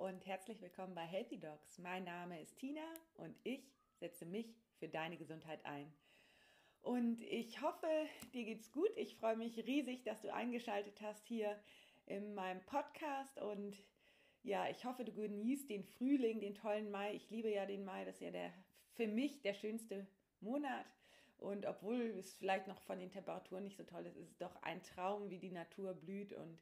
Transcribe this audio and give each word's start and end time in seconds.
und 0.00 0.26
herzlich 0.26 0.60
willkommen 0.60 0.94
bei 0.94 1.04
Healthy 1.04 1.38
Dogs. 1.38 1.78
Mein 1.78 2.04
Name 2.04 2.40
ist 2.40 2.58
Tina 2.58 2.82
und 3.14 3.34
ich 3.44 3.72
setze 4.00 4.26
mich 4.26 4.56
für 4.78 4.88
deine 4.88 5.16
Gesundheit 5.16 5.64
ein. 5.64 5.92
Und 6.82 7.22
ich 7.22 7.60
hoffe, 7.62 7.86
dir 8.32 8.44
geht's 8.44 8.72
gut. 8.72 8.90
Ich 8.96 9.16
freue 9.16 9.36
mich 9.36 9.56
riesig, 9.56 10.02
dass 10.02 10.20
du 10.20 10.32
eingeschaltet 10.32 11.00
hast 11.00 11.24
hier 11.26 11.56
in 12.06 12.34
meinem 12.34 12.60
Podcast 12.66 13.38
und 13.38 13.76
ja, 14.42 14.68
ich 14.68 14.84
hoffe, 14.84 15.04
du 15.04 15.12
genießt 15.12 15.70
den 15.70 15.84
Frühling, 15.84 16.40
den 16.40 16.56
tollen 16.56 16.90
Mai. 16.90 17.14
Ich 17.14 17.30
liebe 17.30 17.50
ja 17.50 17.64
den 17.64 17.84
Mai, 17.84 18.04
das 18.04 18.16
ist 18.16 18.22
ja 18.22 18.30
der 18.32 18.52
für 18.94 19.06
mich 19.06 19.42
der 19.42 19.54
schönste 19.54 20.06
Monat. 20.40 20.86
Und 21.38 21.66
obwohl 21.66 22.00
es 22.18 22.34
vielleicht 22.34 22.66
noch 22.66 22.80
von 22.82 22.98
den 22.98 23.10
Temperaturen 23.10 23.62
nicht 23.62 23.76
so 23.76 23.84
toll 23.84 24.06
ist, 24.06 24.16
ist 24.16 24.30
es 24.32 24.38
doch 24.38 24.60
ein 24.62 24.82
Traum, 24.82 25.30
wie 25.30 25.38
die 25.38 25.52
Natur 25.52 25.94
blüht 25.94 26.32
und 26.32 26.58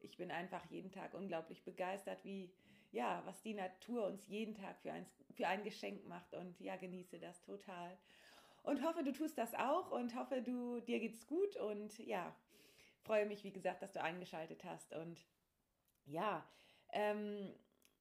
ich 0.00 0.16
bin 0.16 0.30
einfach 0.30 0.64
jeden 0.70 0.90
Tag 0.90 1.14
unglaublich 1.14 1.62
begeistert, 1.62 2.24
wie, 2.24 2.50
ja, 2.92 3.22
was 3.24 3.40
die 3.42 3.54
Natur 3.54 4.06
uns 4.06 4.26
jeden 4.26 4.54
Tag 4.54 4.80
für 4.80 4.92
ein, 4.92 5.06
für 5.34 5.46
ein 5.46 5.62
Geschenk 5.64 6.06
macht 6.06 6.34
und 6.34 6.58
ja, 6.60 6.76
genieße 6.76 7.18
das 7.18 7.42
total. 7.42 7.96
Und 8.62 8.84
hoffe, 8.84 9.02
du 9.02 9.12
tust 9.12 9.38
das 9.38 9.54
auch 9.54 9.90
und 9.90 10.14
hoffe, 10.14 10.42
du, 10.42 10.80
dir 10.80 11.00
geht's 11.00 11.26
gut 11.26 11.56
und 11.56 11.98
ja, 11.98 12.34
freue 13.02 13.26
mich, 13.26 13.44
wie 13.44 13.52
gesagt, 13.52 13.82
dass 13.82 13.92
du 13.92 14.02
eingeschaltet 14.02 14.64
hast 14.64 14.92
und 14.92 15.20
ja, 16.04 16.44
ähm, 16.92 17.54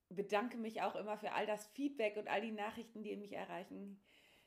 bedanke 0.09 0.57
mich 0.57 0.81
auch 0.81 0.95
immer 0.95 1.17
für 1.17 1.31
all 1.31 1.45
das 1.45 1.67
Feedback 1.67 2.17
und 2.17 2.27
all 2.27 2.41
die 2.41 2.51
Nachrichten, 2.51 3.03
die 3.03 3.15
mich 3.15 3.33
erreichen. 3.33 4.01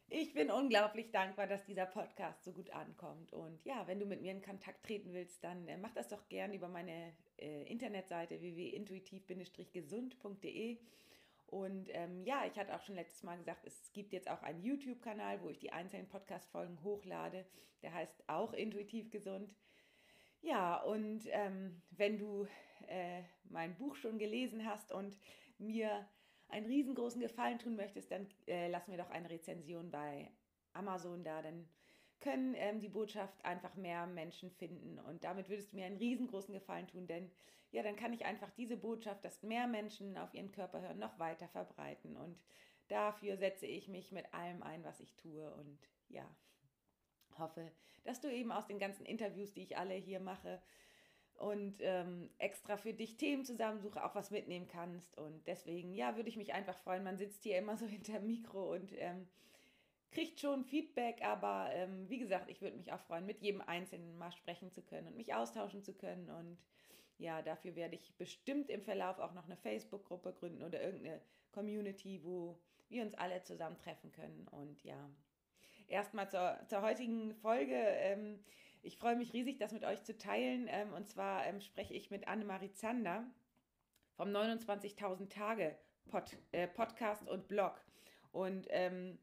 Ich 0.09 0.35
bin 0.35 0.51
unglaublich 0.51 1.11
dankbar, 1.11 1.47
dass 1.47 1.65
dieser 1.65 1.87
Podcast 1.87 2.45
so 2.45 2.53
gut 2.53 2.71
ankommt. 2.71 3.33
Und 3.33 3.65
ja, 3.65 3.87
wenn 3.87 3.99
du 3.99 4.07
mit 4.07 4.21
mir 4.21 4.33
in 4.33 4.43
Kontakt 4.43 4.85
treten 4.85 5.13
willst, 5.13 5.43
dann 5.43 5.67
äh, 5.69 5.79
mach 5.79 5.95
das 5.95 6.09
doch 6.09 6.29
gern 6.29 6.53
über 6.53 6.69
meine 6.69 7.15
äh, 7.39 7.63
Internetseite 7.65 8.41
www.intuitiv-gesund.de. 8.41 10.79
Und 11.47 11.89
ähm, 11.93 12.25
ja, 12.25 12.45
ich 12.47 12.59
hatte 12.59 12.75
auch 12.75 12.83
schon 12.83 12.95
letztes 12.95 13.23
Mal 13.23 13.37
gesagt, 13.37 13.67
es 13.67 13.93
gibt 13.93 14.13
jetzt 14.13 14.31
auch 14.31 14.43
einen 14.43 14.63
YouTube-Kanal, 14.63 15.43
wo 15.43 15.51
ich 15.51 15.59
die 15.59 15.73
einzelnen 15.73 16.09
Podcast-Folgen 16.09 16.83
hochlade. 16.83 17.45
Der 17.83 17.93
heißt 17.93 18.25
auch 18.27 18.55
Intuitiv 18.55 19.11
Gesund. 19.11 19.55
Ja, 20.41 20.83
und 20.83 21.29
ähm, 21.31 21.83
wenn 21.91 22.19
du 22.19 22.49
äh, 22.89 23.23
mein 23.45 23.77
Buch 23.77 23.97
schon 23.97 24.19
gelesen 24.19 24.67
hast 24.67 24.93
und 24.93 25.17
mir 25.59 26.09
einen 26.53 26.67
riesengroßen 26.67 27.21
Gefallen 27.21 27.59
tun 27.59 27.77
möchtest, 27.77 28.11
dann 28.11 28.29
äh, 28.47 28.69
lass 28.69 28.87
mir 28.87 28.99
doch 28.99 29.11
eine 29.11 29.31
Rezension 29.31 29.91
bei 29.91 30.31
Amazon 30.73 31.25
da, 31.25 31.43
dann 31.43 31.69
können 32.21 32.55
ähm, 32.57 32.81
die 32.81 32.89
Botschaft 32.89 33.45
einfach 33.45 33.75
mehr 33.75 34.07
Menschen 34.07 34.51
finden. 34.51 34.99
Und 35.01 35.25
damit 35.25 35.49
würdest 35.49 35.73
du 35.73 35.77
mir 35.77 35.87
einen 35.87 35.97
riesengroßen 35.97 36.55
Gefallen 36.55 36.87
tun, 36.87 37.07
denn 37.07 37.31
ja, 37.73 37.83
dann 37.83 37.97
kann 37.97 38.13
ich 38.13 38.27
einfach 38.27 38.51
diese 38.51 38.77
Botschaft, 38.77 39.25
dass 39.25 39.43
mehr 39.43 39.67
Menschen 39.67 40.17
auf 40.19 40.33
ihren 40.35 40.53
Körper 40.53 40.83
hören, 40.83 40.99
noch 40.99 41.19
weiter 41.19 41.49
verbreiten. 41.49 42.17
Und 42.17 42.39
dafür 42.89 43.39
setze 43.39 43.67
ich 43.67 43.89
mich 43.89 44.13
mit 44.13 44.33
allem 44.35 44.63
ein, 44.63 44.85
was 44.85 45.01
ich 45.01 45.15
tue. 45.17 45.51
Und 45.55 45.79
ja, 46.11 46.29
hoffe, 47.39 47.73
dass 48.05 48.21
du 48.21 48.31
eben 48.31 48.53
aus 48.53 48.67
den 48.67 48.79
ganzen 48.79 49.07
Interviews, 49.07 49.55
die 49.55 49.63
ich 49.63 49.79
alle 49.79 49.95
hier 49.95 50.21
mache, 50.21 50.61
und 51.39 51.77
ähm, 51.81 52.31
extra 52.39 52.77
für 52.77 52.95
dich 52.95 53.17
Themen 53.17 53.45
zusammensuche, 53.45 54.05
auch 54.05 54.15
was 54.15 54.31
mitnehmen 54.31 54.69
kannst. 54.69 55.17
Und 55.19 55.47
deswegen, 55.47 55.95
ja, 55.95 56.17
würde 56.17 56.29
ich 56.29 56.37
mich 56.37 56.55
einfach 56.55 56.79
freuen. 56.79 57.05
Man 57.05 57.19
sitzt 57.19 57.43
hier 57.43 57.59
immer 57.59 57.77
so 57.77 57.87
hinter 57.87 58.15
dem 58.15 58.27
Mikro 58.27 58.73
und 58.73 58.93
ähm, 58.97 59.27
kriegt 60.13 60.41
schon 60.41 60.65
Feedback, 60.65 61.23
aber 61.23 61.71
ähm, 61.73 62.09
wie 62.09 62.19
gesagt, 62.19 62.51
ich 62.51 62.61
würde 62.61 62.77
mich 62.77 62.93
auch 62.93 63.01
freuen, 63.01 63.27
mit 63.27 63.41
jedem 63.41 63.63
Einzelnen 63.63 64.17
mal 64.19 64.31
sprechen 64.33 64.71
zu 64.71 64.83
können 64.83 65.09
und 65.09 65.17
mich 65.17 65.35
austauschen 65.35 65.83
zu 65.83 65.95
können. 65.95 66.31
Und 66.31 66.59
ja, 67.19 67.43
dafür 67.43 67.75
werde 67.77 67.97
ich 67.97 68.15
bestimmt 68.17 68.69
im 68.69 68.83
Verlauf 68.83 69.19
auch 69.19 69.33
noch 69.33 69.47
eine 69.47 69.57
Facebook-Gruppe 69.57 70.35
gründen 70.35 70.63
oder 70.63 70.83
irgendeine 70.83 71.21
Community, 71.51 72.21
wo 72.23 72.59
wir 72.89 73.03
uns 73.03 73.15
alle 73.15 73.43
zusammentreffen 73.43 74.13
können. 74.13 74.47
Und 74.49 74.85
ja, 74.85 75.11
erstmal 75.89 76.29
zur, 76.29 76.59
zur 76.69 76.83
heutigen 76.83 77.35
Folge. 77.37 77.75
Ähm, 77.75 78.45
ich 78.83 78.99
freue 78.99 79.17
mich 79.17 79.33
riesig, 79.33 79.59
das 79.59 79.73
mit 79.73 79.85
euch 79.85 80.03
zu 80.03 80.17
teilen. 80.17 80.67
Ähm, 80.69 80.93
und 80.93 81.09
zwar 81.09 81.47
ähm, 81.47 81.61
spreche 81.61 81.95
ich 81.95 82.11
mit 82.11 82.29
Annemarie 82.29 82.73
Zander 82.73 83.25
vom 84.17 84.29
29.000 84.29 85.31
Tage 85.31 85.77
Pod, 86.11 86.37
äh, 86.51 86.67
Podcast 86.67 87.29
und 87.29 87.49
Blog. 87.49 87.81
Und 88.33 88.67
ähm, 88.71 89.19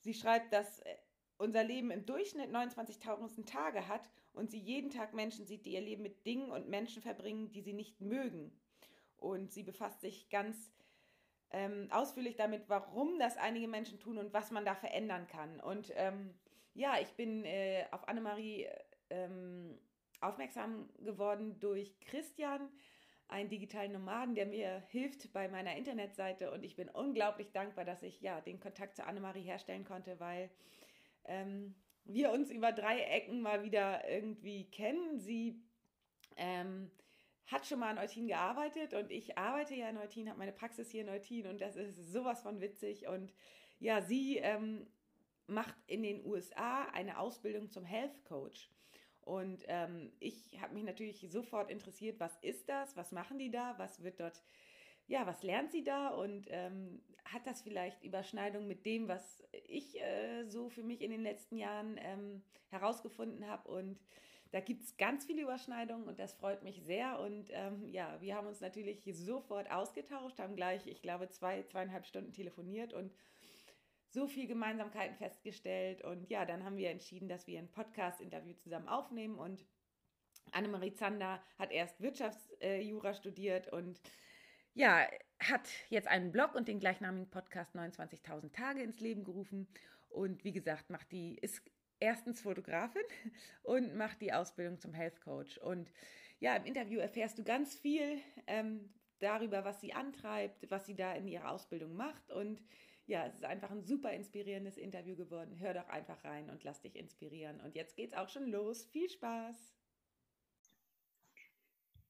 sie 0.00 0.14
schreibt, 0.14 0.52
dass 0.52 0.80
äh, 0.80 0.96
unser 1.38 1.64
Leben 1.64 1.90
im 1.90 2.06
Durchschnitt 2.06 2.50
29.000 2.50 3.46
Tage 3.46 3.88
hat 3.88 4.10
und 4.32 4.50
sie 4.50 4.58
jeden 4.58 4.90
Tag 4.90 5.14
Menschen 5.14 5.46
sieht, 5.46 5.64
die 5.64 5.72
ihr 5.72 5.80
Leben 5.80 6.02
mit 6.02 6.26
Dingen 6.26 6.50
und 6.50 6.68
Menschen 6.68 7.02
verbringen, 7.02 7.52
die 7.52 7.62
sie 7.62 7.72
nicht 7.72 8.00
mögen. 8.00 8.52
Und 9.16 9.52
sie 9.52 9.62
befasst 9.62 10.00
sich 10.00 10.28
ganz 10.28 10.72
ähm, 11.50 11.88
ausführlich 11.90 12.36
damit, 12.36 12.68
warum 12.68 13.18
das 13.18 13.36
einige 13.36 13.68
Menschen 13.68 14.00
tun 14.00 14.18
und 14.18 14.32
was 14.32 14.50
man 14.50 14.64
da 14.64 14.74
verändern 14.74 15.28
kann. 15.28 15.60
Und 15.60 15.92
ähm, 15.94 16.34
ja, 16.74 16.98
ich 17.00 17.12
bin 17.12 17.44
äh, 17.44 17.86
auf 17.92 18.08
Annemarie 18.08 18.68
ähm, 19.14 19.78
aufmerksam 20.20 20.88
geworden 21.04 21.58
durch 21.60 21.98
Christian, 22.00 22.68
einen 23.28 23.48
digitalen 23.48 23.92
Nomaden, 23.92 24.34
der 24.34 24.46
mir 24.46 24.82
hilft 24.88 25.32
bei 25.32 25.48
meiner 25.48 25.76
Internetseite. 25.76 26.50
Und 26.50 26.62
ich 26.62 26.76
bin 26.76 26.88
unglaublich 26.88 27.52
dankbar, 27.52 27.84
dass 27.84 28.02
ich 28.02 28.20
ja 28.20 28.40
den 28.40 28.60
Kontakt 28.60 28.96
zu 28.96 29.06
Annemarie 29.06 29.42
herstellen 29.42 29.84
konnte, 29.84 30.20
weil 30.20 30.50
ähm, 31.24 31.74
wir 32.04 32.32
uns 32.32 32.50
über 32.50 32.72
drei 32.72 33.00
Ecken 33.00 33.40
mal 33.40 33.62
wieder 33.62 34.08
irgendwie 34.08 34.64
kennen. 34.70 35.18
Sie 35.18 35.62
ähm, 36.36 36.90
hat 37.46 37.66
schon 37.66 37.78
mal 37.78 37.92
in 37.92 37.98
Eutin 37.98 38.26
gearbeitet 38.26 38.94
und 38.94 39.10
ich 39.10 39.38
arbeite 39.38 39.74
ja 39.74 39.88
in 39.88 39.98
Eutin, 39.98 40.28
habe 40.28 40.38
meine 40.38 40.52
Praxis 40.52 40.90
hier 40.90 41.02
in 41.02 41.08
Eutin 41.08 41.46
und 41.46 41.60
das 41.60 41.76
ist 41.76 42.12
sowas 42.12 42.42
von 42.42 42.60
witzig. 42.60 43.06
Und 43.08 43.32
ja, 43.80 44.02
sie 44.02 44.38
ähm, 44.38 44.86
macht 45.46 45.74
in 45.86 46.02
den 46.02 46.24
USA 46.24 46.84
eine 46.92 47.18
Ausbildung 47.18 47.70
zum 47.70 47.84
Health 47.84 48.24
Coach. 48.24 48.70
Und 49.24 49.64
ähm, 49.68 50.12
ich 50.20 50.60
habe 50.60 50.74
mich 50.74 50.84
natürlich 50.84 51.26
sofort 51.30 51.70
interessiert, 51.70 52.20
was 52.20 52.36
ist 52.42 52.68
das, 52.68 52.96
was 52.96 53.12
machen 53.12 53.38
die 53.38 53.50
da, 53.50 53.74
was 53.78 54.02
wird 54.02 54.20
dort, 54.20 54.42
ja, 55.06 55.26
was 55.26 55.42
lernt 55.42 55.72
sie 55.72 55.84
da 55.84 56.08
und 56.08 56.46
ähm, 56.50 57.02
hat 57.24 57.46
das 57.46 57.62
vielleicht 57.62 58.02
Überschneidung 58.04 58.66
mit 58.66 58.86
dem, 58.86 59.08
was 59.08 59.42
ich 59.66 60.00
äh, 60.00 60.44
so 60.44 60.68
für 60.68 60.82
mich 60.82 61.02
in 61.02 61.10
den 61.10 61.22
letzten 61.22 61.56
Jahren 61.56 61.98
ähm, 61.98 62.42
herausgefunden 62.70 63.46
habe. 63.48 63.68
Und 63.68 63.98
da 64.50 64.60
gibt 64.60 64.84
es 64.84 64.96
ganz 64.96 65.26
viele 65.26 65.42
Überschneidungen 65.42 66.06
und 66.06 66.18
das 66.18 66.34
freut 66.34 66.62
mich 66.62 66.82
sehr. 66.82 67.18
Und 67.18 67.48
ähm, 67.50 67.88
ja, 67.88 68.20
wir 68.20 68.36
haben 68.36 68.46
uns 68.46 68.60
natürlich 68.60 69.02
sofort 69.12 69.70
ausgetauscht, 69.70 70.38
haben 70.38 70.56
gleich, 70.56 70.86
ich 70.86 71.02
glaube, 71.02 71.28
zwei, 71.28 71.62
zweieinhalb 71.64 72.06
Stunden 72.06 72.32
telefoniert 72.32 72.92
und 72.92 73.12
so 74.14 74.28
viel 74.28 74.46
Gemeinsamkeiten 74.46 75.16
festgestellt. 75.16 76.02
Und 76.02 76.30
ja, 76.30 76.46
dann 76.46 76.64
haben 76.64 76.76
wir 76.76 76.90
entschieden, 76.90 77.28
dass 77.28 77.46
wir 77.46 77.58
ein 77.58 77.70
Podcast-Interview 77.70 78.54
zusammen 78.54 78.88
aufnehmen. 78.88 79.38
Und 79.38 79.66
Annemarie 80.52 80.94
Zander 80.94 81.42
hat 81.58 81.72
erst 81.72 82.00
Wirtschaftsjura 82.00 83.10
äh, 83.10 83.14
studiert 83.14 83.68
und 83.72 84.00
ja, 84.72 85.06
hat 85.40 85.68
jetzt 85.88 86.08
einen 86.08 86.32
Blog 86.32 86.54
und 86.54 86.68
den 86.68 86.80
gleichnamigen 86.80 87.30
Podcast 87.30 87.76
29.000 87.76 88.52
Tage 88.52 88.82
ins 88.82 89.00
Leben 89.00 89.24
gerufen. 89.24 89.68
Und 90.08 90.44
wie 90.44 90.52
gesagt, 90.52 90.90
macht 90.90 91.10
die, 91.12 91.36
ist 91.36 91.62
erstens 92.00 92.40
Fotografin 92.40 93.02
und 93.62 93.96
macht 93.96 94.20
die 94.20 94.32
Ausbildung 94.32 94.78
zum 94.78 94.94
Health 94.94 95.20
Coach. 95.20 95.58
Und 95.58 95.92
ja, 96.40 96.56
im 96.56 96.64
Interview 96.64 97.00
erfährst 97.00 97.38
du 97.38 97.44
ganz 97.44 97.74
viel 97.74 98.20
ähm, 98.46 98.92
darüber, 99.18 99.64
was 99.64 99.80
sie 99.80 99.92
antreibt, 99.92 100.70
was 100.70 100.86
sie 100.86 100.94
da 100.94 101.14
in 101.14 101.26
ihrer 101.26 101.50
Ausbildung 101.50 101.94
macht 101.94 102.30
und 102.30 102.62
ja, 103.06 103.26
es 103.26 103.34
ist 103.34 103.44
einfach 103.44 103.70
ein 103.70 103.84
super 103.84 104.12
inspirierendes 104.12 104.76
Interview 104.76 105.16
geworden. 105.16 105.56
Hör 105.58 105.74
doch 105.74 105.88
einfach 105.88 106.22
rein 106.24 106.48
und 106.50 106.64
lass 106.64 106.80
dich 106.80 106.96
inspirieren. 106.96 107.60
Und 107.60 107.74
jetzt 107.74 107.96
geht's 107.96 108.14
auch 108.14 108.28
schon 108.28 108.46
los. 108.46 108.86
Viel 108.92 109.10
Spaß! 109.10 109.74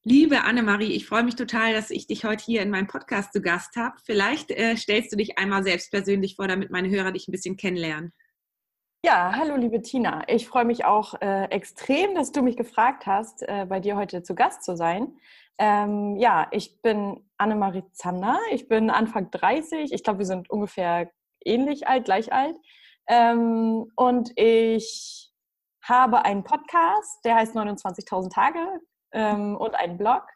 Liebe 0.06 0.42
Annemarie, 0.42 0.92
ich 0.92 1.06
freue 1.06 1.22
mich 1.22 1.34
total, 1.34 1.72
dass 1.72 1.90
ich 1.90 2.06
dich 2.06 2.26
heute 2.26 2.44
hier 2.44 2.60
in 2.60 2.68
meinem 2.68 2.86
Podcast 2.86 3.32
zu 3.32 3.40
Gast 3.40 3.74
habe. 3.76 3.96
Vielleicht 4.04 4.50
äh, 4.50 4.76
stellst 4.76 5.10
du 5.10 5.16
dich 5.16 5.38
einmal 5.38 5.62
selbst 5.62 5.90
persönlich 5.90 6.36
vor, 6.36 6.46
damit 6.46 6.70
meine 6.70 6.90
Hörer 6.90 7.10
dich 7.10 7.26
ein 7.26 7.32
bisschen 7.32 7.56
kennenlernen. 7.56 8.12
Ja, 9.02 9.32
hallo 9.34 9.56
liebe 9.56 9.80
Tina. 9.80 10.22
Ich 10.28 10.46
freue 10.46 10.64
mich 10.64 10.84
auch 10.84 11.14
äh, 11.20 11.44
extrem, 11.44 12.14
dass 12.14 12.32
du 12.32 12.42
mich 12.42 12.56
gefragt 12.56 13.06
hast, 13.06 13.42
äh, 13.48 13.66
bei 13.66 13.80
dir 13.80 13.96
heute 13.96 14.22
zu 14.22 14.34
Gast 14.34 14.62
zu 14.62 14.76
sein. 14.76 15.18
Ähm, 15.58 16.16
ja, 16.16 16.48
ich 16.50 16.82
bin 16.82 17.28
Annemarie 17.38 17.84
Zander. 17.92 18.38
Ich 18.50 18.68
bin 18.68 18.90
Anfang 18.90 19.30
30. 19.30 19.92
Ich 19.92 20.02
glaube, 20.02 20.20
wir 20.20 20.26
sind 20.26 20.50
ungefähr 20.50 21.10
ähnlich 21.44 21.86
alt, 21.86 22.04
gleich 22.06 22.32
alt. 22.32 22.56
Ähm, 23.06 23.90
und 23.96 24.32
ich 24.36 25.32
habe 25.82 26.24
einen 26.24 26.44
Podcast, 26.44 27.24
der 27.24 27.36
heißt 27.36 27.54
29.000 27.54 28.30
Tage 28.32 28.80
ähm, 29.12 29.56
und 29.56 29.74
einen 29.74 29.98
Blog 29.98 30.26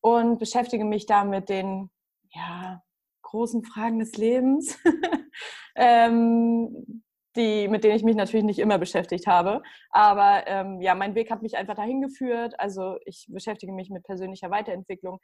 und 0.00 0.38
beschäftige 0.38 0.84
mich 0.84 1.06
da 1.06 1.24
mit 1.24 1.48
den 1.48 1.90
ja, 2.30 2.82
großen 3.22 3.64
Fragen 3.64 3.98
des 3.98 4.16
Lebens. 4.16 4.78
ähm, 5.76 7.04
die, 7.36 7.68
mit 7.68 7.84
denen 7.84 7.96
ich 7.96 8.04
mich 8.04 8.16
natürlich 8.16 8.44
nicht 8.44 8.58
immer 8.58 8.78
beschäftigt 8.78 9.26
habe. 9.26 9.62
Aber 9.90 10.46
ähm, 10.46 10.80
ja, 10.80 10.94
mein 10.94 11.14
Weg 11.14 11.30
hat 11.30 11.42
mich 11.42 11.56
einfach 11.56 11.74
dahin 11.74 12.00
geführt. 12.00 12.54
Also 12.58 12.96
ich 13.04 13.26
beschäftige 13.28 13.72
mich 13.72 13.90
mit 13.90 14.04
persönlicher 14.04 14.50
Weiterentwicklung 14.50 15.18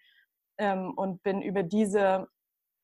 ähm, 0.59 0.93
und 0.97 1.23
bin 1.23 1.43
über 1.43 1.63
diese 1.63 2.27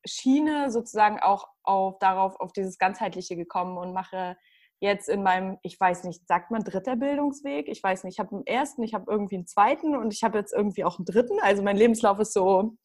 Schiene 0.04 0.70
sozusagen 0.70 1.18
auch 1.20 1.48
auf, 1.64 1.98
darauf, 1.98 2.38
auf 2.40 2.52
dieses 2.52 2.78
Ganzheitliche 2.78 3.36
gekommen 3.36 3.76
und 3.76 3.92
mache 3.92 4.36
jetzt 4.80 5.08
in 5.08 5.22
meinem, 5.22 5.58
ich 5.62 5.78
weiß 5.80 6.04
nicht, 6.04 6.26
sagt 6.28 6.50
man 6.50 6.62
dritter 6.62 6.96
Bildungsweg? 6.96 7.68
Ich 7.68 7.82
weiß 7.82 8.04
nicht, 8.04 8.14
ich 8.14 8.20
habe 8.20 8.36
einen 8.36 8.46
ersten, 8.46 8.82
ich 8.82 8.94
habe 8.94 9.10
irgendwie 9.10 9.36
einen 9.36 9.46
zweiten 9.46 9.96
und 9.96 10.12
ich 10.12 10.22
habe 10.22 10.38
jetzt 10.38 10.52
irgendwie 10.52 10.84
auch 10.84 10.98
einen 10.98 11.06
dritten. 11.06 11.38
Also 11.40 11.62
mein 11.62 11.76
Lebenslauf 11.76 12.18
ist 12.20 12.32
so 12.32 12.76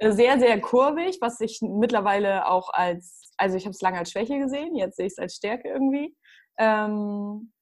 sehr, 0.00 0.38
sehr 0.38 0.60
kurvig, 0.60 1.18
was 1.20 1.40
ich 1.40 1.60
mittlerweile 1.62 2.46
auch 2.46 2.70
als, 2.72 3.32
also 3.36 3.56
ich 3.56 3.64
habe 3.64 3.72
es 3.72 3.80
lange 3.80 3.98
als 3.98 4.10
Schwäche 4.10 4.38
gesehen, 4.38 4.76
jetzt 4.76 4.96
sehe 4.96 5.06
ich 5.06 5.12
es 5.12 5.18
als 5.18 5.36
Stärke 5.36 5.68
irgendwie. 5.68 6.14
Ähm, 6.58 7.52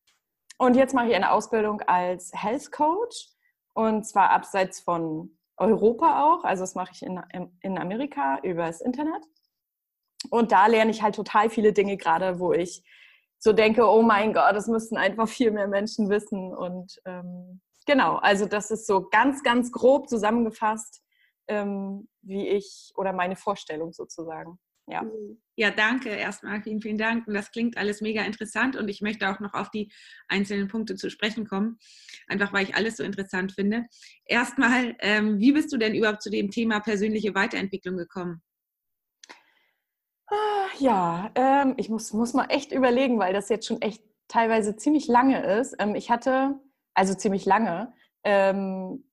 und 0.59 0.77
jetzt 0.77 0.95
mache 0.95 1.09
ich 1.09 1.15
eine 1.15 1.33
Ausbildung 1.33 1.81
als 1.83 2.31
Health 2.35 2.71
Coach 2.73 3.29
und 3.75 4.05
zwar 4.05 4.31
abseits 4.31 4.81
von 4.81 5.37
Europa 5.57 6.25
auch. 6.25 6.45
Also 6.45 6.63
das 6.63 6.75
mache 6.75 6.93
ich 6.93 7.03
in, 7.03 7.21
in 7.61 7.79
Amerika 7.79 8.39
über 8.43 8.67
das 8.67 8.81
Internet. 8.81 9.23
Und 10.31 10.53
da 10.53 10.67
lerne 10.67 10.91
ich 10.91 11.03
halt 11.03 11.17
total 11.17 11.51
viele 11.51 11.73
Dinge 11.73 11.97
gerade, 11.97 12.39
wo 12.39 12.53
ich 12.53 12.83
so 13.39 13.53
denke, 13.53 13.87
oh 13.87 14.03
mein 14.03 14.33
Gott, 14.33 14.55
das 14.55 14.69
müssten 14.69 14.97
einfach 14.97 15.29
viel 15.29 15.51
mehr 15.51 15.69
Menschen 15.69 16.09
wissen. 16.09 16.55
Und 16.55 16.99
ähm, 17.05 17.61
genau, 17.87 18.17
also 18.17 18.47
das 18.47 18.71
ist 18.71 18.87
so 18.87 19.09
ganz, 19.11 19.43
ganz 19.43 19.71
grob 19.71 20.09
zusammengefasst, 20.09 21.04
ähm, 21.49 22.09
wie 22.23 22.49
ich 22.49 22.93
oder 22.97 23.13
meine 23.13 23.37
Vorstellung 23.37 23.93
sozusagen. 23.93 24.59
Ja. 24.87 25.03
Mhm. 25.03 25.41
ja, 25.57 25.71
danke 25.71 26.11
erstmal. 26.11 26.63
Vielen, 26.63 26.81
vielen 26.81 26.99
Dank. 26.99 27.27
Und 27.27 27.35
das 27.35 27.51
klingt 27.51 27.77
alles 27.79 28.01
mega 28.01 28.23
interessant 28.23 28.77
und 28.77 28.89
ich 28.89 29.01
möchte 29.01 29.31
auch 29.31 29.41
noch 29.41 29.55
auf 29.55 29.71
die 29.71 29.91
einzelnen 30.29 30.69
Punkte 30.69 30.95
zu 30.97 31.11
sprechen 31.11 31.47
kommen, 31.47 31.79
einfach 32.27 32.53
weil 32.53 32.65
ich 32.65 32.75
alles 32.75 32.99
so 32.99 33.03
interessant 33.03 33.53
finde. 33.53 33.87
Erstmal, 34.27 34.95
ähm, 35.01 35.39
wie 35.39 35.53
bist 35.53 35.73
du 35.73 35.79
denn 35.79 35.95
überhaupt 35.95 36.23
zu 36.23 36.31
dem 36.31 36.51
Thema 36.51 36.81
persönliche 36.81 37.35
Weiterentwicklung 37.35 37.97
gekommen? 37.97 38.43
Ah, 40.27 40.67
ja, 40.79 41.31
ähm, 41.35 41.75
ich 41.77 41.89
muss, 41.89 42.13
muss 42.13 42.35
mal 42.35 42.47
echt 42.47 42.73
überlegen, 42.73 43.19
weil 43.19 43.33
das 43.33 43.49
jetzt 43.49 43.67
schon 43.67 43.81
echt 43.83 44.03
teilweise 44.29 44.77
ziemlich 44.77 45.07
lange 45.07 45.45
ist. 45.59 45.77
Ähm, 45.79 45.95
ich 45.95 46.11
hatte, 46.11 46.61
also 46.95 47.15
ziemlich 47.15 47.45
lange, 47.47 47.93
ähm, 48.25 49.05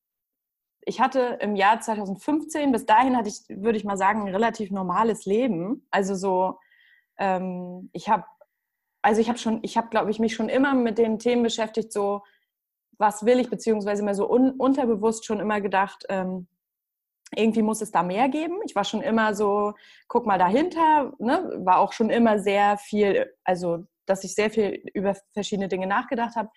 ich 0.84 1.00
hatte 1.00 1.38
im 1.42 1.56
Jahr 1.56 1.80
2015, 1.80 2.72
bis 2.72 2.86
dahin 2.86 3.16
hatte 3.16 3.30
ich, 3.30 3.44
würde 3.50 3.78
ich 3.78 3.84
mal 3.84 3.98
sagen, 3.98 4.22
ein 4.22 4.34
relativ 4.34 4.72
normales 4.72 5.26
Leben. 5.26 5.86
Also 5.92 6.16
so, 6.16 6.60
ähm, 7.18 7.90
ich 7.94 8.10
habe, 8.10 8.26
also 9.02 9.22
ich 9.22 9.30
habe 9.30 9.38
schon, 9.38 9.60
ich 9.64 9.78
habe, 9.78 9.90
glaube 9.90 10.12
ich, 10.12 10.20
mich 10.20 10.34
schon 10.34 10.50
immer 10.50 10.74
mit 10.74 10.98
den 10.98 11.20
Themen 11.20 11.44
beschäftigt, 11.44 11.94
so, 11.94 12.24
was 12.98 13.26
will 13.26 13.40
ich, 13.40 13.50
beziehungsweise 13.50 14.04
mir 14.04 14.16
so 14.16 14.30
un, 14.30 14.52
unterbewusst 14.52 15.26
schon 15.26 15.40
immer 15.40 15.62
gedacht, 15.62 16.06
ähm, 16.10 16.48
irgendwie 17.36 17.62
muss 17.62 17.82
es 17.82 17.92
da 17.92 18.04
mehr 18.04 18.28
geben. 18.28 18.60
Ich 18.66 18.76
war 18.76 18.84
schon 18.84 19.02
immer 19.02 19.34
so, 19.34 19.74
guck 20.08 20.26
mal 20.26 20.38
dahinter, 20.38 21.14
ne? 21.20 21.52
war 21.64 21.80
auch 21.80 21.94
schon 21.94 22.10
immer 22.10 22.40
sehr 22.40 22.78
viel, 22.78 23.34
also 23.44 23.86
dass 24.06 24.24
ich 24.24 24.36
sehr 24.36 24.50
viel 24.50 24.84
über 24.94 25.16
verschiedene 25.34 25.70
Dinge 25.70 25.88
nachgedacht 25.88 26.36
habe 26.36 26.50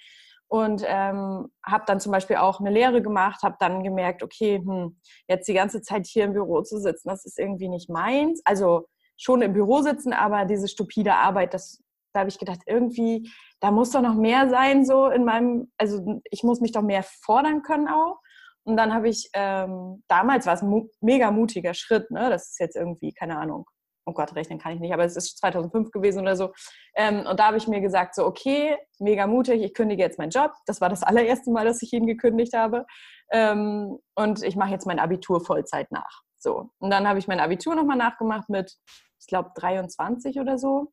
und 0.49 0.85
ähm, 0.87 1.49
habe 1.65 1.85
dann 1.87 2.01
zum 2.01 2.13
Beispiel 2.13 2.37
auch 2.37 2.61
eine 2.61 2.71
Lehre 2.71 3.03
gemacht, 3.03 3.43
habe 3.43 3.57
dann 3.59 3.83
gemerkt, 3.83 4.23
okay, 4.23 4.59
hm, 4.65 5.01
jetzt 5.29 5.49
die 5.49 5.55
ganze 5.55 5.83
Zeit 5.83 6.07
hier 6.07 6.25
im 6.25 6.33
Büro 6.33 6.63
zu 6.63 6.79
sitzen, 6.79 7.09
das 7.09 7.25
ist 7.25 7.39
irgendwie 7.39 7.69
nicht 7.69 7.91
meins. 7.91 8.41
Also 8.45 8.87
schon 9.17 9.43
im 9.43 9.53
Büro 9.53 9.83
sitzen, 9.83 10.13
aber 10.13 10.45
diese 10.45 10.69
stupide 10.69 11.15
Arbeit, 11.15 11.55
das, 11.55 11.83
da 12.13 12.21
habe 12.21 12.31
ich 12.31 12.39
gedacht, 12.39 12.61
irgendwie, 12.67 13.31
da 13.61 13.71
muss 13.71 13.91
doch 13.91 14.03
noch 14.03 14.15
mehr 14.15 14.49
sein, 14.49 14.85
so 14.85 15.09
in 15.09 15.25
meinem, 15.25 15.73
also 15.79 16.21
ich 16.31 16.43
muss 16.43 16.61
mich 16.61 16.73
doch 16.73 16.83
mehr 16.83 17.03
fordern 17.03 17.63
können 17.63 17.89
auch. 17.89 18.19
Und 18.65 18.77
dann 18.77 18.95
habe 18.95 19.09
ich, 19.09 19.29
ähm, 19.35 20.03
damals 20.09 20.47
war 20.47 20.55
es 20.55 20.63
ein 20.63 20.89
mega 21.01 21.31
mutiger 21.31 21.75
Schritt, 21.75 22.11
ne? 22.11 22.31
das 22.31 22.51
ist 22.51 22.61
jetzt 22.61 22.77
irgendwie, 22.77 23.13
keine 23.13 23.39
Ahnung, 23.39 23.67
oh 24.07 24.13
Gott, 24.13 24.35
rechnen 24.35 24.59
kann 24.59 24.73
ich 24.73 24.81
nicht, 24.81 24.93
aber 24.93 25.05
es 25.05 25.17
ist 25.17 25.39
2005 25.39 25.91
gewesen 25.91 26.21
oder 26.21 26.37
so. 26.37 26.53
Ähm, 26.95 27.27
und 27.27 27.39
da 27.41 27.47
habe 27.47 27.57
ich 27.57 27.69
mir 27.69 27.81
gesagt, 27.81 28.15
so, 28.15 28.27
okay, 28.27 28.77
mega 28.99 29.27
mutig, 29.27 29.63
ich 29.63 29.75
kündige 29.75 30.03
jetzt 30.03 30.19
meinen 30.19 30.31
Job. 30.31 30.53
Das 30.67 30.81
war 30.81 30.89
das 30.89 31.03
allererste 31.03 31.51
Mal, 31.51 31.65
dass 31.65 31.83
ich 31.83 31.93
ihn 31.93 32.07
gekündigt 32.07 32.55
habe. 32.55 32.87
Ähm, 33.31 33.99
und 34.15 34.43
ich 34.43 34.57
mache 34.57 34.71
jetzt 34.71 34.87
mein 34.87 34.99
Abitur 34.99 35.45
Vollzeit 35.45 35.91
nach. 35.91 36.23
So. 36.37 36.71
Und 36.79 36.91
dann 36.91 37.09
habe 37.09 37.19
ich 37.19 37.29
mein 37.29 37.41
Abitur 37.41 37.75
nochmal 37.75 37.97
nachgemacht 37.97 38.49
mit, 38.49 38.77
ich 39.19 39.27
glaube, 39.27 39.51
23 39.55 40.39
oder 40.39 40.59
so. 40.59 40.93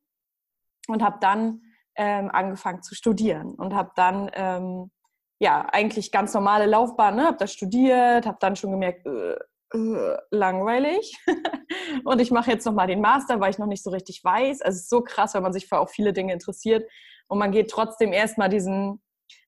Und 0.88 1.04
habe 1.04 1.18
dann 1.19 1.62
ähm, 1.96 2.30
angefangen 2.31 2.81
zu 2.81 2.96
studieren 2.96 3.54
und 3.56 3.75
habe 3.75 3.92
dann 3.96 4.31
ähm, 4.34 4.92
ja 5.40 5.68
eigentlich 5.72 6.12
ganz 6.12 6.34
normale 6.34 6.66
Laufbahn, 6.66 7.16
ne? 7.16 7.25
habe 7.25 7.38
da 7.38 7.48
studiert, 7.48 8.25
habe 8.25 8.38
dann 8.40 8.56
schon 8.56 8.72
gemerkt, 8.72 9.06
äh, 9.06 9.36
äh, 9.74 10.18
langweilig. 10.32 11.18
und 12.04 12.20
ich 12.22 12.32
mache 12.32 12.52
jetzt 12.52 12.66
nochmal 12.66 12.88
den 12.88 13.02
Master, 13.02 13.40
weil 13.40 13.52
ich 13.52 13.58
noch 13.58 13.68
nicht 13.68 13.84
so 13.84 13.90
richtig 13.90 14.24
weiß. 14.24 14.62
Also 14.62 14.76
es 14.76 14.84
ist 14.84 14.90
so 14.90 15.02
krass, 15.02 15.34
wenn 15.34 15.44
man 15.44 15.54
sich 15.54 15.68
für 15.68 15.80
auch 15.80 15.90
viele 15.90 16.14
Dinge 16.14 16.34
interessiert. 16.34 16.90
Und 17.28 17.40
man 17.40 17.52
geht 17.52 17.70
trotzdem 17.70 18.12
erstmal 18.12 18.50
diesen 18.50 19.02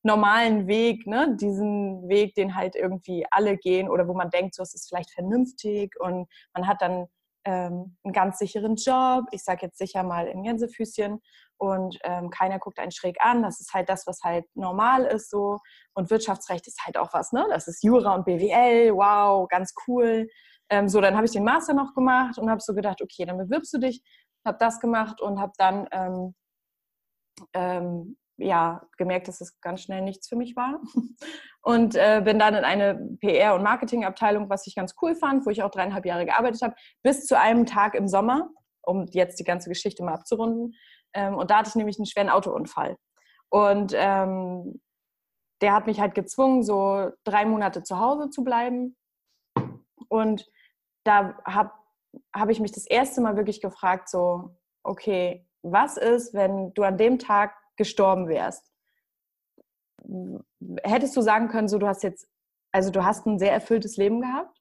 normalen 0.03 0.67
Weg, 0.67 1.05
ne? 1.07 1.35
diesen 1.39 2.07
Weg, 2.07 2.35
den 2.35 2.55
halt 2.55 2.75
irgendwie 2.75 3.25
alle 3.31 3.57
gehen 3.57 3.89
oder 3.89 4.07
wo 4.07 4.13
man 4.13 4.29
denkt, 4.29 4.55
so 4.55 4.63
es 4.63 4.73
ist 4.73 4.87
vielleicht 4.87 5.11
vernünftig 5.11 5.93
und 5.99 6.27
man 6.53 6.67
hat 6.67 6.81
dann 6.81 7.07
ähm, 7.45 7.97
einen 8.03 8.13
ganz 8.13 8.39
sicheren 8.39 8.75
Job. 8.75 9.25
Ich 9.31 9.43
sage 9.43 9.65
jetzt 9.65 9.77
sicher 9.77 10.03
mal 10.03 10.27
in 10.27 10.43
Gänsefüßchen 10.43 11.21
und 11.57 11.97
ähm, 12.03 12.29
keiner 12.29 12.59
guckt 12.59 12.79
einen 12.79 12.91
schräg 12.91 13.17
an. 13.21 13.43
Das 13.43 13.59
ist 13.59 13.73
halt 13.73 13.89
das, 13.89 14.07
was 14.07 14.21
halt 14.23 14.45
normal 14.55 15.05
ist 15.05 15.29
so. 15.29 15.59
Und 15.93 16.09
Wirtschaftsrecht 16.09 16.67
ist 16.67 16.85
halt 16.85 16.97
auch 16.97 17.13
was, 17.13 17.31
ne? 17.31 17.45
Das 17.49 17.67
ist 17.67 17.83
Jura 17.83 18.15
und 18.15 18.25
BWL, 18.25 18.93
wow, 18.95 19.47
ganz 19.47 19.73
cool. 19.87 20.27
Ähm, 20.69 20.87
so, 20.89 21.01
dann 21.01 21.15
habe 21.15 21.25
ich 21.25 21.31
den 21.31 21.43
Master 21.43 21.73
noch 21.73 21.93
gemacht 21.93 22.37
und 22.37 22.49
habe 22.49 22.61
so 22.61 22.73
gedacht, 22.73 23.01
okay, 23.01 23.25
dann 23.25 23.37
bewirbst 23.37 23.73
du 23.73 23.79
dich. 23.79 24.03
Habe 24.45 24.57
das 24.59 24.79
gemacht 24.79 25.21
und 25.21 25.39
habe 25.39 25.53
dann 25.57 25.87
ähm, 25.91 26.35
ähm, 27.53 28.17
ja, 28.37 28.81
gemerkt, 28.97 29.27
dass 29.27 29.41
es 29.41 29.59
ganz 29.61 29.81
schnell 29.81 30.01
nichts 30.01 30.27
für 30.27 30.35
mich 30.35 30.55
war. 30.55 30.81
Und 31.61 31.95
äh, 31.95 32.21
bin 32.23 32.39
dann 32.39 32.55
in 32.55 32.65
eine 32.65 32.95
PR- 33.21 33.55
und 33.55 33.63
Marketingabteilung, 33.63 34.49
was 34.49 34.67
ich 34.67 34.75
ganz 34.75 34.95
cool 35.01 35.15
fand, 35.15 35.45
wo 35.45 35.49
ich 35.49 35.63
auch 35.63 35.71
dreieinhalb 35.71 36.05
Jahre 36.05 36.25
gearbeitet 36.25 36.61
habe, 36.61 36.75
bis 37.03 37.25
zu 37.25 37.39
einem 37.39 37.65
Tag 37.65 37.95
im 37.95 38.09
Sommer, 38.09 38.49
um 38.81 39.05
jetzt 39.11 39.39
die 39.39 39.45
ganze 39.45 39.69
Geschichte 39.69 40.03
mal 40.03 40.13
abzurunden. 40.13 40.75
Ähm, 41.13 41.35
und 41.35 41.51
da 41.51 41.59
hatte 41.59 41.69
ich 41.69 41.75
nämlich 41.75 41.97
einen 41.97 42.05
schweren 42.05 42.29
Autounfall. 42.29 42.97
Und 43.49 43.93
ähm, 43.95 44.81
der 45.61 45.73
hat 45.73 45.87
mich 45.87 46.01
halt 46.01 46.15
gezwungen, 46.15 46.63
so 46.63 47.11
drei 47.23 47.45
Monate 47.45 47.83
zu 47.83 47.97
Hause 47.97 48.29
zu 48.29 48.43
bleiben. 48.43 48.97
Und 50.09 50.45
da 51.05 51.37
habe 51.45 51.71
hab 52.35 52.49
ich 52.49 52.59
mich 52.59 52.73
das 52.73 52.85
erste 52.85 53.21
Mal 53.21 53.37
wirklich 53.37 53.61
gefragt, 53.61 54.09
so, 54.09 54.57
okay, 54.83 55.47
was 55.61 55.95
ist, 55.95 56.33
wenn 56.33 56.73
du 56.73 56.83
an 56.83 56.97
dem 56.97 57.19
Tag 57.19 57.55
gestorben 57.77 58.27
wärst? 58.27 58.71
Hättest 60.83 61.15
du 61.15 61.21
sagen 61.21 61.47
können, 61.47 61.67
so, 61.67 61.77
du 61.77 61.87
hast 61.87 62.03
jetzt, 62.03 62.27
also 62.71 62.91
du 62.91 63.03
hast 63.03 63.25
ein 63.25 63.39
sehr 63.39 63.51
erfülltes 63.51 63.97
Leben 63.97 64.21
gehabt? 64.21 64.59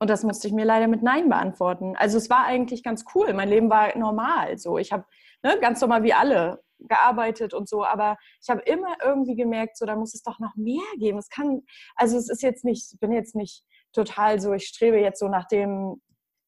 Und 0.00 0.10
das 0.10 0.22
musste 0.22 0.48
ich 0.48 0.52
mir 0.52 0.64
leider 0.64 0.88
mit 0.88 1.02
Nein 1.02 1.28
beantworten. 1.28 1.96
Also 1.96 2.18
es 2.18 2.28
war 2.28 2.44
eigentlich 2.44 2.82
ganz 2.82 3.04
cool. 3.14 3.32
Mein 3.32 3.48
Leben 3.48 3.70
war 3.70 3.96
normal. 3.96 4.58
So, 4.58 4.76
ich 4.78 4.92
habe 4.92 5.04
ne, 5.42 5.58
ganz 5.60 5.80
normal 5.80 6.02
wie 6.02 6.12
alle 6.12 6.62
gearbeitet 6.80 7.54
und 7.54 7.68
so, 7.68 7.84
aber 7.84 8.16
ich 8.42 8.50
habe 8.50 8.60
immer 8.62 8.96
irgendwie 9.02 9.36
gemerkt, 9.36 9.78
so 9.78 9.86
da 9.86 9.96
muss 9.96 10.14
es 10.14 10.22
doch 10.22 10.38
noch 10.38 10.54
mehr 10.56 10.82
geben. 10.98 11.18
Es 11.18 11.28
kann, 11.28 11.62
also 11.96 12.18
es 12.18 12.28
ist 12.28 12.42
jetzt 12.42 12.64
nicht, 12.64 12.92
ich 12.92 13.00
bin 13.00 13.12
jetzt 13.12 13.34
nicht 13.34 13.64
total 13.92 14.40
so, 14.40 14.52
ich 14.52 14.66
strebe 14.66 14.98
jetzt 14.98 15.20
so 15.20 15.28
nach 15.28 15.46
dem 15.46 16.02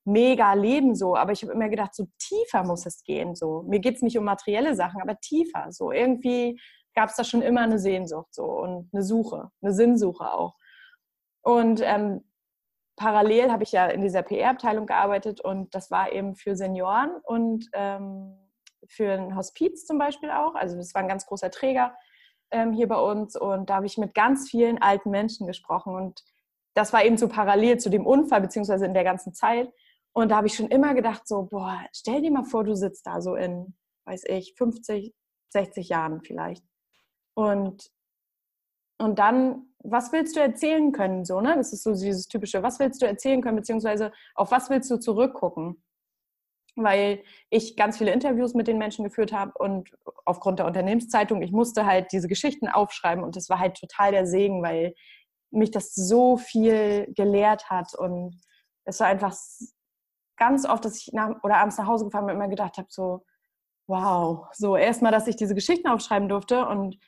mega 0.07 0.53
Leben 0.55 0.95
so, 0.95 1.17
aber 1.17 1.33
ich 1.33 1.43
habe 1.43 1.53
immer 1.53 1.69
gedacht, 1.69 1.95
so 1.95 2.07
tiefer 2.19 2.65
muss 2.65 2.87
es 2.87 3.03
gehen. 3.03 3.35
So 3.35 3.65
mir 3.69 3.81
geht 3.81 3.97
es 3.97 4.03
nicht 4.03 4.17
um 4.17 4.25
materielle 4.25 4.75
Sachen, 4.75 5.03
aber 5.03 5.19
tiefer. 5.21 5.67
So 5.71 5.91
irgendwie 5.91 6.61
gab 6.95 7.11
es 7.11 7.17
da 7.17 7.25
schon 7.25 7.43
immer 7.43 7.63
eine 7.63 7.79
Sehnsucht 7.79 8.33
so 8.33 8.45
und 8.45 8.89
eine 8.93 9.03
Suche, 9.03 9.51
eine 9.61 9.73
Sinnsuche 9.73 10.33
auch. 10.33 10.55
Und 11.43 11.81
ähm, 11.85 12.25
parallel 12.97 13.53
habe 13.53 13.65
ich 13.65 13.73
ja 13.73 13.87
in 13.87 14.01
dieser 14.01 14.23
PR-Abteilung 14.23 14.87
gearbeitet 14.87 15.41
und 15.41 15.75
das 15.75 15.91
war 15.91 16.13
eben 16.13 16.35
für 16.35 16.57
Senioren 16.57 17.11
und 17.25 17.69
ähm, 17.73 18.37
für 18.89 19.13
ein 19.13 19.37
Hospiz 19.37 19.87
zum 19.87 19.99
Beispiel 19.99 20.31
auch. 20.31 20.55
Also 20.55 20.77
das 20.77 20.95
war 20.95 21.03
ein 21.03 21.09
ganz 21.09 21.27
großer 21.27 21.51
Träger 21.51 21.95
ähm, 22.51 22.73
hier 22.73 22.89
bei 22.89 22.99
uns 22.99 23.37
und 23.37 23.71
da 23.71 23.77
habe 23.77 23.87
ich 23.87 23.99
mit 23.99 24.15
ganz 24.15 24.49
vielen 24.49 24.81
alten 24.81 25.11
Menschen 25.11 25.47
gesprochen 25.47 25.95
und 25.95 26.23
das 26.75 26.93
war 26.93 27.05
eben 27.05 27.17
so 27.17 27.29
parallel 27.29 27.79
zu 27.79 27.91
dem 27.91 28.07
Unfall 28.07 28.41
beziehungsweise 28.41 28.85
in 28.85 28.95
der 28.95 29.05
ganzen 29.05 29.33
Zeit. 29.33 29.73
Und 30.17 30.31
da 30.31 30.37
habe 30.37 30.47
ich 30.47 30.55
schon 30.55 30.69
immer 30.69 30.95
gedacht 30.95 31.29
so, 31.29 31.43
boah, 31.43 31.85
stell 31.93 32.23
dir 32.23 32.31
mal 32.31 32.45
vor, 32.45 32.65
du 32.65 32.75
sitzt 32.75 33.07
da 33.07 33.21
so 33.21 33.35
in, 33.35 33.77
weiß 34.07 34.25
ich, 34.29 34.55
50, 34.57 35.13
60 35.51 35.91
Jahren 35.91 36.23
vielleicht. 36.23 36.65
Und, 37.35 37.91
und 38.99 39.19
dann, 39.19 39.75
was 39.81 40.13
willst 40.13 40.35
du 40.35 40.41
erzählen 40.41 40.91
können? 40.93 41.27
So, 41.27 41.43
ne? 41.43 41.55
Das 41.55 41.75
ist 41.75 41.83
so 41.83 41.93
dieses 41.93 42.29
typische, 42.29 42.63
was 42.63 42.79
willst 42.79 43.03
du 43.03 43.07
erzählen 43.07 43.43
können, 43.43 43.57
beziehungsweise 43.57 44.11
auf 44.35 44.51
was 44.51 44.71
willst 44.71 44.91
du 44.91 44.99
zurückgucken? 44.99 45.83
weil 46.79 47.23
ich 47.49 47.75
ganz 47.75 47.97
viele 47.97 48.13
Interviews 48.13 48.53
mit 48.53 48.69
den 48.69 48.77
Menschen 48.77 49.03
geführt 49.03 49.33
habe 49.33 49.53
und 49.57 49.97
aufgrund 50.27 50.59
der 50.59 50.67
Unternehmenszeitung, 50.67 51.41
ich 51.41 51.51
musste 51.51 51.87
halt 51.87 52.13
diese 52.13 52.29
Geschichten 52.29 52.69
aufschreiben 52.69 53.25
und 53.25 53.35
das 53.35 53.49
war 53.49 53.59
halt 53.59 53.79
total 53.79 54.13
der 54.13 54.27
Segen, 54.27 54.63
weil 54.63 54.95
mich 55.51 55.71
das 55.71 55.95
so 55.95 56.37
viel 56.37 57.11
gelehrt 57.15 57.71
hat 57.71 57.95
und 57.95 58.39
es 58.85 59.01
war 59.01 59.07
einfach 59.07 59.35
ganz 60.37 60.67
oft, 60.67 60.85
dass 60.85 60.99
ich 60.99 61.13
nach, 61.13 61.43
oder 61.43 61.57
abends 61.57 61.79
nach 61.79 61.87
Hause 61.87 62.05
gefahren 62.05 62.27
bin 62.27 62.37
immer 62.37 62.49
gedacht 62.49 62.79
habe, 62.79 62.89
so, 62.91 63.25
wow, 63.87 64.47
so 64.53 64.77
erstmal, 64.77 65.13
dass 65.13 65.27
ich 65.27 65.37
diese 65.37 65.55
Geschichten 65.55 65.89
aufschreiben 65.89 66.29
durfte 66.29 66.67
und 66.67 66.99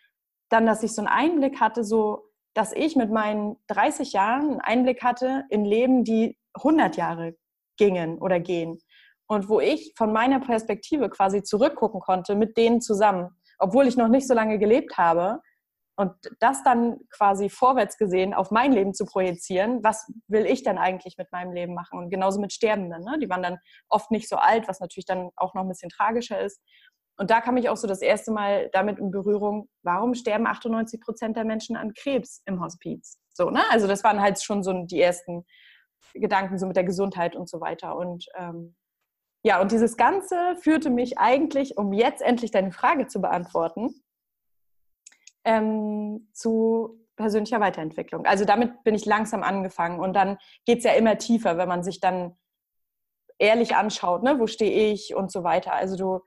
dann, 0.49 0.67
dass 0.67 0.83
ich 0.83 0.95
so 0.95 1.03
einen 1.03 1.09
Einblick 1.09 1.61
hatte, 1.61 1.85
so, 1.85 2.31
dass 2.55 2.73
ich 2.73 2.97
mit 2.97 3.11
meinen 3.11 3.57
30 3.69 4.13
Jahren 4.13 4.51
einen 4.51 4.61
Einblick 4.61 5.03
hatte 5.03 5.45
in 5.51 5.65
Leben, 5.65 6.05
die 6.05 6.39
100 6.55 6.97
Jahre 6.97 7.37
gingen 7.77 8.19
oder 8.19 8.41
gehen. 8.41 8.79
Und 9.27 9.49
wo 9.49 9.61
ich 9.61 9.93
von 9.97 10.13
meiner 10.13 10.41
Perspektive 10.41 11.11
quasi 11.11 11.43
zurückgucken 11.43 12.01
konnte 12.01 12.35
mit 12.35 12.57
denen 12.57 12.81
zusammen, 12.81 13.29
obwohl 13.59 13.87
ich 13.87 13.97
noch 13.97 14.09
nicht 14.09 14.27
so 14.27 14.35
lange 14.35 14.59
gelebt 14.59 14.97
habe, 14.97 15.41
und 15.99 16.13
das 16.39 16.63
dann 16.63 17.01
quasi 17.11 17.51
vorwärts 17.51 17.99
gesehen 17.99 18.33
auf 18.33 18.53
mein 18.53 18.73
Leben 18.73 18.95
zu 18.95 19.05
projizieren, 19.05 19.83
was 19.83 20.09
will 20.29 20.47
ich 20.47 20.63
denn 20.63 20.79
eigentlich 20.79 21.19
mit 21.19 21.33
meinem 21.33 21.53
Leben 21.53 21.75
machen? 21.75 21.99
Und 21.99 22.09
genauso 22.09 22.41
mit 22.41 22.53
Sterbenden, 22.53 23.03
ne? 23.03 23.19
die 23.21 23.29
waren 23.29 23.43
dann 23.43 23.59
oft 23.89 24.13
nicht 24.13 24.29
so 24.29 24.37
alt, 24.37 24.69
was 24.69 24.79
natürlich 24.79 25.07
dann 25.07 25.31
auch 25.35 25.55
noch 25.55 25.63
ein 25.63 25.69
bisschen 25.69 25.91
tragischer 25.91 26.41
ist. 26.41 26.63
Und 27.17 27.31
da 27.31 27.41
kam 27.41 27.57
ich 27.57 27.69
auch 27.69 27.77
so 27.77 27.89
das 27.89 28.01
erste 28.01 28.31
Mal 28.31 28.71
damit 28.73 29.01
in 29.01 29.11
Berührung, 29.11 29.69
warum 29.83 30.15
sterben 30.15 30.47
98 30.47 31.01
Prozent 31.01 31.37
der 31.37 31.45
Menschen 31.45 31.77
an 31.77 31.93
Krebs 31.95 32.43
im 32.47 32.63
Hospiz? 32.63 33.19
So, 33.35 33.51
ne? 33.51 33.63
Also 33.71 33.89
das 33.89 34.05
waren 34.05 34.21
halt 34.21 34.41
schon 34.41 34.63
so 34.63 34.73
die 34.85 35.01
ersten 35.01 35.45
Gedanken 36.15 36.61
so 36.61 36.69
mit 36.69 36.77
der 36.77 36.85
Gesundheit 36.85 37.35
und 37.35 37.49
so 37.49 37.61
weiter. 37.61 37.97
Und 37.97 38.25
ähm, 38.37 38.77
ja, 39.43 39.61
und 39.61 39.73
dieses 39.73 39.97
Ganze 39.97 40.55
führte 40.61 40.91
mich 40.91 41.19
eigentlich, 41.19 41.77
um 41.77 41.93
jetzt 41.93 42.23
endlich 42.23 42.53
deine 42.53 42.71
Frage 42.71 43.09
zu 43.09 43.21
beantworten, 43.21 44.01
ähm, 45.45 46.29
zu 46.33 47.07
persönlicher 47.17 47.61
Weiterentwicklung. 47.61 48.25
Also 48.27 48.45
damit 48.45 48.85
bin 48.85 48.95
ich 48.95 49.05
langsam 49.05 49.43
angefangen 49.43 50.01
und 50.01 50.15
dann 50.15 50.39
geht 50.65 50.79
es 50.79 50.85
ja 50.85 50.93
immer 50.93 51.19
tiefer, 51.19 51.59
wenn 51.59 51.69
man 51.69 51.83
sich 51.83 52.01
dann 52.01 52.37
ehrlich 53.39 53.77
anschaut, 53.77 54.23
ne? 54.23 54.39
wo 54.39 54.47
stehe 54.47 54.93
ich 54.93 55.15
und 55.15 55.31
so 55.31 55.45
weiter. 55.45 55.73
Also 55.75 55.97
du, 55.97 56.25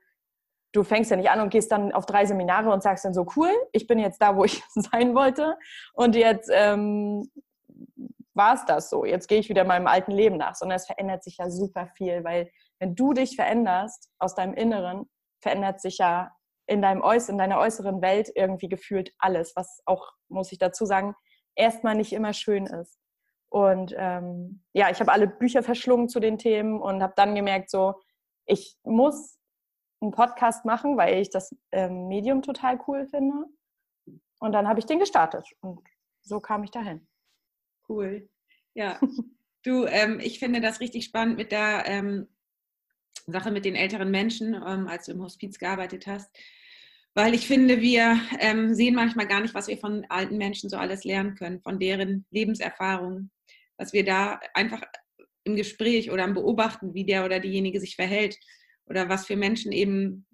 du 0.72 0.84
fängst 0.84 1.10
ja 1.10 1.16
nicht 1.16 1.30
an 1.30 1.40
und 1.40 1.50
gehst 1.50 1.72
dann 1.72 1.92
auf 1.92 2.06
drei 2.06 2.26
Seminare 2.26 2.70
und 2.70 2.82
sagst 2.82 3.04
dann 3.04 3.14
so, 3.14 3.26
cool, 3.36 3.50
ich 3.72 3.86
bin 3.86 3.98
jetzt 3.98 4.20
da, 4.20 4.36
wo 4.36 4.44
ich 4.44 4.62
sein 4.74 5.14
wollte 5.14 5.56
und 5.94 6.14
jetzt 6.14 6.50
ähm, 6.52 7.30
war 8.34 8.54
es 8.54 8.64
das 8.64 8.88
so. 8.88 9.04
Jetzt 9.04 9.28
gehe 9.28 9.38
ich 9.38 9.48
wieder 9.48 9.64
meinem 9.64 9.86
alten 9.86 10.12
Leben 10.12 10.36
nach, 10.36 10.54
sondern 10.54 10.76
es 10.76 10.86
verändert 10.86 11.22
sich 11.22 11.38
ja 11.38 11.50
super 11.50 11.86
viel, 11.96 12.24
weil 12.24 12.50
wenn 12.78 12.94
du 12.94 13.12
dich 13.12 13.36
veränderst 13.36 14.10
aus 14.18 14.34
deinem 14.34 14.54
Inneren, 14.54 15.08
verändert 15.40 15.80
sich 15.80 15.98
ja 15.98 16.32
in, 16.66 16.82
deinem 16.82 17.02
Äuß 17.02 17.28
in 17.28 17.38
deiner 17.38 17.58
äußeren 17.58 18.02
Welt 18.02 18.30
irgendwie 18.34 18.68
gefühlt 18.68 19.12
alles, 19.18 19.52
was 19.56 19.82
auch, 19.84 20.12
muss 20.28 20.52
ich 20.52 20.58
dazu 20.58 20.86
sagen, 20.86 21.14
erstmal 21.54 21.94
nicht 21.94 22.12
immer 22.12 22.32
schön 22.32 22.66
ist. 22.66 22.98
Und 23.50 23.94
ähm, 23.98 24.62
ja, 24.72 24.90
ich 24.90 25.00
habe 25.00 25.12
alle 25.12 25.26
Bücher 25.26 25.62
verschlungen 25.62 26.08
zu 26.08 26.20
den 26.20 26.38
Themen 26.38 26.80
und 26.80 27.02
habe 27.02 27.12
dann 27.16 27.34
gemerkt, 27.34 27.70
so, 27.70 27.94
ich 28.46 28.78
muss 28.82 29.38
einen 30.00 30.10
Podcast 30.10 30.64
machen, 30.64 30.96
weil 30.96 31.20
ich 31.20 31.30
das 31.30 31.54
ähm, 31.70 32.08
Medium 32.08 32.42
total 32.42 32.78
cool 32.86 33.06
finde. 33.06 33.44
Und 34.40 34.52
dann 34.52 34.66
habe 34.66 34.80
ich 34.80 34.86
den 34.86 34.98
gestartet 34.98 35.46
und 35.60 35.80
so 36.22 36.40
kam 36.40 36.64
ich 36.64 36.70
dahin. 36.70 37.06
Cool. 37.88 38.28
Ja. 38.74 38.98
Du, 39.64 39.84
ähm, 39.86 40.18
ich 40.18 40.40
finde 40.40 40.60
das 40.60 40.80
richtig 40.80 41.04
spannend 41.04 41.36
mit 41.36 41.52
der 41.52 41.84
ähm, 41.86 42.26
Sache 43.26 43.50
mit 43.50 43.64
den 43.64 43.76
älteren 43.76 44.10
Menschen, 44.10 44.54
ähm, 44.54 44.88
als 44.88 45.06
du 45.06 45.12
im 45.12 45.22
Hospiz 45.22 45.58
gearbeitet 45.58 46.06
hast. 46.06 46.30
Weil 47.14 47.34
ich 47.34 47.46
finde, 47.46 47.80
wir 47.80 48.18
ähm, 48.40 48.74
sehen 48.74 48.94
manchmal 48.94 49.26
gar 49.26 49.40
nicht, 49.40 49.54
was 49.54 49.68
wir 49.68 49.76
von 49.76 50.06
alten 50.08 50.38
Menschen 50.38 50.70
so 50.70 50.76
alles 50.76 51.04
lernen 51.04 51.34
können, 51.34 51.60
von 51.60 51.78
deren 51.78 52.24
Lebenserfahrungen, 52.30 53.30
was 53.76 53.92
wir 53.92 54.04
da 54.04 54.40
einfach 54.54 54.82
im 55.44 55.56
Gespräch 55.56 56.10
oder 56.10 56.24
am 56.24 56.34
Beobachten, 56.34 56.94
wie 56.94 57.04
der 57.04 57.24
oder 57.24 57.40
diejenige 57.40 57.80
sich 57.80 57.96
verhält 57.96 58.38
oder 58.86 59.08
was 59.08 59.26
für 59.26 59.36
Menschen 59.36 59.72
eben 59.72 60.26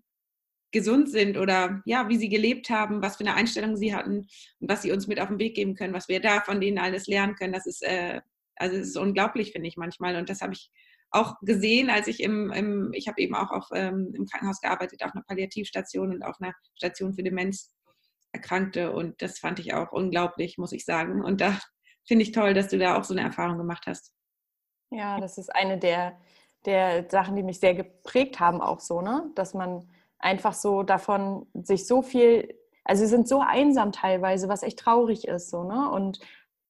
gesund 0.70 1.08
sind 1.08 1.38
oder 1.38 1.82
ja, 1.86 2.08
wie 2.08 2.18
sie 2.18 2.28
gelebt 2.28 2.68
haben, 2.70 3.02
was 3.02 3.16
für 3.16 3.24
eine 3.24 3.34
Einstellung 3.34 3.76
sie 3.76 3.94
hatten 3.94 4.28
und 4.60 4.70
was 4.70 4.82
sie 4.82 4.92
uns 4.92 5.06
mit 5.06 5.20
auf 5.20 5.28
den 5.28 5.38
Weg 5.38 5.54
geben 5.54 5.74
können, 5.74 5.94
was 5.94 6.08
wir 6.08 6.20
da 6.20 6.42
von 6.42 6.60
denen 6.60 6.78
alles 6.78 7.06
lernen 7.06 7.36
können. 7.36 7.54
Das 7.54 7.66
ist, 7.66 7.82
äh, 7.82 8.20
also 8.56 8.76
es 8.76 8.88
ist 8.88 8.96
unglaublich, 8.96 9.52
finde 9.52 9.68
ich 9.68 9.76
manchmal. 9.76 10.16
Und 10.16 10.28
das 10.28 10.42
habe 10.42 10.52
ich 10.52 10.70
auch 11.10 11.36
gesehen, 11.40 11.90
als 11.90 12.06
ich 12.06 12.22
im, 12.22 12.52
im 12.52 12.92
ich 12.92 13.08
habe 13.08 13.20
eben 13.20 13.34
auch 13.34 13.50
auf, 13.50 13.68
ähm, 13.72 14.12
im 14.14 14.26
Krankenhaus 14.26 14.60
gearbeitet, 14.60 15.02
auf 15.04 15.12
einer 15.14 15.24
Palliativstation 15.24 16.10
und 16.10 16.22
auf 16.22 16.36
einer 16.40 16.54
Station 16.74 17.14
für 17.14 17.22
Demenzerkrankte. 17.22 18.92
Und 18.92 19.20
das 19.22 19.38
fand 19.38 19.58
ich 19.58 19.74
auch 19.74 19.92
unglaublich, 19.92 20.58
muss 20.58 20.72
ich 20.72 20.84
sagen. 20.84 21.24
Und 21.24 21.40
da 21.40 21.58
finde 22.06 22.24
ich 22.24 22.32
toll, 22.32 22.54
dass 22.54 22.68
du 22.68 22.78
da 22.78 22.98
auch 22.98 23.04
so 23.04 23.14
eine 23.14 23.22
Erfahrung 23.22 23.58
gemacht 23.58 23.84
hast. 23.86 24.12
Ja, 24.90 25.20
das 25.20 25.38
ist 25.38 25.54
eine 25.54 25.78
der, 25.78 26.18
der 26.64 27.08
Sachen, 27.10 27.36
die 27.36 27.42
mich 27.42 27.60
sehr 27.60 27.74
geprägt 27.74 28.40
haben, 28.40 28.60
auch 28.60 28.80
so, 28.80 29.00
ne? 29.00 29.30
Dass 29.34 29.54
man 29.54 29.88
einfach 30.18 30.54
so 30.54 30.82
davon 30.82 31.46
sich 31.54 31.86
so 31.86 32.02
viel, 32.02 32.54
also 32.84 33.04
sie 33.04 33.10
sind 33.10 33.28
so 33.28 33.40
einsam 33.40 33.92
teilweise, 33.92 34.48
was 34.48 34.62
echt 34.62 34.78
traurig 34.78 35.28
ist, 35.28 35.50
so, 35.50 35.64
ne? 35.64 35.90
Und 35.90 36.20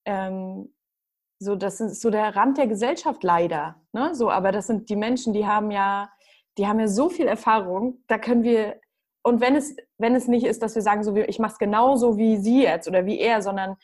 ähm, 0.05 0.73
so, 1.41 1.55
das 1.55 1.81
ist 1.81 2.01
so 2.01 2.11
der 2.11 2.35
Rand 2.35 2.59
der 2.59 2.67
Gesellschaft 2.67 3.23
leider. 3.23 3.81
Ne? 3.93 4.15
So, 4.15 4.31
aber 4.31 4.53
das 4.53 4.67
sind 4.67 4.89
die 4.91 4.97
Menschen, 4.97 5.33
die 5.33 5.47
haben 5.47 5.71
ja, 5.71 6.11
die 6.57 6.67
haben 6.67 6.81
ja 6.81 6.89
so 6.89 7.09
viel 7.09 7.27
Erfahrung, 7.27 8.03
da 8.09 8.19
können 8.19 8.43
wir, 8.43 8.81
und 9.23 9.41
wenn 9.41 9.55
es, 9.55 9.77
wenn 9.99 10.15
es 10.15 10.27
nicht 10.27 10.45
ist, 10.45 10.63
dass 10.63 10.75
wir 10.75 10.83
sagen, 10.83 11.05
so 11.05 11.15
ich 11.17 11.39
mache 11.39 11.53
es 11.53 11.59
genauso 11.59 12.17
wie 12.17 12.37
sie 12.37 12.63
jetzt 12.63 12.89
oder 12.89 13.07
wie 13.07 13.19
er, 13.19 13.43
sondern 13.43 13.77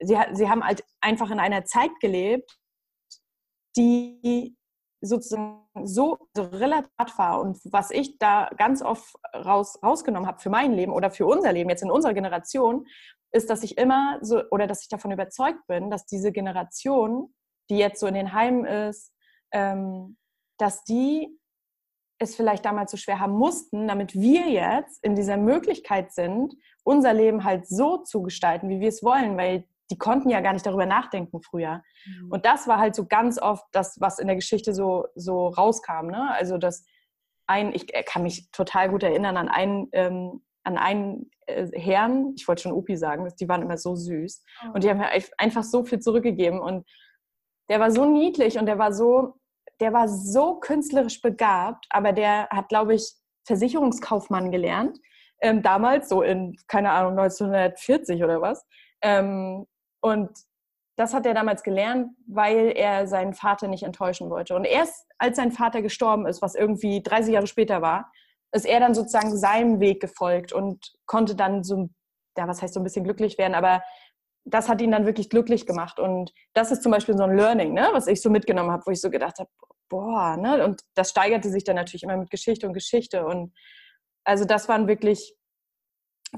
sie, 0.00 0.16
sie 0.32 0.48
haben 0.48 0.64
halt 0.64 0.84
einfach 1.00 1.30
in 1.30 1.40
einer 1.40 1.64
Zeit 1.64 1.90
gelebt, 2.00 2.58
die 3.76 4.56
sozusagen 5.00 5.66
so, 5.84 6.18
so 6.34 6.42
relativ 6.42 6.88
war 7.16 7.40
und 7.40 7.58
was 7.64 7.90
ich 7.90 8.18
da 8.18 8.50
ganz 8.56 8.82
oft 8.82 9.14
raus, 9.34 9.78
rausgenommen 9.82 10.28
habe 10.28 10.40
für 10.40 10.50
mein 10.50 10.72
Leben 10.72 10.92
oder 10.92 11.10
für 11.10 11.26
unser 11.26 11.52
Leben, 11.52 11.70
jetzt 11.70 11.82
in 11.82 11.90
unserer 11.90 12.14
Generation, 12.14 12.86
ist, 13.32 13.48
dass 13.48 13.62
ich 13.62 13.78
immer 13.78 14.18
so 14.20 14.42
oder 14.50 14.66
dass 14.66 14.82
ich 14.82 14.88
davon 14.88 15.12
überzeugt 15.12 15.66
bin, 15.68 15.90
dass 15.90 16.06
diese 16.06 16.32
Generation, 16.32 17.32
die 17.70 17.78
jetzt 17.78 18.00
so 18.00 18.06
in 18.06 18.14
den 18.14 18.32
Heimen 18.32 18.64
ist, 18.64 19.12
ähm, 19.52 20.16
dass 20.58 20.84
die 20.84 21.38
es 22.18 22.36
vielleicht 22.36 22.66
damals 22.66 22.90
so 22.90 22.96
schwer 22.98 23.18
haben 23.18 23.32
mussten, 23.32 23.88
damit 23.88 24.14
wir 24.14 24.48
jetzt 24.48 25.02
in 25.02 25.14
dieser 25.14 25.38
Möglichkeit 25.38 26.12
sind, 26.12 26.54
unser 26.84 27.14
Leben 27.14 27.44
halt 27.44 27.66
so 27.66 27.98
zu 27.98 28.22
gestalten, 28.22 28.68
wie 28.68 28.80
wir 28.80 28.88
es 28.88 29.02
wollen, 29.02 29.38
weil 29.38 29.64
die 29.90 29.98
konnten 29.98 30.30
ja 30.30 30.40
gar 30.40 30.52
nicht 30.52 30.66
darüber 30.66 30.86
nachdenken 30.86 31.42
früher. 31.42 31.82
Mhm. 32.06 32.32
Und 32.32 32.46
das 32.46 32.68
war 32.68 32.78
halt 32.78 32.94
so 32.94 33.06
ganz 33.06 33.40
oft 33.40 33.64
das, 33.72 33.96
was 34.00 34.18
in 34.18 34.26
der 34.26 34.36
Geschichte 34.36 34.74
so, 34.74 35.06
so 35.14 35.48
rauskam. 35.48 36.06
Ne? 36.06 36.30
Also 36.32 36.58
das 36.58 36.84
ein, 37.46 37.74
ich 37.74 37.86
kann 38.06 38.22
mich 38.22 38.50
total 38.52 38.90
gut 38.90 39.02
erinnern 39.02 39.36
an 39.36 39.48
einen 39.48 39.88
ähm, 39.92 40.42
an 40.64 40.78
einen 40.78 41.30
äh, 41.46 41.68
Herrn, 41.72 42.34
ich 42.36 42.46
wollte 42.46 42.62
schon 42.62 42.72
Opi 42.72 42.96
sagen, 42.96 43.28
die 43.38 43.48
waren 43.48 43.62
immer 43.62 43.78
so 43.78 43.94
süß. 43.96 44.44
Oh. 44.64 44.74
Und 44.74 44.84
die 44.84 44.90
haben 44.90 44.98
mir 44.98 45.10
einfach 45.38 45.64
so 45.64 45.84
viel 45.84 46.00
zurückgegeben. 46.00 46.60
Und 46.60 46.86
der 47.68 47.80
war 47.80 47.90
so 47.90 48.04
niedlich 48.04 48.58
und 48.58 48.66
der 48.66 48.78
war 48.78 48.92
so, 48.92 49.34
der 49.80 49.92
war 49.92 50.08
so 50.08 50.58
künstlerisch 50.60 51.22
begabt, 51.22 51.86
aber 51.90 52.12
der 52.12 52.48
hat, 52.50 52.68
glaube 52.68 52.94
ich, 52.94 53.12
Versicherungskaufmann 53.46 54.50
gelernt. 54.50 54.98
Ähm, 55.40 55.62
damals, 55.62 56.08
so 56.08 56.22
in, 56.22 56.56
keine 56.68 56.90
Ahnung, 56.90 57.18
1940 57.18 58.22
oder 58.22 58.42
was. 58.42 58.66
Ähm, 59.02 59.66
und 60.00 60.30
das 60.96 61.14
hat 61.14 61.24
er 61.24 61.34
damals 61.34 61.62
gelernt, 61.62 62.10
weil 62.26 62.72
er 62.76 63.06
seinen 63.06 63.32
Vater 63.32 63.68
nicht 63.68 63.84
enttäuschen 63.84 64.28
wollte. 64.28 64.54
Und 64.54 64.64
erst 64.64 65.06
als 65.18 65.36
sein 65.36 65.52
Vater 65.52 65.80
gestorben 65.80 66.26
ist, 66.26 66.42
was 66.42 66.54
irgendwie 66.54 67.02
30 67.02 67.32
Jahre 67.32 67.46
später 67.46 67.80
war, 67.80 68.12
ist 68.52 68.66
er 68.66 68.80
dann 68.80 68.94
sozusagen 68.94 69.36
seinem 69.36 69.80
Weg 69.80 70.00
gefolgt 70.00 70.52
und 70.52 70.92
konnte 71.06 71.36
dann 71.36 71.64
so, 71.64 71.88
ja, 72.36 72.48
was 72.48 72.60
heißt 72.60 72.74
so 72.74 72.80
ein 72.80 72.84
bisschen 72.84 73.04
glücklich 73.04 73.38
werden, 73.38 73.54
aber 73.54 73.82
das 74.44 74.68
hat 74.68 74.80
ihn 74.80 74.90
dann 74.90 75.06
wirklich 75.06 75.30
glücklich 75.30 75.66
gemacht. 75.66 75.98
Und 75.98 76.32
das 76.54 76.70
ist 76.70 76.82
zum 76.82 76.92
Beispiel 76.92 77.16
so 77.16 77.24
ein 77.24 77.36
Learning, 77.36 77.72
ne, 77.72 77.88
was 77.92 78.06
ich 78.06 78.20
so 78.20 78.30
mitgenommen 78.30 78.70
habe, 78.70 78.82
wo 78.86 78.90
ich 78.90 79.00
so 79.00 79.10
gedacht 79.10 79.38
habe, 79.38 79.50
boah, 79.88 80.36
ne, 80.36 80.64
und 80.64 80.82
das 80.94 81.10
steigerte 81.10 81.50
sich 81.50 81.64
dann 81.64 81.76
natürlich 81.76 82.02
immer 82.02 82.16
mit 82.16 82.30
Geschichte 82.30 82.66
und 82.66 82.72
Geschichte. 82.72 83.24
Und 83.24 83.54
also 84.24 84.44
das 84.44 84.68
waren 84.68 84.88
wirklich 84.88 85.34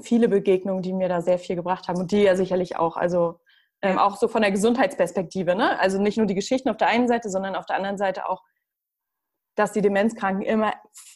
viele 0.01 0.27
Begegnungen, 0.27 0.81
die 0.81 0.93
mir 0.93 1.09
da 1.09 1.21
sehr 1.21 1.39
viel 1.39 1.55
gebracht 1.55 1.87
haben 1.87 1.99
und 1.99 2.11
die 2.11 2.23
ja 2.23 2.35
sicherlich 2.35 2.77
auch. 2.77 2.97
Also 2.97 3.39
ähm, 3.83 3.99
auch 3.99 4.17
so 4.17 4.27
von 4.27 4.41
der 4.41 4.51
Gesundheitsperspektive, 4.51 5.55
ne? 5.55 5.79
Also 5.79 6.01
nicht 6.01 6.17
nur 6.17 6.25
die 6.25 6.35
Geschichten 6.35 6.69
auf 6.69 6.77
der 6.77 6.87
einen 6.87 7.07
Seite, 7.07 7.29
sondern 7.29 7.55
auf 7.55 7.65
der 7.65 7.75
anderen 7.75 7.97
Seite 7.97 8.27
auch 8.27 8.41
dass 9.55 9.71
die 9.71 9.81
Demenzkranken 9.81 10.41
immer, 10.41 10.73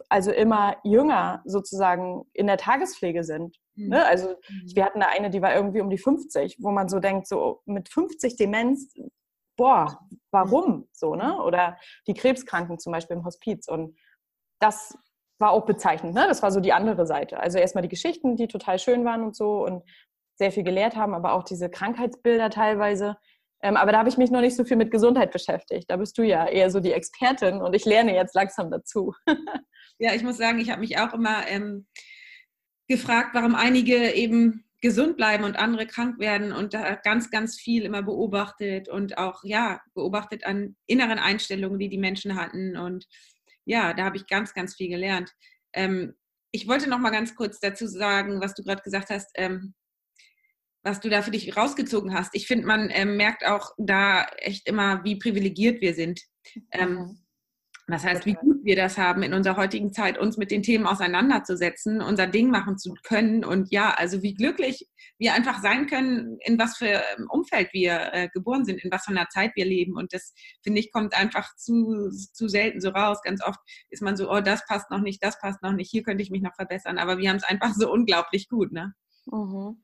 also 0.09 0.31
immer 0.31 0.77
jünger 0.83 1.41
sozusagen 1.45 2.23
in 2.33 2.47
der 2.47 2.57
Tagespflege 2.57 3.23
sind. 3.23 3.57
Mhm. 3.75 3.89
Ne? 3.89 4.05
Also 4.05 4.29
mhm. 4.29 4.75
wir 4.75 4.85
hatten 4.85 4.99
da 4.99 5.07
eine, 5.07 5.29
die 5.29 5.41
war 5.41 5.55
irgendwie 5.55 5.81
um 5.81 5.89
die 5.89 5.97
50, 5.97 6.57
wo 6.59 6.71
man 6.71 6.87
so 6.87 6.99
denkt, 6.99 7.27
so 7.27 7.61
mit 7.65 7.89
50 7.89 8.35
Demenz, 8.35 8.93
boah, 9.55 9.99
warum 10.31 10.87
so, 10.91 11.15
ne? 11.15 11.33
Mhm. 11.33 11.45
Oder 11.45 11.77
die 12.05 12.13
Krebskranken 12.13 12.77
zum 12.79 12.93
Beispiel 12.93 13.17
im 13.17 13.25
Hospiz. 13.25 13.67
Und 13.67 13.97
das 14.59 14.95
war 15.39 15.51
auch 15.51 15.65
bezeichnend, 15.65 16.13
ne? 16.13 16.27
Das 16.27 16.43
war 16.43 16.51
so 16.51 16.59
die 16.59 16.73
andere 16.73 17.07
Seite. 17.07 17.39
Also 17.39 17.57
erstmal 17.57 17.81
die 17.81 17.89
Geschichten, 17.89 18.35
die 18.35 18.47
total 18.47 18.77
schön 18.77 19.03
waren 19.03 19.23
und 19.23 19.35
so 19.35 19.65
und 19.65 19.83
sehr 20.37 20.51
viel 20.51 20.63
gelehrt 20.63 20.95
haben, 20.95 21.13
aber 21.13 21.33
auch 21.33 21.43
diese 21.43 21.69
Krankheitsbilder 21.69 22.49
teilweise, 22.49 23.17
Ähm, 23.63 23.75
aber 23.75 23.91
da 23.91 23.97
habe 23.97 24.09
ich 24.09 24.17
mich 24.17 24.29
noch 24.29 24.41
nicht 24.41 24.55
so 24.55 24.63
viel 24.63 24.77
mit 24.77 24.91
Gesundheit 24.91 25.31
beschäftigt. 25.31 25.89
Da 25.89 25.97
bist 25.97 26.15
du 26.19 26.21
ja 26.21 26.47
eher 26.47 26.69
so 26.69 26.79
die 26.79 26.91
Expertin 26.91 27.61
und 27.61 27.75
ich 27.75 27.85
lerne 27.85 28.13
jetzt 28.13 28.35
langsam 28.35 28.69
dazu. 28.69 29.15
ja, 29.99 30.13
ich 30.13 30.21
muss 30.23 30.37
sagen, 30.37 30.59
ich 30.59 30.69
habe 30.69 30.81
mich 30.81 30.99
auch 30.99 31.11
immer 31.13 31.47
ähm, 31.47 31.87
gefragt, 32.87 33.31
warum 33.33 33.55
einige 33.55 34.13
eben 34.13 34.63
gesund 34.81 35.17
bleiben 35.17 35.43
und 35.43 35.57
andere 35.57 35.87
krank 35.87 36.19
werden 36.19 36.51
und 36.51 36.73
da 36.73 36.95
ganz, 36.95 37.31
ganz 37.31 37.59
viel 37.59 37.83
immer 37.83 38.03
beobachtet 38.03 38.89
und 38.89 39.17
auch, 39.17 39.43
ja, 39.43 39.81
beobachtet 39.95 40.45
an 40.45 40.75
inneren 40.85 41.17
Einstellungen, 41.17 41.79
die 41.79 41.89
die 41.89 41.97
Menschen 41.97 42.39
hatten 42.39 42.77
und 42.77 43.07
ja, 43.65 43.93
da 43.93 44.05
habe 44.05 44.17
ich 44.17 44.27
ganz, 44.27 44.53
ganz 44.53 44.75
viel 44.75 44.89
gelernt. 44.89 45.33
Ähm, 45.73 46.13
ich 46.51 46.67
wollte 46.67 46.89
noch 46.89 46.99
mal 46.99 47.09
ganz 47.09 47.35
kurz 47.35 47.59
dazu 47.59 47.87
sagen, 47.87 48.39
was 48.39 48.53
du 48.53 48.63
gerade 48.63 48.81
gesagt 48.81 49.09
hast, 49.09 49.31
ähm, 49.35 49.73
was 50.87 50.99
du 50.99 51.09
da 51.09 51.21
für 51.21 51.31
dich 51.31 51.55
rausgezogen 51.55 52.13
hast. 52.13 52.33
Ich 52.33 52.47
finde, 52.47 52.65
man 52.65 52.89
ähm, 52.91 53.17
merkt 53.17 53.45
auch 53.45 53.71
da 53.77 54.25
echt 54.37 54.67
immer, 54.67 55.03
wie 55.03 55.17
privilegiert 55.17 55.81
wir 55.81 55.93
sind. 55.93 56.21
Ähm, 56.71 56.93
mhm. 56.93 57.19
Das 57.89 58.03
heißt, 58.03 58.25
wie 58.25 58.33
gut 58.33 58.57
wir 58.65 58.75
das 58.75 58.97
haben, 58.97 59.23
in 59.23 59.33
unserer 59.33 59.55
heutigen 59.55 59.93
Zeit 59.93 60.17
uns 60.17 60.35
mit 60.35 60.51
den 60.51 60.61
Themen 60.61 60.85
auseinanderzusetzen, 60.85 62.01
unser 62.01 62.27
Ding 62.27 62.49
machen 62.49 62.77
zu 62.77 62.93
können. 63.03 63.45
Und 63.45 63.71
ja, 63.71 63.93
also 63.93 64.21
wie 64.23 64.33
glücklich 64.33 64.85
wir 65.17 65.33
einfach 65.33 65.61
sein 65.61 65.87
können, 65.87 66.37
in 66.41 66.59
was 66.59 66.77
für 66.77 67.01
ähm, 67.17 67.27
Umfeld 67.29 67.69
wir 67.71 68.09
äh, 68.11 68.27
geboren 68.33 68.65
sind, 68.65 68.83
in 68.83 68.91
was 68.91 69.05
für 69.05 69.11
einer 69.11 69.29
Zeit 69.29 69.51
wir 69.55 69.63
leben. 69.63 69.95
Und 69.95 70.13
das, 70.13 70.33
finde 70.63 70.81
ich, 70.81 70.91
kommt 70.91 71.17
einfach 71.17 71.55
zu, 71.55 72.09
zu 72.33 72.49
selten 72.49 72.81
so 72.81 72.89
raus. 72.89 73.19
Ganz 73.23 73.41
oft 73.41 73.59
ist 73.89 74.01
man 74.01 74.17
so, 74.17 74.29
oh, 74.29 74.41
das 74.41 74.65
passt 74.67 74.91
noch 74.91 75.01
nicht, 75.01 75.23
das 75.23 75.39
passt 75.39 75.63
noch 75.63 75.71
nicht, 75.71 75.89
hier 75.89 76.03
könnte 76.03 76.23
ich 76.23 76.29
mich 76.29 76.41
noch 76.41 76.55
verbessern. 76.55 76.97
Aber 76.97 77.19
wir 77.19 77.29
haben 77.29 77.37
es 77.37 77.45
einfach 77.45 77.73
so 77.73 77.89
unglaublich 77.89 78.49
gut. 78.49 78.73
Ne? 78.73 78.93
Mhm. 79.27 79.81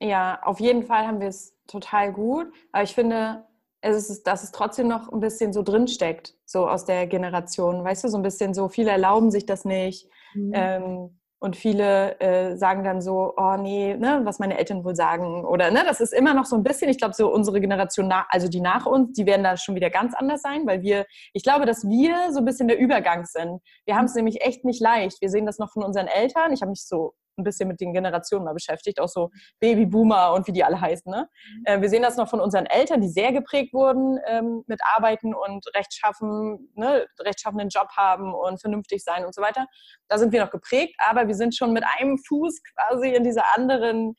Ja, 0.00 0.40
auf 0.42 0.60
jeden 0.60 0.82
Fall 0.82 1.06
haben 1.06 1.20
wir 1.20 1.28
es 1.28 1.56
total 1.66 2.12
gut. 2.12 2.52
Aber 2.72 2.82
ich 2.82 2.94
finde, 2.94 3.44
es 3.82 4.10
ist, 4.10 4.26
dass 4.26 4.42
es 4.42 4.52
trotzdem 4.52 4.88
noch 4.88 5.12
ein 5.12 5.20
bisschen 5.20 5.52
so 5.52 5.62
drinsteckt, 5.62 6.34
so 6.44 6.68
aus 6.68 6.84
der 6.84 7.06
Generation. 7.06 7.84
Weißt 7.84 8.04
du, 8.04 8.08
so 8.08 8.16
ein 8.16 8.22
bisschen 8.22 8.54
so, 8.54 8.68
viele 8.68 8.90
erlauben 8.90 9.30
sich 9.30 9.46
das 9.46 9.64
nicht. 9.64 10.08
Mhm. 10.34 10.52
Ähm, 10.54 11.20
und 11.42 11.56
viele 11.56 12.20
äh, 12.20 12.56
sagen 12.56 12.84
dann 12.84 13.00
so, 13.00 13.32
oh 13.34 13.56
nee, 13.56 13.94
ne, 13.94 14.20
was 14.24 14.38
meine 14.38 14.58
Eltern 14.58 14.84
wohl 14.84 14.94
sagen. 14.94 15.46
Oder 15.46 15.70
ne, 15.70 15.82
das 15.86 16.00
ist 16.00 16.12
immer 16.12 16.34
noch 16.34 16.44
so 16.44 16.54
ein 16.54 16.62
bisschen, 16.62 16.90
ich 16.90 16.98
glaube, 16.98 17.14
so 17.14 17.32
unsere 17.32 17.62
Generation, 17.62 18.08
nach, 18.08 18.26
also 18.28 18.46
die 18.46 18.60
nach 18.60 18.84
uns, 18.84 19.14
die 19.14 19.24
werden 19.24 19.42
da 19.42 19.56
schon 19.56 19.74
wieder 19.74 19.88
ganz 19.88 20.14
anders 20.14 20.42
sein, 20.42 20.66
weil 20.66 20.82
wir, 20.82 21.06
ich 21.32 21.42
glaube, 21.42 21.64
dass 21.64 21.88
wir 21.88 22.30
so 22.32 22.40
ein 22.40 22.44
bisschen 22.44 22.68
der 22.68 22.78
Übergang 22.78 23.24
sind. 23.24 23.62
Wir 23.86 23.96
haben 23.96 24.04
es 24.04 24.14
nämlich 24.14 24.42
echt 24.42 24.66
nicht 24.66 24.82
leicht. 24.82 25.22
Wir 25.22 25.30
sehen 25.30 25.46
das 25.46 25.58
noch 25.58 25.72
von 25.72 25.82
unseren 25.82 26.08
Eltern. 26.08 26.52
Ich 26.52 26.60
habe 26.60 26.70
mich 26.70 26.86
so 26.86 27.14
ein 27.40 27.44
bisschen 27.44 27.68
mit 27.68 27.80
den 27.80 27.92
Generationen 27.92 28.44
mal 28.44 28.52
beschäftigt, 28.52 29.00
auch 29.00 29.08
so 29.08 29.30
Babyboomer 29.60 30.32
und 30.32 30.46
wie 30.46 30.52
die 30.52 30.64
alle 30.64 30.80
heißen. 30.80 31.10
Ne? 31.10 31.28
Mhm. 31.28 31.64
Äh, 31.64 31.80
wir 31.82 31.88
sehen 31.88 32.02
das 32.02 32.16
noch 32.16 32.28
von 32.28 32.40
unseren 32.40 32.66
Eltern, 32.66 33.00
die 33.00 33.08
sehr 33.08 33.32
geprägt 33.32 33.72
wurden 33.72 34.18
ähm, 34.26 34.62
mit 34.66 34.80
Arbeiten 34.94 35.34
und 35.34 35.66
rechtschaffen, 35.74 36.70
ne, 36.74 37.06
rechtschaffenden 37.18 37.68
Job 37.68 37.88
haben 37.96 38.34
und 38.34 38.60
vernünftig 38.60 39.02
sein 39.02 39.24
und 39.24 39.34
so 39.34 39.42
weiter. 39.42 39.66
Da 40.08 40.18
sind 40.18 40.32
wir 40.32 40.44
noch 40.44 40.50
geprägt, 40.50 40.94
aber 40.98 41.26
wir 41.26 41.34
sind 41.34 41.54
schon 41.54 41.72
mit 41.72 41.84
einem 41.98 42.18
Fuß 42.18 42.60
quasi 42.74 43.10
in 43.14 43.24
dieser 43.24 43.44
anderen 43.56 44.14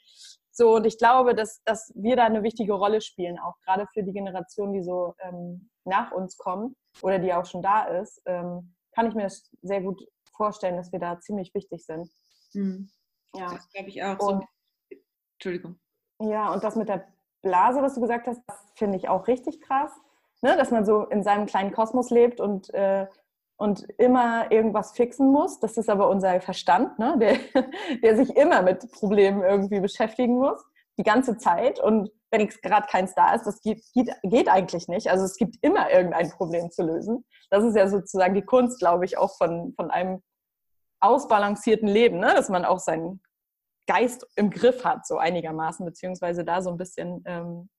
so, 0.54 0.76
und 0.76 0.86
ich 0.86 0.98
glaube, 0.98 1.34
dass, 1.34 1.64
dass 1.64 1.92
wir 1.96 2.18
da 2.18 2.26
eine 2.26 2.44
wichtige 2.44 2.74
Rolle 2.74 3.00
spielen, 3.02 3.40
auch 3.40 3.56
gerade 3.66 3.88
für 3.94 4.04
die 4.04 4.12
Generation, 4.12 4.74
die 4.74 4.84
so 4.84 5.16
ähm, 5.20 5.70
nach 5.86 6.12
uns 6.12 6.38
kommt 6.38 6.76
oder 7.02 7.20
die 7.20 7.34
auch 7.34 7.46
schon 7.46 7.62
da 7.62 7.86
ist, 7.86 8.22
ähm, 8.26 8.76
kann 8.94 9.08
ich 9.08 9.16
mir 9.16 9.30
sehr 9.62 9.82
gut 9.82 10.04
vorstellen, 10.36 10.76
dass 10.76 10.92
wir 10.92 11.00
da 11.00 11.20
ziemlich 11.20 11.54
wichtig 11.54 11.86
sind. 11.86 12.10
Mhm. 12.54 12.90
Ja. 13.36 13.50
Das 13.54 13.70
glaube 13.70 13.90
ich 13.90 14.04
auch. 14.04 14.20
Und, 14.20 14.44
so. 14.90 14.98
Entschuldigung. 15.36 15.80
Ja, 16.20 16.54
und 16.54 16.64
das 16.64 16.76
mit 16.76 16.90
der 16.90 17.08
Blase, 17.42 17.82
was 17.82 17.96
du 17.96 18.02
gesagt 18.02 18.28
hast, 18.28 18.42
finde 18.76 18.98
ich 18.98 19.10
auch 19.10 19.28
richtig 19.28 19.62
krass. 19.62 19.92
Ne? 20.42 20.56
Dass 20.58 20.72
man 20.72 20.86
so 20.86 21.06
in 21.06 21.24
seinem 21.24 21.46
kleinen 21.46 21.72
Kosmos 21.72 22.10
lebt 22.10 22.40
und, 22.40 22.74
äh, 22.74 23.08
und 23.58 23.88
immer 23.98 24.52
irgendwas 24.52 24.92
fixen 24.94 25.32
muss. 25.32 25.60
Das 25.60 25.78
ist 25.78 25.90
aber 25.90 26.10
unser 26.10 26.42
Verstand, 26.42 26.98
ne? 27.00 27.16
der, 27.20 27.38
der 28.04 28.18
sich 28.18 28.36
immer 28.36 28.62
mit 28.62 28.92
Problemen 28.92 29.44
irgendwie 29.44 29.80
beschäftigen 29.80 30.38
muss. 30.38 30.64
Die 30.98 31.04
ganze 31.04 31.38
Zeit. 31.38 31.80
Und 31.80 32.12
wenn 32.32 32.48
gerade 32.48 32.88
keins 32.88 33.14
da 33.16 33.34
ist, 33.34 33.46
das 33.46 33.62
geht, 33.62 33.84
geht, 33.94 34.12
geht 34.24 34.50
eigentlich 34.50 34.88
nicht. 34.88 35.10
Also 35.10 35.26
es 35.26 35.36
gibt 35.38 35.58
immer 35.62 35.92
irgendein 35.92 36.30
Problem 36.32 36.72
zu 36.72 36.84
lösen. 36.84 37.26
Das 37.50 37.64
ist 37.64 37.76
ja 37.76 37.88
sozusagen 37.88 38.34
die 38.34 38.46
Kunst, 38.46 38.80
glaube 38.80 39.06
ich, 39.06 39.18
auch 39.18 39.36
von, 39.38 39.74
von 39.76 39.92
einem 39.92 40.22
ausbalancierten 41.02 41.88
Leben, 41.88 42.20
ne? 42.20 42.34
dass 42.36 42.50
man 42.50 42.66
auch 42.66 42.80
seinen 42.80 43.22
Geist 43.88 44.26
im 44.36 44.50
Griff 44.50 44.86
hat, 44.86 45.06
so 45.06 45.18
einigermaßen, 45.18 45.86
beziehungsweise 45.86 46.46
da 46.46 46.62
so 46.62 46.70
ein 46.70 46.78
bisschen 46.78 47.24
ähm, 47.26 47.70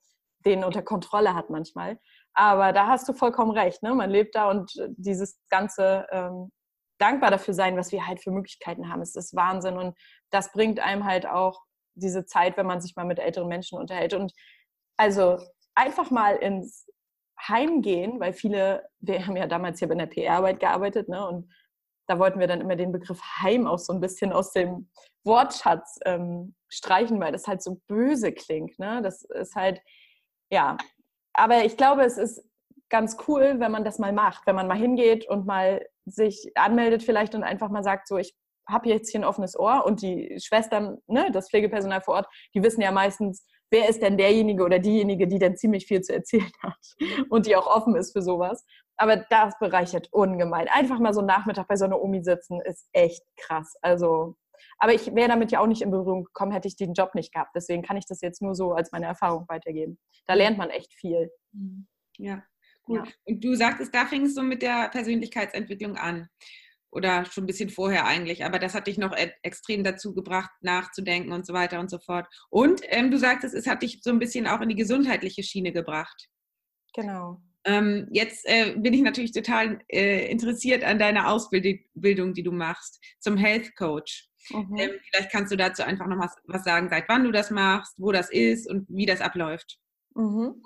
den 0.45 0.65
unter 0.65 0.83
Kontrolle 0.83 1.35
hat 1.35 1.51
manchmal. 1.51 1.99
Aber 2.35 2.73
da 2.73 2.89
hast 2.89 3.09
du 3.09 3.13
vollkommen 3.13 3.53
recht. 3.53 3.83
Ne? 3.83 3.95
Man 3.95 4.11
lebt 4.11 4.35
da 4.35 4.51
und 4.51 4.73
dieses 4.97 5.41
ganze 5.49 6.07
ähm, 6.11 6.51
dankbar 6.99 7.31
dafür 7.31 7.55
sein, 7.55 7.77
was 7.77 7.93
wir 7.93 8.07
halt 8.07 8.23
für 8.23 8.31
Möglichkeiten 8.31 8.89
haben, 8.89 9.03
ist 9.03 9.35
Wahnsinn. 9.35 9.77
Und 9.77 9.97
das 10.31 10.53
bringt 10.53 10.81
einem 10.81 11.05
halt 11.05 11.27
auch 11.27 11.63
diese 11.95 12.25
Zeit, 12.25 12.57
wenn 12.57 12.67
man 12.67 12.81
sich 12.81 12.97
mal 12.97 13.05
mit 13.05 13.19
älteren 13.19 13.49
Menschen 13.49 13.79
unterhält. 13.79 14.15
Und 14.15 14.33
also 14.97 15.39
einfach 15.75 16.11
mal 16.11 16.37
ins 16.37 16.87
Heim 17.41 17.83
gehen, 17.83 18.21
weil 18.21 18.33
viele, 18.33 18.89
wir 19.01 19.27
haben 19.27 19.37
ja 19.37 19.47
damals 19.47 19.79
hier 19.79 19.89
bei 19.89 19.95
der 19.95 20.07
PR-Arbeit 20.07 20.61
gearbeitet, 20.61 21.09
ne? 21.09 21.27
Und 21.27 21.53
da 22.07 22.19
wollten 22.19 22.41
wir 22.41 22.47
dann 22.47 22.61
immer 22.61 22.77
den 22.77 22.93
Begriff 22.93 23.21
Heim 23.41 23.67
auch 23.67 23.79
so 23.79 23.93
ein 23.93 24.01
bisschen 24.01 24.33
aus 24.33 24.53
dem 24.53 24.89
Wortschatz 25.25 25.99
ähm, 26.05 26.55
streichen, 26.69 27.21
weil 27.21 27.33
das 27.33 27.47
halt 27.47 27.63
so 27.63 27.81
böse 27.87 28.33
klingt. 28.33 28.79
Ne? 28.79 29.01
Das 29.03 29.23
ist 29.23 29.55
halt, 29.55 29.81
ja. 30.51 30.77
Aber 31.33 31.65
ich 31.65 31.77
glaube, 31.77 32.03
es 32.03 32.19
ist 32.19 32.45
ganz 32.91 33.17
cool, 33.27 33.59
wenn 33.59 33.73
man 33.73 33.85
das 33.85 33.99
mal 33.99 34.13
macht, 34.13 34.47
wenn 34.47 34.57
man 34.57 34.69
mal 34.69 34.77
hingeht 34.77 35.29
und 35.29 35.47
mal 35.47 35.87
sich 36.05 36.53
anmeldet 36.57 37.03
vielleicht 37.03 37.35
und 37.35 37.45
einfach 37.45 37.71
mal 37.71 37.85
sagt, 37.85 38.09
so, 38.09 38.19
ich 38.19 38.35
habe 38.69 38.89
jetzt 38.89 39.11
hier 39.11 39.21
ein 39.21 39.25
offenes 39.25 39.59
Ohr 39.59 39.85
und 39.87 40.03
die 40.03 40.39
Schwestern, 40.41 40.99
ne, 41.07 41.31
das 41.33 41.49
Pflegepersonal 41.49 42.03
vor 42.03 42.15
Ort, 42.15 42.27
die 42.55 42.63
wissen 42.63 42.81
ja 42.81 42.93
meistens, 42.93 43.47
wer 43.73 43.89
ist 43.89 44.03
denn 44.03 44.17
derjenige 44.17 44.63
oder 44.63 44.79
diejenige, 44.79 45.27
die 45.27 45.39
denn 45.39 45.57
ziemlich 45.57 45.87
viel 45.87 46.03
zu 46.03 46.15
erzählen 46.15 46.53
hat 46.63 46.95
und 47.31 47.47
die 47.47 47.57
auch 47.57 47.67
offen 47.67 47.97
ist 47.97 48.13
für 48.13 48.23
sowas. 48.23 48.65
Aber 48.97 49.17
das 49.17 49.59
bereichert 49.59 50.09
ungemein. 50.13 50.69
Einfach 50.69 51.01
mal 51.01 51.15
so 51.15 51.21
einen 51.21 51.27
Nachmittag 51.27 51.67
bei 51.67 51.77
so 51.77 51.87
einer 51.87 52.01
Omi 52.01 52.23
sitzen, 52.23 52.61
ist 52.61 52.89
echt 52.93 53.23
krass. 53.37 53.75
Also, 53.81 54.37
aber 54.79 54.93
ich 54.93 55.13
wäre 55.15 55.29
damit 55.29 55.51
ja 55.51 55.61
auch 55.61 55.67
nicht 55.67 55.83
in 55.83 55.91
Berührung 55.91 56.25
gekommen, 56.25 56.53
hätte 56.53 56.69
ich 56.69 56.77
den 56.77 56.93
Job 56.93 57.15
nicht 57.15 57.33
gehabt. 57.33 57.53
Deswegen 57.57 57.83
kann 57.83 57.97
ich 57.97 58.07
das 58.07 58.21
jetzt 58.21 58.43
nur 58.43 58.55
so 58.55 58.73
als 58.73 58.93
meine 58.93 59.07
Erfahrung 59.07 59.47
weitergeben. 59.49 59.99
Da 60.27 60.35
lernt 60.35 60.59
man 60.59 60.71
echt 60.71 60.93
viel. 60.95 61.31
Mhm. 61.53 61.87
Ja, 62.19 62.45
gut. 62.83 63.07
Ja. 63.07 63.13
Und 63.25 63.43
du 63.43 63.55
sagtest, 63.55 63.95
da 63.95 64.05
fing 64.05 64.27
es 64.27 64.35
so 64.35 64.43
mit 64.43 64.63
der 64.63 64.89
Persönlichkeitsentwicklung 64.91 65.97
an 65.97 66.29
oder 66.93 67.25
schon 67.25 67.45
ein 67.45 67.47
bisschen 67.47 67.71
vorher 67.71 68.07
eigentlich, 68.07 68.45
aber 68.45 68.59
das 68.59 68.75
hat 68.75 68.87
dich 68.87 68.99
noch 68.99 69.17
e-, 69.17 69.33
extrem 69.43 69.83
dazu 69.83 70.15
gebracht, 70.15 70.51
nachzudenken 70.61 71.33
und 71.33 71.47
so 71.47 71.55
weiter 71.55 71.81
und 71.81 71.91
so 71.91 71.99
fort. 71.99 72.27
Und 72.51 72.83
ähm, 72.85 73.11
du 73.11 73.19
sagtest, 73.19 73.55
es 73.55 73.67
hat 73.67 73.83
dich 73.83 74.01
so 74.03 74.11
ein 74.11 74.19
bisschen 74.19 74.47
auch 74.47 74.61
in 74.61 74.69
die 74.69 74.77
gesundheitliche 74.77 75.43
Schiene 75.43 75.73
gebracht. 75.73 76.29
Genau. 76.95 77.41
Ähm, 77.65 78.09
jetzt 78.11 78.45
äh, 78.47 78.75
bin 78.77 78.93
ich 78.93 79.03
natürlich 79.03 79.33
total 79.33 79.79
äh, 79.89 80.31
interessiert 80.31 80.85
an 80.85 80.99
deiner 80.99 81.29
Ausbildung, 81.29 82.35
die 82.35 82.43
du 82.43 82.53
machst 82.53 83.01
zum 83.21 83.37
Health 83.37 83.75
Coach. 83.77 84.29
Mhm. 84.51 84.77
Ähm, 84.77 84.91
vielleicht 85.09 85.31
kannst 85.31 85.53
du 85.53 85.57
dazu 85.57 85.83
einfach 85.83 86.07
noch 86.07 86.19
was, 86.19 86.37
was, 86.47 86.65
sagen, 86.65 86.89
seit 86.91 87.09
wann 87.09 87.25
du 87.25 87.31
das 87.31 87.51
machst, 87.51 87.95
wo 87.99 88.13
das 88.13 88.31
ist 88.31 88.69
und 88.69 88.87
wie 88.89 89.07
das 89.07 89.21
abläuft. 89.21 89.79
Mhm. 90.15 90.63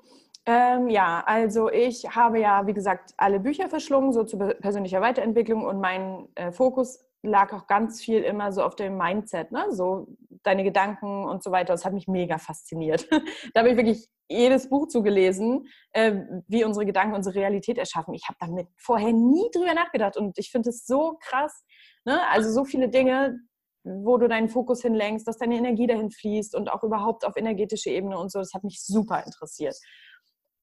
Ähm, 0.49 0.89
ja, 0.89 1.25
also 1.27 1.71
ich 1.71 2.05
habe 2.15 2.39
ja, 2.39 2.67
wie 2.69 2.73
gesagt, 2.73 3.13
alle 3.17 3.41
Bücher 3.41 3.69
verschlungen, 3.69 4.13
so 4.13 4.23
zu 4.23 4.39
persönlicher 4.39 5.01
Weiterentwicklung 5.01 5.65
und 5.65 5.81
mein 5.81 6.29
äh, 6.37 6.53
Fokus 6.53 7.05
lag 7.23 7.53
auch 7.53 7.67
ganz 7.67 8.01
viel 8.01 8.23
immer 8.23 8.53
so 8.53 8.63
auf 8.63 8.77
dem 8.77 8.97
Mindset, 8.97 9.51
ne? 9.51 9.67
so 9.71 10.07
deine 10.45 10.63
Gedanken 10.63 11.25
und 11.25 11.43
so 11.43 11.51
weiter. 11.51 11.73
Das 11.73 11.85
hat 11.85 11.93
mich 11.93 12.07
mega 12.07 12.39
fasziniert. 12.39 13.09
da 13.55 13.61
habe 13.61 13.71
ich 13.71 13.77
wirklich 13.77 14.09
jedes 14.29 14.69
Buch 14.69 14.87
zugelesen, 14.87 15.67
äh, 15.93 16.15
wie 16.47 16.65
unsere 16.65 16.87
Gedanken 16.87 17.17
unsere 17.17 17.35
Realität 17.35 17.79
erschaffen. 17.79 18.15
Ich 18.15 18.29
habe 18.29 18.39
damit 18.41 18.69
vorher 18.77 19.13
nie 19.13 19.51
drüber 19.53 19.75
nachgedacht 19.75 20.17
und 20.17 20.39
ich 20.39 20.53
finde 20.53 20.71
es 20.71 20.87
so 20.87 21.19
krass. 21.21 21.65
Ne? 22.05 22.21
Also 22.31 22.53
so 22.53 22.65
viele 22.65 22.89
Dinge, 22.89 23.41
wo 23.83 24.17
du 24.19 24.29
deinen 24.29 24.49
Fokus 24.49 24.83
hinlenkst, 24.83 25.27
dass 25.27 25.39
deine 25.39 25.57
Energie 25.57 25.87
dahin 25.87 26.11
fließt 26.11 26.55
und 26.55 26.73
auch 26.73 26.83
überhaupt 26.83 27.25
auf 27.25 27.37
energetische 27.37 27.91
Ebene 27.91 28.19
und 28.19 28.31
so. 28.33 28.39
Das 28.39 28.53
hat 28.55 28.65
mich 28.65 28.83
super 28.83 29.25
interessiert. 29.25 29.77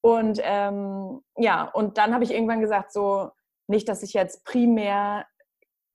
Und 0.03 0.39
ähm, 0.43 1.21
ja, 1.37 1.63
und 1.63 1.97
dann 1.97 2.13
habe 2.13 2.25
ich 2.25 2.31
irgendwann 2.31 2.59
gesagt, 2.59 2.91
so 2.91 3.29
nicht, 3.67 3.87
dass 3.87 4.03
ich 4.03 4.13
jetzt 4.13 4.43
primär 4.43 5.25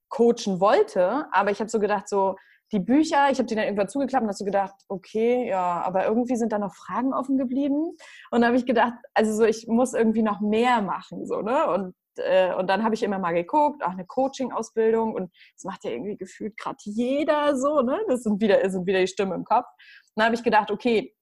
coachen 0.08 0.60
wollte, 0.60 1.26
aber 1.30 1.50
ich 1.50 1.60
habe 1.60 1.68
so 1.68 1.78
gedacht, 1.78 2.08
so 2.08 2.36
die 2.72 2.78
Bücher, 2.78 3.30
ich 3.30 3.38
habe 3.38 3.44
die 3.44 3.54
dann 3.54 3.64
irgendwann 3.64 3.88
zugeklappt 3.88 4.22
und 4.22 4.28
habe 4.28 4.36
so 4.36 4.44
gedacht, 4.46 4.74
okay, 4.88 5.46
ja, 5.48 5.82
aber 5.82 6.06
irgendwie 6.06 6.36
sind 6.36 6.52
da 6.52 6.58
noch 6.58 6.74
Fragen 6.74 7.12
offen 7.12 7.36
geblieben. 7.36 7.96
Und 8.30 8.44
habe 8.46 8.56
ich 8.56 8.64
gedacht, 8.64 8.94
also 9.12 9.32
so, 9.34 9.44
ich 9.44 9.66
muss 9.68 9.92
irgendwie 9.92 10.22
noch 10.22 10.40
mehr 10.40 10.80
machen, 10.80 11.26
so, 11.26 11.42
ne? 11.42 11.70
Und, 11.70 11.94
äh, 12.16 12.54
und 12.54 12.68
dann 12.68 12.84
habe 12.84 12.94
ich 12.94 13.02
immer 13.02 13.18
mal 13.18 13.32
geguckt, 13.32 13.84
auch 13.84 13.90
eine 13.90 14.06
Coaching-Ausbildung 14.06 15.14
und 15.14 15.30
das 15.54 15.64
macht 15.64 15.84
ja 15.84 15.90
irgendwie 15.90 16.16
gefühlt 16.16 16.56
gerade 16.56 16.78
jeder 16.80 17.56
so, 17.56 17.82
ne? 17.82 18.00
Das 18.08 18.22
sind 18.22 18.40
wieder, 18.40 18.68
sind 18.70 18.86
wieder 18.86 19.00
die 19.00 19.06
Stimmen 19.06 19.32
im 19.32 19.44
Kopf. 19.44 19.66
Und 20.14 20.16
dann 20.16 20.26
habe 20.26 20.34
ich 20.34 20.42
gedacht, 20.42 20.70
okay, 20.70 21.14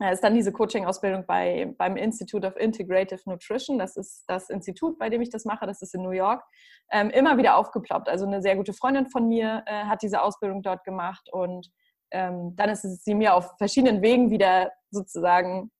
ist 0.00 0.24
dann 0.24 0.34
diese 0.34 0.52
Coaching-Ausbildung 0.52 1.24
bei, 1.26 1.72
beim 1.78 1.96
Institute 1.96 2.46
of 2.46 2.56
Integrative 2.56 3.20
Nutrition. 3.26 3.78
Das 3.78 3.96
ist 3.96 4.24
das 4.26 4.50
Institut, 4.50 4.98
bei 4.98 5.08
dem 5.08 5.22
ich 5.22 5.30
das 5.30 5.44
mache. 5.44 5.66
Das 5.66 5.82
ist 5.82 5.94
in 5.94 6.02
New 6.02 6.10
York. 6.10 6.42
Ähm, 6.90 7.10
immer 7.10 7.36
wieder 7.38 7.56
aufgeploppt. 7.56 8.08
Also 8.08 8.26
eine 8.26 8.42
sehr 8.42 8.56
gute 8.56 8.72
Freundin 8.72 9.06
von 9.06 9.28
mir 9.28 9.62
äh, 9.66 9.84
hat 9.84 10.02
diese 10.02 10.22
Ausbildung 10.22 10.62
dort 10.62 10.84
gemacht 10.84 11.28
und 11.32 11.70
ähm, 12.10 12.54
dann 12.56 12.70
ist 12.70 13.04
sie 13.04 13.14
mir 13.14 13.34
auf 13.34 13.56
verschiedenen 13.58 14.02
Wegen 14.02 14.30
wieder 14.30 14.72
sozusagen, 14.90 15.70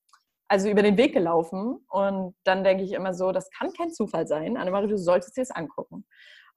also 0.48 0.68
über 0.68 0.83
den 0.83 0.96
Weg 0.96 1.12
gelaufen. 1.12 1.85
Und 1.88 2.35
dann 2.44 2.64
denke 2.64 2.85
ich 2.85 2.92
immer 2.92 3.14
so, 3.14 3.33
das 3.33 3.50
kann 3.50 3.72
kein 3.72 3.90
Zufall 3.90 4.27
sein. 4.27 4.57
Annemarie, 4.57 4.88
du 4.88 4.98
solltest 4.98 5.37
dir 5.37 5.42
das 5.42 5.50
angucken. 5.50 6.07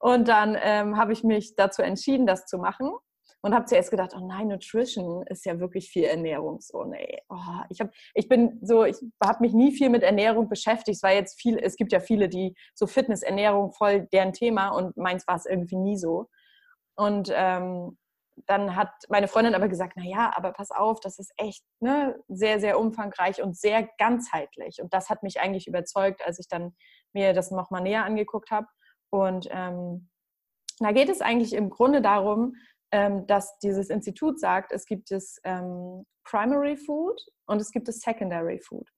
Und 0.00 0.28
dann 0.28 0.56
ähm, 0.60 0.96
habe 0.96 1.12
ich 1.12 1.24
mich 1.24 1.56
dazu 1.56 1.82
entschieden, 1.82 2.26
das 2.26 2.46
zu 2.46 2.58
machen 2.58 2.92
und 3.40 3.54
habe 3.54 3.66
zuerst 3.66 3.90
gedacht, 3.90 4.12
oh 4.16 4.26
nein, 4.26 4.48
Nutrition 4.48 5.24
ist 5.26 5.46
ja 5.46 5.60
wirklich 5.60 5.88
viel 5.90 6.04
Ernährung. 6.04 6.60
So, 6.60 6.84
nee. 6.84 7.20
Oh, 7.28 7.36
ich, 7.70 7.80
hab, 7.80 7.90
ich 8.14 8.28
bin 8.28 8.58
so, 8.62 8.84
ich 8.84 8.96
habe 9.22 9.38
mich 9.40 9.52
nie 9.52 9.72
viel 9.72 9.90
mit 9.90 10.02
Ernährung 10.02 10.48
beschäftigt. 10.48 10.96
Es 10.96 11.02
war 11.02 11.12
jetzt 11.12 11.40
viel, 11.40 11.56
es 11.58 11.76
gibt 11.76 11.92
ja 11.92 12.00
viele, 12.00 12.28
die 12.28 12.54
so 12.74 12.86
Fitness, 12.86 13.22
Ernährung 13.22 13.72
voll 13.72 14.08
deren 14.12 14.32
Thema 14.32 14.70
und 14.70 14.96
meins 14.96 15.26
war 15.28 15.36
es 15.36 15.46
irgendwie 15.46 15.76
nie 15.76 15.96
so. 15.96 16.28
Und 16.96 17.32
ähm, 17.32 17.96
dann 18.46 18.76
hat 18.76 18.90
meine 19.08 19.28
Freundin 19.28 19.54
aber 19.54 19.68
gesagt, 19.68 19.94
na 19.96 20.04
ja, 20.04 20.32
aber 20.36 20.52
pass 20.52 20.70
auf, 20.70 21.00
das 21.00 21.18
ist 21.18 21.32
echt 21.36 21.64
ne, 21.80 22.16
sehr, 22.28 22.60
sehr 22.60 22.78
umfangreich 22.78 23.42
und 23.42 23.56
sehr 23.56 23.88
ganzheitlich. 23.98 24.80
Und 24.82 24.92
das 24.92 25.10
hat 25.10 25.22
mich 25.22 25.40
eigentlich 25.40 25.66
überzeugt, 25.66 26.24
als 26.26 26.38
ich 26.38 26.48
dann 26.48 26.74
mir 27.12 27.32
das 27.32 27.50
nochmal 27.50 27.82
näher 27.82 28.04
angeguckt 28.04 28.50
habe. 28.50 28.66
Und 29.10 29.48
ähm, 29.50 30.08
da 30.80 30.92
geht 30.92 31.08
es 31.08 31.20
eigentlich 31.20 31.54
im 31.54 31.70
Grunde 31.70 32.02
darum, 32.02 32.54
ähm, 32.92 33.26
dass 33.26 33.58
dieses 33.58 33.90
Institut 33.90 34.40
sagt, 34.40 34.72
es 34.72 34.86
gibt 34.86 35.10
das 35.10 35.38
ähm, 35.44 36.06
Primary 36.24 36.76
Food 36.76 37.20
und 37.46 37.60
es 37.60 37.70
gibt 37.70 37.88
das 37.88 38.00
Secondary 38.00 38.58
Food. 38.60 38.88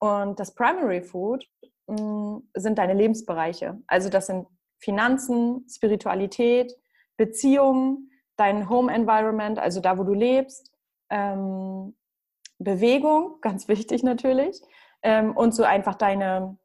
Und 0.00 0.38
das 0.38 0.54
Primary 0.54 1.02
Food 1.02 1.44
mh, 1.86 2.00
mm, 2.00 2.48
sind 2.54 2.78
deine 2.78 2.94
Lebensbereiche. 2.94 3.80
Also 3.86 4.08
das 4.08 4.26
sind 4.26 4.46
Finanzen, 4.80 5.66
Spiritualität, 5.68 6.72
Beziehungen, 7.16 8.10
dein 8.36 8.68
Home 8.68 8.92
Environment, 8.92 9.58
also 9.58 9.80
da, 9.80 9.98
wo 9.98 10.04
du 10.04 10.14
lebst, 10.14 10.72
ähm, 11.10 11.96
Bewegung, 12.58 13.38
ganz 13.40 13.68
wichtig 13.68 14.02
natürlich, 14.02 14.60
ähm, 15.02 15.36
und 15.36 15.54
so 15.54 15.64
einfach 15.64 15.94
deine 15.94 16.58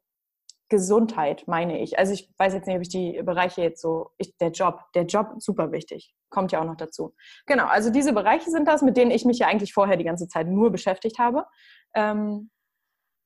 Gesundheit, 0.68 1.44
meine 1.46 1.80
ich. 1.80 1.98
Also 1.98 2.12
ich 2.12 2.32
weiß 2.38 2.54
jetzt 2.54 2.66
nicht, 2.66 2.76
ob 2.76 2.82
ich 2.82 2.88
die 2.88 3.22
Bereiche 3.22 3.62
jetzt 3.62 3.82
so, 3.82 4.10
ich, 4.18 4.36
der 4.38 4.50
Job, 4.50 4.80
der 4.94 5.04
Job 5.04 5.34
super 5.38 5.72
wichtig, 5.72 6.14
kommt 6.30 6.52
ja 6.52 6.60
auch 6.60 6.64
noch 6.64 6.76
dazu. 6.76 7.14
Genau, 7.46 7.66
also 7.66 7.90
diese 7.90 8.12
Bereiche 8.12 8.50
sind 8.50 8.66
das, 8.66 8.82
mit 8.82 8.96
denen 8.96 9.10
ich 9.10 9.24
mich 9.24 9.38
ja 9.38 9.46
eigentlich 9.46 9.74
vorher 9.74 9.96
die 9.96 10.04
ganze 10.04 10.26
Zeit 10.26 10.48
nur 10.48 10.70
beschäftigt 10.70 11.18
habe. 11.18 11.46
Ähm, 11.94 12.50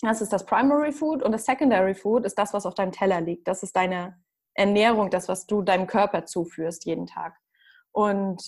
das 0.00 0.20
ist 0.20 0.32
das 0.32 0.46
Primary 0.46 0.92
Food 0.92 1.22
und 1.22 1.32
das 1.32 1.44
Secondary 1.44 1.94
Food 1.94 2.24
ist 2.24 2.38
das, 2.38 2.52
was 2.54 2.66
auf 2.66 2.74
deinem 2.74 2.92
Teller 2.92 3.20
liegt. 3.20 3.48
Das 3.48 3.62
ist 3.62 3.74
deine 3.74 4.16
Ernährung, 4.54 5.10
das, 5.10 5.28
was 5.28 5.46
du 5.46 5.62
deinem 5.62 5.86
Körper 5.86 6.24
zuführst 6.24 6.84
jeden 6.84 7.06
Tag. 7.06 7.36
Und 7.92 8.42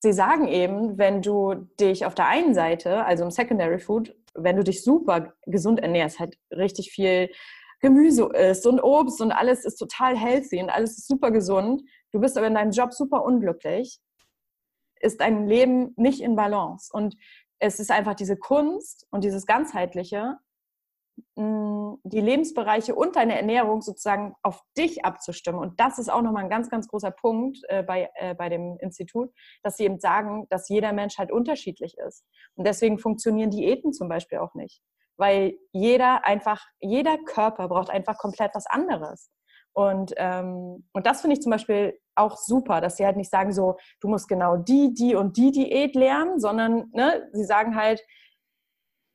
sie 0.00 0.12
sagen 0.12 0.48
eben, 0.48 0.98
wenn 0.98 1.22
du 1.22 1.54
dich 1.78 2.06
auf 2.06 2.14
der 2.14 2.28
einen 2.28 2.54
Seite, 2.54 3.04
also 3.04 3.24
im 3.24 3.30
Secondary 3.30 3.78
Food, 3.78 4.14
wenn 4.34 4.56
du 4.56 4.64
dich 4.64 4.84
super 4.84 5.34
gesund 5.46 5.80
ernährst, 5.80 6.18
halt 6.18 6.38
richtig 6.50 6.92
viel 6.92 7.30
Gemüse 7.80 8.28
isst 8.34 8.66
und 8.66 8.80
Obst 8.80 9.20
und 9.20 9.32
alles 9.32 9.64
ist 9.64 9.76
total 9.76 10.16
healthy 10.16 10.62
und 10.62 10.70
alles 10.70 10.98
ist 10.98 11.08
super 11.08 11.30
gesund, 11.30 11.82
du 12.12 12.20
bist 12.20 12.36
aber 12.36 12.46
in 12.46 12.54
deinem 12.54 12.72
Job 12.72 12.92
super 12.92 13.24
unglücklich, 13.24 14.00
ist 15.00 15.20
dein 15.20 15.46
Leben 15.46 15.94
nicht 15.96 16.20
in 16.20 16.36
Balance. 16.36 16.90
Und 16.92 17.16
es 17.58 17.80
ist 17.80 17.90
einfach 17.90 18.14
diese 18.14 18.36
Kunst 18.36 19.06
und 19.10 19.24
dieses 19.24 19.46
Ganzheitliche, 19.46 20.38
die 21.36 22.20
Lebensbereiche 22.20 22.94
und 22.94 23.16
deine 23.16 23.36
Ernährung 23.36 23.82
sozusagen 23.82 24.34
auf 24.42 24.62
dich 24.76 25.04
abzustimmen. 25.04 25.60
Und 25.60 25.78
das 25.78 25.98
ist 25.98 26.10
auch 26.10 26.22
nochmal 26.22 26.44
ein 26.44 26.50
ganz, 26.50 26.70
ganz 26.70 26.88
großer 26.88 27.10
Punkt 27.10 27.58
äh, 27.68 27.82
bei, 27.82 28.10
äh, 28.14 28.34
bei 28.34 28.48
dem 28.48 28.78
Institut, 28.80 29.30
dass 29.62 29.76
sie 29.76 29.84
eben 29.84 30.00
sagen, 30.00 30.46
dass 30.48 30.68
jeder 30.68 30.92
Mensch 30.92 31.18
halt 31.18 31.30
unterschiedlich 31.30 31.96
ist. 31.98 32.24
Und 32.54 32.66
deswegen 32.66 32.98
funktionieren 32.98 33.50
Diäten 33.50 33.92
zum 33.92 34.08
Beispiel 34.08 34.38
auch 34.38 34.54
nicht. 34.54 34.82
Weil 35.20 35.54
jeder 35.72 36.26
einfach, 36.26 36.64
jeder 36.80 37.18
Körper 37.18 37.68
braucht 37.68 37.90
einfach 37.90 38.18
komplett 38.18 38.54
was 38.54 38.66
anderes. 38.66 39.30
Und, 39.72 40.12
ähm, 40.16 40.88
und 40.92 41.06
das 41.06 41.20
finde 41.20 41.34
ich 41.34 41.42
zum 41.42 41.50
Beispiel 41.50 41.96
auch 42.16 42.36
super, 42.36 42.80
dass 42.80 42.96
sie 42.96 43.06
halt 43.06 43.16
nicht 43.16 43.30
sagen 43.30 43.52
so, 43.52 43.76
du 44.00 44.08
musst 44.08 44.28
genau 44.28 44.56
die, 44.56 44.92
die 44.94 45.14
und 45.14 45.36
die 45.36 45.52
Diät 45.52 45.94
lernen, 45.94 46.40
sondern 46.40 46.90
ne, 46.92 47.28
sie 47.32 47.44
sagen 47.44 47.76
halt, 47.76 48.02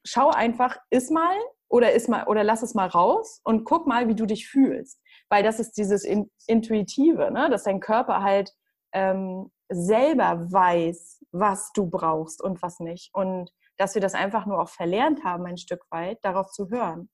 schau 0.06 0.30
einfach, 0.30 0.78
iss 0.90 1.10
mal 1.10 1.36
oder, 1.68 1.92
ist 1.92 2.08
mal, 2.08 2.26
oder 2.28 2.44
lass 2.44 2.62
es 2.62 2.74
mal 2.74 2.88
raus 2.88 3.42
und 3.44 3.66
guck 3.66 3.88
mal, 3.88 4.08
wie 4.08 4.16
du 4.16 4.26
dich 4.26 4.48
fühlst. 4.48 5.02
Weil 5.30 5.44
das 5.44 5.60
ist 5.60 5.74
dieses 5.74 6.06
Intuitive, 6.48 7.32
ne? 7.32 7.50
dass 7.50 7.64
dein 7.64 7.80
Körper 7.80 8.22
halt 8.22 8.54
ähm, 8.94 9.52
selber 9.70 10.52
weiß, 10.52 11.26
was 11.32 11.72
du 11.74 11.90
brauchst 11.90 12.42
und 12.42 12.62
was 12.62 12.80
nicht. 12.80 13.10
Und 13.14 13.52
dass 13.78 13.96
wir 13.96 14.02
das 14.02 14.14
einfach 14.14 14.46
nur 14.46 14.62
auch 14.62 14.70
verlernt 14.70 15.24
haben, 15.24 15.46
ein 15.46 15.58
Stück 15.58 15.84
weit, 15.92 16.20
darauf 16.24 16.52
zu 16.52 16.70
hören. 16.70 17.10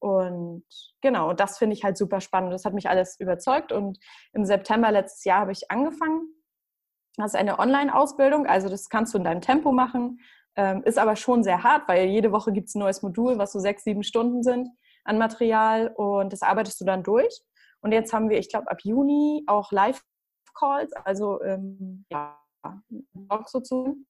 Und 0.00 0.64
genau, 1.00 1.32
das 1.32 1.58
finde 1.58 1.74
ich 1.74 1.84
halt 1.84 1.96
super 1.96 2.20
spannend. 2.20 2.52
Das 2.52 2.64
hat 2.64 2.74
mich 2.74 2.88
alles 2.88 3.18
überzeugt. 3.18 3.72
Und 3.72 3.98
im 4.32 4.44
September 4.44 4.92
letztes 4.92 5.24
Jahr 5.24 5.40
habe 5.40 5.52
ich 5.52 5.70
angefangen. 5.70 6.28
Das 7.16 7.34
ist 7.34 7.40
eine 7.40 7.58
Online-Ausbildung, 7.58 8.46
also 8.46 8.68
das 8.68 8.88
kannst 8.88 9.12
du 9.12 9.18
in 9.18 9.24
deinem 9.24 9.40
Tempo 9.40 9.72
machen. 9.72 10.20
Ähm, 10.54 10.82
ist 10.84 10.98
aber 10.98 11.16
schon 11.16 11.42
sehr 11.42 11.64
hart, 11.64 11.88
weil 11.88 12.06
jede 12.06 12.30
Woche 12.30 12.52
gibt 12.52 12.68
es 12.68 12.76
ein 12.76 12.80
neues 12.80 13.02
Modul, 13.02 13.38
was 13.38 13.52
so 13.52 13.58
sechs, 13.58 13.82
sieben 13.82 14.04
Stunden 14.04 14.42
sind 14.42 14.68
an 15.04 15.18
Material 15.18 15.88
und 15.88 16.32
das 16.32 16.42
arbeitest 16.42 16.80
du 16.80 16.84
dann 16.84 17.02
durch. 17.02 17.42
Und 17.80 17.92
jetzt 17.92 18.12
haben 18.12 18.28
wir, 18.28 18.38
ich 18.38 18.48
glaube, 18.48 18.70
ab 18.70 18.78
Juni 18.82 19.44
auch 19.46 19.72
Live-Calls, 19.72 20.92
also 21.04 21.42
ähm, 21.42 22.04
ja, 22.10 22.38
Blog 22.88 23.48
sozusagen, 23.48 24.06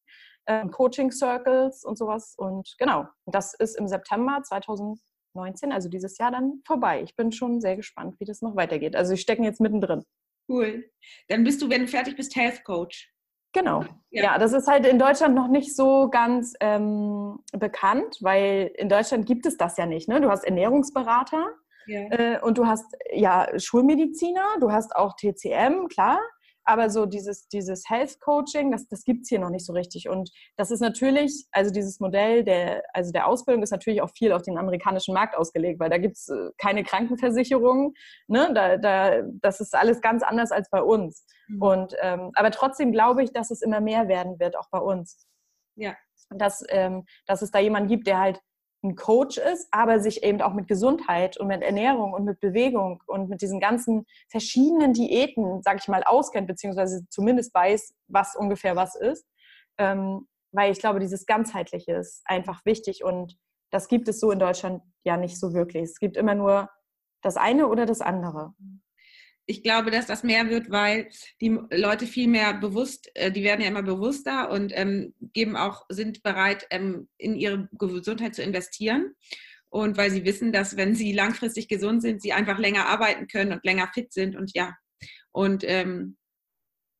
ähm, 0.48 0.70
Coaching-Circles 0.70 1.84
und 1.84 1.96
sowas. 1.96 2.34
Und 2.36 2.74
genau, 2.78 3.06
das 3.26 3.54
ist 3.54 3.78
im 3.78 3.86
September 3.86 4.40
2019, 4.42 5.70
also 5.70 5.88
dieses 5.88 6.18
Jahr 6.18 6.32
dann 6.32 6.62
vorbei. 6.66 7.02
Ich 7.02 7.14
bin 7.14 7.30
schon 7.30 7.60
sehr 7.60 7.76
gespannt, 7.76 8.16
wie 8.18 8.24
das 8.24 8.42
noch 8.42 8.56
weitergeht. 8.56 8.96
Also 8.96 9.12
ich 9.12 9.20
stecke 9.20 9.42
jetzt 9.42 9.60
mittendrin. 9.60 10.04
Cool. 10.48 10.90
Dann 11.28 11.44
bist 11.44 11.60
du, 11.62 11.68
wenn 11.68 11.82
du 11.82 11.88
fertig 11.88 12.16
bist, 12.16 12.34
Health 12.34 12.64
Coach. 12.64 13.12
Genau. 13.52 13.84
Ja. 14.10 14.22
ja. 14.24 14.38
das 14.38 14.52
ist 14.52 14.66
halt 14.66 14.86
in 14.86 14.98
Deutschland 14.98 15.34
noch 15.34 15.48
nicht 15.48 15.76
so 15.76 16.08
ganz 16.10 16.54
ähm, 16.60 17.38
bekannt, 17.52 18.18
weil 18.20 18.70
in 18.76 18.88
Deutschland 18.88 19.26
gibt 19.26 19.46
es 19.46 19.56
das 19.56 19.76
ja 19.76 19.86
nicht. 19.86 20.08
Ne? 20.08 20.20
Du 20.20 20.30
hast 20.30 20.44
Ernährungsberater 20.44 21.46
ja. 21.86 22.00
äh, 22.10 22.40
und 22.40 22.58
du 22.58 22.66
hast 22.66 22.86
ja 23.12 23.48
Schulmediziner, 23.58 24.56
du 24.60 24.72
hast 24.72 24.96
auch 24.96 25.14
TCM, 25.16 25.88
klar. 25.88 26.18
Aber 26.68 26.90
so 26.90 27.06
dieses, 27.06 27.48
dieses 27.48 27.88
Health 27.88 28.20
Coaching, 28.20 28.70
das, 28.70 28.86
das 28.88 29.02
gibt 29.04 29.22
es 29.22 29.30
hier 29.30 29.38
noch 29.38 29.48
nicht 29.48 29.64
so 29.64 29.72
richtig. 29.72 30.10
Und 30.10 30.30
das 30.58 30.70
ist 30.70 30.80
natürlich, 30.80 31.46
also 31.50 31.70
dieses 31.70 31.98
Modell 31.98 32.44
der, 32.44 32.82
also 32.92 33.10
der 33.10 33.26
Ausbildung 33.26 33.62
ist 33.62 33.70
natürlich 33.70 34.02
auch 34.02 34.10
viel 34.10 34.32
auf 34.32 34.42
den 34.42 34.58
amerikanischen 34.58 35.14
Markt 35.14 35.34
ausgelegt, 35.34 35.80
weil 35.80 35.88
da 35.88 35.96
gibt 35.96 36.18
es 36.18 36.28
äh, 36.28 36.50
keine 36.58 36.84
Krankenversicherung. 36.84 37.94
Ne? 38.26 38.50
Da, 38.52 38.76
da, 38.76 39.22
das 39.40 39.60
ist 39.60 39.74
alles 39.74 40.02
ganz 40.02 40.22
anders 40.22 40.52
als 40.52 40.68
bei 40.68 40.82
uns. 40.82 41.24
Mhm. 41.46 41.62
Und, 41.62 41.94
ähm, 42.02 42.32
aber 42.34 42.50
trotzdem 42.50 42.92
glaube 42.92 43.22
ich, 43.22 43.32
dass 43.32 43.50
es 43.50 43.62
immer 43.62 43.80
mehr 43.80 44.06
werden 44.08 44.38
wird, 44.38 44.54
auch 44.54 44.68
bei 44.70 44.80
uns. 44.80 45.26
Ja. 45.74 45.96
Dass, 46.28 46.62
ähm, 46.68 47.06
dass 47.26 47.40
es 47.40 47.50
da 47.50 47.60
jemanden 47.60 47.88
gibt, 47.88 48.06
der 48.06 48.18
halt 48.18 48.42
ein 48.88 48.96
Coach 48.96 49.38
ist, 49.38 49.68
aber 49.70 50.00
sich 50.00 50.22
eben 50.22 50.40
auch 50.40 50.54
mit 50.54 50.68
Gesundheit 50.68 51.38
und 51.38 51.48
mit 51.48 51.62
Ernährung 51.62 52.12
und 52.12 52.24
mit 52.24 52.40
Bewegung 52.40 53.02
und 53.06 53.28
mit 53.28 53.42
diesen 53.42 53.60
ganzen 53.60 54.06
verschiedenen 54.28 54.92
Diäten, 54.92 55.62
sag 55.62 55.78
ich 55.80 55.88
mal, 55.88 56.02
auskennt, 56.04 56.48
beziehungsweise 56.48 57.06
zumindest 57.08 57.54
weiß, 57.54 57.94
was 58.08 58.36
ungefähr 58.36 58.76
was 58.76 58.94
ist. 58.94 59.26
Ähm, 59.78 60.26
weil 60.52 60.72
ich 60.72 60.78
glaube, 60.78 60.98
dieses 60.98 61.26
Ganzheitliche 61.26 61.92
ist 61.92 62.22
einfach 62.24 62.64
wichtig 62.64 63.04
und 63.04 63.36
das 63.70 63.88
gibt 63.88 64.08
es 64.08 64.18
so 64.18 64.30
in 64.30 64.38
Deutschland 64.38 64.82
ja 65.04 65.16
nicht 65.16 65.38
so 65.38 65.52
wirklich. 65.52 65.84
Es 65.84 65.98
gibt 65.98 66.16
immer 66.16 66.34
nur 66.34 66.70
das 67.22 67.36
eine 67.36 67.68
oder 67.68 67.84
das 67.84 68.00
andere 68.00 68.54
ich 69.48 69.62
glaube, 69.62 69.90
dass 69.90 70.06
das 70.06 70.22
mehr 70.22 70.50
wird, 70.50 70.70
weil 70.70 71.08
die 71.40 71.58
Leute 71.70 72.06
viel 72.06 72.28
mehr 72.28 72.52
bewusst, 72.52 73.10
äh, 73.14 73.32
die 73.32 73.42
werden 73.42 73.62
ja 73.62 73.68
immer 73.68 73.82
bewusster 73.82 74.50
und 74.50 74.72
ähm, 74.76 75.14
geben 75.32 75.56
auch, 75.56 75.86
sind 75.88 76.22
bereit, 76.22 76.66
ähm, 76.70 77.08
in 77.16 77.34
ihre 77.34 77.66
Gesundheit 77.72 78.34
zu 78.34 78.42
investieren. 78.42 79.14
Und 79.70 79.96
weil 79.96 80.10
sie 80.10 80.24
wissen, 80.24 80.52
dass 80.52 80.76
wenn 80.76 80.94
sie 80.94 81.12
langfristig 81.12 81.66
gesund 81.66 82.02
sind, 82.02 82.20
sie 82.20 82.34
einfach 82.34 82.58
länger 82.58 82.86
arbeiten 82.86 83.26
können 83.26 83.52
und 83.52 83.64
länger 83.64 83.90
fit 83.92 84.12
sind 84.12 84.36
und 84.36 84.52
ja. 84.54 84.76
Und 85.32 85.64
ähm, 85.66 86.18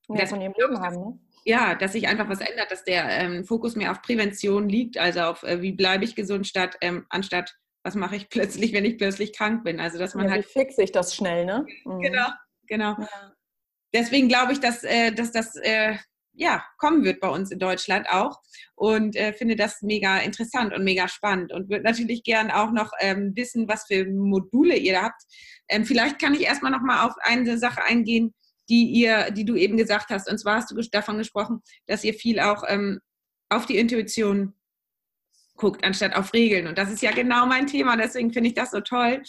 ja, 0.09 0.25
von 0.27 0.41
ihrem 0.41 0.55
Leben 0.59 0.81
haben, 0.81 0.97
ne? 0.97 1.19
Ja, 1.45 1.75
dass 1.75 1.93
sich 1.93 2.09
einfach 2.09 2.29
was 2.29 2.41
ändert, 2.41 2.71
dass 2.71 2.85
der 2.85 3.09
ähm, 3.09 3.45
Fokus 3.45 3.77
mehr 3.77 3.91
auf 3.91 4.03
Prävention 4.03 4.69
liegt, 4.69 4.99
also 4.99 5.21
auf 5.21 5.43
äh, 5.43 5.63
wie 5.63 5.73
bleibe 5.73 6.05
ich 6.05 6.15
gesund, 6.15 6.47
statt, 6.47 6.77
ähm, 6.81 7.07
anstatt 7.11 7.55
was 7.89 7.95
mache 7.95 8.17
ich 8.17 8.29
plötzlich, 8.29 8.75
wenn 8.75 8.85
ich 8.85 8.99
plötzlich 8.99 9.33
krank 9.33 9.65
bin. 9.65 9.81
Also 9.81 9.99
dass 9.99 10.15
man 10.15 10.27
ja, 10.27 10.33
halt. 10.33 10.47
Wie 10.47 10.61
fixe 10.61 10.83
ich 10.83 10.93
das 10.93 11.15
schnell, 11.15 11.47
ne? 11.47 11.67
Mhm. 11.87 12.01
Genau, 12.01 12.29
genau. 12.67 12.97
Ja. 12.99 13.33
Deswegen 13.95 14.29
glaube 14.29 14.53
ich, 14.53 14.61
dass, 14.61 14.85
äh, 14.85 15.11
dass 15.11 15.33
das 15.33 15.57
äh, 15.57 15.97
ja, 16.35 16.63
kommen 16.77 17.05
wird 17.05 17.21
bei 17.21 17.29
uns 17.29 17.51
in 17.51 17.59
Deutschland 17.59 18.07
auch. 18.11 18.43
Und 18.75 19.17
äh, 19.17 19.33
finde 19.33 19.57
das 19.57 19.81
mega 19.81 20.19
interessant 20.19 20.75
und 20.75 20.85
mega 20.85 21.09
spannend 21.09 21.51
und 21.51 21.71
würde 21.71 21.85
natürlich 21.85 22.23
gern 22.23 22.51
auch 22.51 22.73
noch 22.73 22.93
ähm, 23.01 23.33
wissen, 23.35 23.67
was 23.69 23.87
für 23.87 24.05
Module 24.05 24.77
ihr 24.77 24.93
da 24.93 25.03
habt. 25.05 25.23
Ähm, 25.69 25.87
vielleicht 25.87 26.21
kann 26.21 26.35
ich 26.35 26.43
erstmal 26.43 26.71
noch 26.71 26.83
mal 26.83 27.07
auf 27.07 27.15
eine 27.23 27.57
Sache 27.57 27.83
eingehen, 27.83 28.35
die 28.69 28.85
ihr, 28.85 29.31
die 29.31 29.47
du 29.47 29.57
eben 29.57 29.79
gesagt 29.79 30.11
hast. 30.11 30.31
Und 30.31 30.37
zwar 30.37 30.57
hast 30.57 30.71
du 30.71 30.77
davon 30.93 31.17
gesprochen, 31.17 31.63
dass 31.87 32.05
ihr 32.05 32.13
viel 32.13 32.39
auch 32.39 32.65
ähm, 32.69 33.01
auf 33.49 33.65
die 33.65 33.79
Intuition 33.79 34.53
guckt, 35.59 35.85
anstatt 35.85 36.17
auf 36.17 36.33
Regeln. 36.33 36.67
Und 36.67 36.79
das 36.79 36.91
ist 36.91 37.03
ja 37.03 37.11
genau 37.11 37.45
mein 37.45 37.67
Thema. 37.67 37.97
Deswegen 37.97 38.33
finde 38.33 38.49
ich 38.49 38.55
das 38.55 38.71
so 38.71 38.81
toll, 38.81 39.23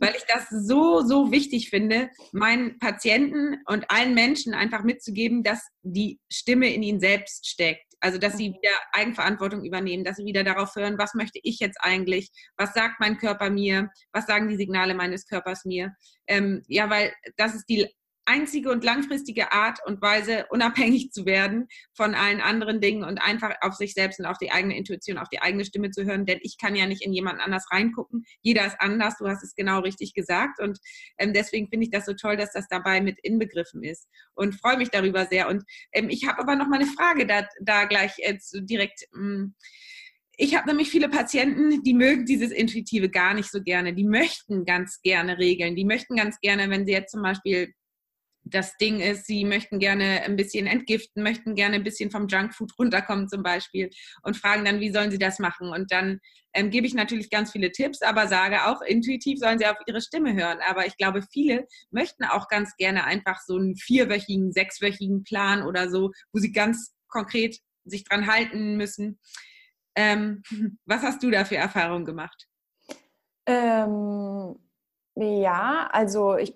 weil 0.00 0.14
ich 0.16 0.24
das 0.26 0.48
so, 0.48 1.02
so 1.02 1.30
wichtig 1.30 1.68
finde, 1.68 2.08
meinen 2.32 2.78
Patienten 2.78 3.56
und 3.66 3.90
allen 3.90 4.14
Menschen 4.14 4.54
einfach 4.54 4.82
mitzugeben, 4.82 5.42
dass 5.42 5.68
die 5.82 6.18
Stimme 6.32 6.72
in 6.72 6.82
ihnen 6.82 7.00
selbst 7.00 7.46
steckt. 7.46 7.84
Also, 8.00 8.18
dass 8.18 8.36
sie 8.36 8.48
wieder 8.48 8.74
Eigenverantwortung 8.92 9.64
übernehmen, 9.64 10.02
dass 10.02 10.16
sie 10.16 10.24
wieder 10.24 10.42
darauf 10.42 10.74
hören, 10.74 10.98
was 10.98 11.14
möchte 11.14 11.38
ich 11.44 11.60
jetzt 11.60 11.78
eigentlich? 11.80 12.30
Was 12.56 12.74
sagt 12.74 12.98
mein 12.98 13.16
Körper 13.16 13.48
mir? 13.48 13.90
Was 14.12 14.26
sagen 14.26 14.48
die 14.48 14.56
Signale 14.56 14.94
meines 14.94 15.24
Körpers 15.26 15.64
mir? 15.64 15.92
Ähm, 16.26 16.64
ja, 16.66 16.90
weil 16.90 17.12
das 17.36 17.54
ist 17.54 17.66
die 17.68 17.88
einzige 18.24 18.70
und 18.70 18.84
langfristige 18.84 19.52
Art 19.52 19.78
und 19.86 20.00
Weise, 20.00 20.46
unabhängig 20.50 21.10
zu 21.12 21.26
werden 21.26 21.66
von 21.94 22.14
allen 22.14 22.40
anderen 22.40 22.80
Dingen 22.80 23.04
und 23.04 23.18
einfach 23.18 23.54
auf 23.60 23.74
sich 23.74 23.94
selbst 23.94 24.20
und 24.20 24.26
auf 24.26 24.38
die 24.38 24.52
eigene 24.52 24.76
Intuition, 24.76 25.18
auf 25.18 25.28
die 25.28 25.40
eigene 25.40 25.64
Stimme 25.64 25.90
zu 25.90 26.04
hören. 26.04 26.24
Denn 26.24 26.38
ich 26.42 26.56
kann 26.58 26.76
ja 26.76 26.86
nicht 26.86 27.02
in 27.02 27.12
jemand 27.12 27.40
anders 27.40 27.66
reingucken. 27.70 28.24
Jeder 28.42 28.66
ist 28.66 28.80
anders. 28.80 29.16
Du 29.18 29.26
hast 29.26 29.42
es 29.42 29.54
genau 29.54 29.80
richtig 29.80 30.14
gesagt. 30.14 30.60
Und 30.60 30.78
ähm, 31.18 31.32
deswegen 31.32 31.68
finde 31.68 31.84
ich 31.84 31.90
das 31.90 32.06
so 32.06 32.14
toll, 32.14 32.36
dass 32.36 32.52
das 32.52 32.68
dabei 32.68 33.00
mit 33.00 33.18
inbegriffen 33.22 33.82
ist 33.82 34.08
und 34.34 34.54
freue 34.54 34.76
mich 34.76 34.90
darüber 34.90 35.26
sehr. 35.26 35.48
Und 35.48 35.64
ähm, 35.92 36.08
ich 36.08 36.26
habe 36.26 36.40
aber 36.40 36.56
noch 36.56 36.68
mal 36.68 36.80
eine 36.80 36.90
Frage 36.90 37.26
da, 37.26 37.46
da 37.60 37.84
gleich 37.84 38.14
jetzt 38.18 38.56
direkt. 38.62 39.04
Ähm, 39.14 39.54
ich 40.36 40.56
habe 40.56 40.66
nämlich 40.66 40.90
viele 40.90 41.08
Patienten, 41.08 41.82
die 41.82 41.94
mögen 41.94 42.24
dieses 42.24 42.50
Intuitive 42.50 43.10
gar 43.10 43.34
nicht 43.34 43.50
so 43.50 43.62
gerne. 43.62 43.94
Die 43.94 44.04
möchten 44.04 44.64
ganz 44.64 45.00
gerne 45.02 45.38
Regeln. 45.38 45.76
Die 45.76 45.84
möchten 45.84 46.16
ganz 46.16 46.40
gerne, 46.40 46.70
wenn 46.70 46.86
sie 46.86 46.92
jetzt 46.92 47.12
zum 47.12 47.22
Beispiel 47.22 47.72
das 48.44 48.76
Ding 48.76 49.00
ist, 49.00 49.26
sie 49.26 49.44
möchten 49.44 49.78
gerne 49.78 50.22
ein 50.22 50.36
bisschen 50.36 50.66
entgiften, 50.66 51.22
möchten 51.22 51.54
gerne 51.54 51.76
ein 51.76 51.84
bisschen 51.84 52.10
vom 52.10 52.26
Junkfood 52.26 52.72
runterkommen 52.78 53.28
zum 53.28 53.42
Beispiel 53.42 53.90
und 54.22 54.36
fragen 54.36 54.64
dann, 54.64 54.80
wie 54.80 54.92
sollen 54.92 55.10
sie 55.10 55.18
das 55.18 55.38
machen? 55.38 55.68
Und 55.68 55.92
dann 55.92 56.20
ähm, 56.52 56.70
gebe 56.70 56.86
ich 56.86 56.94
natürlich 56.94 57.30
ganz 57.30 57.52
viele 57.52 57.72
Tipps, 57.72 58.02
aber 58.02 58.26
sage 58.26 58.66
auch, 58.66 58.82
intuitiv 58.82 59.38
sollen 59.38 59.58
sie 59.58 59.66
auf 59.66 59.78
ihre 59.86 60.00
Stimme 60.00 60.34
hören. 60.34 60.58
Aber 60.68 60.86
ich 60.86 60.96
glaube, 60.96 61.22
viele 61.22 61.66
möchten 61.90 62.24
auch 62.24 62.48
ganz 62.48 62.76
gerne 62.76 63.04
einfach 63.04 63.40
so 63.40 63.56
einen 63.56 63.76
vierwöchigen, 63.76 64.52
sechswöchigen 64.52 65.24
Plan 65.24 65.62
oder 65.62 65.88
so, 65.88 66.10
wo 66.32 66.38
sie 66.38 66.52
ganz 66.52 66.94
konkret 67.08 67.58
sich 67.84 68.04
dran 68.04 68.26
halten 68.26 68.76
müssen. 68.76 69.18
Ähm, 69.94 70.42
was 70.84 71.02
hast 71.02 71.22
du 71.22 71.30
da 71.30 71.44
für 71.44 71.56
Erfahrungen 71.56 72.04
gemacht? 72.04 72.48
Ähm, 73.46 74.56
ja, 75.16 75.88
also 75.92 76.36
ich 76.36 76.54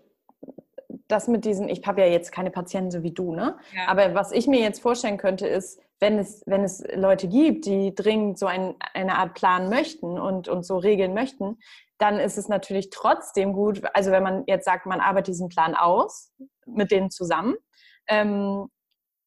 das 1.09 1.29
mit 1.29 1.45
diesen, 1.45 1.69
ich 1.69 1.87
habe 1.87 2.01
ja 2.01 2.07
jetzt 2.09 2.33
keine 2.33 2.51
Patienten 2.51 2.90
so 2.90 3.03
wie 3.03 3.12
du, 3.12 3.35
ne? 3.35 3.57
Ja. 3.75 3.88
Aber 3.88 4.14
was 4.14 4.33
ich 4.33 4.47
mir 4.47 4.61
jetzt 4.61 4.81
vorstellen 4.81 5.19
könnte, 5.19 5.47
ist, 5.47 5.81
wenn 6.01 6.19
es, 6.19 6.42
wenn 6.47 6.62
es 6.62 6.85
Leute 6.95 7.29
gibt, 7.29 7.66
die 7.66 7.95
dringend 7.95 8.38
so 8.38 8.47
ein, 8.47 8.75
eine 8.92 9.16
Art 9.16 9.35
Plan 9.35 9.69
möchten 9.69 10.19
und, 10.19 10.49
und 10.49 10.64
so 10.64 10.77
regeln 10.77 11.14
möchten, 11.14 11.59
dann 11.99 12.19
ist 12.19 12.37
es 12.37 12.49
natürlich 12.49 12.90
trotzdem 12.90 13.53
gut, 13.53 13.83
also 13.95 14.11
wenn 14.11 14.23
man 14.23 14.45
jetzt 14.47 14.66
sagt, 14.66 14.87
man 14.87 15.01
arbeitet 15.01 15.29
diesen 15.29 15.49
Plan 15.49 15.75
aus 15.75 16.33
mit 16.66 16.90
denen 16.90 17.11
zusammen 17.11 17.57
ähm, 18.09 18.69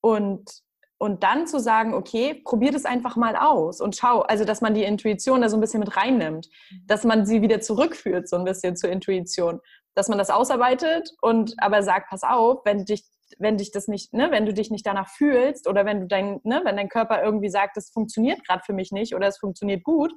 und 0.02 0.62
und 1.02 1.24
dann 1.24 1.48
zu 1.48 1.60
sagen, 1.60 1.94
okay, 1.94 2.42
probier 2.44 2.74
das 2.74 2.84
einfach 2.84 3.16
mal 3.16 3.38
aus 3.38 3.80
und 3.80 3.96
schau, 3.96 4.20
also 4.20 4.44
dass 4.44 4.60
man 4.60 4.74
die 4.74 4.84
Intuition 4.84 5.42
da 5.42 5.48
so 5.48 5.56
ein 5.56 5.62
bisschen 5.62 5.80
mit 5.80 5.96
reinnimmt, 5.96 6.50
mhm. 6.70 6.88
dass 6.88 7.06
man 7.06 7.26
sie 7.26 7.42
wieder 7.42 7.62
zurückführt 7.62 8.28
so 8.28 8.36
ein 8.36 8.44
bisschen 8.44 8.76
zur 8.76 8.90
Intuition 8.90 9.62
dass 10.00 10.08
man 10.08 10.18
das 10.18 10.30
ausarbeitet 10.30 11.12
und 11.22 11.54
aber 11.58 11.84
sagt, 11.84 12.10
pass 12.10 12.24
auf, 12.24 12.62
wenn 12.66 12.86
dich 12.86 13.04
wenn 13.38 13.58
dich 13.58 13.72
das 13.72 13.88
nicht, 13.88 14.12
ne, 14.12 14.32
wenn 14.32 14.48
du 14.48 14.54
dich 14.56 14.72
nicht 14.72 14.88
danach 14.88 15.08
fühlst 15.08 15.68
oder 15.68 15.86
wenn 15.86 16.02
du 16.02 16.08
dein, 16.08 16.40
ne, 16.44 16.62
wenn 16.64 16.76
dein 16.76 16.90
Körper 16.90 17.22
irgendwie 17.24 17.50
sagt, 17.50 17.78
das 17.78 17.92
funktioniert 17.92 18.44
gerade 18.44 18.64
für 18.66 18.74
mich 18.74 18.92
nicht 18.92 19.14
oder 19.14 19.28
es 19.28 19.38
funktioniert 19.38 19.84
gut, 19.84 20.12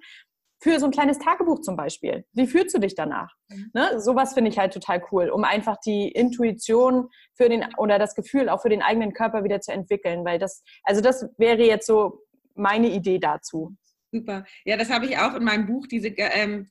für 0.63 0.79
so 0.79 0.87
ein 0.87 0.93
kleines 0.93 1.19
Tagebuch 1.19 1.61
zum 1.61 1.77
Beispiel. 1.77 2.25
Wie 2.33 2.47
fühlst 2.47 2.75
du 2.75 2.79
dich 2.79 2.95
danach? 2.95 3.35
Mhm. 3.49 3.71
Ne? 3.75 4.01
Sowas 4.01 4.33
finde 4.33 4.51
ich 4.51 4.59
halt 4.59 4.73
total 4.73 5.05
cool, 5.11 5.29
um 5.29 5.45
einfach 5.45 5.77
die 5.85 6.09
Intuition 6.09 7.09
für 7.35 7.49
den 7.49 7.67
oder 7.77 7.99
das 7.99 8.15
Gefühl 8.15 8.49
auch 8.49 8.63
für 8.63 8.69
den 8.69 8.81
eigenen 8.81 9.13
Körper 9.13 9.43
wieder 9.45 9.61
zu 9.61 9.73
entwickeln, 9.73 10.25
weil 10.25 10.39
das, 10.39 10.63
also 10.85 11.01
das 11.01 11.29
wäre 11.37 11.63
jetzt 11.65 11.87
so 11.87 12.23
meine 12.55 12.89
Idee 12.89 13.19
dazu. 13.19 13.77
Super. 14.13 14.45
Ja, 14.65 14.77
das 14.77 14.91
habe 14.91 15.07
ich 15.07 15.19
auch 15.19 15.35
in 15.35 15.43
meinem 15.43 15.67
Buch, 15.67 15.87
diese 15.87 16.09
ähm, 16.09 16.71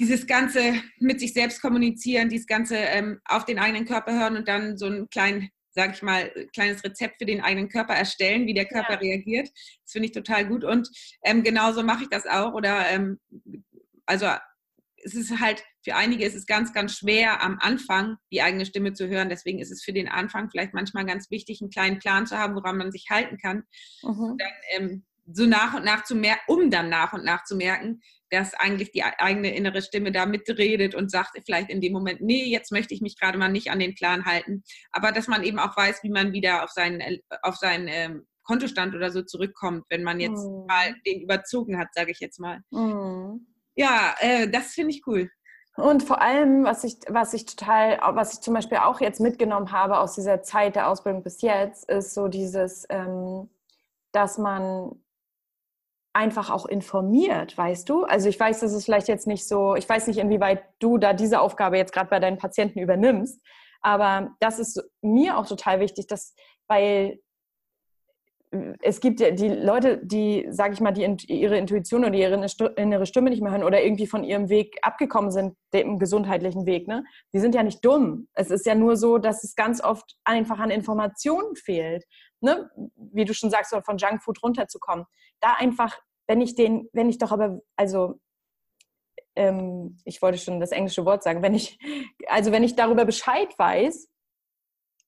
dieses 0.00 0.26
ganze 0.26 0.82
mit 0.98 1.20
sich 1.20 1.34
selbst 1.34 1.60
kommunizieren, 1.60 2.30
dieses 2.30 2.46
ganze 2.46 2.76
ähm, 2.76 3.20
auf 3.26 3.44
den 3.44 3.58
eigenen 3.58 3.84
Körper 3.84 4.18
hören 4.18 4.36
und 4.36 4.48
dann 4.48 4.78
so 4.78 4.86
ein 4.86 5.10
klein, 5.10 5.50
sag 5.72 5.94
ich 5.94 6.02
mal, 6.02 6.30
kleines 6.54 6.82
Rezept 6.82 7.18
für 7.18 7.26
den 7.26 7.42
eigenen 7.42 7.68
Körper 7.68 7.94
erstellen, 7.94 8.46
wie 8.46 8.54
der 8.54 8.64
Körper 8.64 8.94
ja. 8.94 8.98
reagiert. 8.98 9.50
Das 9.84 9.92
finde 9.92 10.06
ich 10.06 10.12
total 10.12 10.48
gut. 10.48 10.64
Und 10.64 10.88
ähm, 11.22 11.42
genauso 11.42 11.82
mache 11.82 12.04
ich 12.04 12.08
das 12.08 12.26
auch. 12.26 12.54
Oder 12.54 12.88
ähm, 12.88 13.20
also 14.06 14.26
es 15.04 15.14
ist 15.14 15.38
halt, 15.38 15.62
für 15.84 15.94
einige 15.94 16.24
ist 16.24 16.34
es 16.34 16.46
ganz, 16.46 16.72
ganz 16.72 16.96
schwer, 16.96 17.42
am 17.42 17.58
Anfang 17.60 18.16
die 18.32 18.40
eigene 18.40 18.64
Stimme 18.64 18.94
zu 18.94 19.06
hören. 19.06 19.28
Deswegen 19.28 19.58
ist 19.58 19.70
es 19.70 19.84
für 19.84 19.92
den 19.92 20.08
Anfang 20.08 20.48
vielleicht 20.50 20.72
manchmal 20.72 21.04
ganz 21.04 21.30
wichtig, 21.30 21.60
einen 21.60 21.70
kleinen 21.70 21.98
Plan 21.98 22.26
zu 22.26 22.38
haben, 22.38 22.54
woran 22.54 22.78
man 22.78 22.90
sich 22.90 23.08
halten 23.10 23.36
kann. 23.36 23.64
Mhm. 24.02 24.38
Dann 24.38 24.52
ähm, 24.78 25.04
so 25.32 25.44
nach 25.44 25.74
und 25.74 25.84
nach 25.84 26.04
zu 26.04 26.14
merken, 26.14 26.40
um 26.48 26.70
dann 26.70 26.88
nach 26.88 27.12
und 27.12 27.24
nach 27.24 27.44
zu 27.44 27.54
merken, 27.54 28.00
dass 28.30 28.54
eigentlich 28.54 28.92
die 28.92 29.02
eigene 29.02 29.54
innere 29.54 29.82
Stimme 29.82 30.12
da 30.12 30.26
mitredet 30.26 30.94
und 30.94 31.10
sagt 31.10 31.38
vielleicht 31.44 31.70
in 31.70 31.80
dem 31.80 31.92
Moment, 31.92 32.20
nee, 32.20 32.44
jetzt 32.44 32.72
möchte 32.72 32.94
ich 32.94 33.00
mich 33.00 33.18
gerade 33.18 33.38
mal 33.38 33.48
nicht 33.48 33.70
an 33.70 33.80
den 33.80 33.94
Plan 33.94 34.24
halten. 34.24 34.62
Aber 34.92 35.12
dass 35.12 35.28
man 35.28 35.42
eben 35.42 35.58
auch 35.58 35.76
weiß, 35.76 36.02
wie 36.02 36.10
man 36.10 36.32
wieder 36.32 36.64
auf 36.64 36.70
seinen, 36.70 37.00
äh, 37.00 37.18
auf 37.42 37.56
seinen 37.56 37.88
ähm, 37.88 38.26
Kontostand 38.44 38.94
oder 38.94 39.10
so 39.10 39.22
zurückkommt, 39.22 39.84
wenn 39.90 40.02
man 40.02 40.18
jetzt 40.20 40.44
mm. 40.44 40.66
mal 40.66 40.94
den 41.06 41.20
überzogen 41.20 41.78
hat, 41.78 41.88
sage 41.92 42.10
ich 42.10 42.20
jetzt 42.20 42.40
mal. 42.40 42.60
Mm. 42.70 43.46
Ja, 43.74 44.14
äh, 44.18 44.48
das 44.48 44.72
finde 44.72 44.90
ich 44.92 45.06
cool. 45.06 45.30
Und 45.76 46.02
vor 46.02 46.20
allem, 46.20 46.64
was 46.64 46.84
ich, 46.84 46.96
was 47.08 47.32
ich 47.32 47.46
total, 47.46 47.98
was 48.14 48.34
ich 48.34 48.40
zum 48.40 48.54
Beispiel 48.54 48.78
auch 48.78 49.00
jetzt 49.00 49.20
mitgenommen 49.20 49.72
habe 49.72 49.98
aus 49.98 50.14
dieser 50.14 50.42
Zeit 50.42 50.76
der 50.76 50.88
Ausbildung 50.88 51.22
bis 51.22 51.42
jetzt, 51.42 51.88
ist 51.88 52.12
so 52.12 52.28
dieses, 52.28 52.86
ähm, 52.90 53.48
dass 54.12 54.36
man 54.36 55.00
einfach 56.12 56.50
auch 56.50 56.66
informiert, 56.66 57.56
weißt 57.56 57.88
du? 57.88 58.04
Also 58.04 58.28
ich 58.28 58.38
weiß, 58.38 58.60
dass 58.60 58.72
es 58.72 58.84
vielleicht 58.84 59.08
jetzt 59.08 59.26
nicht 59.26 59.46
so, 59.46 59.76
ich 59.76 59.88
weiß 59.88 60.06
nicht, 60.08 60.18
inwieweit 60.18 60.64
du 60.78 60.98
da 60.98 61.12
diese 61.12 61.40
Aufgabe 61.40 61.76
jetzt 61.76 61.92
gerade 61.92 62.10
bei 62.10 62.18
deinen 62.18 62.38
Patienten 62.38 62.80
übernimmst, 62.80 63.40
aber 63.80 64.34
das 64.40 64.58
ist 64.58 64.82
mir 65.02 65.38
auch 65.38 65.46
total 65.46 65.80
wichtig, 65.80 66.06
dass, 66.06 66.34
weil 66.66 67.20
es 68.82 69.00
gibt 69.00 69.20
ja 69.20 69.30
die 69.30 69.48
Leute, 69.48 70.00
die, 70.02 70.48
sage 70.50 70.74
ich 70.74 70.80
mal, 70.80 70.90
die 70.90 71.04
ihre 71.28 71.56
Intuition 71.56 72.04
oder 72.04 72.14
ihre 72.14 72.34
innere 72.76 73.06
Stimme 73.06 73.30
nicht 73.30 73.42
mehr 73.42 73.52
hören 73.52 73.62
oder 73.62 73.80
irgendwie 73.80 74.08
von 74.08 74.24
ihrem 74.24 74.48
Weg 74.48 74.76
abgekommen 74.82 75.30
sind, 75.30 75.54
dem 75.72 76.00
gesundheitlichen 76.00 76.66
Weg, 76.66 76.88
ne? 76.88 77.04
Die 77.32 77.38
sind 77.38 77.54
ja 77.54 77.62
nicht 77.62 77.84
dumm. 77.84 78.26
Es 78.34 78.50
ist 78.50 78.66
ja 78.66 78.74
nur 78.74 78.96
so, 78.96 79.18
dass 79.18 79.44
es 79.44 79.54
ganz 79.54 79.80
oft 79.80 80.16
einfach 80.24 80.58
an 80.58 80.70
Informationen 80.70 81.54
fehlt 81.54 82.04
ne, 82.40 82.70
wie 82.96 83.24
du 83.24 83.34
schon 83.34 83.50
sagst, 83.50 83.74
von 83.84 83.98
Junkfood 83.98 84.42
runterzukommen. 84.42 85.06
Da 85.40 85.54
einfach, 85.54 85.98
wenn 86.26 86.40
ich 86.40 86.54
den, 86.54 86.88
wenn 86.92 87.08
ich 87.08 87.18
doch 87.18 87.32
aber, 87.32 87.60
also 87.76 88.20
ähm, 89.36 89.98
ich 90.04 90.20
wollte 90.22 90.38
schon 90.38 90.60
das 90.60 90.72
englische 90.72 91.04
Wort 91.04 91.22
sagen, 91.22 91.42
wenn 91.42 91.54
ich, 91.54 91.78
also 92.28 92.52
wenn 92.52 92.64
ich 92.64 92.76
darüber 92.76 93.04
Bescheid 93.04 93.52
weiß, 93.58 94.08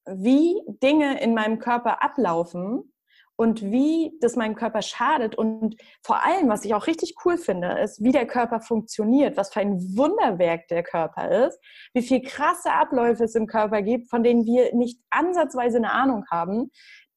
wie 0.07 0.61
Dinge 0.83 1.21
in 1.21 1.35
meinem 1.35 1.59
Körper 1.59 2.03
ablaufen 2.03 2.93
und 3.37 3.63
wie 3.63 4.13
das 4.21 4.37
meinem 4.37 4.55
Körper 4.55 4.83
schadet 4.83 5.35
und 5.35 5.77
vor 6.03 6.25
allem, 6.25 6.49
was 6.49 6.65
ich 6.65 6.75
auch 6.75 6.87
richtig 6.87 7.15
cool 7.25 7.39
finde, 7.39 7.79
ist, 7.79 8.03
wie 8.03 8.13
der 8.13 8.27
Körper 8.27 8.61
funktioniert, 8.61 9.37
was 9.37 9.53
für 9.53 9.61
ein 9.61 9.79
Wunderwerk 9.97 10.69
der 10.69 10.83
Körper 10.83 11.47
ist, 11.47 11.59
wie 11.95 12.03
viel 12.03 12.23
krasse 12.23 12.73
Abläufe 12.73 13.25
es 13.25 13.35
im 13.35 13.47
Körper 13.47 13.83
gibt, 13.83 14.11
von 14.11 14.23
denen 14.23 14.45
wir 14.45 14.75
nicht 14.75 15.01
ansatzweise 15.11 15.79
eine 15.79 15.93
Ahnung 15.93 16.25
haben, 16.31 16.71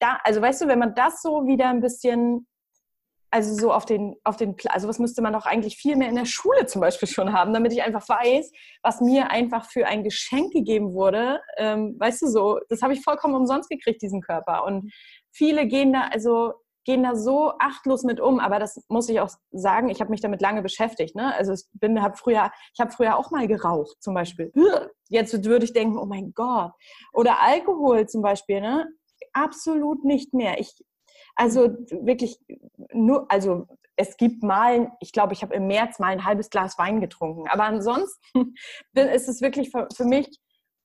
da, 0.05 0.19
also 0.23 0.41
weißt 0.41 0.61
du, 0.61 0.67
wenn 0.67 0.79
man 0.79 0.93
das 0.93 1.21
so 1.21 1.47
wieder 1.47 1.69
ein 1.69 1.81
bisschen, 1.81 2.47
also 3.31 3.53
so 3.53 3.73
auf 3.73 3.85
den, 3.85 4.15
auf 4.23 4.37
den, 4.37 4.55
also 4.67 4.87
was 4.87 4.99
müsste 4.99 5.21
man 5.21 5.33
doch 5.33 5.45
eigentlich 5.45 5.77
viel 5.77 5.95
mehr 5.95 6.09
in 6.09 6.15
der 6.15 6.25
Schule 6.25 6.67
zum 6.67 6.81
Beispiel 6.81 7.07
schon 7.07 7.33
haben, 7.33 7.53
damit 7.53 7.73
ich 7.73 7.83
einfach 7.83 8.07
weiß, 8.07 8.51
was 8.83 9.01
mir 9.01 9.31
einfach 9.31 9.69
für 9.69 9.87
ein 9.87 10.03
Geschenk 10.03 10.53
gegeben 10.53 10.93
wurde. 10.93 11.41
Ähm, 11.57 11.95
weißt 11.99 12.21
du 12.21 12.27
so, 12.27 12.59
das 12.69 12.81
habe 12.81 12.93
ich 12.93 13.01
vollkommen 13.01 13.35
umsonst 13.35 13.69
gekriegt, 13.69 14.01
diesen 14.01 14.21
Körper. 14.21 14.63
Und 14.65 14.93
viele 15.31 15.67
gehen 15.67 15.93
da, 15.93 16.09
also 16.11 16.53
gehen 16.85 17.01
da 17.01 17.15
so 17.15 17.53
achtlos 17.59 18.03
mit 18.03 18.21
um, 18.21 18.39
aber 18.39 18.59
das 18.59 18.79
muss 18.89 19.09
ich 19.09 19.19
auch 19.19 19.31
sagen, 19.51 19.89
ich 19.89 20.01
habe 20.01 20.11
mich 20.11 20.21
damit 20.21 20.39
lange 20.39 20.61
beschäftigt. 20.61 21.15
Ne? 21.15 21.33
Also 21.35 21.53
ich 21.53 21.63
bin, 21.73 21.99
habe 22.01 22.15
früher, 22.15 22.51
ich 22.73 22.79
habe 22.79 22.91
früher 22.91 23.17
auch 23.17 23.31
mal 23.31 23.47
geraucht, 23.47 23.97
zum 24.01 24.13
Beispiel. 24.13 24.51
Jetzt 25.09 25.43
würde 25.43 25.65
ich 25.65 25.73
denken, 25.73 25.97
oh 25.97 26.05
mein 26.05 26.31
Gott. 26.35 26.71
Oder 27.11 27.41
Alkohol 27.41 28.07
zum 28.07 28.21
Beispiel, 28.21 28.61
ne? 28.61 28.87
Absolut 29.35 30.03
nicht 30.03 30.33
mehr. 30.33 30.59
Ich, 30.59 30.83
also 31.35 31.75
wirklich 31.91 32.39
nur, 32.91 33.29
also 33.31 33.67
es 33.97 34.17
gibt 34.17 34.43
mal, 34.43 34.91
ich 34.99 35.11
glaube, 35.11 35.33
ich 35.33 35.41
habe 35.41 35.55
im 35.55 35.67
März 35.67 35.99
mal 35.99 36.07
ein 36.07 36.25
halbes 36.25 36.49
Glas 36.49 36.77
Wein 36.77 37.01
getrunken. 37.01 37.47
Aber 37.47 37.63
ansonsten 37.63 38.55
ist 38.93 39.29
es 39.29 39.41
wirklich 39.41 39.71
für, 39.71 39.87
für 39.95 40.05
mich 40.05 40.27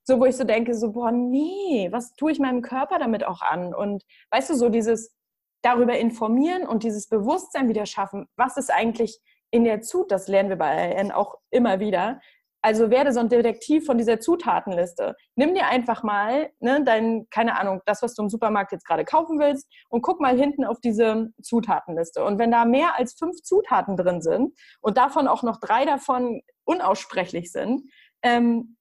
so, 0.04 0.18
wo 0.18 0.24
ich 0.24 0.36
so 0.36 0.44
denke, 0.44 0.74
so, 0.74 0.92
boah, 0.92 1.12
nee, 1.12 1.88
was 1.92 2.14
tue 2.14 2.32
ich 2.32 2.38
meinem 2.38 2.62
Körper 2.62 2.98
damit 2.98 3.24
auch 3.24 3.42
an? 3.42 3.74
Und 3.74 4.04
weißt 4.30 4.50
du, 4.50 4.54
so 4.54 4.68
dieses 4.68 5.14
darüber 5.62 5.98
informieren 5.98 6.66
und 6.66 6.82
dieses 6.82 7.08
Bewusstsein 7.08 7.68
wieder 7.68 7.86
schaffen, 7.86 8.26
was 8.36 8.56
ist 8.56 8.72
eigentlich 8.72 9.20
in 9.50 9.64
der 9.64 9.82
Zut, 9.82 10.10
das 10.10 10.26
lernen 10.28 10.48
wir 10.48 10.56
bei 10.56 10.96
AN 10.96 11.10
auch 11.10 11.36
immer 11.50 11.80
wieder, 11.80 12.20
also 12.62 12.90
werde 12.90 13.12
so 13.12 13.20
ein 13.20 13.28
Detektiv 13.28 13.86
von 13.86 13.96
dieser 13.96 14.20
Zutatenliste. 14.20 15.16
Nimm 15.34 15.54
dir 15.54 15.66
einfach 15.66 16.02
mal 16.02 16.50
ne, 16.60 16.82
dein, 16.84 17.26
keine 17.30 17.58
Ahnung, 17.58 17.80
das, 17.86 18.02
was 18.02 18.14
du 18.14 18.22
im 18.22 18.28
Supermarkt 18.28 18.72
jetzt 18.72 18.86
gerade 18.86 19.04
kaufen 19.04 19.38
willst 19.38 19.68
und 19.88 20.02
guck 20.02 20.20
mal 20.20 20.36
hinten 20.36 20.64
auf 20.64 20.80
diese 20.80 21.30
Zutatenliste. 21.42 22.24
Und 22.24 22.38
wenn 22.38 22.50
da 22.50 22.64
mehr 22.64 22.98
als 22.98 23.14
fünf 23.14 23.42
Zutaten 23.42 23.96
drin 23.96 24.20
sind 24.20 24.54
und 24.80 24.98
davon 24.98 25.26
auch 25.26 25.42
noch 25.42 25.58
drei 25.58 25.84
davon 25.84 26.42
unaussprechlich 26.64 27.50
sind, 27.50 27.90
ähm, 28.22 28.76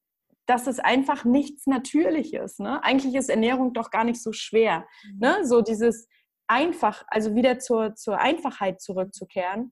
das 0.46 0.68
ist 0.68 0.84
einfach 0.84 1.26
nichts 1.26 1.68
Natürliches. 1.68 2.60
Ne? 2.60 2.84
Eigentlich 2.84 3.16
ist 3.16 3.30
Ernährung 3.30 3.74
doch 3.74 3.92
gar 3.92 4.04
nicht 4.04 4.22
so 4.22 4.34
schwer. 4.34 4.86
Ne? 5.18 5.38
Mhm. 5.40 5.46
So 5.46 5.62
dieses 5.62 6.08
einfach, 6.48 7.04
also 7.08 7.36
wieder 7.36 7.60
zur, 7.60 7.96
zur 7.96 8.18
Einfachheit 8.18 8.82
zurückzukehren 8.82 9.72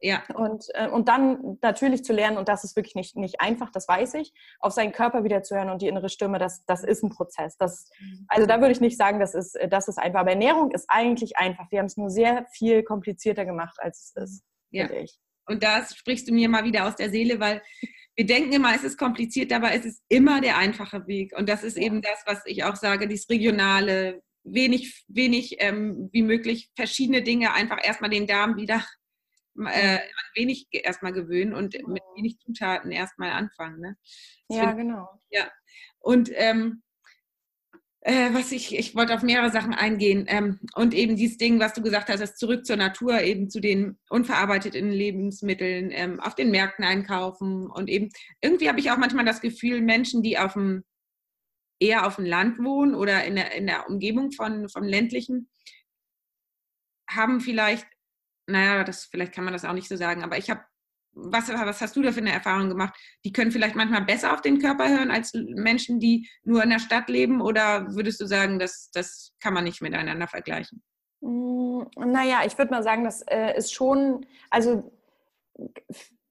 ja. 0.00 0.22
Und, 0.34 0.66
äh, 0.74 0.88
und 0.88 1.08
dann 1.08 1.58
natürlich 1.60 2.04
zu 2.04 2.12
lernen, 2.12 2.38
und 2.38 2.48
das 2.48 2.64
ist 2.64 2.74
wirklich 2.74 2.94
nicht, 2.94 3.16
nicht 3.16 3.40
einfach, 3.40 3.70
das 3.70 3.86
weiß 3.86 4.14
ich, 4.14 4.32
auf 4.58 4.72
seinen 4.72 4.92
Körper 4.92 5.24
wieder 5.24 5.42
zu 5.42 5.54
hören 5.54 5.68
und 5.68 5.82
die 5.82 5.88
innere 5.88 6.08
Stimme, 6.08 6.38
das, 6.38 6.64
das 6.64 6.82
ist 6.82 7.02
ein 7.02 7.10
Prozess. 7.10 7.56
Das, 7.58 7.90
mhm. 8.00 8.24
also 8.28 8.46
da 8.46 8.60
würde 8.60 8.72
ich 8.72 8.80
nicht 8.80 8.96
sagen, 8.96 9.20
das 9.20 9.34
ist, 9.34 9.58
das 9.68 9.88
ist 9.88 9.98
einfach. 9.98 10.20
Aber 10.20 10.30
Ernährung 10.30 10.70
ist 10.70 10.86
eigentlich 10.88 11.36
einfach. 11.36 11.70
Wir 11.70 11.80
haben 11.80 11.86
es 11.86 11.96
nur 11.96 12.10
sehr 12.10 12.46
viel 12.52 12.82
komplizierter 12.82 13.44
gemacht, 13.44 13.76
als 13.78 14.12
es 14.14 14.22
ist, 14.22 14.44
ja. 14.70 14.86
finde 14.86 15.02
ich. 15.02 15.18
Und 15.46 15.62
das 15.62 15.94
sprichst 15.96 16.28
du 16.28 16.32
mir 16.32 16.48
mal 16.48 16.64
wieder 16.64 16.86
aus 16.86 16.96
der 16.96 17.10
Seele, 17.10 17.40
weil 17.40 17.60
wir 18.14 18.26
denken 18.26 18.52
immer, 18.52 18.74
es 18.74 18.84
ist 18.84 18.98
kompliziert, 18.98 19.52
aber 19.52 19.72
es 19.72 19.84
ist 19.84 20.02
immer 20.08 20.40
der 20.40 20.56
einfache 20.56 21.06
Weg. 21.06 21.36
Und 21.36 21.48
das 21.48 21.62
ist 21.62 21.76
eben 21.76 22.02
das, 22.02 22.22
was 22.26 22.42
ich 22.46 22.64
auch 22.64 22.76
sage, 22.76 23.08
dieses 23.08 23.28
Regionale, 23.28 24.22
wenig, 24.44 25.04
wenig 25.08 25.56
ähm, 25.58 26.08
wie 26.12 26.22
möglich 26.22 26.70
verschiedene 26.74 27.22
Dinge, 27.22 27.52
einfach 27.52 27.78
erstmal 27.82 28.10
den 28.10 28.26
Darm 28.26 28.56
wieder 28.56 28.84
äh, 29.66 29.96
an 29.98 30.30
wenig 30.34 30.66
erstmal 30.70 31.12
gewöhnen 31.12 31.54
und 31.54 31.74
mit 31.86 32.02
wenig 32.16 32.38
Zutaten 32.38 32.90
erstmal 32.90 33.30
anfangen. 33.30 33.80
Ne? 33.80 33.96
Ja, 34.48 34.72
genau. 34.72 35.08
Ja. 35.30 35.50
Und 35.98 36.30
ähm, 36.34 36.82
äh, 38.02 38.32
was 38.32 38.50
ich, 38.50 38.76
ich 38.78 38.94
wollte 38.94 39.14
auf 39.14 39.22
mehrere 39.22 39.50
Sachen 39.50 39.74
eingehen 39.74 40.24
ähm, 40.28 40.58
und 40.74 40.94
eben 40.94 41.16
dieses 41.16 41.36
Ding, 41.36 41.60
was 41.60 41.74
du 41.74 41.82
gesagt 41.82 42.08
hast, 42.08 42.20
das 42.20 42.36
zurück 42.36 42.64
zur 42.64 42.76
Natur, 42.76 43.20
eben 43.20 43.50
zu 43.50 43.60
den 43.60 43.98
unverarbeiteten 44.08 44.90
Lebensmitteln, 44.90 45.90
ähm, 45.90 46.18
auf 46.20 46.34
den 46.34 46.50
Märkten 46.50 46.84
einkaufen 46.84 47.66
und 47.66 47.90
eben 47.90 48.08
irgendwie 48.40 48.68
habe 48.70 48.80
ich 48.80 48.90
auch 48.90 48.96
manchmal 48.96 49.26
das 49.26 49.42
Gefühl, 49.42 49.82
Menschen, 49.82 50.22
die 50.22 50.38
auf 50.38 50.54
dem 50.54 50.82
eher 51.78 52.06
auf 52.06 52.16
dem 52.16 52.24
Land 52.24 52.58
wohnen 52.58 52.94
oder 52.94 53.24
in 53.24 53.36
der, 53.36 53.52
in 53.52 53.66
der 53.66 53.88
Umgebung 53.88 54.32
von, 54.32 54.68
vom 54.68 54.84
ländlichen, 54.84 55.50
haben 57.08 57.40
vielleicht 57.40 57.86
naja, 58.50 58.84
das, 58.84 59.04
vielleicht 59.04 59.32
kann 59.32 59.44
man 59.44 59.52
das 59.52 59.64
auch 59.64 59.72
nicht 59.72 59.88
so 59.88 59.96
sagen, 59.96 60.22
aber 60.22 60.38
ich 60.38 60.50
habe, 60.50 60.60
was, 61.12 61.48
was 61.48 61.80
hast 61.80 61.96
du 61.96 62.02
da 62.02 62.12
für 62.12 62.20
eine 62.20 62.32
Erfahrung 62.32 62.68
gemacht? 62.68 62.94
Die 63.24 63.32
können 63.32 63.50
vielleicht 63.50 63.74
manchmal 63.74 64.04
besser 64.04 64.32
auf 64.32 64.42
den 64.42 64.60
Körper 64.60 64.88
hören 64.88 65.10
als 65.10 65.32
Menschen, 65.34 65.98
die 65.98 66.28
nur 66.44 66.62
in 66.62 66.70
der 66.70 66.78
Stadt 66.78 67.08
leben 67.08 67.40
oder 67.40 67.94
würdest 67.94 68.20
du 68.20 68.26
sagen, 68.26 68.58
das, 68.58 68.90
das 68.92 69.32
kann 69.40 69.54
man 69.54 69.64
nicht 69.64 69.82
miteinander 69.82 70.28
vergleichen? 70.28 70.82
Hm, 71.22 71.86
naja, 71.96 72.40
ich 72.46 72.56
würde 72.56 72.70
mal 72.70 72.82
sagen, 72.82 73.04
das 73.04 73.22
äh, 73.22 73.56
ist 73.56 73.72
schon, 73.72 74.26
also 74.50 74.92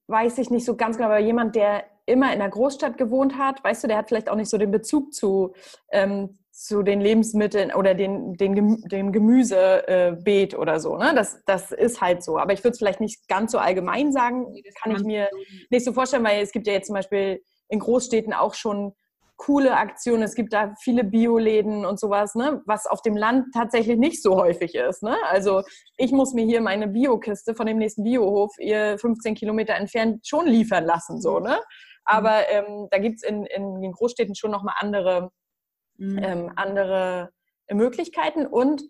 weiß 0.07 0.37
ich 0.39 0.49
nicht 0.49 0.65
so 0.65 0.75
ganz 0.75 0.97
genau, 0.97 1.09
aber 1.09 1.19
jemand, 1.19 1.55
der 1.55 1.85
immer 2.05 2.33
in 2.33 2.39
der 2.39 2.49
Großstadt 2.49 2.97
gewohnt 2.97 3.37
hat, 3.37 3.63
weißt 3.63 3.83
du, 3.83 3.87
der 3.87 3.97
hat 3.97 4.07
vielleicht 4.07 4.29
auch 4.29 4.35
nicht 4.35 4.49
so 4.49 4.57
den 4.57 4.71
Bezug 4.71 5.13
zu, 5.13 5.53
ähm, 5.91 6.38
zu 6.59 6.83
den 6.83 6.99
Lebensmitteln 6.99 7.73
oder 7.73 7.95
den, 7.95 8.33
den, 8.33 8.81
dem 8.81 9.13
Gemüsebeet 9.13 10.53
äh, 10.53 10.57
oder 10.57 10.81
so. 10.81 10.97
Ne? 10.97 11.13
Das, 11.15 11.41
das 11.45 11.71
ist 11.71 12.01
halt 12.01 12.21
so. 12.21 12.37
Aber 12.37 12.51
ich 12.51 12.59
würde 12.65 12.73
es 12.73 12.79
vielleicht 12.79 12.99
nicht 12.99 13.29
ganz 13.29 13.53
so 13.53 13.59
allgemein 13.59 14.11
sagen. 14.11 14.53
Das 14.65 14.73
kann 14.75 14.91
ich 14.93 15.03
mir 15.03 15.29
nicht 15.69 15.85
so 15.85 15.93
vorstellen, 15.93 16.25
weil 16.25 16.43
es 16.43 16.51
gibt 16.51 16.67
ja 16.67 16.73
jetzt 16.73 16.87
zum 16.87 16.95
Beispiel 16.95 17.41
in 17.69 17.79
Großstädten 17.79 18.33
auch 18.33 18.55
schon 18.55 18.91
coole 19.37 19.77
Aktionen. 19.77 20.21
Es 20.21 20.35
gibt 20.35 20.51
da 20.51 20.73
viele 20.81 21.05
Bioläden 21.05 21.85
und 21.85 21.97
sowas, 21.97 22.35
ne? 22.35 22.61
was 22.65 22.87
auf 22.87 23.01
dem 23.03 23.15
Land 23.15 23.45
tatsächlich 23.53 23.97
nicht 23.97 24.21
so 24.21 24.35
häufig 24.35 24.75
ist. 24.75 25.01
Ne? 25.01 25.15
Also 25.29 25.63
ich 25.95 26.11
muss 26.11 26.33
mir 26.33 26.43
hier 26.43 26.59
meine 26.59 26.89
Biokiste 26.89 27.55
von 27.55 27.67
dem 27.67 27.77
nächsten 27.77 28.03
Biohof 28.03 28.51
ihr 28.59 28.97
15 28.99 29.33
Kilometer 29.33 29.75
entfernt 29.75 30.27
schon 30.27 30.45
liefern 30.45 30.83
lassen. 30.83 31.21
So, 31.21 31.39
ne? 31.39 31.57
Aber 32.03 32.49
ähm, 32.49 32.87
da 32.91 32.97
gibt 32.97 33.17
es 33.17 33.23
in, 33.23 33.45
in 33.45 33.81
den 33.81 33.93
Großstädten 33.93 34.35
schon 34.35 34.51
nochmal 34.51 34.75
andere 34.79 35.31
mhm. 35.99 36.19
ähm, 36.23 36.51
andere 36.55 37.31
Möglichkeiten. 37.71 38.45
Und 38.45 38.83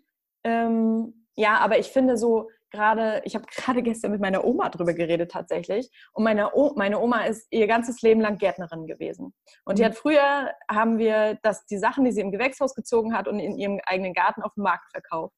ähm, 0.43 1.25
ja, 1.35 1.57
aber 1.57 1.79
ich 1.79 1.87
finde 1.87 2.17
so 2.17 2.49
gerade, 2.71 3.21
ich 3.25 3.35
habe 3.35 3.45
gerade 3.55 3.81
gestern 3.81 4.11
mit 4.11 4.21
meiner 4.21 4.43
Oma 4.43 4.69
drüber 4.69 4.93
geredet 4.93 5.31
tatsächlich. 5.31 5.89
Und 6.13 6.23
meine, 6.23 6.53
o 6.53 6.73
meine 6.75 6.99
Oma 6.99 7.25
ist 7.25 7.47
ihr 7.51 7.67
ganzes 7.67 8.01
Leben 8.01 8.21
lang 8.21 8.37
Gärtnerin 8.37 8.87
gewesen. 8.87 9.33
Und 9.65 9.73
mhm. 9.73 9.77
die 9.77 9.85
hat 9.85 9.95
früher, 9.95 10.53
haben 10.69 10.97
wir 10.97 11.37
das, 11.43 11.65
die 11.65 11.77
Sachen, 11.77 12.05
die 12.05 12.11
sie 12.11 12.21
im 12.21 12.31
Gewächshaus 12.31 12.75
gezogen 12.75 13.15
hat 13.15 13.27
und 13.27 13.39
in 13.39 13.57
ihrem 13.57 13.79
eigenen 13.85 14.13
Garten 14.13 14.41
auf 14.41 14.53
dem 14.53 14.63
Markt 14.63 14.91
verkauft. 14.91 15.35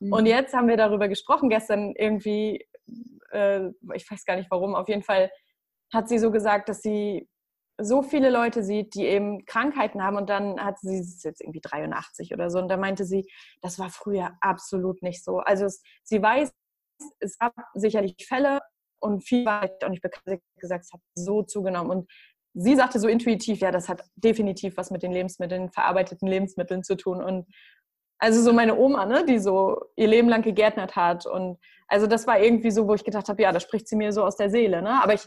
Mhm. 0.00 0.12
Und 0.12 0.26
jetzt 0.26 0.54
haben 0.54 0.68
wir 0.68 0.76
darüber 0.76 1.08
gesprochen, 1.08 1.48
gestern 1.48 1.94
irgendwie, 1.96 2.66
äh, 3.30 3.68
ich 3.94 4.10
weiß 4.10 4.24
gar 4.24 4.36
nicht 4.36 4.50
warum, 4.50 4.74
auf 4.74 4.88
jeden 4.88 5.02
Fall 5.02 5.30
hat 5.92 6.08
sie 6.08 6.18
so 6.18 6.30
gesagt, 6.30 6.68
dass 6.68 6.82
sie 6.82 7.28
so 7.78 8.02
viele 8.02 8.30
Leute 8.30 8.62
sieht, 8.62 8.94
die 8.94 9.06
eben 9.06 9.44
Krankheiten 9.44 10.02
haben. 10.02 10.16
Und 10.16 10.30
dann 10.30 10.58
hat 10.60 10.78
sie, 10.78 10.98
ist 10.98 11.24
jetzt 11.24 11.40
irgendwie 11.40 11.60
83 11.60 12.32
oder 12.32 12.50
so. 12.50 12.58
Und 12.58 12.68
da 12.68 12.76
meinte 12.76 13.04
sie, 13.04 13.26
das 13.60 13.78
war 13.78 13.90
früher 13.90 14.32
absolut 14.40 15.02
nicht 15.02 15.22
so. 15.22 15.38
Also 15.38 15.66
es, 15.66 15.82
sie 16.02 16.22
weiß, 16.22 16.52
es 17.20 17.38
gab 17.38 17.54
sicherlich 17.74 18.16
Fälle 18.26 18.60
und 19.00 19.22
viel 19.22 19.44
war 19.44 19.68
auch 19.84 19.88
nicht 19.88 20.02
bekannt, 20.02 20.40
gesagt, 20.56 20.84
es 20.84 20.92
hat 20.92 21.00
so 21.14 21.42
zugenommen. 21.42 21.90
Und 21.90 22.10
sie 22.54 22.74
sagte 22.74 22.98
so 22.98 23.08
intuitiv, 23.08 23.60
ja, 23.60 23.70
das 23.70 23.88
hat 23.88 24.02
definitiv 24.16 24.76
was 24.78 24.90
mit 24.90 25.02
den 25.02 25.12
Lebensmitteln, 25.12 25.70
verarbeiteten 25.70 26.26
Lebensmitteln 26.26 26.82
zu 26.82 26.96
tun. 26.96 27.22
Und 27.22 27.46
also 28.18 28.42
so 28.42 28.54
meine 28.54 28.78
Oma, 28.78 29.04
ne, 29.04 29.26
die 29.26 29.38
so 29.38 29.78
ihr 29.96 30.08
Leben 30.08 30.30
lang 30.30 30.40
gegärtnert 30.40 30.96
hat. 30.96 31.26
Und 31.26 31.58
also 31.88 32.06
das 32.06 32.26
war 32.26 32.40
irgendwie 32.40 32.70
so, 32.70 32.88
wo 32.88 32.94
ich 32.94 33.04
gedacht 33.04 33.28
habe, 33.28 33.42
ja, 33.42 33.52
da 33.52 33.60
spricht 33.60 33.86
sie 33.88 33.96
mir 33.96 34.12
so 34.12 34.24
aus 34.24 34.36
der 34.36 34.48
Seele, 34.48 34.80
ne? 34.80 35.02
Aber 35.02 35.12
ich 35.12 35.26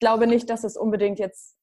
glaube 0.00 0.26
nicht, 0.26 0.50
dass 0.50 0.62
es 0.62 0.76
unbedingt 0.76 1.18
jetzt 1.18 1.56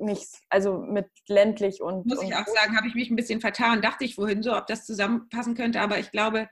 nicht, 0.00 0.28
also 0.48 0.78
mit 0.78 1.06
ländlich 1.28 1.80
und. 1.80 2.06
Muss 2.06 2.22
ich 2.22 2.34
auch 2.34 2.46
sagen, 2.46 2.76
habe 2.76 2.88
ich 2.88 2.94
mich 2.94 3.10
ein 3.10 3.16
bisschen 3.16 3.40
vertan, 3.40 3.82
dachte 3.82 4.04
ich 4.04 4.14
vorhin 4.14 4.42
so, 4.42 4.56
ob 4.56 4.66
das 4.66 4.86
zusammenpassen 4.86 5.54
könnte, 5.54 5.80
aber 5.80 5.98
ich 5.98 6.10
glaube, 6.10 6.48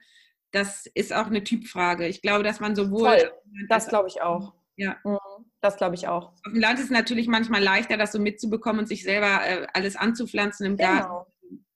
das 0.53 0.87
ist 0.95 1.13
auch 1.13 1.27
eine 1.27 1.45
Typfrage. 1.45 2.07
Ich 2.07 2.23
glaube, 2.23 2.45
dass 2.45 2.61
man 2.61 2.75
sowohl. 2.75 3.09
Voll. 3.09 3.33
Das 3.69 3.89
glaube 3.89 4.09
ich 4.09 4.23
auch. 4.23 4.55
Ja. 4.77 4.97
Mhm. 5.05 5.19
Das 5.61 5.77
glaube 5.77 5.97
ich 5.97 6.07
auch. 6.07 6.29
Auf 6.29 6.53
dem 6.53 6.61
Land 6.61 6.79
ist 6.79 6.87
es 6.87 6.91
natürlich 6.91 7.27
manchmal 7.27 7.63
leichter, 7.63 7.97
das 7.97 8.13
so 8.13 8.21
mitzubekommen 8.21 8.81
und 8.81 8.87
sich 8.87 9.03
selber 9.03 9.41
äh, 9.45 9.67
alles 9.75 9.97
anzupflanzen 9.97 10.67
im 10.67 10.77
genau. 10.77 10.93
Garten. 10.93 11.33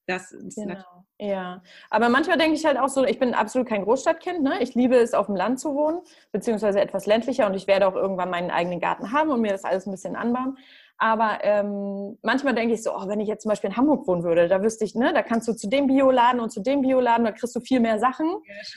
Das 0.06 0.32
ist 0.32 0.56
genau. 0.56 1.04
Ja, 1.18 1.62
aber 1.88 2.08
manchmal 2.08 2.36
denke 2.36 2.56
ich 2.56 2.64
halt 2.64 2.76
auch 2.76 2.88
so, 2.88 3.04
ich 3.04 3.20
bin 3.20 3.32
absolut 3.32 3.68
kein 3.68 3.84
Großstadtkind. 3.84 4.42
Ne? 4.42 4.60
Ich 4.60 4.74
liebe 4.74 4.96
es, 4.96 5.14
auf 5.14 5.26
dem 5.26 5.36
Land 5.36 5.60
zu 5.60 5.74
wohnen, 5.74 6.00
beziehungsweise 6.32 6.80
etwas 6.80 7.06
ländlicher 7.06 7.46
und 7.46 7.54
ich 7.54 7.68
werde 7.68 7.86
auch 7.86 7.94
irgendwann 7.94 8.30
meinen 8.30 8.50
eigenen 8.50 8.80
Garten 8.80 9.12
haben 9.12 9.30
und 9.30 9.40
mir 9.40 9.52
das 9.52 9.62
alles 9.62 9.86
ein 9.86 9.92
bisschen 9.92 10.16
anbauen. 10.16 10.58
Aber 11.02 11.40
ähm, 11.42 12.16
manchmal 12.22 12.54
denke 12.54 12.74
ich 12.74 12.84
so, 12.84 12.94
oh, 12.94 13.08
wenn 13.08 13.18
ich 13.18 13.26
jetzt 13.26 13.42
zum 13.42 13.48
Beispiel 13.48 13.70
in 13.70 13.76
Hamburg 13.76 14.06
wohnen 14.06 14.22
würde, 14.22 14.46
da 14.46 14.62
wüsste 14.62 14.84
ich, 14.84 14.94
ne, 14.94 15.12
da 15.12 15.24
kannst 15.24 15.48
du 15.48 15.52
zu 15.52 15.68
dem 15.68 15.88
Bioladen 15.88 16.40
und 16.40 16.50
zu 16.50 16.62
dem 16.62 16.82
Bioladen, 16.82 17.24
da 17.24 17.32
kriegst 17.32 17.56
du 17.56 17.60
viel 17.60 17.80
mehr 17.80 17.98
Sachen. 17.98 18.28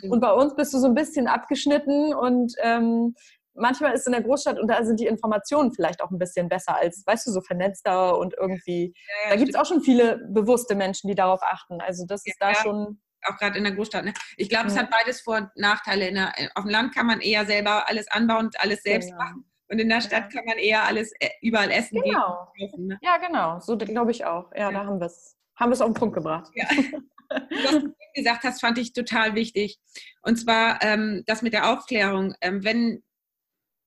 Ja, 0.02 0.10
und 0.10 0.22
bei 0.22 0.34
uns 0.34 0.56
bist 0.56 0.74
du 0.74 0.80
so 0.80 0.88
ein 0.88 0.96
bisschen 0.96 1.28
abgeschnitten 1.28 2.16
und 2.16 2.56
ähm, 2.64 3.14
manchmal 3.54 3.94
ist 3.94 4.08
in 4.08 4.14
der 4.14 4.24
Großstadt 4.24 4.60
und 4.60 4.68
da 4.68 4.84
sind 4.84 5.00
die 5.00 5.06
Informationen 5.06 5.72
vielleicht 5.72 6.02
auch 6.02 6.10
ein 6.10 6.18
bisschen 6.18 6.50
besser 6.50 6.76
als, 6.76 7.04
weißt 7.06 7.28
du, 7.28 7.32
so 7.32 7.42
vernetzter 7.42 8.18
und 8.18 8.34
irgendwie. 8.34 8.96
Ja, 8.96 9.30
ja, 9.30 9.30
da 9.30 9.36
gibt 9.36 9.50
es 9.50 9.56
auch 9.56 9.68
schon 9.68 9.82
viele 9.82 10.18
bewusste 10.28 10.74
Menschen, 10.74 11.08
die 11.08 11.16
darauf 11.16 11.44
achten. 11.44 11.80
Also 11.80 12.08
das 12.08 12.26
ist 12.26 12.38
da 12.40 12.56
schon 12.56 13.00
auch 13.28 13.38
gerade 13.38 13.56
in 13.60 13.66
der 13.66 13.74
Großstadt. 13.74 14.04
Ne? 14.04 14.16
Ich 14.38 14.50
glaube, 14.50 14.66
es 14.66 14.78
hat 14.78 14.90
beides 14.90 15.22
Vor- 15.22 15.38
und 15.38 15.50
Nachteile. 15.56 16.12
Der, 16.12 16.34
auf 16.56 16.64
dem 16.64 16.72
Land 16.72 16.96
kann 16.96 17.06
man 17.06 17.22
eher 17.22 17.46
selber 17.46 17.88
alles 17.88 18.08
anbauen 18.08 18.48
und 18.48 18.60
alles 18.60 18.82
selbst 18.82 19.12
genau. 19.12 19.24
machen. 19.24 19.46
Und 19.68 19.80
in 19.80 19.90
der 19.90 20.02
Stadt 20.02 20.32
kann 20.32 20.46
man 20.46 20.58
eher 20.58 20.84
alles 20.84 21.12
äh, 21.20 21.30
überall 21.42 21.72
essen 21.72 22.02
genau. 22.02 22.52
gehen. 22.56 22.88
Ne? 22.88 23.00
Ja, 23.02 23.18
genau. 23.18 23.60
So 23.60 23.78
glaube 23.78 24.12
ich 24.12 24.26
auch. 24.26 24.52
Ja, 24.54 24.70
ja. 24.70 24.72
da 24.72 24.86
haben 24.86 25.00
wir 25.00 25.08
es 25.08 25.36
haben 25.56 25.72
auf 25.72 25.80
den 25.80 25.94
Punkt 25.94 26.16
gebracht. 26.16 26.52
Ja. 26.56 26.68
Was 27.30 27.82
du 27.82 27.94
gesagt 28.14 28.44
hast, 28.44 28.62
fand 28.62 28.78
ich 28.78 28.94
total 28.94 29.36
wichtig. 29.36 29.80
Und 30.22 30.38
zwar 30.38 30.82
ähm, 30.84 31.24
das 31.26 31.42
mit 31.42 31.54
der 31.54 31.72
Aufklärung. 31.72 32.36
Ähm, 32.42 32.64
wenn 32.64 33.04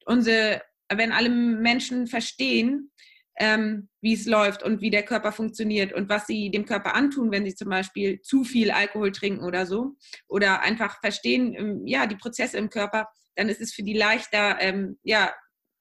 unsere, 0.04 0.62
wenn 0.88 1.12
alle 1.12 1.28
Menschen 1.28 2.06
verstehen, 2.06 2.90
ähm, 3.38 3.88
wie 4.00 4.14
es 4.14 4.26
läuft 4.26 4.64
und 4.64 4.80
wie 4.80 4.90
der 4.90 5.04
Körper 5.04 5.30
funktioniert 5.30 5.92
und 5.92 6.08
was 6.08 6.26
sie 6.26 6.50
dem 6.50 6.66
Körper 6.66 6.94
antun, 6.94 7.30
wenn 7.30 7.44
sie 7.44 7.54
zum 7.54 7.68
Beispiel 7.68 8.20
zu 8.20 8.42
viel 8.42 8.72
Alkohol 8.72 9.12
trinken 9.12 9.44
oder 9.44 9.66
so. 9.66 9.94
Oder 10.26 10.62
einfach 10.62 10.98
verstehen, 11.00 11.54
ähm, 11.54 11.86
ja, 11.86 12.06
die 12.06 12.16
Prozesse 12.16 12.58
im 12.58 12.70
Körper, 12.70 13.08
dann 13.36 13.48
ist 13.48 13.60
es 13.60 13.72
für 13.72 13.84
die 13.84 13.96
leichter, 13.96 14.60
ähm, 14.60 14.98
ja, 15.04 15.32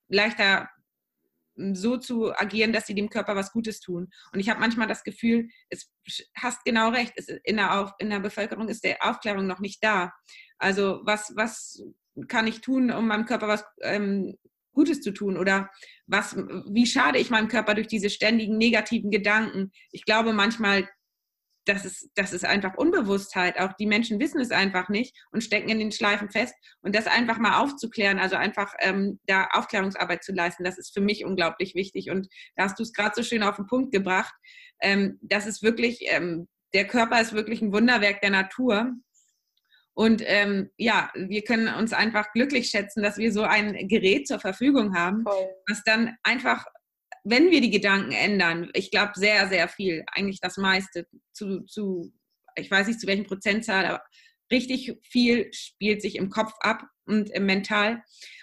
leichter 0.08 0.70
ähm, 1.58 1.76
so 1.76 1.97
zu 1.97 2.34
agieren, 2.36 2.74
dass 2.74 2.88
sie 2.88 2.95
dem 2.95 3.10
Körper 3.10 3.36
was 3.36 3.51
Gutes 3.51 3.80
tun. 3.80 4.10
Und 4.32 4.39
ich 4.39 4.49
habe 4.49 4.60
manchmal 4.60 4.88
das 4.88 5.03
Gefühl, 5.03 5.49
es 5.70 5.91
hast 6.36 6.64
genau 6.66 6.89
recht, 6.89 7.14
in, 7.43 7.58
der 7.58 7.80
Auf, 7.80 7.91
in 7.99 8.10
der 8.10 8.20
Bevölkerung 8.20 8.70
ist 8.70 8.84
der 8.84 8.97
Aufklärung 9.01 9.47
noch 9.47 9.60
nicht 9.60 9.84
da. 9.84 10.14
Also 10.58 11.01
was, 11.03 11.34
was 11.36 11.84
kann 12.28 12.47
ich 12.47 12.62
tun, 12.62 12.91
um 12.91 13.08
meinem 13.08 13.26
Körper 13.26 13.47
was 13.47 13.64
ähm, 13.82 14.36
Gutes 14.74 15.01
zu 15.01 15.12
tun? 15.12 15.38
Oder 15.38 15.70
was, 16.05 16.36
wie 16.36 16.86
schade 16.86 17.18
ich 17.18 17.30
meinem 17.30 17.47
Körper 17.47 17.74
durch 17.74 17.88
diese 17.88 18.10
ständigen 18.10 18.58
negativen 18.58 19.10
Gedanken? 19.10 19.72
Ich 19.91 20.05
glaube 20.05 20.34
manchmal, 20.34 20.88
das 21.68 21.86
ist, 21.86 22.09
das 22.15 22.34
ist 22.34 22.45
einfach 22.45 22.76
Unbewusstheit. 22.76 23.59
Auch 23.59 23.74
die 23.74 23.86
Menschen 23.86 24.20
wissen 24.20 24.39
es 24.39 24.51
einfach 24.51 24.89
nicht 24.89 25.15
und 25.32 25.43
stecken 25.43 25.70
in 25.70 25.80
den 25.80 25.91
Schleifen 25.91 26.30
fest. 26.30 26.55
Und 26.82 26.95
das 26.95 27.07
einfach 27.07 27.38
mal 27.38 27.61
aufzuklären, 27.61 28.20
also 28.20 28.36
einfach 28.36 28.74
ähm, 28.80 29.20
da 29.26 29.47
Aufklärungsarbeit 29.51 30.24
zu 30.24 30.34
leisten, 30.34 30.63
das 30.63 30.78
ist 30.78 30.93
für 30.93 31.01
mich 31.01 31.26
unglaublich 31.26 31.76
wichtig. 31.76 32.09
Und 32.09 32.28
da 32.55 32.63
hast 32.63 32.80
du 32.80 32.84
es 32.84 32.93
gerade 32.93 33.13
so 33.15 33.24
schön 33.24 33.43
auf 33.43 33.57
den 33.57 33.68
Punkt 33.68 33.91
gebracht. 33.91 34.34
Ähm, 34.82 35.20
das 35.22 35.45
ist 35.45 35.61
wirklich, 35.61 35.99
ähm, 36.07 36.47
der 36.74 36.88
Körper 36.88 37.20
ist 37.20 37.34
wirklich 37.34 37.61
ein 37.61 37.74
Wunderwerk 37.74 38.22
der 38.22 38.32
Natur. 38.32 38.93
Und 39.93 40.22
ähm, 40.26 40.70
ja, 40.78 41.09
wir 41.15 41.43
können 41.43 41.74
uns 41.74 41.91
einfach 41.91 42.32
glücklich 42.32 42.70
schätzen, 42.70 43.01
dass 43.01 43.18
wir 43.18 43.34
so 43.34 43.41
ein 43.41 43.88
Gerät 43.88 44.28
zur 44.28 44.39
Verfügung 44.39 44.95
haben, 44.95 45.24
Voll. 45.24 45.49
was 45.68 45.84
dann 45.84 46.15
einfach, 46.22 46.65
wenn 47.30 47.51
wir 47.51 47.61
die 47.61 47.71
Gedanken 47.71 48.11
ändern, 48.11 48.69
ich 48.73 48.91
glaube 48.91 49.11
sehr, 49.15 49.47
sehr 49.49 49.67
viel, 49.67 50.03
eigentlich 50.11 50.39
das 50.39 50.57
meiste, 50.57 51.07
zu, 51.34 51.65
zu, 51.65 52.13
ich 52.55 52.71
weiß 52.71 52.88
nicht 52.88 52.99
zu 52.99 53.07
welchem 53.07 53.25
Prozentzahl, 53.25 53.86
aber 53.86 54.03
richtig 54.51 54.97
viel 55.03 55.51
spielt 55.53 56.01
sich 56.01 56.15
im 56.15 56.30
Kopf 56.30 56.53
ab 56.61 56.84
und 57.05 57.30
im 57.30 57.45
Mental. 57.45 58.01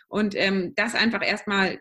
Und 0.09 0.35
ähm, 0.37 0.75
das 0.77 0.95
einfach 0.95 1.27
erstmal 1.27 1.81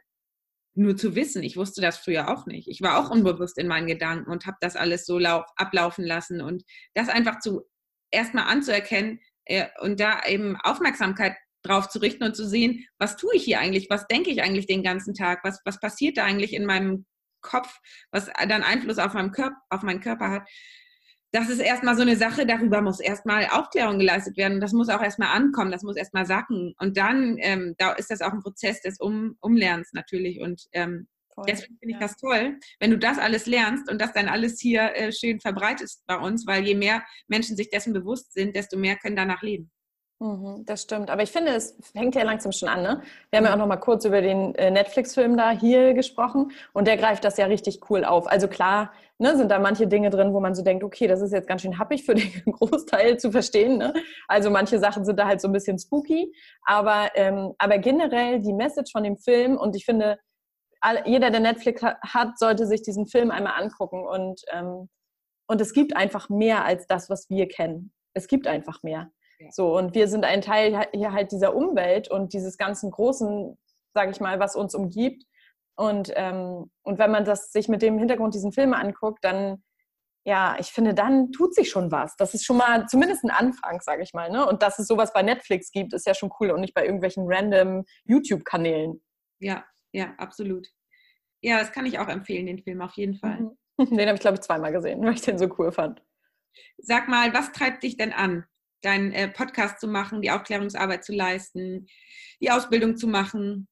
nur 0.75 0.95
zu 0.95 1.15
wissen. 1.15 1.43
Ich 1.43 1.57
wusste 1.57 1.81
das 1.81 1.97
früher 1.97 2.29
auch 2.29 2.45
nicht. 2.47 2.67
Ich 2.67 2.81
war 2.81 2.97
auch 2.97 3.11
unbewusst 3.11 3.57
in 3.57 3.67
meinen 3.67 3.87
Gedanken 3.87 4.31
und 4.31 4.45
habe 4.45 4.57
das 4.61 4.75
alles 4.75 5.05
so 5.05 5.19
lauf, 5.19 5.45
ablaufen 5.55 6.05
lassen. 6.05 6.41
Und 6.41 6.63
das 6.93 7.09
einfach 7.09 7.39
zu 7.39 7.63
erstmal 8.11 8.45
anzuerkennen, 8.45 9.19
äh, 9.45 9.67
und 9.81 9.99
da 9.99 10.21
eben 10.25 10.55
Aufmerksamkeit 10.57 11.35
drauf 11.63 11.89
zu 11.89 11.99
richten 11.99 12.23
und 12.23 12.35
zu 12.35 12.47
sehen, 12.47 12.85
was 12.99 13.15
tue 13.15 13.35
ich 13.35 13.43
hier 13.43 13.59
eigentlich, 13.59 13.89
was 13.89 14.07
denke 14.07 14.29
ich 14.29 14.41
eigentlich 14.41 14.67
den 14.67 14.83
ganzen 14.83 15.13
Tag, 15.13 15.43
was, 15.43 15.59
was 15.65 15.79
passiert 15.79 16.17
da 16.17 16.25
eigentlich 16.25 16.53
in 16.53 16.65
meinem 16.65 17.05
Kopf, 17.41 17.79
was 18.11 18.29
dann 18.47 18.63
Einfluss 18.63 18.99
auf, 18.99 19.13
meinem 19.13 19.31
Körper, 19.31 19.57
auf 19.69 19.83
meinen 19.83 19.99
Körper 19.99 20.29
hat. 20.29 20.49
Das 21.31 21.49
ist 21.49 21.59
erstmal 21.59 21.95
so 21.95 22.03
eine 22.03 22.15
Sache, 22.15 22.45
darüber 22.45 22.81
muss 22.81 22.99
erstmal 22.99 23.47
Aufklärung 23.47 23.97
geleistet 23.97 24.37
werden. 24.37 24.61
Das 24.61 24.71
muss 24.71 24.89
auch 24.89 25.01
erstmal 25.01 25.35
ankommen, 25.35 25.71
das 25.71 25.81
muss 25.81 25.95
erstmal 25.95 26.27
sacken. 26.27 26.75
Und 26.77 26.95
dann 26.95 27.37
ähm, 27.39 27.73
da 27.79 27.93
ist 27.93 28.11
das 28.11 28.21
auch 28.21 28.33
ein 28.33 28.43
Prozess 28.43 28.81
des 28.81 28.99
um 28.99 29.35
Umlernens 29.41 29.93
natürlich. 29.93 30.41
Und 30.41 30.61
ähm, 30.73 31.07
Voll, 31.33 31.45
Deswegen 31.47 31.77
finde 31.79 31.95
ich 31.95 31.99
ja. 31.99 32.07
das 32.07 32.17
toll, 32.17 32.59
wenn 32.79 32.91
du 32.91 32.97
das 32.99 33.17
alles 33.17 33.47
lernst 33.47 33.89
und 33.89 33.99
das 33.99 34.13
dann 34.13 34.27
alles 34.27 34.59
hier 34.59 34.95
äh, 34.95 35.11
schön 35.11 35.39
verbreitest 35.39 36.03
bei 36.05 36.17
uns, 36.17 36.45
weil 36.45 36.63
je 36.63 36.75
mehr 36.75 37.03
Menschen 37.27 37.57
sich 37.57 37.71
dessen 37.71 37.91
bewusst 37.91 38.33
sind, 38.33 38.55
desto 38.55 38.77
mehr 38.77 38.97
können 38.97 39.15
danach 39.15 39.41
leben. 39.41 39.71
Mhm, 40.23 40.63
das 40.65 40.83
stimmt. 40.83 41.09
Aber 41.09 41.21
ich 41.21 41.33
finde, 41.33 41.51
es 41.51 41.75
fängt 41.81 42.15
ja 42.15 42.23
langsam 42.23 42.53
schon 42.53 42.69
an. 42.69 42.81
Ne? 42.81 43.01
Wir 43.29 43.39
haben 43.39 43.45
ja 43.45 43.51
auch 43.51 43.57
noch 43.57 43.67
mal 43.67 43.75
kurz 43.75 44.05
über 44.05 44.21
den 44.21 44.55
äh, 44.55 44.71
Netflix-Film 44.71 45.35
da 45.35 45.51
hier 45.51 45.93
gesprochen 45.93 46.53
und 46.71 46.87
der 46.87 46.95
greift 46.95 47.25
das 47.25 47.35
ja 47.35 47.45
richtig 47.47 47.81
cool 47.89 48.05
auf. 48.05 48.25
Also 48.27 48.47
klar 48.47 48.93
ne, 49.17 49.35
sind 49.35 49.51
da 49.51 49.59
manche 49.59 49.85
Dinge 49.85 50.09
drin, 50.11 50.33
wo 50.33 50.39
man 50.39 50.55
so 50.55 50.63
denkt, 50.63 50.85
okay, 50.85 51.07
das 51.07 51.19
ist 51.19 51.33
jetzt 51.33 51.45
ganz 51.45 51.61
schön 51.61 51.77
happig 51.77 52.05
für 52.05 52.15
den 52.15 52.31
Großteil 52.45 53.17
zu 53.19 53.31
verstehen. 53.33 53.77
Ne? 53.77 53.93
Also 54.29 54.49
manche 54.49 54.79
Sachen 54.79 55.03
sind 55.03 55.19
da 55.19 55.27
halt 55.27 55.41
so 55.41 55.49
ein 55.49 55.51
bisschen 55.51 55.77
spooky. 55.77 56.33
Aber, 56.63 57.09
ähm, 57.15 57.53
aber 57.57 57.77
generell 57.79 58.39
die 58.39 58.53
Message 58.53 58.93
von 58.93 59.03
dem 59.03 59.17
Film 59.17 59.57
und 59.57 59.75
ich 59.75 59.83
finde, 59.83 60.19
jeder, 61.05 61.31
der 61.31 61.41
Netflix 61.41 61.81
hat, 61.81 62.39
sollte 62.39 62.65
sich 62.65 62.81
diesen 62.81 63.07
Film 63.07 63.29
einmal 63.29 63.61
angucken. 63.61 64.05
Und, 64.05 64.41
ähm, 64.53 64.89
und 65.47 65.59
es 65.59 65.73
gibt 65.73 65.97
einfach 65.97 66.29
mehr 66.29 66.63
als 66.63 66.87
das, 66.87 67.09
was 67.09 67.29
wir 67.29 67.49
kennen. 67.49 67.91
Es 68.13 68.27
gibt 68.27 68.47
einfach 68.47 68.83
mehr. 68.83 69.11
So, 69.51 69.77
und 69.77 69.95
wir 69.95 70.07
sind 70.07 70.25
ein 70.25 70.41
Teil 70.41 70.87
hier 70.93 71.11
halt 71.11 71.31
dieser 71.31 71.55
Umwelt 71.55 72.09
und 72.09 72.33
dieses 72.33 72.57
ganzen 72.57 72.91
Großen, 72.91 73.57
sage 73.93 74.11
ich 74.11 74.19
mal, 74.19 74.39
was 74.39 74.55
uns 74.55 74.75
umgibt. 74.75 75.23
Und, 75.75 76.11
ähm, 76.15 76.69
und 76.83 76.99
wenn 76.99 77.11
man 77.11 77.25
das 77.25 77.51
sich 77.51 77.67
mit 77.67 77.81
dem 77.81 77.97
Hintergrund 77.97 78.33
diesen 78.33 78.51
Film 78.51 78.73
anguckt, 78.73 79.23
dann, 79.23 79.63
ja, 80.25 80.55
ich 80.59 80.67
finde, 80.67 80.93
dann 80.93 81.31
tut 81.31 81.55
sich 81.55 81.69
schon 81.69 81.91
was. 81.91 82.15
Das 82.17 82.33
ist 82.33 82.45
schon 82.45 82.57
mal 82.57 82.87
zumindest 82.87 83.23
ein 83.23 83.31
Anfang, 83.31 83.81
sage 83.81 84.03
ich 84.03 84.13
mal. 84.13 84.29
Ne? 84.29 84.45
Und 84.45 84.61
dass 84.61 84.79
es 84.79 84.87
sowas 84.87 85.11
bei 85.13 85.23
Netflix 85.23 85.71
gibt, 85.71 85.93
ist 85.93 86.05
ja 86.05 86.13
schon 86.13 86.31
cool 86.39 86.51
und 86.51 86.61
nicht 86.61 86.73
bei 86.73 86.85
irgendwelchen 86.85 87.25
random 87.27 87.85
YouTube-Kanälen. 88.05 89.01
Ja, 89.39 89.65
ja, 89.91 90.13
absolut. 90.17 90.67
Ja, 91.41 91.59
das 91.59 91.71
kann 91.71 91.85
ich 91.85 91.99
auch 91.99 92.07
empfehlen, 92.07 92.45
den 92.45 92.59
Film 92.59 92.81
auf 92.81 92.93
jeden 92.95 93.15
Fall. 93.15 93.39
Mhm. 93.39 93.57
Den 93.97 94.07
habe 94.07 94.13
ich, 94.13 94.21
glaube 94.21 94.35
ich, 94.35 94.41
zweimal 94.41 94.71
gesehen, 94.71 95.03
weil 95.03 95.15
ich 95.15 95.21
den 95.21 95.39
so 95.39 95.47
cool 95.57 95.71
fand. 95.71 96.03
Sag 96.77 97.09
mal, 97.09 97.33
was 97.33 97.51
treibt 97.51 97.81
dich 97.81 97.97
denn 97.97 98.13
an, 98.13 98.45
deinen 98.83 99.11
äh, 99.11 99.27
Podcast 99.27 99.79
zu 99.79 99.87
machen, 99.87 100.21
die 100.21 100.31
Aufklärungsarbeit 100.31 101.03
zu 101.03 101.13
leisten, 101.13 101.87
die 102.41 102.51
Ausbildung 102.51 102.97
zu 102.97 103.07
machen? 103.07 103.67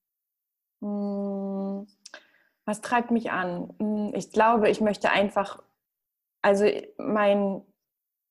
Hm, 0.81 1.87
was 2.65 2.81
treibt 2.81 3.11
mich 3.11 3.31
an? 3.31 3.73
Hm, 3.79 4.13
ich 4.15 4.31
glaube, 4.31 4.69
ich 4.69 4.81
möchte 4.81 5.11
einfach, 5.11 5.61
also 6.41 6.65
mein 6.97 7.61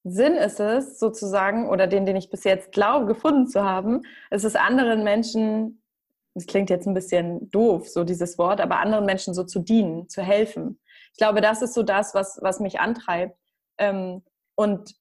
Sinn 0.04 0.34
ist 0.34 0.60
es 0.60 0.98
sozusagen, 0.98 1.68
oder 1.68 1.86
den, 1.86 2.06
den 2.06 2.16
ich 2.16 2.30
bis 2.30 2.44
jetzt 2.44 2.72
glaube, 2.72 3.06
gefunden 3.06 3.46
zu 3.46 3.64
haben, 3.64 4.02
ist 4.30 4.44
es 4.44 4.56
anderen 4.56 5.04
Menschen 5.04 5.80
das 6.34 6.46
klingt 6.46 6.70
jetzt 6.70 6.86
ein 6.86 6.94
bisschen 6.94 7.50
doof, 7.50 7.88
so 7.88 8.04
dieses 8.04 8.38
Wort, 8.38 8.60
aber 8.60 8.78
anderen 8.78 9.04
Menschen 9.04 9.34
so 9.34 9.44
zu 9.44 9.58
dienen, 9.58 10.08
zu 10.08 10.22
helfen. 10.22 10.78
Ich 11.12 11.18
glaube, 11.18 11.40
das 11.40 11.60
ist 11.62 11.74
so 11.74 11.82
das, 11.82 12.14
was, 12.14 12.38
was 12.40 12.60
mich 12.60 12.78
antreibt. 12.80 13.36
Ähm, 13.78 14.22
und 14.54 14.94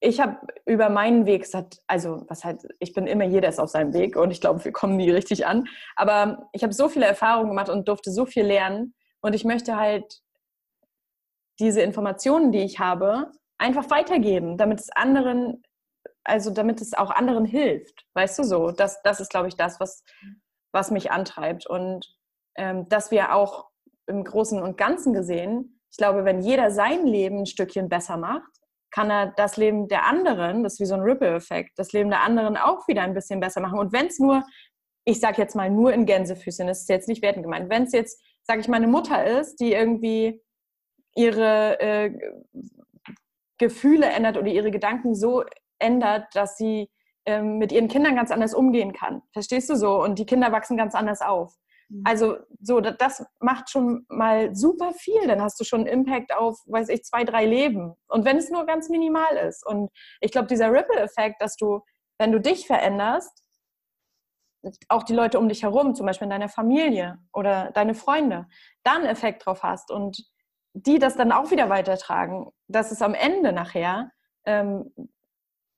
ich 0.00 0.20
habe 0.20 0.38
über 0.66 0.88
meinen 0.88 1.26
Weg, 1.26 1.46
also 1.86 2.24
was 2.28 2.44
halt, 2.44 2.66
ich 2.78 2.92
bin 2.92 3.06
immer 3.06 3.24
jeder 3.24 3.48
ist 3.48 3.60
auf 3.60 3.70
seinem 3.70 3.92
Weg 3.92 4.16
und 4.16 4.30
ich 4.30 4.40
glaube, 4.40 4.64
wir 4.64 4.72
kommen 4.72 4.96
nie 4.96 5.10
richtig 5.10 5.46
an. 5.46 5.66
Aber 5.96 6.48
ich 6.52 6.62
habe 6.62 6.72
so 6.72 6.88
viele 6.88 7.06
Erfahrungen 7.06 7.50
gemacht 7.50 7.68
und 7.68 7.88
durfte 7.88 8.10
so 8.10 8.26
viel 8.26 8.44
lernen 8.44 8.94
und 9.20 9.34
ich 9.34 9.44
möchte 9.44 9.76
halt 9.76 10.20
diese 11.60 11.82
Informationen, 11.82 12.52
die 12.52 12.62
ich 12.62 12.78
habe, 12.80 13.30
einfach 13.58 13.90
weitergeben, 13.90 14.56
damit 14.56 14.80
es 14.80 14.90
anderen 14.90 15.62
also 16.24 16.50
damit 16.50 16.80
es 16.80 16.94
auch 16.94 17.10
anderen 17.10 17.44
hilft, 17.44 18.06
weißt 18.14 18.38
du 18.38 18.44
so. 18.44 18.70
Das, 18.70 19.02
das 19.02 19.20
ist, 19.20 19.30
glaube 19.30 19.48
ich, 19.48 19.56
das, 19.56 19.78
was, 19.78 20.02
was 20.72 20.90
mich 20.90 21.10
antreibt. 21.10 21.66
Und 21.66 22.16
ähm, 22.56 22.88
dass 22.88 23.10
wir 23.10 23.34
auch 23.34 23.68
im 24.06 24.24
Großen 24.24 24.60
und 24.60 24.78
Ganzen 24.78 25.12
gesehen, 25.12 25.80
ich 25.90 25.98
glaube, 25.98 26.24
wenn 26.24 26.40
jeder 26.40 26.70
sein 26.70 27.06
Leben 27.06 27.40
ein 27.40 27.46
Stückchen 27.46 27.88
besser 27.88 28.16
macht, 28.16 28.50
kann 28.94 29.10
er 29.10 29.32
das 29.36 29.56
Leben 29.56 29.88
der 29.88 30.06
anderen, 30.06 30.62
das 30.62 30.74
ist 30.74 30.80
wie 30.80 30.84
so 30.84 30.94
ein 30.94 31.00
Ripple-Effekt, 31.00 31.72
das 31.76 31.92
Leben 31.92 32.10
der 32.10 32.22
anderen 32.22 32.56
auch 32.56 32.86
wieder 32.86 33.02
ein 33.02 33.12
bisschen 33.12 33.40
besser 33.40 33.60
machen. 33.60 33.80
Und 33.80 33.92
wenn 33.92 34.06
es 34.06 34.20
nur, 34.20 34.44
ich 35.04 35.18
sage 35.18 35.42
jetzt 35.42 35.56
mal 35.56 35.68
nur 35.68 35.92
in 35.92 36.06
Gänsefüßchen, 36.06 36.68
das 36.68 36.82
ist 36.82 36.88
jetzt 36.88 37.08
nicht 37.08 37.20
wertend 37.20 37.42
gemeint, 37.42 37.68
wenn 37.70 37.82
es 37.82 37.92
jetzt, 37.92 38.22
sage 38.44 38.60
ich 38.60 38.68
mal, 38.68 38.76
eine 38.76 38.86
Mutter 38.86 39.40
ist, 39.40 39.56
die 39.56 39.72
irgendwie 39.72 40.40
ihre 41.16 41.80
äh, 41.80 42.12
Gefühle 43.58 44.06
ändert 44.06 44.36
oder 44.36 44.46
ihre 44.46 44.70
Gedanken 44.70 45.16
so 45.16 45.42
ändert, 45.80 46.26
dass 46.34 46.56
sie 46.56 46.88
ähm, 47.26 47.58
mit 47.58 47.72
ihren 47.72 47.88
Kindern 47.88 48.14
ganz 48.14 48.30
anders 48.30 48.54
umgehen 48.54 48.92
kann. 48.92 49.22
Verstehst 49.32 49.68
du 49.70 49.74
so? 49.74 50.00
Und 50.00 50.20
die 50.20 50.26
Kinder 50.26 50.52
wachsen 50.52 50.76
ganz 50.76 50.94
anders 50.94 51.20
auf. 51.20 51.52
Mhm. 51.94 52.02
Also 52.04 52.36
so, 52.60 52.80
das 52.80 53.24
macht 53.40 53.70
schon 53.70 54.04
mal 54.08 54.54
super 54.54 54.92
viel. 54.92 55.26
Dann 55.26 55.42
hast 55.42 55.58
du 55.60 55.64
schon 55.64 55.80
einen 55.80 56.06
Impact 56.06 56.34
auf, 56.34 56.58
weiß 56.66 56.88
ich, 56.88 57.04
zwei, 57.04 57.24
drei 57.24 57.46
Leben. 57.46 57.94
Und 58.08 58.24
wenn 58.24 58.36
es 58.36 58.50
nur 58.50 58.66
ganz 58.66 58.88
minimal 58.88 59.36
ist. 59.36 59.64
Und 59.66 59.90
ich 60.20 60.32
glaube, 60.32 60.48
dieser 60.48 60.72
Ripple-Effekt, 60.72 61.40
dass 61.40 61.56
du, 61.56 61.80
wenn 62.18 62.32
du 62.32 62.40
dich 62.40 62.66
veränderst, 62.66 63.42
auch 64.88 65.02
die 65.02 65.14
Leute 65.14 65.38
um 65.38 65.48
dich 65.48 65.62
herum, 65.62 65.94
zum 65.94 66.06
Beispiel 66.06 66.24
in 66.24 66.30
deiner 66.30 66.48
Familie 66.48 67.18
oder 67.32 67.70
deine 67.72 67.94
Freunde, 67.94 68.46
da 68.82 68.94
einen 68.94 69.06
Effekt 69.06 69.44
drauf 69.44 69.62
hast 69.62 69.90
und 69.90 70.24
die 70.72 70.98
das 70.98 71.16
dann 71.16 71.32
auch 71.32 71.50
wieder 71.50 71.68
weitertragen, 71.68 72.50
dass 72.66 72.90
es 72.90 73.02
am 73.02 73.14
Ende 73.14 73.52
nachher 73.52 74.10
ähm, 74.46 74.90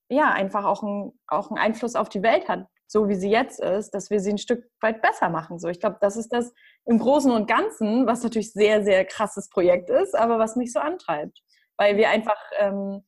ja, 0.08 0.30
einfach 0.30 0.64
auch, 0.64 0.82
ein, 0.82 1.12
auch 1.26 1.50
einen 1.50 1.58
Einfluss 1.58 1.96
auf 1.96 2.08
die 2.08 2.22
Welt 2.22 2.48
hat, 2.48 2.66
so 2.86 3.08
wie 3.08 3.14
sie 3.14 3.30
jetzt 3.30 3.60
ist, 3.60 3.90
dass 3.90 4.10
wir 4.10 4.20
sie 4.20 4.30
ein 4.30 4.38
Stück 4.38 4.70
weit 4.80 5.02
besser 5.02 5.28
machen. 5.28 5.58
So, 5.58 5.68
ich 5.68 5.80
glaube, 5.80 5.98
das 6.00 6.16
ist 6.16 6.32
das 6.32 6.52
im 6.84 6.98
Großen 6.98 7.30
und 7.30 7.48
Ganzen, 7.48 8.06
was 8.06 8.22
natürlich 8.22 8.52
sehr, 8.52 8.84
sehr 8.84 9.04
krasses 9.04 9.48
Projekt 9.48 9.90
ist, 9.90 10.14
aber 10.14 10.38
was 10.38 10.56
mich 10.56 10.72
so 10.72 10.78
antreibt. 10.78 11.42
Weil 11.76 11.96
wir 11.96 12.08
einfach, 12.10 12.38
ähm, 12.58 13.02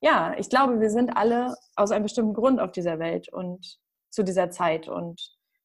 ja, 0.00 0.34
ich 0.36 0.50
glaube, 0.50 0.80
wir 0.80 0.90
sind 0.90 1.16
alle 1.16 1.54
aus 1.76 1.90
einem 1.90 2.02
bestimmten 2.02 2.34
Grund 2.34 2.60
auf 2.60 2.72
dieser 2.72 2.98
Welt 2.98 3.32
und 3.32 3.78
zu 4.10 4.22
dieser 4.22 4.50
Zeit. 4.50 4.88
Und 4.88 5.20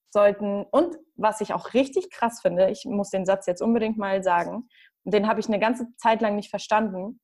sollten, 0.10 0.64
und 0.72 0.98
was 1.16 1.42
ich 1.42 1.54
auch 1.54 1.74
richtig 1.74 2.10
krass 2.12 2.40
finde, 2.42 2.70
ich 2.70 2.86
muss 2.86 3.10
den 3.10 3.26
Satz 3.26 3.46
jetzt 3.46 3.62
unbedingt 3.62 3.98
mal 3.98 4.24
sagen, 4.24 4.70
und 5.04 5.14
den 5.14 5.28
habe 5.28 5.40
ich 5.40 5.48
eine 5.48 5.60
ganze 5.60 5.88
Zeit 5.98 6.22
lang 6.22 6.36
nicht 6.36 6.50
verstanden, 6.50 7.20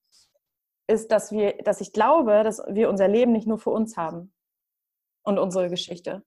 ist, 0.87 1.11
dass 1.11 1.31
wir, 1.31 1.57
dass 1.63 1.81
ich 1.81 1.93
glaube, 1.93 2.43
dass 2.43 2.61
wir 2.67 2.89
unser 2.89 3.07
Leben 3.07 3.31
nicht 3.31 3.47
nur 3.47 3.57
für 3.57 3.69
uns 3.69 3.97
haben 3.97 4.33
und 5.23 5.39
unsere 5.39 5.69
Geschichte. 5.69 6.23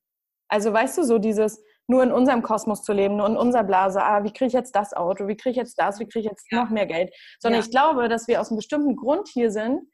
Also 0.48 0.72
weißt 0.72 0.98
du, 0.98 1.04
so 1.04 1.18
dieses 1.18 1.62
nur 1.88 2.02
in 2.02 2.12
unserem 2.12 2.42
Kosmos 2.42 2.82
zu 2.82 2.92
leben, 2.92 3.16
nur 3.16 3.26
in 3.26 3.36
unserer 3.36 3.64
Blase, 3.64 4.02
ah, 4.02 4.24
wie 4.24 4.32
kriege 4.32 4.46
ich 4.46 4.52
jetzt 4.52 4.74
das 4.74 4.92
Auto, 4.92 5.28
wie 5.28 5.36
kriege 5.36 5.50
ich 5.50 5.56
jetzt 5.56 5.78
das, 5.78 6.00
wie 6.00 6.06
kriege 6.06 6.20
ich 6.20 6.30
jetzt 6.30 6.50
ja. 6.50 6.64
noch 6.64 6.70
mehr 6.70 6.86
Geld, 6.86 7.14
sondern 7.38 7.60
ja. 7.60 7.64
ich 7.64 7.70
glaube, 7.70 8.08
dass 8.08 8.26
wir 8.28 8.40
aus 8.40 8.50
einem 8.50 8.56
bestimmten 8.56 8.96
Grund 8.96 9.28
hier 9.28 9.50
sind 9.50 9.88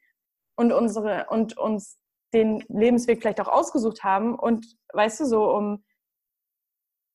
und 0.55 0.71
unsere 0.71 1.27
und 1.29 1.57
uns 1.57 1.99
den 2.33 2.63
Lebensweg 2.67 3.21
vielleicht 3.21 3.41
auch 3.41 3.47
ausgesucht 3.47 4.03
haben 4.03 4.37
und 4.37 4.65
weißt 4.93 5.19
du 5.19 5.25
so, 5.25 5.51
um, 5.51 5.83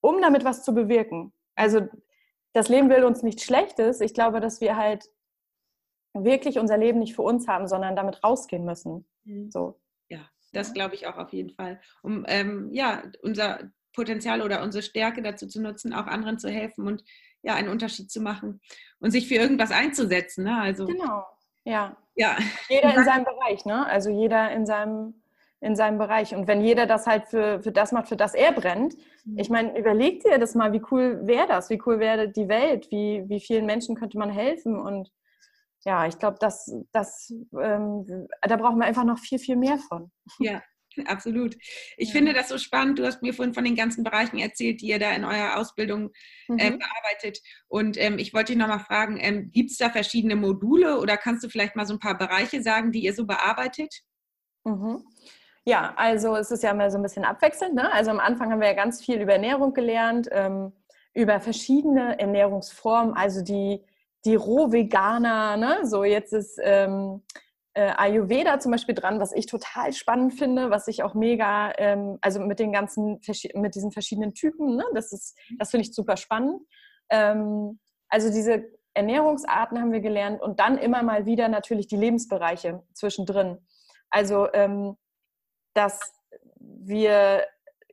um 0.01 0.23
damit 0.23 0.45
was 0.45 0.63
zu 0.63 0.73
bewirken. 0.73 1.33
Also 1.57 1.89
das 2.53 2.69
Leben 2.69 2.89
will 2.89 3.05
uns 3.05 3.23
nichts 3.23 3.43
Schlechtes. 3.43 4.01
Ich 4.01 4.15
glaube, 4.15 4.41
dass 4.41 4.61
wir 4.61 4.77
halt 4.77 5.05
wirklich 6.15 6.59
unser 6.59 6.77
Leben 6.77 7.01
nicht 7.01 7.17
für 7.17 7.23
uns 7.23 7.49
haben, 7.49 7.67
sondern 7.67 7.97
damit 7.97 8.23
rausgehen 8.23 8.65
müssen. 8.65 9.09
Mhm. 9.25 9.51
So. 9.51 9.81
Das 10.53 10.73
glaube 10.73 10.95
ich 10.95 11.07
auch 11.07 11.17
auf 11.17 11.33
jeden 11.33 11.51
Fall. 11.51 11.81
Um 12.03 12.25
ähm, 12.29 12.71
ja, 12.73 13.03
unser 13.23 13.71
Potenzial 13.93 14.43
oder 14.43 14.63
unsere 14.63 14.83
Stärke 14.83 15.23
dazu 15.23 15.47
zu 15.47 15.61
nutzen, 15.61 15.93
auch 15.93 16.07
anderen 16.07 16.39
zu 16.39 16.49
helfen 16.49 16.87
und 16.87 17.05
ja, 17.43 17.55
einen 17.55 17.69
Unterschied 17.69 18.11
zu 18.11 18.21
machen 18.21 18.61
und 19.01 19.11
sich 19.11 19.29
für 19.29 19.35
irgendwas 19.35 19.71
einzusetzen. 19.71 20.45
Ne? 20.45 20.61
Also, 20.61 20.87
genau, 20.87 21.25
ja. 21.65 21.97
ja. 22.15 22.37
Jeder 22.69 22.95
in 22.97 23.05
seinem 23.05 23.25
Bereich, 23.25 23.65
ne? 23.65 23.87
Also 23.87 24.11
jeder 24.11 24.51
in 24.53 24.67
seinem, 24.67 25.23
in 25.61 25.77
seinem 25.77 25.99
Bereich. 25.99 26.35
Und 26.35 26.47
wenn 26.49 26.61
jeder 26.61 26.87
das 26.87 27.07
halt 27.07 27.27
für, 27.27 27.63
für 27.63 27.73
das 27.73 27.93
macht, 27.93 28.09
für 28.09 28.17
das 28.17 28.35
er 28.35 28.53
brennt, 28.53 28.97
mhm. 29.25 29.39
ich 29.39 29.51
meine, 29.51 29.79
überleg 29.79 30.23
dir 30.23 30.39
das 30.39 30.55
mal, 30.55 30.73
wie 30.73 30.83
cool 30.91 31.27
wäre 31.27 31.47
das? 31.47 31.71
Wie 31.71 31.81
cool 31.87 31.99
wäre 32.01 32.29
die 32.29 32.49
Welt? 32.49 32.91
Wie, 32.91 33.25
wie 33.29 33.41
vielen 33.41 33.67
Menschen 33.67 33.97
könnte 33.97 34.19
man 34.19 34.31
helfen? 34.31 34.79
Und 34.79 35.11
ja, 35.85 36.07
ich 36.07 36.19
glaube, 36.19 36.39
das, 36.41 36.73
das, 36.93 37.33
ähm, 37.61 38.29
da 38.43 38.57
brauchen 38.57 38.79
wir 38.79 38.87
einfach 38.87 39.05
noch 39.05 39.19
viel, 39.19 39.39
viel 39.39 39.57
mehr 39.57 39.79
von. 39.79 40.11
Ja, 40.39 40.63
absolut. 41.07 41.57
Ich 41.97 42.09
ja. 42.09 42.13
finde 42.13 42.33
das 42.33 42.49
so 42.49 42.59
spannend. 42.59 42.99
Du 42.99 43.07
hast 43.07 43.23
mir 43.23 43.33
vorhin 43.33 43.55
von 43.55 43.65
den 43.65 43.77
ganzen 43.77 44.03
Bereichen 44.03 44.39
erzählt, 44.39 44.81
die 44.81 44.89
ihr 44.89 44.99
da 44.99 45.13
in 45.13 45.25
eurer 45.25 45.59
Ausbildung 45.59 46.11
äh, 46.49 46.71
mhm. 46.71 46.79
bearbeitet. 46.79 47.39
Und 47.69 47.97
ähm, 47.99 48.19
ich 48.19 48.35
wollte 48.35 48.53
dich 48.53 48.61
nochmal 48.61 48.81
fragen, 48.81 49.19
ähm, 49.21 49.51
gibt 49.53 49.71
es 49.71 49.79
da 49.79 49.91
verschiedene 49.91 50.37
Module 50.37 50.99
oder 50.99 51.17
kannst 51.17 51.45
du 51.45 51.49
vielleicht 51.49 51.77
mal 51.77 51.87
so 51.87 51.95
ein 51.95 52.01
paar 52.01 52.19
Bereiche 52.19 52.63
sagen, 52.63 52.93
die 52.93 53.05
ihr 53.05 53.15
so 53.15 53.27
bearbeitet? 53.27 54.03
Mhm. 54.65 55.05
Ja, 55.65 55.93
also 55.97 56.35
es 56.35 56.51
ist 56.51 56.63
ja 56.63 56.71
immer 56.71 56.91
so 56.91 56.97
ein 56.97 57.03
bisschen 57.03 57.25
abwechselnd. 57.25 57.75
Ne? 57.75 57.93
Also 57.93 58.11
am 58.11 58.21
Anfang 58.21 58.51
haben 58.51 58.61
wir 58.61 58.69
ja 58.69 58.75
ganz 58.75 59.05
viel 59.05 59.21
über 59.21 59.35
Ernährung 59.35 59.75
gelernt, 59.75 60.29
ähm, 60.33 60.73
über 61.13 61.41
verschiedene 61.41 62.19
Ernährungsformen, 62.19 63.15
also 63.15 63.43
die 63.43 63.85
die 64.29 64.37
Rohveganer, 64.37 65.57
ne? 65.57 65.81
So 65.85 66.05
jetzt 66.05 66.33
ist 66.35 66.61
ähm, 66.63 67.23
äh, 67.73 67.93
Ayurveda 67.97 68.61
zum 68.61 68.73
Beispiel 68.73 68.95
dran, 68.95 69.21
was 69.21 69.33
ich 69.33 69.47
total 69.47 69.95
spannend 69.95 70.35
finde, 70.35 70.71
was 70.71 70.87
ich 70.87 71.03
auch 71.03 71.15
mega, 71.15 71.73
ähm, 71.79 72.19
also 72.21 72.41
mit 72.41 72.59
den 72.59 72.71
ganzen, 72.71 73.21
mit 73.55 73.75
diesen 73.75 73.91
verschiedenen 73.91 74.35
Typen, 74.35 74.77
ne? 74.77 74.85
Das 74.95 75.13
ist, 75.13 75.35
das 75.59 75.71
finde 75.71 75.87
ich 75.87 75.95
super 75.95 76.19
spannend. 76.19 76.61
Ähm, 77.09 77.81
also 78.11 78.31
diese 78.31 78.67
Ernährungsarten 78.93 79.81
haben 79.81 79.93
wir 79.93 80.01
gelernt 80.01 80.43
und 80.43 80.61
dann 80.61 80.77
immer 80.77 81.03
mal 81.03 81.25
wieder 81.25 81.49
natürlich 81.49 81.87
die 81.87 81.97
Lebensbereiche 81.97 82.83
zwischendrin. 82.93 83.59
Also 84.11 84.53
ähm, 84.53 84.97
dass 85.73 86.13
wir 86.57 87.45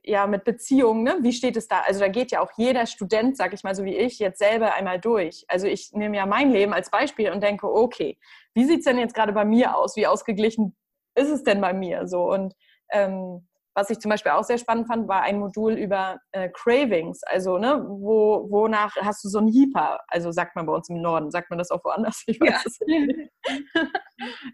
ja 0.06 0.26
mit 0.26 0.44
Beziehungen, 0.44 1.02
ne? 1.02 1.18
wie 1.20 1.32
steht 1.32 1.56
es 1.56 1.68
da? 1.68 1.80
Also 1.80 2.00
da 2.00 2.08
geht 2.08 2.30
ja 2.30 2.40
auch 2.40 2.50
jeder 2.56 2.86
Student, 2.86 3.36
sag 3.36 3.52
ich 3.52 3.64
mal 3.64 3.74
so 3.74 3.84
wie 3.84 3.96
ich, 3.96 4.18
jetzt 4.18 4.38
selber 4.38 4.74
einmal 4.74 5.00
durch. 5.00 5.44
Also 5.48 5.66
ich 5.66 5.92
nehme 5.92 6.16
ja 6.16 6.26
mein 6.26 6.52
Leben 6.52 6.72
als 6.72 6.90
Beispiel 6.90 7.30
und 7.30 7.42
denke, 7.42 7.70
okay, 7.70 8.18
wie 8.54 8.64
sieht 8.64 8.78
es 8.78 8.84
denn 8.84 8.98
jetzt 8.98 9.14
gerade 9.14 9.32
bei 9.32 9.44
mir 9.44 9.76
aus? 9.76 9.96
Wie 9.96 10.06
ausgeglichen 10.06 10.76
ist 11.16 11.28
es 11.28 11.42
denn 11.42 11.60
bei 11.60 11.72
mir? 11.72 12.06
So 12.06 12.30
und 12.30 12.54
ähm, 12.92 13.46
was 13.76 13.90
ich 13.90 13.98
zum 13.98 14.08
Beispiel 14.08 14.32
auch 14.32 14.42
sehr 14.42 14.56
spannend 14.56 14.86
fand, 14.86 15.06
war 15.06 15.20
ein 15.20 15.38
Modul 15.38 15.74
über 15.74 16.18
äh, 16.32 16.48
Cravings. 16.48 17.22
Also, 17.24 17.58
ne, 17.58 17.84
wo, 17.86 18.46
wonach 18.48 18.96
hast 18.96 19.22
du 19.22 19.28
so 19.28 19.38
ein 19.38 19.48
Hyper? 19.48 20.00
Also 20.08 20.32
sagt 20.32 20.56
man 20.56 20.64
bei 20.64 20.72
uns 20.72 20.88
im 20.88 21.02
Norden, 21.02 21.30
sagt 21.30 21.50
man 21.50 21.58
das 21.58 21.70
auch 21.70 21.84
woanders? 21.84 22.24
Ich 22.26 22.40
weiß 22.40 22.48
ja. 22.48 22.60
es 22.64 22.80
nicht. 22.86 23.30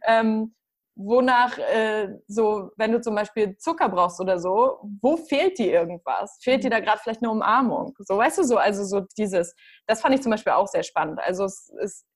ähm, 0.06 0.54
wonach 0.94 1.58
äh, 1.58 2.08
so, 2.26 2.70
wenn 2.76 2.92
du 2.92 3.00
zum 3.00 3.14
Beispiel 3.14 3.56
Zucker 3.56 3.88
brauchst 3.88 4.20
oder 4.20 4.38
so, 4.38 4.80
wo 5.00 5.16
fehlt 5.16 5.58
dir 5.58 5.72
irgendwas? 5.72 6.38
Fehlt 6.42 6.64
dir 6.64 6.70
da 6.70 6.80
mhm. 6.80 6.84
gerade 6.84 6.98
vielleicht 6.98 7.22
eine 7.22 7.30
Umarmung? 7.30 7.94
So, 7.98 8.16
weißt 8.16 8.38
du 8.38 8.42
so, 8.44 8.58
also 8.58 8.84
so 8.84 9.06
dieses, 9.16 9.54
das 9.86 10.00
fand 10.00 10.14
ich 10.14 10.22
zum 10.22 10.30
Beispiel 10.30 10.52
auch 10.52 10.68
sehr 10.68 10.82
spannend. 10.82 11.20
Also 11.22 11.44
es 11.44 11.72
ist 11.80 12.06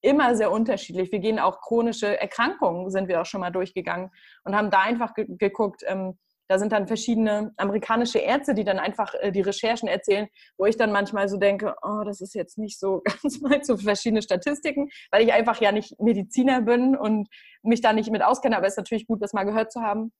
immer 0.00 0.34
sehr 0.34 0.50
unterschiedlich. 0.50 1.12
Wir 1.12 1.20
gehen 1.20 1.38
auch 1.38 1.60
chronische 1.60 2.18
Erkrankungen, 2.20 2.90
sind 2.90 3.08
wir 3.08 3.20
auch 3.20 3.26
schon 3.26 3.40
mal 3.40 3.50
durchgegangen 3.50 4.10
und 4.44 4.56
haben 4.56 4.70
da 4.70 4.80
einfach 4.80 5.14
ge 5.14 5.26
geguckt, 5.28 5.82
ähm, 5.86 6.18
da 6.52 6.58
sind 6.58 6.70
dann 6.70 6.86
verschiedene 6.86 7.54
amerikanische 7.56 8.18
Ärzte, 8.18 8.52
die 8.52 8.64
dann 8.64 8.78
einfach 8.78 9.14
äh, 9.14 9.32
die 9.32 9.40
Recherchen 9.40 9.88
erzählen, 9.88 10.28
wo 10.58 10.66
ich 10.66 10.76
dann 10.76 10.92
manchmal 10.92 11.26
so 11.26 11.38
denke, 11.38 11.74
oh, 11.80 12.02
das 12.04 12.20
ist 12.20 12.34
jetzt 12.34 12.58
nicht 12.58 12.78
so 12.78 13.00
ganz 13.04 13.40
mal 13.40 13.64
so 13.64 13.78
verschiedene 13.78 14.20
Statistiken, 14.20 14.90
weil 15.10 15.24
ich 15.24 15.32
einfach 15.32 15.62
ja 15.62 15.72
nicht 15.72 15.98
Mediziner 15.98 16.60
bin 16.60 16.94
und 16.94 17.28
mich 17.62 17.80
da 17.80 17.94
nicht 17.94 18.10
mit 18.10 18.22
auskenne, 18.22 18.58
aber 18.58 18.66
es 18.66 18.74
ist 18.74 18.76
natürlich 18.76 19.06
gut, 19.06 19.22
das 19.22 19.32
mal 19.32 19.44
gehört 19.44 19.72
zu 19.72 19.80
haben. 19.80 20.12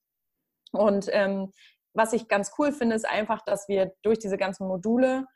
Und 0.72 1.06
ähm, 1.10 1.52
was 1.92 2.14
ich 2.14 2.28
ganz 2.28 2.52
cool 2.56 2.72
finde, 2.72 2.96
ist 2.96 3.06
einfach, 3.06 3.44
dass 3.44 3.68
wir 3.68 3.92
durch 4.00 4.18
diese 4.18 4.38
ganzen 4.38 4.66
Module 4.66 5.26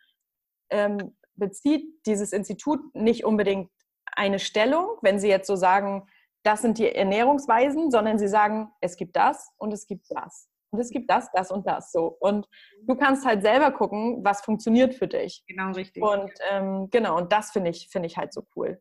ähm, 0.71 1.15
bezieht 1.35 1.85
dieses 2.07 2.33
Institut 2.33 2.81
nicht 2.95 3.27
unbedingt 3.27 3.71
eine 4.13 4.39
Stellung, 4.39 4.97
wenn 5.03 5.19
sie 5.19 5.29
jetzt 5.29 5.47
so 5.47 5.57
sagen, 5.57 6.09
das 6.43 6.63
sind 6.63 6.79
die 6.79 6.91
Ernährungsweisen, 6.91 7.91
sondern 7.91 8.19
sie 8.19 8.29
sagen, 8.29 8.71
es 8.81 8.97
gibt 8.97 9.15
das 9.15 9.51
und 9.59 9.75
es 9.75 9.87
gibt 9.87 10.07
das. 10.09 10.49
Und 10.77 10.83
es 10.83 10.91
gibt 10.91 11.11
das, 11.11 11.31
das 11.33 11.51
und 11.51 11.67
das 11.67 11.91
so. 11.91 12.17
Und 12.21 12.47
du 12.83 12.95
kannst 12.95 13.25
halt 13.25 13.43
selber 13.43 13.71
gucken, 13.73 14.23
was 14.23 14.43
funktioniert 14.43 14.95
für 14.95 15.09
dich. 15.09 15.43
Genau, 15.47 15.73
richtig. 15.73 16.03
Und 16.03 16.31
ähm, 16.51 16.89
genau, 16.91 17.17
und 17.17 17.33
das 17.33 17.51
finde 17.51 17.71
ich, 17.71 17.89
finde 17.91 18.07
ich 18.09 18.17
halt 18.17 18.33
so 18.35 18.47
cool. 18.55 18.81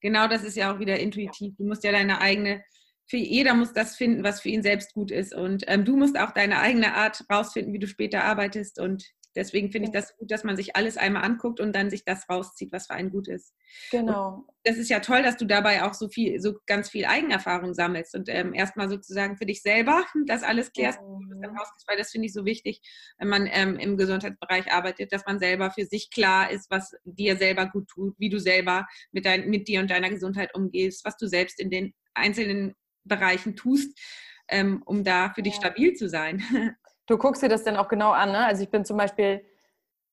Genau, 0.00 0.26
das 0.26 0.42
ist 0.42 0.56
ja 0.56 0.72
auch 0.72 0.78
wieder 0.78 0.98
intuitiv. 0.98 1.54
Du 1.56 1.64
musst 1.64 1.84
ja 1.84 1.92
deine 1.92 2.20
eigene, 2.20 2.64
für 3.06 3.18
jeder 3.18 3.54
muss 3.54 3.72
das 3.72 3.96
finden, 3.96 4.24
was 4.24 4.40
für 4.40 4.48
ihn 4.48 4.62
selbst 4.62 4.94
gut 4.94 5.10
ist. 5.10 5.34
Und 5.34 5.64
ähm, 5.66 5.84
du 5.84 5.96
musst 5.96 6.18
auch 6.18 6.30
deine 6.30 6.60
eigene 6.60 6.94
Art 6.94 7.24
rausfinden, 7.30 7.72
wie 7.74 7.78
du 7.78 7.86
später 7.86 8.24
arbeitest. 8.24 8.80
Und 8.80 9.04
Deswegen 9.38 9.70
finde 9.70 9.86
ich 9.86 9.92
das 9.92 10.16
gut, 10.16 10.32
dass 10.32 10.42
man 10.42 10.56
sich 10.56 10.74
alles 10.74 10.96
einmal 10.96 11.22
anguckt 11.22 11.60
und 11.60 11.72
dann 11.72 11.90
sich 11.90 12.04
das 12.04 12.28
rauszieht, 12.28 12.72
was 12.72 12.88
für 12.88 12.94
einen 12.94 13.10
gut 13.10 13.28
ist. 13.28 13.54
Genau. 13.92 14.44
Und 14.48 14.56
das 14.64 14.76
ist 14.78 14.90
ja 14.90 14.98
toll, 14.98 15.22
dass 15.22 15.36
du 15.36 15.46
dabei 15.46 15.84
auch 15.84 15.94
so 15.94 16.08
viel, 16.08 16.40
so 16.40 16.56
ganz 16.66 16.90
viel 16.90 17.04
Eigenerfahrung 17.04 17.72
sammelst 17.72 18.16
und 18.16 18.28
ähm, 18.28 18.52
erstmal 18.52 18.88
sozusagen 18.88 19.36
für 19.36 19.46
dich 19.46 19.62
selber 19.62 20.04
das 20.26 20.42
alles 20.42 20.72
klärst, 20.72 21.00
mhm. 21.00 21.40
das 21.40 21.52
weil 21.86 21.96
das 21.96 22.10
finde 22.10 22.26
ich 22.26 22.32
so 22.32 22.44
wichtig, 22.44 22.80
wenn 23.18 23.28
man 23.28 23.48
ähm, 23.50 23.78
im 23.78 23.96
Gesundheitsbereich 23.96 24.72
arbeitet, 24.72 25.12
dass 25.12 25.24
man 25.24 25.38
selber 25.38 25.70
für 25.70 25.84
sich 25.84 26.10
klar 26.10 26.50
ist, 26.50 26.68
was 26.68 26.96
dir 27.04 27.36
selber 27.36 27.66
gut 27.66 27.86
tut, 27.86 28.16
wie 28.18 28.28
du 28.28 28.40
selber 28.40 28.88
mit, 29.12 29.24
dein, 29.24 29.48
mit 29.48 29.68
dir 29.68 29.80
und 29.80 29.88
deiner 29.88 30.10
Gesundheit 30.10 30.52
umgehst, 30.54 31.04
was 31.04 31.16
du 31.16 31.28
selbst 31.28 31.60
in 31.60 31.70
den 31.70 31.94
einzelnen 32.14 32.74
Bereichen 33.04 33.54
tust, 33.54 33.96
ähm, 34.48 34.82
um 34.84 35.04
da 35.04 35.30
für 35.32 35.42
dich 35.42 35.54
stabil 35.54 35.94
zu 35.94 36.08
sein. 36.08 36.42
du 37.08 37.18
guckst 37.18 37.42
dir 37.42 37.48
das 37.48 37.64
dann 37.64 37.76
auch 37.76 37.88
genau 37.88 38.12
an. 38.12 38.30
Ne? 38.30 38.46
Also 38.46 38.62
ich 38.62 38.70
bin 38.70 38.84
zum 38.84 38.96
Beispiel 38.96 39.44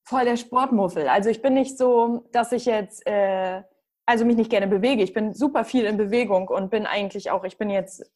voll 0.03 0.25
der 0.25 0.37
Sportmuffel. 0.37 1.07
Also 1.07 1.29
ich 1.29 1.41
bin 1.41 1.53
nicht 1.53 1.77
so, 1.77 2.27
dass 2.31 2.51
ich 2.51 2.65
jetzt, 2.65 3.05
äh, 3.05 3.61
also 4.05 4.25
mich 4.25 4.37
nicht 4.37 4.49
gerne 4.49 4.67
bewege. 4.67 5.03
Ich 5.03 5.13
bin 5.13 5.33
super 5.33 5.65
viel 5.65 5.85
in 5.85 5.97
Bewegung 5.97 6.47
und 6.47 6.71
bin 6.71 6.85
eigentlich 6.85 7.31
auch, 7.31 7.43
ich 7.43 7.57
bin 7.57 7.69
jetzt, 7.69 8.11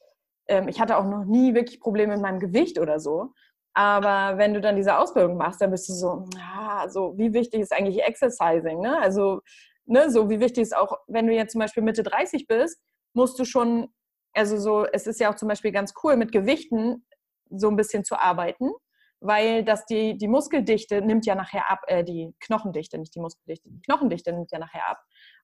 ähm, 0.47 0.67
ich 0.67 0.79
hatte 0.79 0.97
auch 0.97 1.05
noch 1.05 1.25
nie 1.25 1.53
wirklich 1.53 1.79
Probleme 1.79 2.13
mit 2.13 2.21
meinem 2.21 2.39
Gewicht 2.39 2.79
oder 2.79 2.99
so. 2.99 3.33
Aber 3.73 4.37
wenn 4.37 4.53
du 4.53 4.61
dann 4.61 4.75
diese 4.75 4.97
Ausbildung 4.97 5.37
machst, 5.37 5.61
dann 5.61 5.71
bist 5.71 5.89
du 5.89 5.93
so, 5.93 6.25
ah, 6.39 6.87
so 6.89 7.17
wie 7.17 7.33
wichtig 7.33 7.61
ist 7.61 7.73
eigentlich 7.73 8.03
Exercising? 8.03 8.81
Ne? 8.81 8.99
Also, 8.99 9.41
ne, 9.85 10.09
so 10.09 10.29
wie 10.29 10.39
wichtig 10.39 10.63
ist 10.63 10.75
auch, 10.75 10.97
wenn 11.07 11.27
du 11.27 11.33
jetzt 11.33 11.51
zum 11.51 11.59
Beispiel 11.59 11.83
Mitte 11.83 12.03
30 12.03 12.47
bist, 12.47 12.79
musst 13.13 13.37
du 13.39 13.45
schon, 13.45 13.89
also 14.33 14.57
so, 14.57 14.85
es 14.85 15.07
ist 15.07 15.19
ja 15.19 15.31
auch 15.31 15.35
zum 15.35 15.47
Beispiel 15.47 15.71
ganz 15.71 15.93
cool 16.03 16.15
mit 16.17 16.31
Gewichten, 16.31 17.05
so 17.49 17.69
ein 17.69 17.75
bisschen 17.75 18.03
zu 18.03 18.19
arbeiten, 18.19 18.71
weil 19.19 19.63
das 19.63 19.85
die, 19.85 20.17
die 20.17 20.27
Muskeldichte 20.27 21.01
nimmt 21.01 21.25
ja 21.25 21.35
nachher 21.35 21.69
ab, 21.69 21.79
äh, 21.87 22.03
die 22.03 22.33
Knochendichte, 22.39 22.97
nicht 22.97 23.15
die 23.15 23.19
Muskeldichte, 23.19 23.69
die 23.69 23.81
Knochendichte 23.81 24.31
nimmt 24.31 24.51
ja 24.51 24.59
nachher 24.59 24.89
ab. 24.89 24.99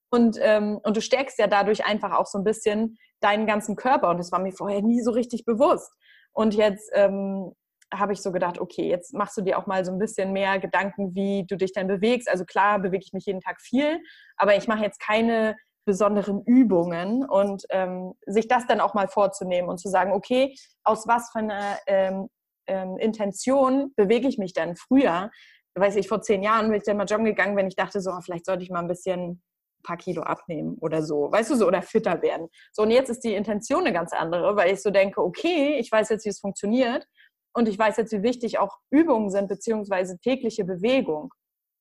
Und, 0.10 0.38
ähm, 0.40 0.80
und 0.84 0.96
du 0.96 1.02
stärkst 1.02 1.38
ja 1.40 1.48
dadurch 1.48 1.86
einfach 1.86 2.14
auch 2.14 2.28
so 2.28 2.38
ein 2.38 2.44
bisschen 2.44 2.98
deinen 3.20 3.48
ganzen 3.48 3.76
Körper. 3.76 4.10
Und 4.10 4.18
das 4.18 4.32
war 4.32 4.40
mir 4.40 4.54
vorher 4.54 4.82
nie 4.82 5.02
so 5.02 5.12
richtig 5.12 5.46
bewusst. 5.46 5.92
Und 6.32 6.54
jetzt 6.54 6.90
ähm, 6.94 7.54
habe 7.94 8.14
ich 8.14 8.22
so 8.22 8.32
gedacht, 8.32 8.60
okay, 8.60 8.88
jetzt 8.88 9.14
machst 9.14 9.38
du 9.38 9.42
dir 9.42 9.58
auch 9.58 9.68
mal 9.68 9.84
so 9.86 9.92
ein 9.92 10.00
bisschen 10.00 10.32
mehr 10.32 10.60
Gedanken, 10.60 11.16
wie 11.16 11.46
du 11.48 11.58
dich 11.58 11.74
dann 11.74 11.88
bewegst. 11.88 12.30
Also 12.30 12.46
klar 12.46 12.80
bewege 12.80 13.04
ich 13.06 13.14
mich 13.14 13.26
jeden 13.26 13.42
Tag 13.42 13.62
viel, 13.62 14.00
aber 14.38 14.56
ich 14.56 14.68
mache 14.68 14.84
jetzt 14.84 15.00
keine 15.00 15.56
besonderen 15.86 16.44
Übungen 16.46 17.24
und 17.28 17.66
ähm, 17.70 18.14
sich 18.26 18.48
das 18.48 18.66
dann 18.68 18.82
auch 18.82 18.94
mal 18.94 19.08
vorzunehmen 19.08 19.70
und 19.70 19.78
zu 19.78 19.90
sagen, 19.90 20.12
okay, 20.12 20.56
aus 20.84 21.08
was 21.08 21.32
für 21.32 21.40
einer 21.40 21.78
ähm, 21.88 22.30
ähm, 22.68 22.98
Intention 22.98 23.94
bewege 23.96 24.28
ich 24.28 24.38
mich 24.38 24.54
dann 24.54 24.76
früher. 24.76 25.32
Weiß 25.76 25.96
ich, 25.96 26.08
vor 26.08 26.22
zehn 26.22 26.42
Jahren 26.42 26.68
bin 26.68 26.78
ich 26.78 26.84
dann 26.84 26.98
mal 26.98 27.06
joggen 27.06 27.26
gegangen, 27.26 27.56
wenn 27.56 27.68
ich 27.68 27.76
dachte, 27.76 28.02
so, 28.02 28.12
vielleicht 28.22 28.46
sollte 28.46 28.64
ich 28.64 28.70
mal 28.70 28.80
ein 28.80 28.88
bisschen 28.88 29.32
ein 29.32 29.42
paar 29.84 29.98
Kilo 29.98 30.24
abnehmen 30.24 30.78
oder 30.80 31.04
so, 31.04 31.32
weißt 31.32 31.52
du 31.52 31.56
so, 31.56 31.68
oder 31.68 31.82
fitter 31.82 32.22
werden. 32.22 32.48
So, 32.72 32.84
und 32.84 32.92
jetzt 32.92 33.10
ist 33.10 33.24
die 33.24 33.36
Intention 33.36 33.82
eine 33.82 33.94
ganz 33.94 34.14
andere, 34.14 34.56
weil 34.56 34.74
ich 34.74 34.82
so 34.82 34.90
denke, 34.90 35.22
okay, 35.22 35.78
ich 35.78 35.92
weiß 35.92 36.10
jetzt, 36.10 36.26
wie 36.26 36.30
es 36.30 36.40
funktioniert 36.40 37.06
und 37.54 37.68
ich 37.68 37.78
weiß 37.78 37.98
jetzt, 37.98 38.12
wie 38.12 38.24
wichtig 38.24 38.58
auch 38.58 38.78
Übungen 38.90 39.30
sind, 39.30 39.48
beziehungsweise 39.48 40.18
tägliche 40.20 40.66
Bewegung. 40.66 41.32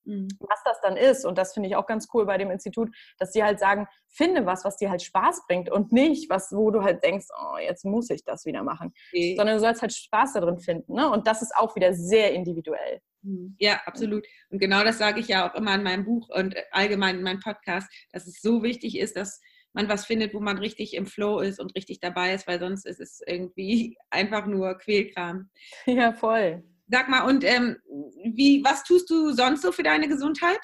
Mhm. 0.04 0.28
Was 0.40 0.62
das 0.64 0.80
dann 0.82 0.96
ist, 0.96 1.24
und 1.24 1.38
das 1.38 1.52
finde 1.52 1.68
ich 1.68 1.76
auch 1.76 1.86
ganz 1.86 2.08
cool 2.14 2.26
bei 2.26 2.38
dem 2.38 2.50
Institut, 2.50 2.94
dass 3.18 3.32
die 3.32 3.42
halt 3.42 3.58
sagen, 3.58 3.86
finde 4.08 4.46
was, 4.46 4.64
was 4.64 4.76
dir 4.76 4.90
halt 4.90 5.02
Spaß 5.02 5.46
bringt 5.46 5.70
und 5.70 5.92
nicht 5.92 6.30
was, 6.30 6.52
wo 6.52 6.70
du 6.70 6.82
halt 6.82 7.02
denkst, 7.02 7.26
oh, 7.38 7.58
jetzt 7.58 7.84
muss 7.84 8.10
ich 8.10 8.24
das 8.24 8.44
wieder 8.44 8.62
machen. 8.62 8.92
Okay. 9.12 9.34
Sondern 9.36 9.56
du 9.56 9.60
sollst 9.60 9.82
halt 9.82 9.92
Spaß 9.92 10.34
darin 10.34 10.58
finden. 10.58 10.94
Ne? 10.94 11.10
Und 11.10 11.26
das 11.26 11.42
ist 11.42 11.54
auch 11.56 11.74
wieder 11.76 11.94
sehr 11.94 12.32
individuell. 12.32 13.00
Mhm. 13.22 13.56
Ja, 13.58 13.80
absolut. 13.86 14.26
Und 14.50 14.58
genau 14.58 14.84
das 14.84 14.98
sage 14.98 15.20
ich 15.20 15.28
ja 15.28 15.48
auch 15.48 15.54
immer 15.54 15.74
in 15.74 15.82
meinem 15.82 16.04
Buch 16.04 16.28
und 16.28 16.54
allgemein 16.70 17.16
in 17.16 17.22
meinem 17.22 17.40
Podcast, 17.40 17.88
dass 18.12 18.26
es 18.26 18.40
so 18.40 18.62
wichtig 18.62 18.98
ist, 18.98 19.16
dass 19.16 19.40
man 19.72 19.88
was 19.88 20.06
findet, 20.06 20.34
wo 20.34 20.40
man 20.40 20.58
richtig 20.58 20.94
im 20.94 21.06
Flow 21.06 21.40
ist 21.40 21.60
und 21.60 21.74
richtig 21.74 22.00
dabei 22.00 22.32
ist, 22.32 22.46
weil 22.46 22.60
sonst 22.60 22.86
ist 22.86 23.00
es 23.00 23.20
irgendwie 23.26 23.96
einfach 24.10 24.46
nur 24.46 24.78
Quälkram. 24.78 25.50
Ja, 25.86 26.12
voll. 26.12 26.62
Sag 26.94 27.08
mal, 27.08 27.26
und 27.28 27.42
ähm, 27.42 27.76
wie, 28.22 28.62
was 28.62 28.84
tust 28.84 29.10
du 29.10 29.32
sonst 29.32 29.62
so 29.62 29.72
für 29.72 29.82
deine 29.82 30.06
Gesundheit? 30.06 30.60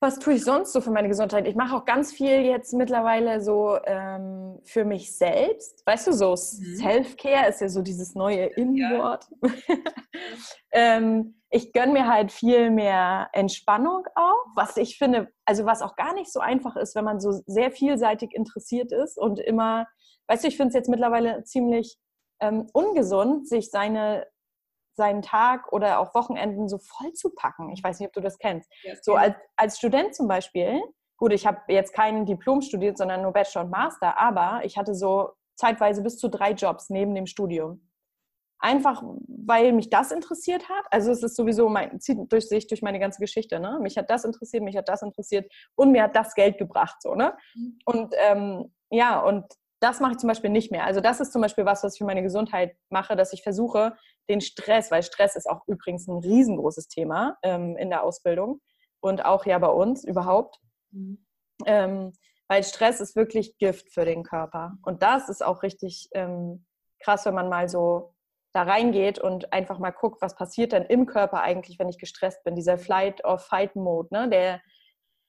Was 0.00 0.18
tue 0.20 0.34
ich 0.34 0.42
sonst 0.42 0.72
so 0.72 0.80
für 0.80 0.90
meine 0.90 1.08
Gesundheit? 1.08 1.46
Ich 1.46 1.54
mache 1.54 1.76
auch 1.76 1.84
ganz 1.84 2.12
viel 2.12 2.46
jetzt 2.46 2.72
mittlerweile 2.72 3.42
so 3.42 3.78
ähm, 3.84 4.58
für 4.64 4.86
mich 4.86 5.14
selbst. 5.14 5.84
Weißt 5.84 6.06
du, 6.06 6.12
so 6.14 6.30
mhm. 6.30 6.76
Self-Care 6.76 7.50
ist 7.50 7.60
ja 7.60 7.68
so 7.68 7.82
dieses 7.82 8.14
neue 8.14 8.46
In-Wort. 8.46 9.26
Ja. 9.42 9.76
ähm, 10.72 11.42
ich 11.50 11.74
gönne 11.74 11.92
mir 11.92 12.06
halt 12.06 12.32
viel 12.32 12.70
mehr 12.70 13.28
Entspannung 13.34 14.06
auch, 14.14 14.46
was 14.54 14.78
ich 14.78 14.96
finde, 14.96 15.28
also 15.44 15.66
was 15.66 15.82
auch 15.82 15.94
gar 15.94 16.14
nicht 16.14 16.32
so 16.32 16.40
einfach 16.40 16.76
ist, 16.76 16.94
wenn 16.94 17.04
man 17.04 17.20
so 17.20 17.32
sehr 17.44 17.70
vielseitig 17.70 18.34
interessiert 18.34 18.92
ist 18.92 19.18
und 19.18 19.40
immer, 19.40 19.86
weißt 20.28 20.44
du, 20.44 20.48
ich 20.48 20.56
finde 20.56 20.68
es 20.68 20.74
jetzt 20.74 20.88
mittlerweile 20.88 21.44
ziemlich 21.44 21.98
ähm, 22.40 22.66
ungesund, 22.72 23.46
sich 23.46 23.70
seine 23.70 24.26
seinen 24.98 25.22
Tag 25.22 25.72
oder 25.72 26.00
auch 26.00 26.14
Wochenenden 26.14 26.68
so 26.68 26.76
voll 26.76 27.14
zu 27.14 27.30
packen. 27.30 27.70
Ich 27.70 27.82
weiß 27.82 27.98
nicht, 27.98 28.08
ob 28.08 28.12
du 28.12 28.20
das 28.20 28.38
kennst. 28.38 28.70
Ja, 28.82 28.94
so 29.00 29.14
als, 29.14 29.34
als 29.56 29.78
Student 29.78 30.14
zum 30.14 30.28
Beispiel, 30.28 30.82
gut, 31.16 31.32
ich 31.32 31.46
habe 31.46 31.60
jetzt 31.68 31.94
kein 31.94 32.26
Diplom 32.26 32.60
studiert, 32.60 32.98
sondern 32.98 33.22
nur 33.22 33.32
Bachelor 33.32 33.64
und 33.64 33.70
Master, 33.70 34.18
aber 34.18 34.60
ich 34.64 34.76
hatte 34.76 34.94
so 34.94 35.30
zeitweise 35.56 36.02
bis 36.02 36.18
zu 36.18 36.28
drei 36.28 36.52
Jobs 36.52 36.90
neben 36.90 37.14
dem 37.14 37.26
Studium. 37.26 37.88
Einfach, 38.60 39.04
weil 39.28 39.72
mich 39.72 39.88
das 39.88 40.10
interessiert 40.10 40.68
hat. 40.68 40.84
Also 40.90 41.12
es 41.12 41.22
ist 41.22 41.36
sowieso 41.36 41.68
mein, 41.68 42.00
zieht 42.00 42.18
durch 42.32 42.48
sich 42.48 42.66
durch 42.66 42.82
meine 42.82 42.98
ganze 42.98 43.20
Geschichte. 43.20 43.60
Ne? 43.60 43.78
Mich 43.80 43.96
hat 43.96 44.10
das 44.10 44.24
interessiert, 44.24 44.64
mich 44.64 44.76
hat 44.76 44.88
das 44.88 45.02
interessiert 45.02 45.50
und 45.76 45.92
mir 45.92 46.02
hat 46.02 46.16
das 46.16 46.34
Geld 46.34 46.58
gebracht. 46.58 46.96
So, 47.00 47.14
ne? 47.14 47.36
Mhm. 47.54 47.78
Und 47.84 48.14
ähm, 48.18 48.72
ja, 48.90 49.20
und 49.20 49.44
das 49.80 50.00
mache 50.00 50.12
ich 50.12 50.18
zum 50.18 50.28
Beispiel 50.28 50.50
nicht 50.50 50.72
mehr. 50.72 50.84
Also 50.84 51.00
das 51.00 51.20
ist 51.20 51.32
zum 51.32 51.42
Beispiel 51.42 51.64
was, 51.64 51.84
was 51.84 51.94
ich 51.94 51.98
für 51.98 52.04
meine 52.04 52.22
Gesundheit 52.22 52.76
mache, 52.90 53.16
dass 53.16 53.32
ich 53.32 53.42
versuche, 53.42 53.96
den 54.28 54.40
Stress, 54.40 54.90
weil 54.90 55.02
Stress 55.02 55.36
ist 55.36 55.48
auch 55.48 55.62
übrigens 55.66 56.08
ein 56.08 56.18
riesengroßes 56.18 56.88
Thema 56.88 57.38
ähm, 57.42 57.76
in 57.76 57.90
der 57.90 58.02
Ausbildung 58.02 58.60
und 59.00 59.24
auch 59.24 59.46
ja 59.46 59.58
bei 59.58 59.68
uns 59.68 60.04
überhaupt. 60.04 60.58
Mhm. 60.90 61.24
Ähm, 61.66 62.12
weil 62.48 62.64
Stress 62.64 63.00
ist 63.00 63.14
wirklich 63.14 63.58
Gift 63.58 63.92
für 63.92 64.04
den 64.04 64.22
Körper. 64.22 64.78
Und 64.82 65.02
das 65.02 65.28
ist 65.28 65.44
auch 65.44 65.62
richtig 65.62 66.08
ähm, 66.12 66.64
krass, 66.98 67.26
wenn 67.26 67.34
man 67.34 67.48
mal 67.48 67.68
so 67.68 68.14
da 68.54 68.62
reingeht 68.62 69.18
und 69.18 69.52
einfach 69.52 69.78
mal 69.78 69.90
guckt, 69.90 70.22
was 70.22 70.34
passiert 70.34 70.72
denn 70.72 70.84
im 70.84 71.06
Körper 71.06 71.42
eigentlich, 71.42 71.78
wenn 71.78 71.90
ich 71.90 71.98
gestresst 71.98 72.42
bin. 72.44 72.56
Dieser 72.56 72.78
Flight-or-Fight-Mode, 72.78 74.08
ne, 74.10 74.28
der 74.28 74.62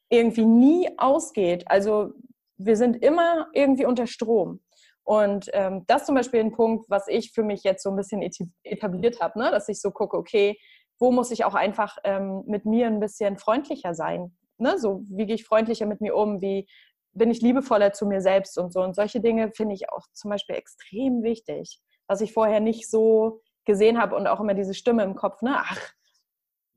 irgendwie 0.10 0.46
nie 0.46 0.90
ausgeht. 0.98 1.70
Also 1.70 2.14
wir 2.60 2.76
sind 2.76 3.02
immer 3.04 3.48
irgendwie 3.54 3.86
unter 3.86 4.06
Strom. 4.06 4.62
Und 5.04 5.50
ähm, 5.54 5.86
das 5.88 6.06
zum 6.06 6.14
Beispiel 6.14 6.42
ein 6.42 6.52
Punkt, 6.52 6.88
was 6.90 7.08
ich 7.08 7.32
für 7.32 7.42
mich 7.42 7.64
jetzt 7.64 7.82
so 7.82 7.90
ein 7.90 7.96
bisschen 7.96 8.22
etabliert 8.64 9.22
habe, 9.22 9.40
ne? 9.40 9.50
dass 9.50 9.68
ich 9.70 9.82
so 9.82 9.90
gucke, 9.90 10.16
okay, 10.16 10.60
wo 11.00 11.12
muss 11.12 11.32
ich 11.32 11.46
auch 11.46 11.56
einfach 11.56 11.98
ähm, 12.04 12.44
mit 12.46 12.66
mir 12.66 12.88
ein 12.88 13.00
bisschen 13.00 13.38
freundlicher 13.38 13.96
sein? 13.96 14.36
Ne? 14.58 14.78
So, 14.78 15.02
wie 15.10 15.26
gehe 15.26 15.36
ich 15.36 15.46
freundlicher 15.46 15.86
mit 15.86 16.02
mir 16.02 16.16
um? 16.16 16.42
Wie 16.42 16.68
bin 17.14 17.32
ich 17.32 17.42
liebevoller 17.42 17.94
zu 17.94 18.06
mir 18.06 18.22
selbst 18.22 18.58
und 18.60 18.72
so? 18.72 18.82
Und 18.82 18.96
solche 18.96 19.22
Dinge 19.22 19.52
finde 19.52 19.74
ich 19.74 19.90
auch 19.90 20.06
zum 20.14 20.30
Beispiel 20.30 20.56
extrem 20.56 21.24
wichtig, 21.24 21.80
was 22.08 22.22
ich 22.22 22.34
vorher 22.34 22.60
nicht 22.60 22.90
so 22.90 23.42
gesehen 23.66 24.00
habe 24.00 24.16
und 24.16 24.28
auch 24.28 24.42
immer 24.42 24.54
diese 24.54 24.74
Stimme 24.74 25.04
im 25.04 25.16
Kopf, 25.16 25.42
ne? 25.42 25.56
Ach, 25.58 25.94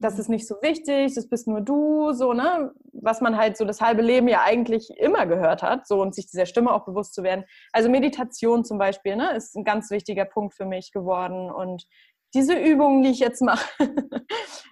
das 0.03 0.19
ist 0.19 0.29
nicht 0.29 0.47
so 0.47 0.57
wichtig, 0.63 1.15
das 1.15 1.29
bist 1.29 1.47
nur 1.47 1.61
du, 1.61 2.13
so, 2.13 2.33
ne? 2.33 2.73
Was 2.93 3.21
man 3.21 3.37
halt 3.37 3.57
so 3.57 3.65
das 3.65 3.81
halbe 3.81 4.03
Leben 4.03 4.29
ja 4.29 4.43
eigentlich 4.43 4.91
immer 4.97 5.27
gehört 5.27 5.63
hat, 5.63 5.87
so 5.87 6.01
und 6.01 6.15
sich 6.15 6.27
dieser 6.27 6.47
Stimme 6.47 6.73
auch 6.73 6.85
bewusst 6.85 7.15
zu 7.15 7.23
werden. 7.23 7.45
Also 7.73 7.89
Meditation 7.89 8.65
zum 8.65 8.79
Beispiel, 8.79 9.17
ne, 9.17 9.35
ist 9.35 9.57
ein 9.57 9.65
ganz 9.65 9.91
wichtiger 9.91 10.25
Punkt 10.25 10.55
für 10.55 10.67
mich 10.67 10.93
geworden 10.93 11.51
und 11.51 11.87
diese 12.35 12.55
Übungen, 12.55 13.03
die 13.03 13.11
ich 13.11 13.19
jetzt 13.19 13.43
mache, 13.43 13.67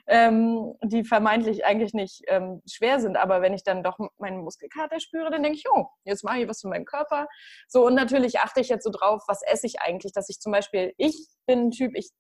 ähm, 0.06 0.74
die 0.82 1.04
vermeintlich 1.04 1.64
eigentlich 1.64 1.92
nicht 1.92 2.22
ähm, 2.28 2.62
schwer 2.66 3.00
sind, 3.00 3.16
aber 3.16 3.42
wenn 3.42 3.52
ich 3.52 3.64
dann 3.64 3.82
doch 3.82 3.98
meinen 4.18 4.42
Muskelkater 4.42 4.98
spüre, 4.98 5.30
dann 5.30 5.42
denke 5.42 5.58
ich, 5.58 5.64
oh, 5.70 5.86
jetzt 6.04 6.24
mache 6.24 6.40
ich 6.40 6.48
was 6.48 6.62
für 6.62 6.68
meinen 6.68 6.86
Körper. 6.86 7.28
So, 7.68 7.86
und 7.86 7.94
natürlich 7.94 8.40
achte 8.40 8.60
ich 8.60 8.70
jetzt 8.70 8.84
so 8.84 8.90
drauf, 8.90 9.22
was 9.28 9.42
esse 9.42 9.66
ich 9.66 9.80
eigentlich, 9.82 10.12
dass 10.12 10.30
ich 10.30 10.40
zum 10.40 10.52
Beispiel, 10.52 10.94
ich 10.96 11.28
bin 11.46 11.66
ein 11.66 11.70
Typ, 11.70 11.92
ich 11.94 12.10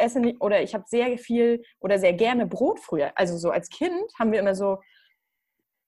esse 0.00 0.20
nicht, 0.20 0.40
oder 0.40 0.62
ich 0.62 0.74
habe 0.74 0.84
sehr 0.86 1.18
viel 1.18 1.62
oder 1.80 1.98
sehr 1.98 2.12
gerne 2.12 2.46
Brot 2.46 2.80
früher. 2.80 3.12
Also 3.14 3.36
so 3.36 3.50
als 3.50 3.68
Kind 3.68 4.12
haben 4.18 4.32
wir 4.32 4.40
immer 4.40 4.54
so 4.54 4.78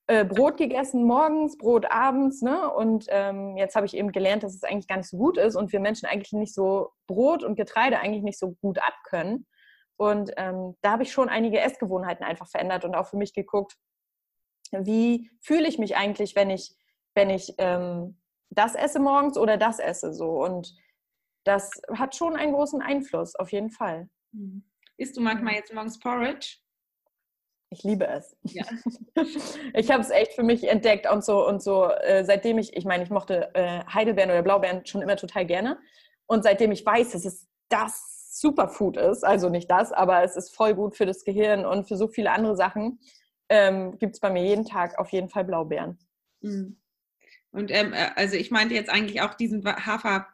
äh, 0.07 0.25
Brot 0.25 0.57
gegessen 0.57 1.05
morgens, 1.05 1.57
Brot 1.57 1.85
abends, 1.89 2.41
ne? 2.41 2.69
Und 2.73 3.05
ähm, 3.09 3.55
jetzt 3.57 3.75
habe 3.75 3.85
ich 3.85 3.95
eben 3.95 4.11
gelernt, 4.11 4.43
dass 4.43 4.53
es 4.53 4.63
eigentlich 4.63 4.87
gar 4.87 4.97
nicht 4.97 5.09
so 5.09 5.17
gut 5.17 5.37
ist 5.37 5.55
und 5.55 5.71
wir 5.71 5.79
Menschen 5.79 6.07
eigentlich 6.07 6.33
nicht 6.33 6.53
so 6.53 6.91
Brot 7.07 7.43
und 7.43 7.55
Getreide 7.55 7.99
eigentlich 7.99 8.23
nicht 8.23 8.39
so 8.39 8.51
gut 8.61 8.79
abkönnen. 8.79 9.47
Und 9.95 10.31
ähm, 10.37 10.75
da 10.81 10.91
habe 10.91 11.03
ich 11.03 11.11
schon 11.11 11.29
einige 11.29 11.59
Essgewohnheiten 11.59 12.25
einfach 12.25 12.47
verändert 12.47 12.83
und 12.83 12.95
auch 12.95 13.07
für 13.07 13.17
mich 13.17 13.33
geguckt, 13.33 13.75
wie 14.71 15.29
fühle 15.41 15.67
ich 15.67 15.77
mich 15.77 15.95
eigentlich, 15.95 16.35
wenn 16.35 16.49
ich, 16.49 16.75
wenn 17.15 17.29
ich 17.29 17.53
ähm, 17.59 18.19
das 18.49 18.75
esse 18.75 18.99
morgens 18.99 19.37
oder 19.37 19.57
das 19.57 19.79
esse 19.79 20.13
so. 20.13 20.43
Und 20.43 20.75
das 21.43 21.81
hat 21.93 22.15
schon 22.15 22.35
einen 22.35 22.53
großen 22.53 22.81
Einfluss, 22.81 23.35
auf 23.35 23.51
jeden 23.51 23.69
Fall. 23.69 24.09
Mhm. 24.31 24.63
Isst 24.97 25.17
du 25.17 25.21
manchmal 25.21 25.55
jetzt 25.55 25.73
morgens 25.73 25.99
Porridge? 25.99 26.57
Ich 27.69 27.83
liebe 27.83 28.05
es. 28.07 28.35
Ja. 28.43 28.65
ich 29.73 29.91
habe 29.91 30.03
es 30.03 30.11
echt 30.11 30.33
für 30.33 30.43
mich 30.43 30.69
entdeckt 30.69 31.09
und 31.11 31.25
so 31.25 31.47
und 31.47 31.61
so, 31.61 31.89
äh, 31.89 32.23
seitdem 32.23 32.59
ich, 32.59 32.75
ich 32.77 32.85
meine, 32.85 33.03
ich 33.03 33.09
mochte 33.09 33.53
äh, 33.55 33.83
Heidelbeeren 33.91 34.29
oder 34.29 34.43
Blaubeeren 34.43 34.85
schon 34.85 35.01
immer 35.01 35.15
total 35.15 35.45
gerne. 35.45 35.79
Und 36.27 36.43
seitdem 36.43 36.71
ich 36.71 36.85
weiß, 36.85 37.11
dass 37.11 37.25
es 37.25 37.47
das 37.69 38.39
Superfood 38.39 38.97
ist, 38.97 39.23
also 39.23 39.49
nicht 39.49 39.69
das, 39.71 39.91
aber 39.91 40.23
es 40.23 40.35
ist 40.35 40.55
voll 40.55 40.75
gut 40.75 40.95
für 40.95 41.05
das 41.05 41.23
Gehirn 41.23 41.65
und 41.65 41.87
für 41.87 41.97
so 41.97 42.07
viele 42.07 42.31
andere 42.31 42.55
Sachen, 42.55 42.99
ähm, 43.49 43.97
gibt 43.97 44.15
es 44.15 44.19
bei 44.19 44.29
mir 44.29 44.43
jeden 44.43 44.65
Tag 44.65 44.99
auf 44.99 45.09
jeden 45.09 45.29
Fall 45.29 45.43
Blaubeeren. 45.43 45.97
Mhm. 46.41 46.77
Und 47.51 47.71
ähm, 47.71 47.93
äh, 47.93 48.09
also 48.15 48.35
ich 48.35 48.51
meinte 48.51 48.75
jetzt 48.75 48.89
eigentlich 48.89 49.21
auch 49.21 49.33
diesen 49.33 49.63
Hafer 49.65 50.27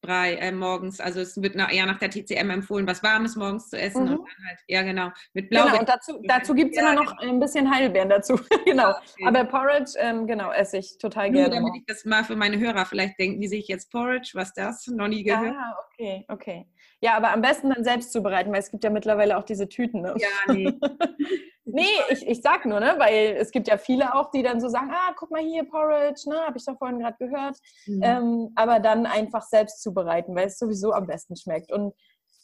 Brei 0.00 0.34
äh, 0.34 0.52
morgens. 0.52 1.00
Also 1.00 1.20
es 1.20 1.40
wird 1.40 1.54
nach, 1.54 1.72
eher 1.72 1.86
nach 1.86 1.98
der 1.98 2.10
TCM 2.10 2.50
empfohlen, 2.50 2.86
was 2.86 3.02
Warmes 3.02 3.36
morgens 3.36 3.70
zu 3.70 3.78
essen. 3.78 4.04
Mhm. 4.04 4.12
Und 4.12 4.28
dann 4.28 4.46
halt, 4.48 4.58
ja, 4.68 4.82
genau. 4.82 5.10
Mit 5.32 5.50
Blaubeeren. 5.50 5.78
Genau, 5.78 5.80
und 5.80 5.88
dazu, 5.88 6.20
dazu 6.24 6.54
gibt 6.54 6.72
es 6.72 6.82
ja, 6.82 6.92
immer 6.92 7.02
noch 7.02 7.16
genau. 7.16 7.32
ein 7.32 7.40
bisschen 7.40 7.70
Heidelbeeren 7.70 8.08
dazu. 8.08 8.38
genau. 8.64 8.90
Okay. 8.90 9.26
Aber 9.26 9.44
Porridge, 9.44 9.92
ähm, 9.98 10.26
genau, 10.26 10.52
esse 10.52 10.78
ich 10.78 10.98
total 10.98 11.30
Nur, 11.30 11.42
gerne. 11.42 11.56
damit 11.56 11.74
ich 11.76 11.84
das 11.86 12.04
mal 12.04 12.24
für 12.24 12.36
meine 12.36 12.58
Hörer 12.58 12.84
vielleicht 12.86 13.18
denken, 13.18 13.40
wie 13.40 13.48
sehe 13.48 13.60
ich 13.60 13.68
jetzt 13.68 13.90
Porridge? 13.90 14.30
Was 14.34 14.52
das? 14.52 14.86
Noch 14.86 15.08
nie 15.08 15.22
gehört. 15.24 15.54
Ah, 15.56 15.76
okay, 15.86 16.24
okay. 16.28 16.66
Ja, 17.04 17.18
aber 17.18 17.32
am 17.32 17.42
besten 17.42 17.68
dann 17.68 17.84
selbst 17.84 18.14
zubereiten, 18.14 18.50
weil 18.50 18.60
es 18.60 18.70
gibt 18.70 18.82
ja 18.82 18.88
mittlerweile 18.88 19.36
auch 19.36 19.42
diese 19.42 19.68
Tüten. 19.68 20.00
Ne? 20.00 20.14
Ja, 20.16 20.54
nee. 20.54 20.72
nee, 21.66 21.84
ich, 22.08 22.26
ich 22.26 22.40
sag 22.40 22.64
nur, 22.64 22.80
ne, 22.80 22.94
weil 22.96 23.36
es 23.38 23.50
gibt 23.50 23.68
ja 23.68 23.76
viele 23.76 24.14
auch, 24.14 24.30
die 24.30 24.42
dann 24.42 24.58
so 24.58 24.70
sagen, 24.70 24.90
ah, 24.90 25.12
guck 25.14 25.30
mal 25.30 25.42
hier, 25.42 25.68
Porridge, 25.68 26.22
ne, 26.30 26.40
habe 26.46 26.56
ich 26.56 26.64
doch 26.64 26.78
vorhin 26.78 27.00
gerade 27.00 27.18
gehört. 27.18 27.58
Mhm. 27.84 28.00
Ähm, 28.02 28.52
aber 28.54 28.80
dann 28.80 29.04
einfach 29.04 29.42
selbst 29.42 29.82
zubereiten, 29.82 30.34
weil 30.34 30.46
es 30.46 30.58
sowieso 30.58 30.94
am 30.94 31.06
besten 31.06 31.36
schmeckt. 31.36 31.70
Und, 31.70 31.92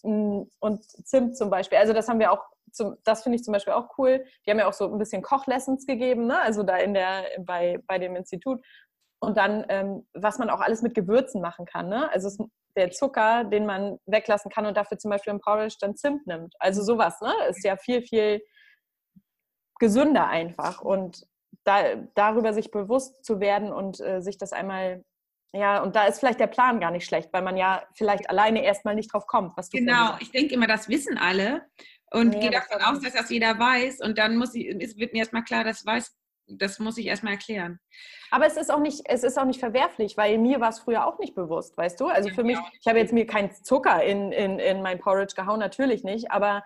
mm, 0.03 0.43
und 0.59 0.85
Zimt 1.09 1.39
zum 1.39 1.49
Beispiel, 1.49 1.79
also 1.79 1.95
das 1.95 2.07
haben 2.09 2.21
wir 2.21 2.31
auch, 2.31 2.45
zum, 2.71 2.97
das 3.05 3.23
finde 3.23 3.37
ich 3.37 3.45
zum 3.45 3.53
Beispiel 3.53 3.73
auch 3.73 3.97
cool. 3.97 4.27
Die 4.45 4.51
haben 4.51 4.59
ja 4.59 4.69
auch 4.69 4.75
so 4.75 4.93
ein 4.93 4.99
bisschen 4.99 5.23
Kochlessons 5.23 5.87
gegeben, 5.87 6.27
ne? 6.27 6.39
also 6.39 6.65
da 6.65 6.77
in 6.77 6.93
der, 6.93 7.25
bei, 7.39 7.79
bei 7.87 7.99
dem 7.99 8.15
Institut. 8.15 8.61
Und 9.23 9.37
dann, 9.37 9.64
ähm, 9.68 10.07
was 10.14 10.39
man 10.39 10.51
auch 10.51 10.61
alles 10.61 10.83
mit 10.83 10.95
Gewürzen 10.95 11.41
machen 11.43 11.66
kann. 11.66 11.89
Ne? 11.89 12.11
Also 12.11 12.29
es, 12.29 12.39
der 12.77 12.91
Zucker, 12.91 13.45
den 13.45 13.66
man 13.66 13.99
weglassen 14.07 14.51
kann 14.51 14.66
und 14.66 14.77
dafür 14.77 14.99
zum 14.99 15.11
Beispiel 15.11 15.33
im 15.33 15.41
Porridge 15.41 15.77
dann 15.81 15.97
Zimt 15.97 16.27
nimmt. 16.27 16.55
Also 16.59 16.83
sowas, 16.83 17.21
ne? 17.21 17.33
Ist 17.49 17.64
ja 17.64 17.77
viel, 17.77 18.03
viel 18.03 18.41
gesünder 19.79 20.29
einfach. 20.29 20.81
Und 20.81 21.27
da, 21.64 21.97
darüber 22.14 22.55
sich 22.55 22.71
bewusst 22.71 23.25
zu 23.25 23.41
werden 23.41 23.73
und 23.73 24.01
äh, 24.01 24.23
sich 24.23 24.39
das 24.39 24.53
einmal 24.53 25.05
Ja, 25.53 25.83
und 25.83 25.97
da 25.97 26.07
ist 26.07 26.21
vielleicht 26.21 26.41
der 26.41 26.47
Plan 26.47 26.81
gar 26.81 26.91
nicht 26.91 27.05
schlecht, 27.05 27.33
weil 27.33 27.43
man 27.43 27.57
ja 27.57 27.83
vielleicht 27.95 28.31
alleine 28.31 28.62
erstmal 28.62 28.95
nicht 28.95 29.12
drauf 29.12 29.27
kommt, 29.27 29.57
was 29.57 29.68
du 29.68 29.79
Genau, 29.79 30.16
ich 30.21 30.31
denke 30.31 30.55
immer, 30.55 30.66
das 30.68 30.89
wissen 30.89 31.18
alle 31.18 31.66
und 32.12 32.31
nee, 32.31 32.41
gehe 32.41 32.51
davon 32.51 32.81
aus, 32.83 33.01
dass 33.01 33.14
das 33.14 33.31
jeder 33.31 33.59
weiß 33.59 34.01
und 34.01 34.16
dann 34.16 34.37
muss 34.37 34.55
ich, 34.55 34.66
es 34.81 34.97
wird 34.97 35.12
mir 35.12 35.21
erstmal 35.21 35.45
klar, 35.45 35.64
das 35.64 35.85
weiß, 35.85 36.16
das 36.59 36.79
muss 36.79 36.99
ich 36.99 37.07
erstmal 37.07 37.35
erklären. 37.35 37.81
Aber 38.31 38.47
es 38.47 38.57
ist 38.57 38.71
auch 38.71 38.81
nicht, 38.81 39.03
es 39.07 39.25
ist 39.25 39.39
auch 39.39 39.45
nicht 39.45 39.61
verwerflich, 39.61 40.17
weil 40.17 40.39
mir 40.39 40.61
war 40.61 40.71
es 40.71 40.81
früher 40.81 41.07
auch 41.07 41.19
nicht 41.19 41.35
bewusst, 41.35 41.77
weißt 41.77 42.01
du? 42.01 42.07
Also 42.07 42.31
für 42.31 42.45
mich, 42.45 42.59
ich 42.81 42.87
habe 42.87 42.99
jetzt 42.99 43.13
mir 43.13 43.27
keinen 43.27 43.53
Zucker 43.53 44.03
in, 44.03 44.33
in, 44.33 44.59
in 44.59 44.83
mein 44.83 44.99
Porridge 44.99 45.35
gehauen, 45.35 45.61
natürlich 45.61 46.05
nicht, 46.05 46.31
aber 46.31 46.63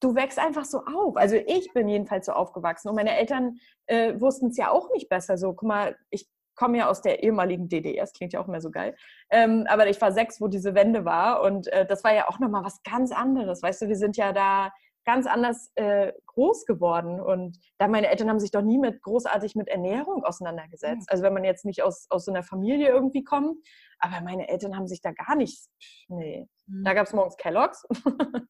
du 0.00 0.14
wächst 0.14 0.38
einfach 0.38 0.64
so 0.64 0.84
auf. 0.84 1.16
Also 1.16 1.36
ich 1.36 1.72
bin 1.72 1.88
jedenfalls 1.88 2.26
so 2.26 2.32
aufgewachsen 2.32 2.88
und 2.88 2.94
meine 2.94 3.16
Eltern 3.16 3.58
äh, 3.86 4.20
wussten 4.20 4.48
es 4.48 4.56
ja 4.56 4.70
auch 4.70 4.90
nicht 4.92 5.08
besser. 5.08 5.38
So, 5.38 5.54
guck 5.54 5.68
mal, 5.68 5.96
ich 6.10 6.28
komme 6.54 6.78
ja 6.78 6.88
aus 6.88 7.02
der 7.02 7.22
ehemaligen 7.22 7.68
DDR, 7.68 8.02
das 8.02 8.12
klingt 8.12 8.32
ja 8.32 8.40
auch 8.40 8.48
immer 8.48 8.60
so 8.60 8.70
geil. 8.70 8.94
Ähm, 9.30 9.66
aber 9.68 9.88
ich 9.88 10.00
war 10.00 10.12
sechs, 10.12 10.40
wo 10.40 10.48
diese 10.48 10.74
Wende 10.74 11.04
war 11.04 11.42
und 11.42 11.66
äh, 11.68 11.86
das 11.86 12.04
war 12.04 12.14
ja 12.14 12.28
auch 12.28 12.38
nochmal 12.38 12.64
was 12.64 12.82
ganz 12.82 13.12
anderes. 13.12 13.62
Weißt 13.62 13.82
du, 13.82 13.88
wir 13.88 13.96
sind 13.96 14.16
ja 14.16 14.32
da 14.32 14.72
ganz 15.04 15.26
anders 15.26 15.70
äh, 15.74 16.12
groß 16.26 16.66
geworden 16.66 17.20
und 17.20 17.58
da 17.78 17.88
meine 17.88 18.08
Eltern 18.08 18.28
haben 18.28 18.40
sich 18.40 18.50
doch 18.50 18.62
nie 18.62 18.78
mit 18.78 19.02
großartig 19.02 19.54
mit 19.54 19.68
Ernährung 19.68 20.24
auseinandergesetzt. 20.24 21.08
Mhm. 21.08 21.12
Also 21.12 21.22
wenn 21.22 21.34
man 21.34 21.44
jetzt 21.44 21.64
nicht 21.64 21.82
aus, 21.82 22.06
aus 22.10 22.24
so 22.24 22.32
einer 22.32 22.42
Familie 22.42 22.88
irgendwie 22.88 23.24
kommt, 23.24 23.56
aber 23.98 24.20
meine 24.22 24.48
Eltern 24.48 24.76
haben 24.76 24.86
sich 24.86 25.00
da 25.00 25.12
gar 25.12 25.36
nicht, 25.36 25.68
nee. 26.08 26.48
Mhm. 26.66 26.84
Da 26.84 26.94
gab 26.94 27.06
es 27.06 27.12
morgens 27.12 27.36
Kelloggs 27.36 27.84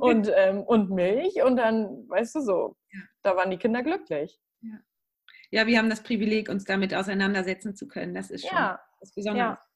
und, 0.00 0.32
ähm, 0.34 0.62
und 0.62 0.90
Milch 0.90 1.42
und 1.42 1.56
dann, 1.56 2.08
weißt 2.08 2.36
du 2.36 2.40
so, 2.40 2.76
ja. 2.92 3.00
da 3.22 3.36
waren 3.36 3.50
die 3.50 3.58
Kinder 3.58 3.82
glücklich. 3.82 4.40
Ja 4.62 4.78
ja, 5.52 5.66
wir 5.66 5.78
haben 5.78 5.90
das 5.90 6.02
Privileg, 6.02 6.48
uns 6.48 6.64
damit 6.64 6.94
auseinandersetzen 6.94 7.76
zu 7.76 7.86
können. 7.86 8.14
Das 8.14 8.30
ist 8.30 8.48
schon 8.48 8.56
ja. 8.56 8.80
was 9.00 9.12
Besonderes. 9.12 9.58
Ja. 9.60 9.71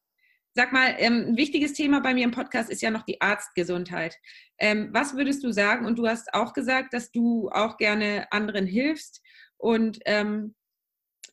Sag 0.56 0.72
mal, 0.72 0.94
ähm, 0.96 1.26
ein 1.28 1.36
wichtiges 1.36 1.74
Thema 1.74 2.00
bei 2.00 2.14
mir 2.14 2.24
im 2.24 2.30
Podcast 2.30 2.70
ist 2.70 2.80
ja 2.80 2.90
noch 2.90 3.02
die 3.02 3.20
Arztgesundheit. 3.20 4.16
Ähm, 4.56 4.88
was 4.90 5.14
würdest 5.14 5.44
du 5.44 5.52
sagen? 5.52 5.84
Und 5.84 5.98
du 5.98 6.08
hast 6.08 6.32
auch 6.32 6.54
gesagt, 6.54 6.94
dass 6.94 7.12
du 7.12 7.50
auch 7.50 7.76
gerne 7.76 8.26
anderen 8.32 8.66
hilfst. 8.66 9.20
Und 9.58 9.98
ähm, 10.06 10.54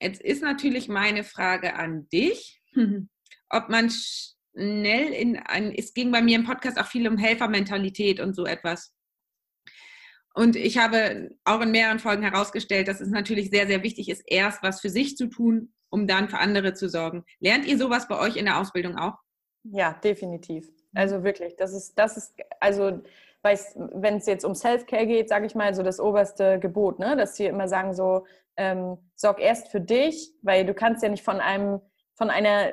jetzt 0.01 0.21
ist 0.21 0.43
natürlich 0.43 0.89
meine 0.89 1.23
Frage 1.23 1.75
an 1.75 2.09
dich, 2.09 2.61
ob 3.49 3.69
man 3.69 3.89
schnell 3.89 5.13
in 5.13 5.37
ein, 5.37 5.71
es 5.71 5.93
ging 5.93 6.11
bei 6.11 6.21
mir 6.21 6.35
im 6.35 6.43
Podcast 6.43 6.77
auch 6.77 6.87
viel 6.87 7.07
um 7.07 7.17
Helfermentalität 7.17 8.19
und 8.19 8.35
so 8.35 8.45
etwas. 8.45 8.93
Und 10.33 10.57
ich 10.57 10.79
habe 10.79 11.29
auch 11.45 11.61
in 11.61 11.71
mehreren 11.71 11.99
Folgen 11.99 12.23
herausgestellt, 12.23 12.89
dass 12.89 12.99
es 12.99 13.09
natürlich 13.09 13.51
sehr, 13.51 13.67
sehr 13.67 13.83
wichtig 13.83 14.09
ist, 14.09 14.23
erst 14.27 14.63
was 14.63 14.81
für 14.81 14.89
sich 14.89 15.15
zu 15.15 15.27
tun, 15.27 15.73
um 15.93 16.07
dann 16.07 16.27
für 16.27 16.39
andere 16.39 16.73
zu 16.73 16.89
sorgen. 16.89 17.23
Lernt 17.39 17.65
ihr 17.65 17.77
sowas 17.77 18.07
bei 18.07 18.19
euch 18.19 18.35
in 18.35 18.45
der 18.45 18.59
Ausbildung 18.59 18.97
auch? 18.97 19.13
Ja, 19.63 19.93
definitiv. 20.03 20.67
Also 20.95 21.23
wirklich, 21.23 21.55
das 21.55 21.71
ist, 21.71 21.97
das 21.99 22.17
ist, 22.17 22.33
also 22.59 23.03
wenn 23.43 24.15
es 24.15 24.25
jetzt 24.25 24.43
um 24.43 24.55
Self-Care 24.55 25.05
geht, 25.05 25.29
sage 25.29 25.45
ich 25.45 25.53
mal, 25.53 25.75
so 25.75 25.83
das 25.83 25.99
oberste 25.99 26.59
Gebot, 26.59 26.97
ne? 26.97 27.15
dass 27.15 27.35
sie 27.35 27.45
immer 27.45 27.67
sagen 27.67 27.93
so, 27.93 28.25
ähm, 28.57 28.97
sorg 29.15 29.39
erst 29.39 29.67
für 29.67 29.81
dich, 29.81 30.33
weil 30.41 30.65
du 30.65 30.73
kannst 30.73 31.03
ja 31.03 31.09
nicht 31.09 31.23
von 31.23 31.39
einem 31.39 31.79
von 32.23 32.29
einer, 32.29 32.71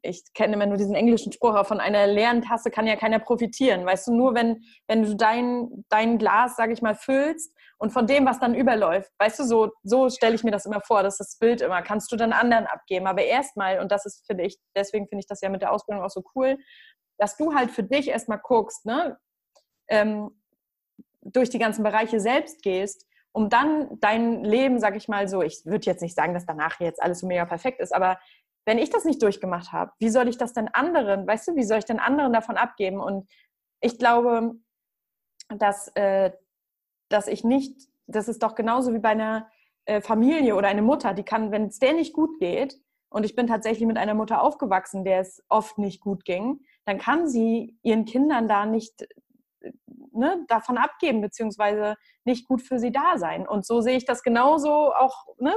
ich 0.00 0.24
kenne 0.32 0.54
immer 0.54 0.64
nur 0.64 0.78
diesen 0.78 0.94
englischen 0.94 1.32
Spruch, 1.32 1.50
aber 1.50 1.66
von 1.66 1.80
einer 1.80 2.06
leeren 2.06 2.40
Tasse 2.40 2.70
kann 2.70 2.86
ja 2.86 2.96
keiner 2.96 3.18
profitieren. 3.18 3.84
Weißt 3.84 4.08
du, 4.08 4.14
nur 4.14 4.34
wenn, 4.34 4.62
wenn 4.88 5.02
du 5.02 5.14
dein, 5.14 5.84
dein 5.90 6.16
Glas, 6.16 6.56
sage 6.56 6.72
ich 6.72 6.80
mal, 6.80 6.94
füllst 6.94 7.54
und 7.76 7.90
von 7.90 8.06
dem, 8.06 8.24
was 8.24 8.40
dann 8.40 8.54
überläuft, 8.54 9.12
weißt 9.18 9.40
du, 9.40 9.44
so, 9.44 9.70
so 9.82 10.08
stelle 10.08 10.34
ich 10.34 10.44
mir 10.44 10.50
das 10.50 10.64
immer 10.64 10.80
vor, 10.80 11.02
das 11.02 11.20
ist 11.20 11.32
das 11.32 11.38
Bild 11.38 11.60
immer, 11.60 11.82
kannst 11.82 12.10
du 12.10 12.16
dann 12.16 12.32
anderen 12.32 12.66
abgeben. 12.66 13.06
Aber 13.06 13.22
erstmal, 13.22 13.80
und 13.80 13.92
das 13.92 14.06
ist, 14.06 14.24
finde 14.26 14.44
ich, 14.44 14.56
deswegen 14.74 15.06
finde 15.08 15.20
ich 15.20 15.26
das 15.26 15.42
ja 15.42 15.50
mit 15.50 15.60
der 15.60 15.72
Ausbildung 15.72 16.02
auch 16.02 16.08
so 16.10 16.22
cool, 16.34 16.56
dass 17.18 17.36
du 17.36 17.54
halt 17.54 17.70
für 17.70 17.82
dich 17.82 18.08
erstmal 18.08 18.40
guckst, 18.42 18.86
ne, 18.86 19.18
ähm, 19.88 20.30
durch 21.20 21.50
die 21.50 21.58
ganzen 21.58 21.82
Bereiche 21.82 22.18
selbst 22.18 22.62
gehst 22.62 23.04
um 23.32 23.48
dann 23.48 23.88
dein 24.00 24.44
Leben, 24.44 24.80
sag 24.80 24.96
ich 24.96 25.08
mal 25.08 25.28
so, 25.28 25.42
ich 25.42 25.64
würde 25.64 25.86
jetzt 25.86 26.02
nicht 26.02 26.16
sagen, 26.16 26.34
dass 26.34 26.46
danach 26.46 26.80
jetzt 26.80 27.00
alles 27.00 27.20
so 27.20 27.26
mega 27.26 27.44
perfekt 27.44 27.80
ist, 27.80 27.94
aber 27.94 28.18
wenn 28.66 28.78
ich 28.78 28.90
das 28.90 29.04
nicht 29.04 29.22
durchgemacht 29.22 29.72
habe, 29.72 29.92
wie 29.98 30.10
soll 30.10 30.28
ich 30.28 30.38
das 30.38 30.52
denn 30.52 30.68
anderen, 30.68 31.26
weißt 31.26 31.48
du, 31.48 31.56
wie 31.56 31.64
soll 31.64 31.78
ich 31.78 31.84
denn 31.84 31.98
anderen 31.98 32.32
davon 32.32 32.56
abgeben? 32.56 33.00
Und 33.00 33.28
ich 33.80 33.98
glaube, 33.98 34.54
dass, 35.48 35.88
äh, 35.96 36.32
dass 37.08 37.26
ich 37.26 37.44
nicht, 37.44 37.88
das 38.06 38.28
ist 38.28 38.42
doch 38.42 38.54
genauso 38.54 38.92
wie 38.94 38.98
bei 38.98 39.10
einer 39.10 39.48
äh, 39.86 40.00
Familie 40.00 40.54
oder 40.56 40.68
eine 40.68 40.82
Mutter, 40.82 41.14
die 41.14 41.24
kann, 41.24 41.50
wenn 41.50 41.66
es 41.66 41.78
der 41.78 41.94
nicht 41.94 42.12
gut 42.12 42.38
geht, 42.38 42.80
und 43.12 43.24
ich 43.24 43.34
bin 43.34 43.48
tatsächlich 43.48 43.86
mit 43.86 43.98
einer 43.98 44.14
Mutter 44.14 44.40
aufgewachsen, 44.40 45.04
der 45.04 45.20
es 45.20 45.42
oft 45.48 45.78
nicht 45.78 46.00
gut 46.00 46.24
ging, 46.24 46.60
dann 46.84 46.98
kann 46.98 47.26
sie 47.26 47.76
ihren 47.82 48.04
Kindern 48.04 48.46
da 48.46 48.66
nicht 48.66 49.04
ne, 50.12 50.44
davon 50.48 50.78
abgeben, 50.78 51.20
beziehungsweise 51.20 51.96
nicht 52.24 52.46
gut 52.46 52.62
für 52.62 52.78
sie 52.78 52.92
da 52.92 53.18
sein. 53.18 53.48
Und 53.48 53.66
so 53.66 53.80
sehe 53.80 53.96
ich 53.96 54.04
das 54.04 54.22
genauso 54.22 54.94
auch 54.94 55.26
ne, 55.38 55.52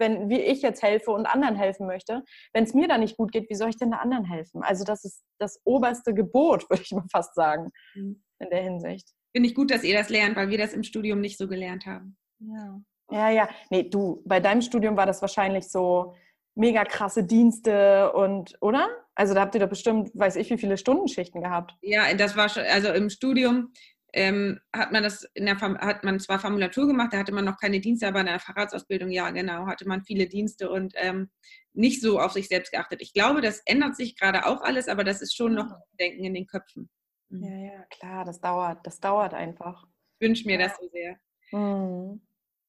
wenn 0.00 0.28
wie 0.28 0.40
ich 0.40 0.62
jetzt 0.62 0.82
helfe 0.82 1.12
und 1.12 1.26
anderen 1.26 1.54
helfen 1.54 1.86
möchte, 1.86 2.24
wenn 2.52 2.64
es 2.64 2.74
mir 2.74 2.88
da 2.88 2.98
nicht 2.98 3.16
gut 3.16 3.30
geht, 3.30 3.48
wie 3.50 3.54
soll 3.54 3.68
ich 3.68 3.76
denn 3.76 3.90
da 3.90 3.98
anderen 3.98 4.24
helfen? 4.24 4.62
Also 4.62 4.84
das 4.84 5.04
ist 5.04 5.22
das 5.38 5.60
oberste 5.64 6.14
Gebot, 6.14 6.64
würde 6.70 6.82
ich 6.82 6.90
mal 6.90 7.04
fast 7.12 7.34
sagen, 7.34 7.70
mhm. 7.94 8.22
in 8.38 8.50
der 8.50 8.62
Hinsicht. 8.62 9.08
Finde 9.34 9.48
ich 9.48 9.54
gut, 9.54 9.70
dass 9.70 9.84
ihr 9.84 9.96
das 9.96 10.08
lernt, 10.08 10.36
weil 10.36 10.50
wir 10.50 10.58
das 10.58 10.72
im 10.72 10.82
Studium 10.82 11.20
nicht 11.20 11.38
so 11.38 11.46
gelernt 11.46 11.86
haben. 11.86 12.16
Ja. 12.40 12.80
Ja, 13.12 13.30
ja. 13.30 13.48
Nee, 13.70 13.84
du, 13.84 14.22
bei 14.24 14.40
deinem 14.40 14.62
Studium 14.62 14.96
war 14.96 15.06
das 15.06 15.20
wahrscheinlich 15.20 15.68
so 15.68 16.14
mega 16.54 16.84
krasse 16.84 17.24
Dienste 17.24 18.12
und, 18.12 18.56
oder? 18.60 18.88
Also 19.14 19.34
da 19.34 19.40
habt 19.40 19.54
ihr 19.54 19.60
doch 19.60 19.68
bestimmt, 19.68 20.10
weiß 20.14 20.36
ich, 20.36 20.50
wie 20.50 20.58
viele 20.58 20.76
Stundenschichten 20.76 21.42
gehabt. 21.42 21.74
Ja, 21.82 22.12
das 22.14 22.36
war 22.36 22.48
schon, 22.48 22.62
also 22.64 22.92
im 22.92 23.10
Studium 23.10 23.72
ähm, 24.12 24.60
hat 24.74 24.92
man 24.92 25.02
das 25.02 25.24
in 25.34 25.46
der 25.46 25.60
hat 25.60 26.04
man 26.04 26.20
zwar 26.20 26.38
Formulatur 26.38 26.86
gemacht, 26.86 27.12
da 27.12 27.18
hatte 27.18 27.32
man 27.32 27.44
noch 27.44 27.58
keine 27.58 27.80
Dienste, 27.80 28.08
aber 28.08 28.20
in 28.20 28.26
der 28.26 28.40
Fahrradsausbildung, 28.40 29.10
ja 29.10 29.30
genau, 29.30 29.66
hatte 29.66 29.86
man 29.86 30.04
viele 30.04 30.26
Dienste 30.26 30.70
und 30.70 30.94
ähm, 30.96 31.30
nicht 31.72 32.00
so 32.00 32.20
auf 32.20 32.32
sich 32.32 32.48
selbst 32.48 32.72
geachtet. 32.72 33.02
Ich 33.02 33.12
glaube, 33.12 33.40
das 33.40 33.60
ändert 33.66 33.96
sich 33.96 34.16
gerade 34.16 34.46
auch 34.46 34.62
alles, 34.62 34.88
aber 34.88 35.04
das 35.04 35.22
ist 35.22 35.36
schon 35.36 35.54
noch 35.54 35.66
mhm. 35.66 35.96
Denken 35.98 36.24
in 36.24 36.34
den 36.34 36.46
Köpfen. 36.46 36.90
Mhm. 37.28 37.44
Ja, 37.44 37.74
ja, 37.74 37.84
klar, 37.90 38.24
das 38.24 38.40
dauert, 38.40 38.86
das 38.86 39.00
dauert 39.00 39.34
einfach. 39.34 39.84
Ich 40.18 40.26
wünsche 40.26 40.46
mir 40.46 40.58
ja. 40.60 40.68
das 40.68 40.76
so 40.78 40.88
sehr. 40.88 41.16
Mhm. 41.52 42.20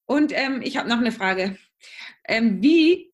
Und 0.05 0.31
ähm, 0.33 0.61
ich 0.61 0.77
habe 0.77 0.89
noch 0.89 0.97
eine 0.97 1.11
Frage. 1.11 1.57
Ähm, 2.27 2.61
wie 2.61 3.11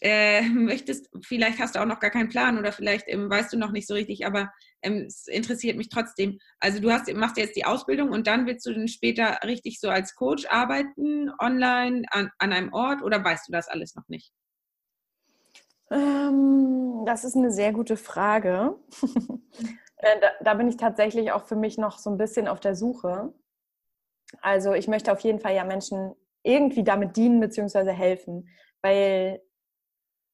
äh, 0.00 0.42
möchtest, 0.42 1.10
vielleicht 1.22 1.58
hast 1.58 1.74
du 1.74 1.80
auch 1.80 1.86
noch 1.86 2.00
gar 2.00 2.10
keinen 2.10 2.28
Plan 2.28 2.58
oder 2.58 2.72
vielleicht 2.72 3.08
ähm, 3.08 3.28
weißt 3.28 3.52
du 3.52 3.58
noch 3.58 3.72
nicht 3.72 3.86
so 3.86 3.94
richtig, 3.94 4.26
aber 4.26 4.52
ähm, 4.84 5.04
es 5.06 5.26
interessiert 5.26 5.76
mich 5.76 5.88
trotzdem. 5.88 6.38
Also 6.60 6.80
du 6.80 6.90
hast, 6.90 7.12
machst 7.14 7.36
jetzt 7.36 7.56
die 7.56 7.64
Ausbildung 7.64 8.10
und 8.10 8.26
dann 8.26 8.46
willst 8.46 8.66
du 8.66 8.72
dann 8.72 8.88
später 8.88 9.38
richtig 9.44 9.80
so 9.80 9.88
als 9.88 10.14
Coach 10.14 10.46
arbeiten, 10.48 11.30
online, 11.40 12.02
an, 12.10 12.30
an 12.38 12.52
einem 12.52 12.72
Ort 12.72 13.02
oder 13.02 13.22
weißt 13.24 13.48
du 13.48 13.52
das 13.52 13.68
alles 13.68 13.94
noch 13.94 14.08
nicht? 14.08 14.32
Ähm, 15.90 17.04
das 17.06 17.24
ist 17.24 17.36
eine 17.36 17.50
sehr 17.50 17.72
gute 17.72 17.96
Frage. 17.96 18.76
Äh, 19.98 20.20
da, 20.20 20.28
da 20.42 20.54
bin 20.54 20.68
ich 20.68 20.76
tatsächlich 20.76 21.32
auch 21.32 21.44
für 21.46 21.56
mich 21.56 21.78
noch 21.78 21.98
so 21.98 22.10
ein 22.10 22.18
bisschen 22.18 22.46
auf 22.46 22.60
der 22.60 22.74
Suche. 22.74 23.32
Also 24.42 24.74
ich 24.74 24.86
möchte 24.86 25.10
auf 25.10 25.20
jeden 25.20 25.40
Fall 25.40 25.54
ja 25.54 25.64
Menschen 25.64 26.14
irgendwie 26.42 26.84
damit 26.84 27.16
dienen 27.16 27.40
bzw. 27.40 27.92
helfen, 27.92 28.48
weil 28.82 29.40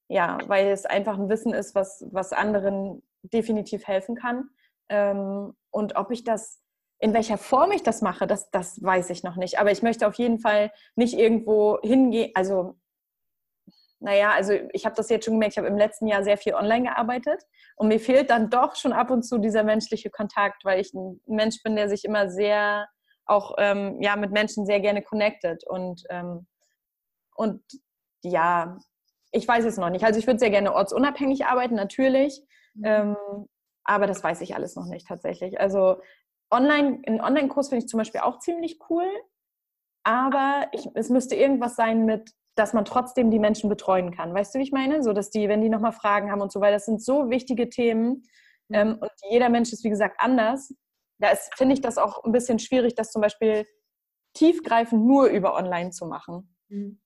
ja, 0.09 0.38
weil 0.48 0.66
es 0.68 0.86
einfach 0.86 1.16
ein 1.16 1.28
Wissen 1.28 1.55
ist, 1.55 1.76
was, 1.76 2.05
was 2.11 2.32
anderen 2.32 3.01
definitiv 3.23 3.87
helfen 3.87 4.14
kann. 4.14 4.51
Ähm, 4.89 5.55
und 5.71 5.97
ob 5.97 6.11
ich 6.11 6.25
das, 6.25 6.61
in 6.99 7.14
welcher 7.14 7.39
Form 7.39 7.73
ich 7.73 7.83
das 7.83 8.03
mache, 8.03 8.27
das, 8.27 8.51
das 8.51 8.83
weiß 8.83 9.11
ich 9.11 9.23
noch 9.23 9.37
nicht. 9.37 9.59
Aber 9.59 9.71
ich 9.71 9.83
möchte 9.83 10.07
auf 10.07 10.14
jeden 10.14 10.39
Fall 10.39 10.71
nicht 10.97 11.14
irgendwo 11.14 11.79
hingehen, 11.83 12.33
also 12.35 12.77
naja, 14.03 14.33
also 14.33 14.55
ich 14.73 14.87
habe 14.87 14.97
das 14.97 15.11
jetzt 15.11 15.27
schon 15.27 15.35
gemerkt, 15.35 15.55
ich 15.55 15.59
habe 15.59 15.68
im 15.68 15.77
letzten 15.77 16.07
Jahr 16.07 16.25
sehr 16.25 16.39
viel 16.39 16.55
online 16.55 16.85
gearbeitet 16.85 17.43
und 17.77 17.89
mir 17.89 18.01
fehlt 18.01 18.31
dann 18.31 18.49
doch 18.49 18.75
schon 18.75 18.95
ab 18.95 19.11
und 19.11 19.25
zu 19.25 19.37
dieser 19.39 19.62
menschliche 19.62 20.09
Kontakt, 20.09 20.64
weil 20.64 20.81
ich 20.81 20.95
ein 20.95 21.21
Mensch 21.27 21.62
bin, 21.62 21.77
der 21.77 21.89
sich 21.91 22.05
immer 22.07 22.31
sehr 22.31 22.89
auch 23.27 23.55
ähm, 23.59 24.01
ja, 24.01 24.16
mit 24.16 24.33
Menschen 24.33 24.66
sehr 24.66 24.81
gerne 24.81 25.03
connected 25.03 25.64
und, 25.66 26.03
ähm, 26.11 26.47
und 27.37 27.62
ja, 28.23 28.79
ich 29.33 29.47
weiß 29.47 29.64
es 29.64 29.77
noch 29.77 29.91
nicht. 29.91 30.05
Also 30.05 30.18
ich 30.18 30.27
würde 30.27 30.41
sehr 30.41 30.51
gerne 30.51 30.75
ortsunabhängig 30.75 31.47
arbeiten, 31.47 31.75
natürlich. 31.75 32.43
Mhm. 32.81 32.87
Ähm, 32.87 33.16
aber 33.85 34.07
das 34.07 34.22
weiß 34.22 34.41
ich 34.43 34.55
alles 34.55 34.76
noch 34.76 34.87
nicht 34.87 35.07
tatsächlich. 35.07 35.61
Also 35.61 36.01
online, 36.51 37.03
einen 37.07 37.20
Online-Kurs 37.20 37.68
finde 37.68 37.85
ich 37.85 37.89
zum 37.89 37.99
Beispiel 37.99 38.20
auch 38.20 38.39
ziemlich 38.39 38.78
cool. 38.89 39.07
Aber 40.05 40.68
ich, 40.72 40.89
es 40.95 41.11
müsste 41.11 41.35
irgendwas 41.37 41.76
sein 41.76 42.05
mit, 42.05 42.31
dass 42.57 42.72
man 42.72 42.85
trotzdem 42.85 43.31
die 43.31 43.39
Menschen 43.39 43.68
betreuen 43.68 44.11
kann. 44.12 44.35
Weißt 44.35 44.55
du, 44.55 44.59
wie 44.59 44.62
ich 44.62 44.72
meine? 44.72 45.03
So, 45.03 45.12
dass 45.12 45.31
die, 45.31 45.49
wenn 45.49 45.61
die 45.61 45.68
nochmal 45.68 45.93
Fragen 45.93 46.31
haben 46.31 46.41
und 46.41 46.53
so, 46.53 46.61
weil 46.61 46.72
das 46.72 46.87
sind 46.87 47.03
so 47.03 47.31
wichtige 47.31 47.68
Themen. 47.68 48.22
Mhm. 48.68 48.74
Ähm, 48.74 48.99
und 49.01 49.11
jeder 49.31 49.49
Mensch 49.49 49.72
ist, 49.72 49.85
wie 49.85 49.91
gesagt, 49.91 50.16
anders. 50.18 50.74
Da 51.18 51.28
finde 51.57 51.74
ich 51.74 51.83
das 51.83 51.99
auch 51.99 52.24
ein 52.24 52.33
bisschen 52.33 52.59
schwierig, 52.59 52.95
das 52.95 53.12
zum 53.12 53.20
Beispiel 53.20 53.66
tiefgreifend 54.35 55.05
nur 55.05 55.26
über 55.26 55.55
online 55.55 55.91
zu 55.91 56.07
machen. 56.07 56.57
Mhm. 56.68 57.01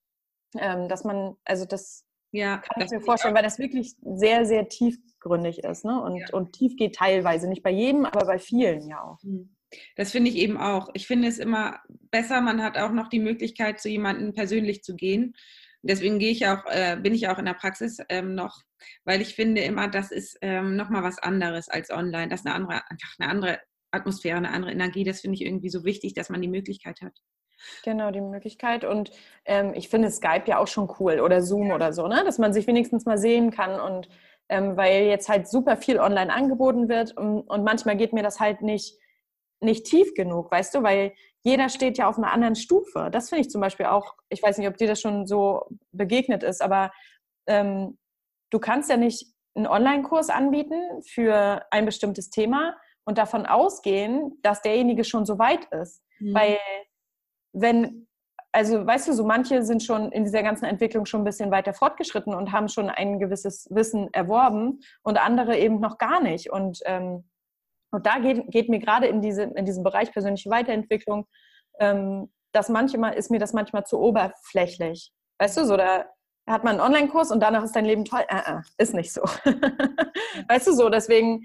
Ähm, 0.57 0.87
dass 0.87 1.03
man, 1.03 1.35
also 1.43 1.65
das 1.65 2.05
Ja, 2.35 2.57
kann 2.57 2.83
ich 2.83 2.91
mir 2.91 3.01
vorstellen, 3.01 3.35
weil 3.35 3.43
das 3.43 3.59
wirklich 3.59 3.95
sehr, 4.01 4.45
sehr 4.45 4.67
tiefgründig 4.67 5.59
ist 5.59 5.85
ne? 5.85 6.01
und, 6.01 6.17
ja. 6.17 6.27
und 6.33 6.53
tief 6.53 6.75
geht 6.75 6.95
teilweise. 6.95 7.47
Nicht 7.47 7.63
bei 7.63 7.71
jedem, 7.71 8.05
aber 8.05 8.25
bei 8.25 8.39
vielen 8.39 8.87
ja 8.87 9.01
auch. 9.01 9.23
Mhm. 9.23 9.55
Das 9.95 10.11
finde 10.11 10.29
ich 10.29 10.37
eben 10.37 10.57
auch. 10.57 10.89
Ich 10.93 11.07
finde 11.07 11.27
es 11.27 11.37
immer 11.37 11.79
besser, 12.11 12.41
man 12.41 12.61
hat 12.61 12.77
auch 12.77 12.91
noch 12.91 13.09
die 13.09 13.19
Möglichkeit, 13.19 13.79
zu 13.79 13.89
jemandem 13.89 14.33
persönlich 14.33 14.83
zu 14.83 14.95
gehen. 14.95 15.33
Deswegen 15.81 16.19
gehe 16.19 16.31
ich 16.31 16.47
auch, 16.47 16.65
äh, 16.67 16.97
bin 17.01 17.13
ich 17.13 17.27
auch 17.27 17.37
in 17.37 17.45
der 17.45 17.53
Praxis 17.53 17.99
ähm, 18.09 18.33
noch, 18.33 18.61
weil 19.03 19.21
ich 19.21 19.35
finde 19.35 19.61
immer, 19.61 19.87
das 19.87 20.11
ist 20.11 20.37
ähm, 20.41 20.75
nochmal 20.75 21.03
was 21.03 21.19
anderes 21.19 21.69
als 21.69 21.91
online. 21.91 22.27
Das 22.27 22.41
ist 22.41 22.47
eine 22.47 22.55
andere, 22.55 22.89
einfach 22.89 23.15
eine 23.19 23.29
andere 23.29 23.59
Atmosphäre, 23.91 24.37
eine 24.37 24.51
andere 24.51 24.71
Energie. 24.71 25.03
Das 25.03 25.21
finde 25.21 25.35
ich 25.35 25.45
irgendwie 25.45 25.69
so 25.69 25.83
wichtig, 25.85 26.13
dass 26.13 26.29
man 26.29 26.41
die 26.41 26.47
Möglichkeit 26.47 27.01
hat. 27.01 27.13
Genau, 27.83 28.11
die 28.11 28.21
Möglichkeit. 28.21 28.85
Und 28.85 29.11
ähm, 29.45 29.73
ich 29.73 29.89
finde 29.89 30.09
Skype 30.11 30.43
ja 30.45 30.59
auch 30.59 30.67
schon 30.67 30.91
cool 30.99 31.19
oder 31.19 31.41
Zoom 31.41 31.71
oder 31.71 31.93
so, 31.93 32.07
ne? 32.07 32.23
dass 32.25 32.37
man 32.37 32.53
sich 32.53 32.67
wenigstens 32.67 33.05
mal 33.05 33.17
sehen 33.17 33.51
kann. 33.51 33.79
Und 33.79 34.09
ähm, 34.49 34.77
weil 34.77 35.05
jetzt 35.05 35.29
halt 35.29 35.47
super 35.47 35.77
viel 35.77 35.99
online 35.99 36.31
angeboten 36.31 36.87
wird 36.87 37.17
und, 37.17 37.41
und, 37.41 37.63
manchmal 37.63 37.97
geht 37.97 38.13
mir 38.13 38.23
das 38.23 38.39
halt 38.39 38.61
nicht, 38.61 38.95
nicht 39.59 39.85
tief 39.85 40.13
genug, 40.13 40.51
weißt 40.51 40.75
du, 40.75 40.83
weil 40.83 41.13
jeder 41.43 41.69
steht 41.69 41.97
ja 41.97 42.07
auf 42.07 42.17
einer 42.17 42.31
anderen 42.31 42.55
Stufe. 42.55 43.09
Das 43.11 43.29
finde 43.29 43.41
ich 43.41 43.49
zum 43.49 43.61
Beispiel 43.61 43.87
auch, 43.87 44.15
ich 44.29 44.41
weiß 44.41 44.57
nicht, 44.57 44.67
ob 44.67 44.77
dir 44.77 44.87
das 44.87 45.01
schon 45.01 45.25
so 45.25 45.65
begegnet 45.91 46.43
ist, 46.43 46.61
aber 46.61 46.91
ähm, 47.47 47.97
du 48.51 48.59
kannst 48.59 48.89
ja 48.89 48.97
nicht 48.97 49.27
einen 49.55 49.67
Online-Kurs 49.67 50.29
anbieten 50.29 51.01
für 51.07 51.65
ein 51.71 51.85
bestimmtes 51.85 52.29
Thema 52.29 52.75
und 53.05 53.17
davon 53.17 53.45
ausgehen, 53.45 54.37
dass 54.41 54.61
derjenige 54.61 55.03
schon 55.03 55.25
so 55.25 55.39
weit 55.39 55.65
ist. 55.71 56.03
Mhm. 56.19 56.33
Weil 56.33 56.57
wenn, 57.55 58.07
also 58.51 58.85
weißt 58.85 59.07
du, 59.07 59.13
so 59.13 59.25
manche 59.25 59.63
sind 59.63 59.83
schon 59.83 60.11
in 60.11 60.23
dieser 60.23 60.43
ganzen 60.43 60.65
Entwicklung 60.65 61.05
schon 61.05 61.21
ein 61.21 61.25
bisschen 61.25 61.51
weiter 61.51 61.73
fortgeschritten 61.73 62.33
und 62.33 62.51
haben 62.51 62.67
schon 62.67 62.89
ein 62.89 63.19
gewisses 63.19 63.67
Wissen 63.71 64.13
erworben 64.13 64.79
und 65.03 65.17
andere 65.17 65.57
eben 65.57 65.79
noch 65.79 65.97
gar 65.97 66.21
nicht. 66.21 66.51
Und, 66.51 66.79
ähm, 66.85 67.29
und 67.91 68.05
da 68.05 68.19
geht, 68.19 68.51
geht 68.51 68.69
mir 68.69 68.79
gerade 68.79 69.07
in, 69.07 69.21
diese, 69.21 69.43
in 69.43 69.65
diesem 69.65 69.83
Bereich 69.83 70.11
persönliche 70.11 70.49
Weiterentwicklung, 70.49 71.25
ähm, 71.79 72.31
das 72.51 72.69
manchmal 72.69 73.15
ist 73.15 73.31
mir 73.31 73.39
das 73.39 73.53
manchmal 73.53 73.85
zu 73.85 73.99
oberflächlich. 73.99 75.11
Weißt 75.39 75.57
du, 75.57 75.65
so 75.65 75.75
da 75.75 76.05
hat 76.47 76.63
man 76.63 76.79
einen 76.79 76.93
Online-Kurs 76.93 77.31
und 77.31 77.41
danach 77.41 77.63
ist 77.63 77.75
dein 77.75 77.85
Leben 77.85 78.05
toll. 78.05 78.23
Äh, 78.29 78.57
äh, 78.57 78.61
ist 78.77 78.93
nicht 78.93 79.11
so. 79.11 79.21
weißt 80.47 80.67
du 80.67 80.73
so, 80.73 80.89
deswegen 80.89 81.43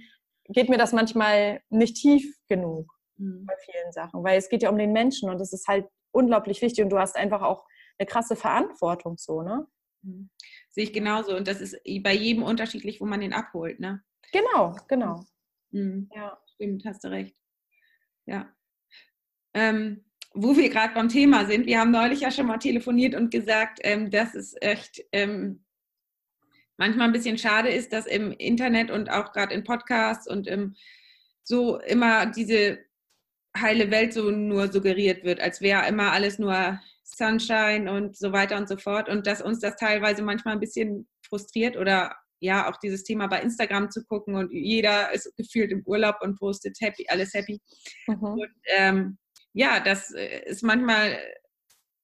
geht 0.48 0.68
mir 0.68 0.78
das 0.78 0.92
manchmal 0.92 1.60
nicht 1.70 1.96
tief 1.96 2.36
genug 2.48 2.92
mhm. 3.16 3.46
bei 3.46 3.54
vielen 3.64 3.92
Sachen, 3.92 4.22
weil 4.22 4.38
es 4.38 4.48
geht 4.48 4.62
ja 4.62 4.70
um 4.70 4.78
den 4.78 4.92
Menschen 4.92 5.30
und 5.30 5.40
es 5.40 5.52
ist 5.52 5.66
halt 5.68 5.86
unglaublich 6.12 6.62
wichtig 6.62 6.84
und 6.84 6.90
du 6.90 6.98
hast 6.98 7.16
einfach 7.16 7.42
auch 7.42 7.66
eine 7.98 8.06
krasse 8.06 8.36
Verantwortung 8.36 9.18
so, 9.18 9.42
ne? 9.42 9.66
Mhm. 10.02 10.30
Sehe 10.70 10.84
ich 10.84 10.92
genauso 10.92 11.36
und 11.36 11.46
das 11.48 11.60
ist 11.60 11.76
bei 12.02 12.14
jedem 12.14 12.42
unterschiedlich, 12.42 13.00
wo 13.00 13.06
man 13.06 13.20
den 13.20 13.32
abholt, 13.32 13.80
ne? 13.80 14.02
Genau, 14.32 14.76
genau. 14.88 15.24
Mhm. 15.70 16.08
Ja, 16.14 16.38
stimmt, 16.54 16.84
hast 16.84 17.04
du 17.04 17.08
recht. 17.08 17.36
Ja. 18.26 18.52
Ähm, 19.54 20.04
wo 20.32 20.56
wir 20.56 20.68
gerade 20.68 20.94
beim 20.94 21.08
Thema 21.08 21.46
sind, 21.46 21.66
wir 21.66 21.80
haben 21.80 21.90
neulich 21.90 22.20
ja 22.20 22.30
schon 22.30 22.46
mal 22.46 22.58
telefoniert 22.58 23.14
und 23.14 23.30
gesagt, 23.30 23.80
ähm, 23.82 24.10
dass 24.10 24.34
es 24.34 24.54
echt 24.60 25.02
ähm, 25.12 25.64
manchmal 26.76 27.08
ein 27.08 27.12
bisschen 27.12 27.36
schade 27.36 27.68
ist, 27.68 27.92
dass 27.92 28.06
im 28.06 28.32
Internet 28.32 28.90
und 28.90 29.10
auch 29.10 29.32
gerade 29.32 29.54
in 29.54 29.64
Podcasts 29.64 30.28
und 30.28 30.46
im, 30.46 30.76
so 31.42 31.80
immer 31.80 32.26
diese 32.26 32.78
heile 33.60 33.90
Welt 33.90 34.12
so 34.12 34.30
nur 34.30 34.68
suggeriert 34.68 35.24
wird, 35.24 35.40
als 35.40 35.60
wäre 35.60 35.86
immer 35.88 36.12
alles 36.12 36.38
nur 36.38 36.80
Sunshine 37.04 37.90
und 37.90 38.16
so 38.16 38.32
weiter 38.32 38.56
und 38.56 38.68
so 38.68 38.76
fort 38.76 39.08
und 39.08 39.26
dass 39.26 39.42
uns 39.42 39.60
das 39.60 39.76
teilweise 39.76 40.22
manchmal 40.22 40.54
ein 40.54 40.60
bisschen 40.60 41.08
frustriert 41.28 41.76
oder 41.76 42.14
ja 42.40 42.70
auch 42.70 42.76
dieses 42.78 43.04
Thema 43.04 43.26
bei 43.26 43.40
Instagram 43.40 43.90
zu 43.90 44.04
gucken 44.04 44.34
und 44.34 44.52
jeder 44.52 45.12
ist 45.12 45.34
gefühlt 45.36 45.70
im 45.72 45.82
Urlaub 45.84 46.16
und 46.22 46.38
postet 46.38 46.76
happy, 46.80 47.04
alles 47.08 47.34
happy. 47.34 47.60
Mhm. 48.06 48.22
Und 48.22 48.50
ähm, 48.76 49.18
ja, 49.52 49.80
das 49.80 50.12
äh, 50.12 50.42
ist 50.46 50.62
manchmal 50.62 51.18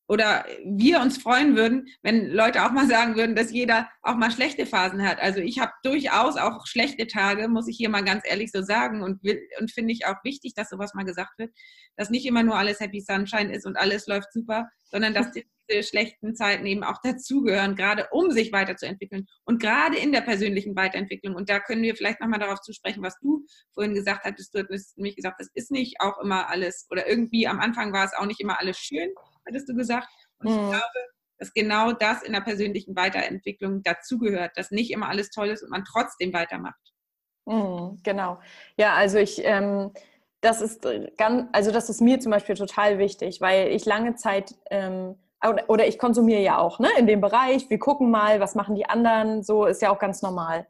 oder 0.08 0.44
wir 0.64 1.00
uns 1.00 1.18
freuen 1.18 1.56
würden, 1.56 1.88
wenn 2.02 2.30
Leute 2.30 2.64
auch 2.64 2.70
mal 2.70 2.86
sagen 2.86 3.16
würden, 3.16 3.34
dass 3.34 3.52
jeder 3.52 3.88
auch 4.02 4.16
mal 4.16 4.30
schlechte 4.30 4.66
Phasen 4.66 5.06
hat. 5.06 5.20
Also 5.20 5.40
ich 5.40 5.58
habe 5.58 5.72
durchaus 5.82 6.36
auch 6.36 6.66
schlechte 6.66 7.06
Tage, 7.06 7.48
muss 7.48 7.68
ich 7.68 7.76
hier 7.76 7.88
mal 7.88 8.04
ganz 8.04 8.22
ehrlich 8.24 8.52
so 8.52 8.62
sagen 8.62 9.02
und, 9.02 9.22
will, 9.24 9.40
und 9.60 9.70
finde 9.72 9.92
ich 9.92 10.06
auch 10.06 10.22
wichtig, 10.22 10.54
dass 10.54 10.70
sowas 10.70 10.94
mal 10.94 11.04
gesagt 11.04 11.38
wird, 11.38 11.52
dass 11.96 12.10
nicht 12.10 12.26
immer 12.26 12.42
nur 12.42 12.56
alles 12.56 12.80
Happy 12.80 13.00
Sunshine 13.00 13.52
ist 13.52 13.66
und 13.66 13.76
alles 13.76 14.06
läuft 14.06 14.32
super, 14.32 14.68
sondern 14.84 15.12
dass 15.12 15.32
diese 15.32 15.82
schlechten 15.82 16.36
Zeiten 16.36 16.64
eben 16.66 16.84
auch 16.84 17.00
dazugehören, 17.02 17.74
gerade 17.74 18.06
um 18.12 18.30
sich 18.30 18.52
weiterzuentwickeln 18.52 19.26
und 19.44 19.60
gerade 19.60 19.96
in 19.96 20.12
der 20.12 20.20
persönlichen 20.20 20.76
Weiterentwicklung. 20.76 21.34
Und 21.34 21.48
da 21.48 21.58
können 21.58 21.82
wir 21.82 21.96
vielleicht 21.96 22.20
nochmal 22.20 22.38
darauf 22.38 22.60
zu 22.60 22.72
sprechen, 22.72 23.02
was 23.02 23.18
du 23.18 23.44
vorhin 23.74 23.94
gesagt 23.94 24.24
hattest. 24.24 24.54
Du 24.54 24.64
hast 24.70 24.96
nämlich 24.96 25.16
gesagt, 25.16 25.40
das 25.40 25.48
ist 25.54 25.72
nicht 25.72 25.96
auch 26.00 26.20
immer 26.22 26.48
alles 26.48 26.86
oder 26.90 27.08
irgendwie 27.08 27.48
am 27.48 27.58
Anfang 27.58 27.92
war 27.92 28.04
es 28.04 28.14
auch 28.14 28.26
nicht 28.26 28.40
immer 28.40 28.60
alles 28.60 28.78
schön 28.78 29.10
hattest 29.46 29.68
du 29.68 29.74
gesagt. 29.74 30.08
Und 30.38 30.50
mhm. 30.50 30.54
ich 30.54 30.68
glaube, 30.70 31.00
dass 31.38 31.52
genau 31.52 31.92
das 31.92 32.22
in 32.22 32.32
der 32.32 32.40
persönlichen 32.40 32.96
Weiterentwicklung 32.96 33.82
dazugehört, 33.82 34.52
dass 34.56 34.70
nicht 34.70 34.90
immer 34.90 35.08
alles 35.08 35.30
toll 35.30 35.48
ist 35.48 35.62
und 35.62 35.70
man 35.70 35.84
trotzdem 35.84 36.32
weitermacht. 36.32 36.80
Mhm, 37.46 38.00
genau. 38.02 38.40
Ja, 38.76 38.94
also 38.94 39.18
ich, 39.18 39.44
ähm, 39.44 39.92
das 40.40 40.60
ist 40.60 40.86
ganz, 41.16 41.48
also 41.52 41.70
das 41.70 41.88
ist 41.90 42.00
mir 42.00 42.20
zum 42.20 42.32
Beispiel 42.32 42.54
total 42.54 42.98
wichtig, 42.98 43.40
weil 43.40 43.68
ich 43.68 43.84
lange 43.84 44.14
Zeit 44.16 44.54
ähm, 44.70 45.16
oder 45.68 45.86
ich 45.86 45.98
konsumiere 45.98 46.40
ja 46.40 46.58
auch 46.58 46.78
ne, 46.78 46.88
in 46.98 47.06
dem 47.06 47.20
Bereich. 47.20 47.68
Wir 47.70 47.78
gucken 47.78 48.10
mal, 48.10 48.40
was 48.40 48.54
machen 48.54 48.74
die 48.74 48.86
anderen. 48.86 49.42
So 49.42 49.66
ist 49.66 49.82
ja 49.82 49.90
auch 49.90 49.98
ganz 49.98 50.22
normal. 50.22 50.66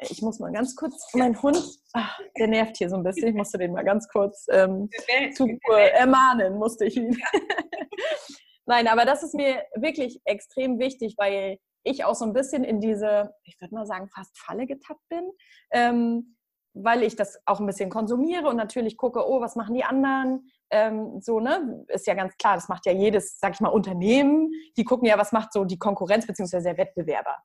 Ich 0.00 0.22
muss 0.22 0.38
mal 0.38 0.52
ganz 0.52 0.76
kurz, 0.76 1.12
mein 1.14 1.40
Hund, 1.42 1.60
ach, 1.92 2.20
der 2.38 2.46
nervt 2.46 2.76
hier 2.76 2.88
so 2.88 2.96
ein 2.96 3.02
bisschen. 3.02 3.28
Ich 3.28 3.34
musste 3.34 3.58
den 3.58 3.72
mal 3.72 3.84
ganz 3.84 4.08
kurz 4.08 4.46
ähm, 4.50 4.88
zu 5.34 5.46
äh, 5.46 5.90
ermahnen, 5.90 6.56
musste 6.56 6.84
ich 6.84 6.96
ihn. 6.96 7.16
Nein, 8.66 8.86
aber 8.86 9.04
das 9.04 9.22
ist 9.22 9.34
mir 9.34 9.62
wirklich 9.74 10.20
extrem 10.24 10.78
wichtig, 10.78 11.14
weil 11.16 11.58
ich 11.82 12.04
auch 12.04 12.14
so 12.14 12.24
ein 12.24 12.32
bisschen 12.32 12.64
in 12.64 12.80
diese, 12.80 13.34
ich 13.44 13.60
würde 13.60 13.74
mal 13.74 13.86
sagen, 13.86 14.08
fast 14.08 14.38
Falle 14.38 14.66
getappt 14.66 15.08
bin, 15.08 15.30
ähm, 15.72 16.36
weil 16.74 17.02
ich 17.02 17.16
das 17.16 17.40
auch 17.46 17.60
ein 17.60 17.66
bisschen 17.66 17.90
konsumiere 17.90 18.48
und 18.48 18.56
natürlich 18.56 18.96
gucke, 18.96 19.26
oh, 19.26 19.40
was 19.40 19.56
machen 19.56 19.74
die 19.74 19.84
anderen? 19.84 20.50
Ähm, 20.70 21.20
so, 21.20 21.40
ne, 21.40 21.84
ist 21.88 22.06
ja 22.06 22.14
ganz 22.14 22.36
klar, 22.36 22.54
das 22.54 22.68
macht 22.68 22.84
ja 22.86 22.92
jedes, 22.92 23.38
sag 23.38 23.54
ich 23.54 23.60
mal, 23.60 23.68
Unternehmen. 23.68 24.50
Die 24.76 24.84
gucken 24.84 25.08
ja, 25.08 25.16
was 25.16 25.32
macht 25.32 25.52
so 25.52 25.64
die 25.64 25.78
Konkurrenz 25.78 26.26
bzw. 26.26 26.62
der 26.62 26.76
Wettbewerber. 26.76 27.36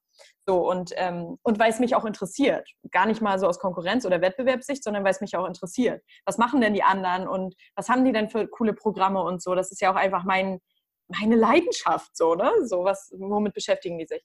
So, 0.45 0.69
und, 0.69 0.91
ähm, 0.97 1.37
und 1.41 1.59
weil 1.59 1.71
es 1.71 1.79
mich 1.79 1.95
auch 1.95 2.05
interessiert. 2.05 2.67
Gar 2.91 3.05
nicht 3.05 3.21
mal 3.21 3.39
so 3.39 3.47
aus 3.47 3.59
Konkurrenz- 3.59 4.05
oder 4.05 4.21
Wettbewerbssicht, 4.21 4.83
sondern 4.83 5.03
weil 5.03 5.11
es 5.11 5.21
mich 5.21 5.37
auch 5.37 5.47
interessiert. 5.47 6.03
Was 6.25 6.37
machen 6.37 6.59
denn 6.61 6.73
die 6.73 6.83
anderen 6.83 7.27
und 7.27 7.55
was 7.75 7.89
haben 7.89 8.03
die 8.03 8.11
denn 8.11 8.29
für 8.29 8.47
coole 8.47 8.73
Programme 8.73 9.21
und 9.21 9.41
so? 9.41 9.55
Das 9.55 9.71
ist 9.71 9.81
ja 9.81 9.91
auch 9.91 9.95
einfach 9.95 10.25
mein, 10.25 10.59
meine 11.07 11.35
Leidenschaft, 11.35 12.15
so, 12.15 12.35
ne? 12.35 12.51
So, 12.63 12.83
was, 12.83 13.13
womit 13.17 13.53
beschäftigen 13.53 13.97
die 13.97 14.05
sich? 14.05 14.23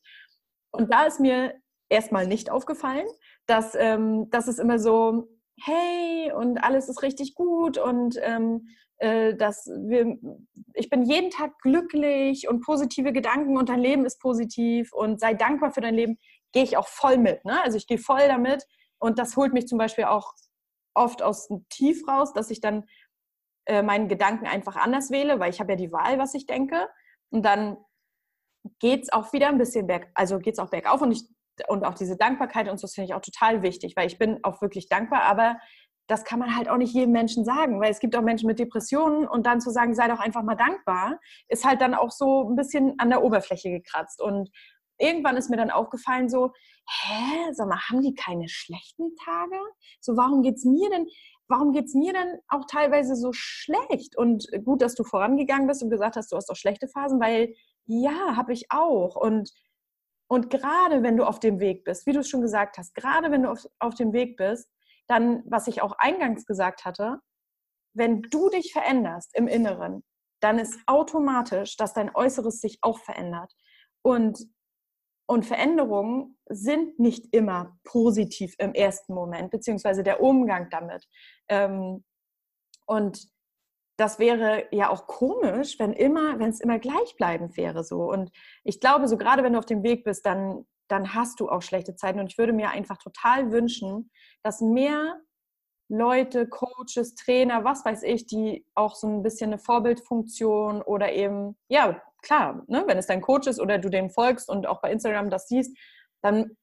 Und 0.71 0.93
da 0.93 1.05
ist 1.05 1.21
mir 1.21 1.55
erstmal 1.89 2.27
nicht 2.27 2.51
aufgefallen, 2.51 3.07
dass, 3.47 3.75
ähm, 3.75 4.29
dass 4.31 4.49
es 4.49 4.59
immer 4.59 4.79
so, 4.79 5.29
hey, 5.61 6.33
und 6.33 6.59
alles 6.59 6.89
ist 6.89 7.03
richtig 7.03 7.35
gut 7.35 7.79
und 7.79 8.19
ähm, 8.23 8.69
äh, 8.69 8.88
dass 9.01 9.67
wir, 9.67 10.19
ich 10.75 10.91
bin 10.91 11.05
jeden 11.05 11.31
Tag 11.31 11.59
glücklich 11.61 12.49
und 12.49 12.65
positive 12.65 13.13
Gedanken 13.13 13.57
und 13.57 13.69
dein 13.69 13.79
Leben 13.79 14.05
ist 14.05 14.21
positiv 14.21 14.93
und 14.93 15.21
sei 15.21 15.35
dankbar 15.35 15.71
für 15.71 15.81
dein 15.81 15.95
Leben, 15.95 16.19
gehe 16.53 16.65
ich 16.65 16.77
auch 16.77 16.89
voll 16.89 17.19
mit. 17.19 17.45
Ne? 17.45 17.63
Also 17.63 17.77
ich 17.77 17.87
gehe 17.87 17.99
voll 17.99 18.27
damit 18.27 18.65
und 18.99 19.19
das 19.19 19.37
holt 19.37 19.53
mich 19.53 19.69
zum 19.69 19.79
Beispiel 19.79 20.05
auch 20.05 20.33
oft 20.95 21.23
aus 21.23 21.49
dem 21.49 21.65
Tief 21.69 22.07
raus, 22.09 22.33
dass 22.33 22.51
ich 22.51 22.61
dann 22.61 22.85
äh, 23.67 23.83
meinen 23.83 24.09
Gedanken 24.09 24.47
einfach 24.47 24.77
anders 24.77 25.11
wähle, 25.11 25.39
weil 25.39 25.51
ich 25.51 25.61
habe 25.61 25.73
ja 25.73 25.77
die 25.77 25.93
Wahl, 25.93 26.19
was 26.19 26.35
ich 26.35 26.47
denke. 26.47 26.89
Und 27.31 27.45
dann 27.45 27.77
geht 28.81 29.05
es 29.05 29.13
auch 29.13 29.33
wieder 29.33 29.49
ein 29.49 29.59
bisschen 29.59 29.87
berg, 29.87 30.11
also 30.15 30.39
geht 30.39 30.55
es 30.55 30.59
auch 30.59 30.71
bergauf 30.71 31.01
und 31.01 31.13
ich 31.13 31.25
und 31.67 31.85
auch 31.85 31.95
diese 31.95 32.17
Dankbarkeit 32.17 32.69
und 32.69 32.79
so 32.79 32.87
finde 32.87 33.07
ich 33.07 33.15
auch 33.15 33.21
total 33.21 33.63
wichtig, 33.63 33.97
weil 33.97 34.07
ich 34.07 34.17
bin 34.17 34.39
auch 34.45 34.63
wirklich 34.63 34.89
dankbar, 34.89 35.23
aber 35.23 35.59
das 36.09 36.25
kann 36.25 36.39
man 36.39 36.57
halt 36.57 36.69
auch 36.69 36.79
nicht 36.79 36.95
jedem 36.95 37.13
Menschen 37.13 37.45
sagen, 37.45 37.81
weil 37.81 37.91
es 37.91 38.01
gibt 38.01 38.17
auch 38.17 38.23
Menschen 38.23 38.47
mit 38.47 38.59
Depressionen 38.59 39.29
und 39.29 39.47
dann 39.47 39.61
zu 39.61 39.71
sagen, 39.71 39.95
sei 39.95 40.09
doch 40.09 40.19
einfach 40.19 40.43
mal 40.43 40.57
dankbar, 40.57 41.21
ist 41.49 41.67
halt 41.67 41.83
dann 41.83 41.95
auch 41.95 42.11
so 42.11 42.49
ein 42.49 42.57
bisschen 42.57 42.95
an 42.99 43.11
der 43.11 43.23
Oberfläche 43.23 43.71
gekratzt. 43.71 44.21
Und 44.21 44.51
irgendwann 44.99 45.37
ist 45.37 45.51
mir 45.51 45.59
dann 45.59 45.71
aufgefallen 45.71 46.31
so, 46.31 46.53
hä, 46.89 47.53
sag 47.53 47.69
mal, 47.69 47.79
haben 47.79 48.01
die 48.01 48.15
keine 48.15 48.49
schlechten 48.49 49.15
Tage? 49.23 49.61
So, 50.01 50.17
warum 50.17 50.43
geht's 50.43 50.65
mir 50.65 50.89
denn, 50.89 51.07
warum 51.47 51.73
geht's 51.73 51.95
mir 51.95 52.15
dann 52.15 52.39
auch 52.49 52.65
teilweise 52.67 53.15
so 53.15 53.33
schlecht? 53.35 54.17
Und 54.17 54.47
gut, 54.65 54.81
dass 54.81 54.95
du 54.95 55.05
vorangegangen 55.05 55.67
bist 55.67 55.83
und 55.83 55.91
gesagt 55.91 56.17
hast, 56.17 56.33
du 56.33 56.37
hast 56.37 56.51
auch 56.51 56.57
schlechte 56.57 56.89
Phasen, 56.89 57.21
weil 57.21 57.55
ja, 57.85 58.35
habe 58.35 58.55
ich 58.55 58.71
auch. 58.71 59.15
Und, 59.17 59.51
und 60.27 60.49
gerade 60.49 61.03
wenn 61.03 61.19
du 61.19 61.25
auf 61.25 61.39
dem 61.39 61.61
Weg 61.61 61.85
bist, 61.85 62.07
wie 62.07 62.13
du 62.13 62.21
es 62.21 62.31
schon 62.31 62.41
gesagt 62.41 62.79
hast, 62.79 62.95
gerade 62.95 63.31
wenn 63.31 63.43
du 63.43 63.51
auf, 63.51 63.67
auf 63.79 63.95
dem 63.95 64.15
Weg 64.15 64.39
bist, 64.39 64.71
dann, 65.09 65.43
was 65.47 65.67
ich 65.67 65.83
auch 65.83 65.93
eingangs 65.99 66.47
gesagt 66.47 66.85
hatte, 66.85 67.19
wenn 67.95 68.23
du 68.23 68.49
dich 68.51 68.73
veränderst 68.73 69.35
im 69.35 69.49
Inneren, 69.49 70.05
dann 70.41 70.59
ist 70.59 70.79
automatisch, 70.87 71.77
dass 71.77 71.95
dein 71.95 72.15
Äußeres 72.15 72.61
sich 72.61 72.79
auch 72.83 72.99
verändert. 73.01 73.53
Und 74.03 74.49
und 75.31 75.45
Veränderungen 75.45 76.39
sind 76.49 76.99
nicht 76.99 77.35
immer 77.35 77.79
positiv 77.85 78.55
im 78.59 78.73
ersten 78.73 79.13
Moment, 79.13 79.51
beziehungsweise 79.51 80.03
der 80.03 80.23
Umgang 80.23 80.71
damit. 80.71 81.07
Ähm, 81.49 82.03
und 82.87 83.29
das 83.99 84.19
wäre 84.19 84.67
ja 84.71 84.89
auch 84.89 85.07
komisch, 85.07 85.79
wenn 85.79 85.93
immer, 85.93 86.39
wenn 86.39 86.49
es 86.49 86.61
immer 86.61 86.79
gleichbleibend 86.79 87.59
wäre 87.59 87.85
so. 87.85 88.05
Und 88.05 88.31
ich 88.65 88.81
glaube, 88.81 89.07
so 89.07 89.19
gerade 89.19 89.43
wenn 89.43 89.53
du 89.53 89.59
auf 89.59 89.67
dem 89.67 89.83
Weg 89.83 90.03
bist, 90.03 90.25
dann, 90.25 90.67
dann 90.89 91.15
hast 91.15 91.41
du 91.41 91.49
auch 91.49 91.63
schlechte 91.63 91.97
Zeiten. 91.97 92.21
Und 92.21 92.33
ich 92.33 92.39
würde 92.39 92.53
mir 92.53 92.71
einfach 92.71 92.99
total 92.99 93.53
wünschen, 93.53 94.11
dass 94.43 94.61
mehr 94.61 95.21
Leute, 95.89 96.47
Coaches, 96.47 97.15
Trainer, 97.15 97.65
was 97.65 97.85
weiß 97.85 98.03
ich, 98.03 98.27
die 98.27 98.67
auch 98.75 98.95
so 98.95 99.07
ein 99.07 99.23
bisschen 99.23 99.51
eine 99.51 99.59
Vorbildfunktion 99.59 100.83
oder 100.83 101.13
eben, 101.13 101.57
ja, 101.69 102.03
klar, 102.23 102.63
ne, 102.67 102.85
wenn 102.87 102.99
es 102.99 103.07
dein 103.07 103.23
Coach 103.23 103.47
ist 103.47 103.61
oder 103.61 103.79
du 103.79 103.89
dem 103.89 104.11
folgst 104.11 104.51
und 104.51 104.67
auch 104.67 104.83
bei 104.83 104.93
Instagram 104.93 105.31
das 105.31 105.49
siehst, 105.49 105.77
dann 106.21 106.57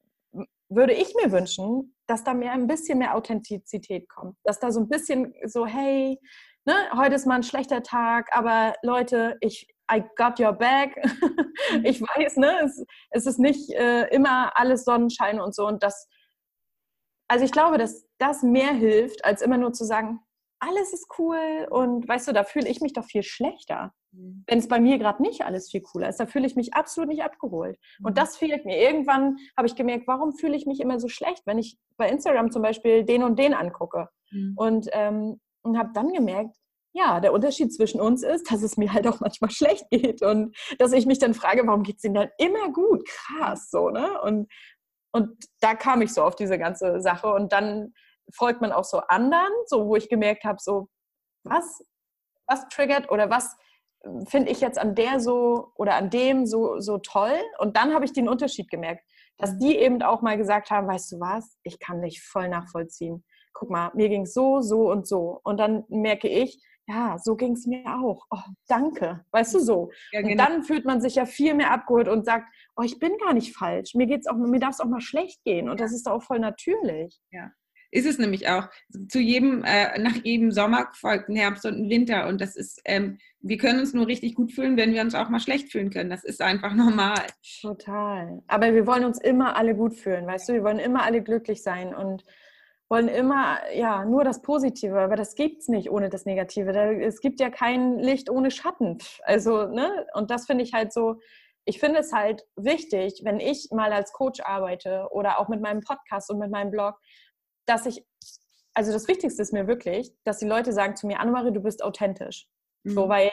würde 0.69 0.93
ich 0.93 1.15
mir 1.15 1.32
wünschen, 1.32 1.95
dass 2.07 2.23
da 2.23 2.34
mehr 2.34 2.51
ein 2.51 2.67
bisschen 2.67 2.99
mehr 2.99 3.15
Authentizität 3.15 4.09
kommt. 4.09 4.38
Dass 4.43 4.59
da 4.59 4.71
so 4.71 4.80
ein 4.80 4.89
bisschen 4.89 5.34
so, 5.45 5.65
hey, 5.65 6.19
ne, 6.65 6.73
heute 6.95 7.15
ist 7.15 7.26
mal 7.26 7.36
ein 7.36 7.43
schlechter 7.43 7.84
Tag, 7.84 8.30
aber 8.32 8.76
Leute, 8.84 9.38
ich, 9.41 9.67
I 9.91 10.03
got 10.15 10.39
your 10.39 10.53
back. 10.53 10.95
ich 11.83 12.01
weiß, 12.01 12.38
ne, 12.38 12.59
es, 12.63 12.83
es 13.11 13.25
ist 13.25 13.39
nicht 13.39 13.71
äh, 13.71 14.07
immer 14.07 14.51
alles 14.57 14.83
Sonnenschein 14.83 15.39
und 15.39 15.53
so. 15.53 15.67
Und 15.67 15.83
das, 15.83 16.07
also 17.27 17.45
ich 17.45 17.51
glaube, 17.51 17.77
dass 17.77 18.07
das 18.17 18.43
mehr 18.43 18.73
hilft, 18.73 19.25
als 19.25 19.41
immer 19.41 19.57
nur 19.57 19.73
zu 19.73 19.86
sagen, 19.86 20.19
alles 20.59 20.93
ist 20.93 21.07
cool 21.19 21.67
und 21.69 22.07
weißt 22.07 22.27
du, 22.27 22.31
da 22.33 22.43
fühle 22.43 22.69
ich 22.69 22.81
mich 22.81 22.93
doch 22.93 23.05
viel 23.05 23.23
schlechter. 23.23 23.93
Mhm. 24.11 24.43
Wenn 24.47 24.59
es 24.59 24.67
bei 24.67 24.79
mir 24.79 24.97
gerade 24.97 25.21
nicht 25.21 25.43
alles 25.43 25.69
viel 25.69 25.81
cooler 25.81 26.09
ist, 26.09 26.19
da 26.19 26.25
fühle 26.25 26.47
ich 26.47 26.55
mich 26.55 26.73
absolut 26.73 27.09
nicht 27.09 27.23
abgeholt. 27.23 27.77
Mhm. 27.99 28.05
Und 28.05 28.17
das 28.17 28.38
fehlt 28.38 28.65
mir. 28.65 28.77
Irgendwann 28.77 29.38
habe 29.57 29.67
ich 29.67 29.75
gemerkt, 29.75 30.07
warum 30.07 30.33
fühle 30.33 30.55
ich 30.55 30.65
mich 30.65 30.79
immer 30.79 30.99
so 30.99 31.07
schlecht, 31.07 31.43
wenn 31.45 31.59
ich 31.59 31.77
bei 31.97 32.09
Instagram 32.09 32.51
zum 32.51 32.61
Beispiel 32.61 33.03
den 33.03 33.23
und 33.23 33.38
den 33.38 33.53
angucke. 33.53 34.09
Mhm. 34.31 34.53
Und, 34.55 34.89
ähm, 34.93 35.39
und 35.61 35.77
habe 35.77 35.91
dann 35.93 36.13
gemerkt, 36.13 36.55
ja, 36.95 37.19
der 37.19 37.33
Unterschied 37.33 37.73
zwischen 37.73 37.99
uns 37.99 38.23
ist, 38.23 38.49
dass 38.49 38.63
es 38.63 38.77
mir 38.77 38.93
halt 38.93 39.05
auch 39.05 39.19
manchmal 39.19 39.49
schlecht 39.51 39.85
geht 39.91 40.21
und 40.21 40.55
dass 40.79 40.93
ich 40.93 41.05
mich 41.05 41.19
dann 41.19 41.33
frage, 41.33 41.67
warum 41.67 41.83
geht 41.83 41.97
es 41.97 42.05
ihnen 42.05 42.15
dann 42.15 42.29
immer 42.37 42.71
gut? 42.71 43.05
Krass, 43.05 43.69
so, 43.69 43.89
ne? 43.89 44.21
Und, 44.21 44.49
und 45.11 45.45
da 45.59 45.75
kam 45.75 46.01
ich 46.01 46.13
so 46.13 46.23
auf 46.23 46.35
diese 46.35 46.57
ganze 46.57 47.01
Sache 47.01 47.27
und 47.27 47.51
dann 47.51 47.93
folgt 48.33 48.61
man 48.61 48.71
auch 48.71 48.85
so 48.85 48.99
anderen, 48.99 49.51
so 49.67 49.87
wo 49.87 49.97
ich 49.97 50.07
gemerkt 50.07 50.45
habe, 50.45 50.57
so 50.61 50.87
was, 51.43 51.83
was 52.47 52.67
triggert 52.69 53.11
oder 53.11 53.29
was 53.29 53.57
finde 54.27 54.51
ich 54.51 54.61
jetzt 54.61 54.79
an 54.79 54.95
der 54.95 55.19
so 55.19 55.71
oder 55.75 55.95
an 55.95 56.09
dem 56.09 56.45
so, 56.45 56.79
so 56.79 56.97
toll. 56.99 57.37
Und 57.59 57.75
dann 57.75 57.93
habe 57.93 58.05
ich 58.05 58.13
den 58.13 58.29
Unterschied 58.29 58.69
gemerkt, 58.69 59.03
dass 59.37 59.53
mhm. 59.53 59.59
die 59.59 59.77
eben 59.77 60.01
auch 60.01 60.21
mal 60.21 60.37
gesagt 60.37 60.69
haben, 60.69 60.87
weißt 60.87 61.11
du 61.11 61.19
was, 61.19 61.57
ich 61.63 61.77
kann 61.79 62.01
dich 62.01 62.23
voll 62.23 62.47
nachvollziehen. 62.47 63.25
Guck 63.53 63.69
mal, 63.69 63.91
mir 63.95 64.07
ging 64.07 64.23
es 64.23 64.33
so, 64.33 64.61
so 64.61 64.89
und 64.89 65.07
so. 65.07 65.41
Und 65.43 65.59
dann 65.59 65.83
merke 65.89 66.27
ich, 66.29 66.61
ja, 66.88 67.17
so 67.17 67.36
ging 67.36 67.53
es 67.53 67.65
mir 67.65 67.83
auch. 67.88 68.25
Oh, 68.29 68.51
danke. 68.67 69.25
Weißt 69.31 69.53
du 69.55 69.59
so. 69.59 69.91
Ja, 70.11 70.21
genau. 70.21 70.31
Und 70.31 70.38
dann 70.38 70.63
fühlt 70.63 70.86
man 70.86 71.01
sich 71.01 71.15
ja 71.15 71.25
viel 71.25 71.53
mehr 71.55 71.71
abgeholt 71.71 72.07
und 72.07 72.25
sagt, 72.25 72.47
oh, 72.75 72.83
ich 72.83 72.99
bin 72.99 73.17
gar 73.17 73.33
nicht 73.33 73.55
falsch. 73.55 73.95
Mir 73.95 74.05
geht's 74.05 74.27
auch, 74.27 74.36
mir 74.36 74.59
darf 74.59 74.71
es 74.71 74.79
auch 74.79 74.88
mal 74.88 75.01
schlecht 75.01 75.43
gehen. 75.43 75.69
Und 75.69 75.79
das 75.79 75.93
ist 75.93 76.07
auch 76.07 76.21
voll 76.21 76.39
natürlich. 76.39 77.19
Ja. 77.31 77.51
Ist 77.91 78.05
es 78.05 78.19
nämlich 78.19 78.49
auch. 78.49 78.67
Zu 79.07 79.19
jedem, 79.19 79.63
äh, 79.63 79.97
nach 79.99 80.15
jedem 80.23 80.51
Sommer 80.51 80.89
folgt 80.93 81.29
ein 81.29 81.36
Herbst 81.36 81.65
und 81.65 81.75
ein 81.75 81.89
Winter. 81.89 82.27
Und 82.27 82.41
das 82.41 82.55
ist, 82.55 82.81
ähm, 82.86 83.17
wir 83.39 83.57
können 83.57 83.79
uns 83.79 83.93
nur 83.93 84.05
richtig 84.05 84.36
gut 84.36 84.51
fühlen, 84.51 84.77
wenn 84.77 84.93
wir 84.93 85.01
uns 85.01 85.15
auch 85.15 85.29
mal 85.29 85.39
schlecht 85.39 85.71
fühlen 85.71 85.89
können. 85.89 86.09
Das 86.09 86.23
ist 86.23 86.41
einfach 86.41 86.73
normal. 86.75 87.23
Total. 87.61 88.43
Aber 88.47 88.73
wir 88.73 88.86
wollen 88.86 89.05
uns 89.05 89.19
immer 89.19 89.55
alle 89.55 89.75
gut 89.75 89.95
fühlen, 89.95 90.27
weißt 90.27 90.49
du? 90.49 90.53
Wir 90.53 90.63
wollen 90.63 90.79
immer 90.79 91.03
alle 91.03 91.23
glücklich 91.23 91.63
sein 91.63 91.95
und 91.95 92.25
wollen 92.89 93.07
immer, 93.07 93.57
ja, 93.73 94.05
nur 94.05 94.23
das 94.23 94.41
Positive, 94.41 94.99
aber 94.99 95.15
das 95.15 95.36
gibt 95.36 95.61
es 95.61 95.67
nicht 95.67 95.89
ohne 95.89 96.09
das 96.09 96.25
Negative. 96.25 96.71
Es 97.01 97.19
gibt 97.19 97.39
ja 97.39 97.49
kein 97.49 97.97
Licht 97.99 98.29
ohne 98.29 98.51
Schatten. 98.51 98.99
Also, 99.23 99.65
ne? 99.65 100.05
Und 100.13 100.29
das 100.29 100.45
finde 100.45 100.63
ich 100.63 100.73
halt 100.73 100.93
so, 100.93 101.15
ich 101.65 101.79
finde 101.79 101.99
es 101.99 102.13
halt 102.13 102.45
wichtig, 102.55 103.21
wenn 103.23 103.39
ich 103.39 103.69
mal 103.71 103.91
als 103.91 104.13
Coach 104.13 104.39
arbeite 104.41 105.07
oder 105.11 105.39
auch 105.39 105.47
mit 105.47 105.61
meinem 105.61 105.81
Podcast 105.81 106.29
und 106.29 106.38
mit 106.38 106.51
meinem 106.51 106.69
Blog, 106.69 106.99
dass 107.65 107.88
ich, 107.88 108.05
also 108.75 108.91
das 108.91 109.07
Wichtigste 109.07 109.41
ist 109.41 109.53
mir 109.53 109.67
wirklich, 109.67 110.13
dass 110.23 110.38
die 110.38 110.47
Leute 110.47 110.71
sagen 110.71 110.95
zu 110.95 111.07
mir, 111.07 111.19
Annemarie, 111.19 111.51
du 111.51 111.61
bist 111.61 111.83
authentisch. 111.83 112.47
Mhm. 112.83 112.91
So, 112.91 113.09
weil 113.09 113.31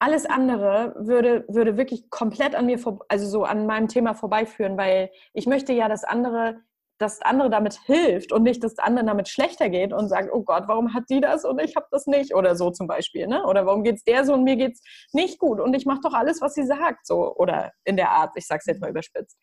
alles 0.00 0.26
andere 0.26 0.94
würde, 0.98 1.44
würde 1.46 1.76
wirklich 1.76 2.10
komplett 2.10 2.56
an 2.56 2.66
mir, 2.66 2.80
also 3.08 3.28
so 3.28 3.44
an 3.44 3.66
meinem 3.66 3.86
Thema 3.86 4.14
vorbeiführen, 4.14 4.76
weil 4.76 5.10
ich 5.32 5.46
möchte 5.46 5.72
ja, 5.72 5.88
dass 5.88 6.04
andere, 6.04 6.60
dass 7.00 7.22
andere 7.22 7.48
damit 7.48 7.80
hilft 7.86 8.30
und 8.30 8.42
nicht, 8.42 8.62
dass 8.62 8.78
andere 8.78 9.06
damit 9.06 9.28
schlechter 9.28 9.70
geht 9.70 9.92
und 9.92 10.08
sagt, 10.08 10.30
oh 10.32 10.42
Gott, 10.42 10.64
warum 10.66 10.92
hat 10.92 11.04
die 11.08 11.20
das 11.20 11.46
und 11.46 11.58
ich 11.58 11.74
habe 11.74 11.86
das 11.90 12.06
nicht 12.06 12.34
oder 12.34 12.54
so 12.56 12.70
zum 12.70 12.86
Beispiel, 12.86 13.26
ne? 13.26 13.44
Oder 13.46 13.64
warum 13.64 13.82
geht 13.82 13.96
es 13.96 14.04
der 14.04 14.24
so 14.26 14.34
und 14.34 14.44
mir 14.44 14.56
geht 14.56 14.74
es 14.74 14.82
nicht 15.12 15.38
gut 15.38 15.60
und 15.60 15.72
ich 15.74 15.86
mache 15.86 16.00
doch 16.02 16.12
alles, 16.12 16.42
was 16.42 16.54
sie 16.54 16.66
sagt, 16.66 17.06
so 17.06 17.34
oder 17.36 17.72
in 17.84 17.96
der 17.96 18.10
Art, 18.10 18.32
ich 18.36 18.46
sage 18.46 18.58
es 18.60 18.66
jetzt 18.66 18.82
mal 18.82 18.90
überspitzt. 18.90 19.38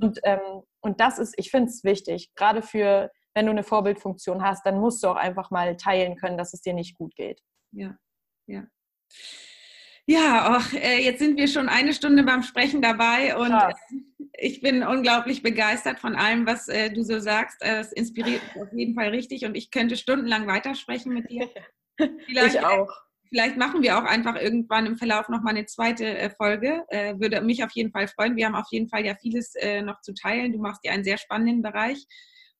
Und, 0.00 0.18
ähm, 0.24 0.62
und 0.80 1.00
das 1.00 1.18
ist, 1.18 1.34
ich 1.36 1.50
finde 1.50 1.68
es 1.68 1.84
wichtig, 1.84 2.34
gerade 2.34 2.60
für 2.60 3.10
wenn 3.34 3.46
du 3.46 3.52
eine 3.52 3.62
Vorbildfunktion 3.62 4.42
hast, 4.42 4.66
dann 4.66 4.80
musst 4.80 5.02
du 5.04 5.08
auch 5.08 5.16
einfach 5.16 5.50
mal 5.50 5.76
teilen 5.76 6.16
können, 6.16 6.38
dass 6.38 6.54
es 6.54 6.62
dir 6.62 6.72
nicht 6.72 6.96
gut 6.96 7.14
geht. 7.14 7.40
Ja, 7.70 7.96
ja. 8.46 8.64
Ja, 10.08 10.56
och, 10.56 10.72
äh, 10.72 11.02
jetzt 11.02 11.18
sind 11.18 11.36
wir 11.36 11.46
schon 11.48 11.68
eine 11.68 11.92
Stunde 11.92 12.22
beim 12.22 12.42
Sprechen 12.42 12.80
dabei 12.80 13.36
und 13.36 13.48
Krass. 13.48 13.74
Ich 14.38 14.60
bin 14.60 14.82
unglaublich 14.82 15.42
begeistert 15.42 15.98
von 15.98 16.14
allem, 16.14 16.46
was 16.46 16.68
äh, 16.68 16.90
du 16.90 17.02
so 17.02 17.18
sagst. 17.18 17.58
Es 17.60 17.92
inspiriert 17.92 18.42
mich 18.42 18.62
auf 18.62 18.72
jeden 18.72 18.94
Fall 18.94 19.08
richtig 19.08 19.44
und 19.44 19.56
ich 19.56 19.70
könnte 19.70 19.96
stundenlang 19.96 20.46
weitersprechen 20.46 21.12
mit 21.12 21.30
dir. 21.30 21.48
Vielleicht, 22.26 22.56
ich 22.56 22.60
auch. 22.60 22.90
Vielleicht 23.28 23.56
machen 23.56 23.82
wir 23.82 23.98
auch 23.98 24.04
einfach 24.04 24.40
irgendwann 24.40 24.86
im 24.86 24.96
Verlauf 24.96 25.28
nochmal 25.28 25.56
eine 25.56 25.66
zweite 25.66 26.30
Folge. 26.36 26.84
würde 27.18 27.40
mich 27.40 27.64
auf 27.64 27.72
jeden 27.72 27.90
Fall 27.90 28.06
freuen. 28.06 28.36
Wir 28.36 28.46
haben 28.46 28.54
auf 28.54 28.68
jeden 28.70 28.88
Fall 28.88 29.04
ja 29.04 29.16
vieles 29.16 29.54
noch 29.82 30.00
zu 30.00 30.14
teilen. 30.14 30.52
Du 30.52 30.60
machst 30.60 30.84
ja 30.84 30.92
einen 30.92 31.02
sehr 31.02 31.18
spannenden 31.18 31.60
Bereich. 31.60 32.06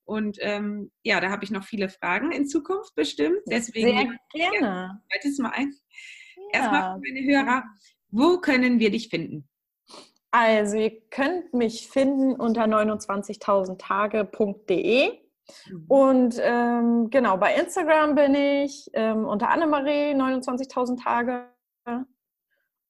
Und 0.07 0.39
ähm, 0.41 0.93
ja, 1.03 1.21
da 1.21 1.31
habe 1.31 1.45
ich 1.45 1.51
noch 1.51 1.65
viele 1.65 1.89
Fragen 1.89 2.31
in 2.31 2.47
Zukunft 2.47 2.95
bestimmt. 2.95 3.41
Deswegen 3.47 4.19
Sehr 4.35 4.51
gerne. 4.51 5.03
Zweites 5.11 5.39
Mal 5.39 5.51
ein. 5.51 5.75
Ja. 6.37 6.61
Erstmal 6.61 6.95
für 6.95 7.01
meine 7.01 7.27
Hörer, 7.27 7.65
wo 8.11 8.39
können 8.39 8.79
wir 8.79 8.91
dich 8.91 9.09
finden? 9.09 9.49
Also, 10.39 10.77
ihr 10.77 11.01
könnt 11.09 11.55
mich 11.55 11.89
finden 11.89 12.39
unter 12.39 12.65
29.000tage.de. 12.65 15.19
Mhm. 15.71 15.85
Und 15.89 16.39
ähm, 16.43 17.09
genau, 17.09 17.39
bei 17.39 17.55
Instagram 17.55 18.15
bin 18.15 18.35
ich 18.35 18.91
ähm, 18.93 19.25
unter 19.25 19.49
Annemarie 19.49 20.13
29.000 20.13 21.03
Tage. 21.03 21.49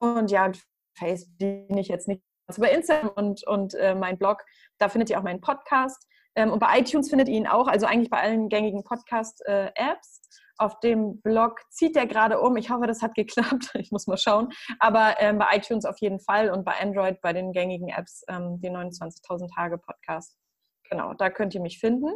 Und 0.00 0.32
ja, 0.32 0.50
Facebook 0.98 1.38
bin 1.38 1.78
ich 1.78 1.86
jetzt 1.86 2.08
nicht. 2.08 2.20
Also 2.48 2.60
bei 2.60 2.72
Instagram 2.72 3.12
und, 3.14 3.46
und 3.46 3.74
äh, 3.74 3.94
mein 3.94 4.18
Blog, 4.18 4.42
da 4.78 4.88
findet 4.88 5.10
ihr 5.10 5.18
auch 5.20 5.22
meinen 5.22 5.40
Podcast. 5.40 6.04
Ähm, 6.34 6.50
und 6.50 6.58
bei 6.58 6.80
iTunes 6.80 7.10
findet 7.10 7.28
ihr 7.28 7.36
ihn 7.36 7.46
auch, 7.46 7.68
also 7.68 7.86
eigentlich 7.86 8.10
bei 8.10 8.20
allen 8.20 8.48
gängigen 8.48 8.82
Podcast-Apps. 8.82 10.20
Auf 10.58 10.80
dem 10.80 11.20
Blog 11.20 11.60
zieht 11.70 11.96
er 11.96 12.06
gerade 12.06 12.40
um. 12.40 12.56
Ich 12.56 12.70
hoffe, 12.70 12.86
das 12.86 13.02
hat 13.02 13.14
geklappt. 13.14 13.70
Ich 13.74 13.92
muss 13.92 14.06
mal 14.06 14.16
schauen. 14.16 14.48
Aber 14.78 15.16
ähm, 15.18 15.38
bei 15.38 15.56
iTunes 15.56 15.84
auf 15.84 15.98
jeden 16.00 16.20
Fall 16.20 16.50
und 16.50 16.64
bei 16.64 16.80
Android, 16.80 17.20
bei 17.20 17.32
den 17.32 17.52
gängigen 17.52 17.88
Apps, 17.88 18.24
ähm, 18.28 18.60
die 18.60 18.70
29.000 18.70 19.54
Tage 19.54 19.78
Podcast. 19.78 20.36
Genau, 20.88 21.14
da 21.14 21.30
könnt 21.30 21.54
ihr 21.54 21.60
mich 21.60 21.78
finden. 21.78 22.08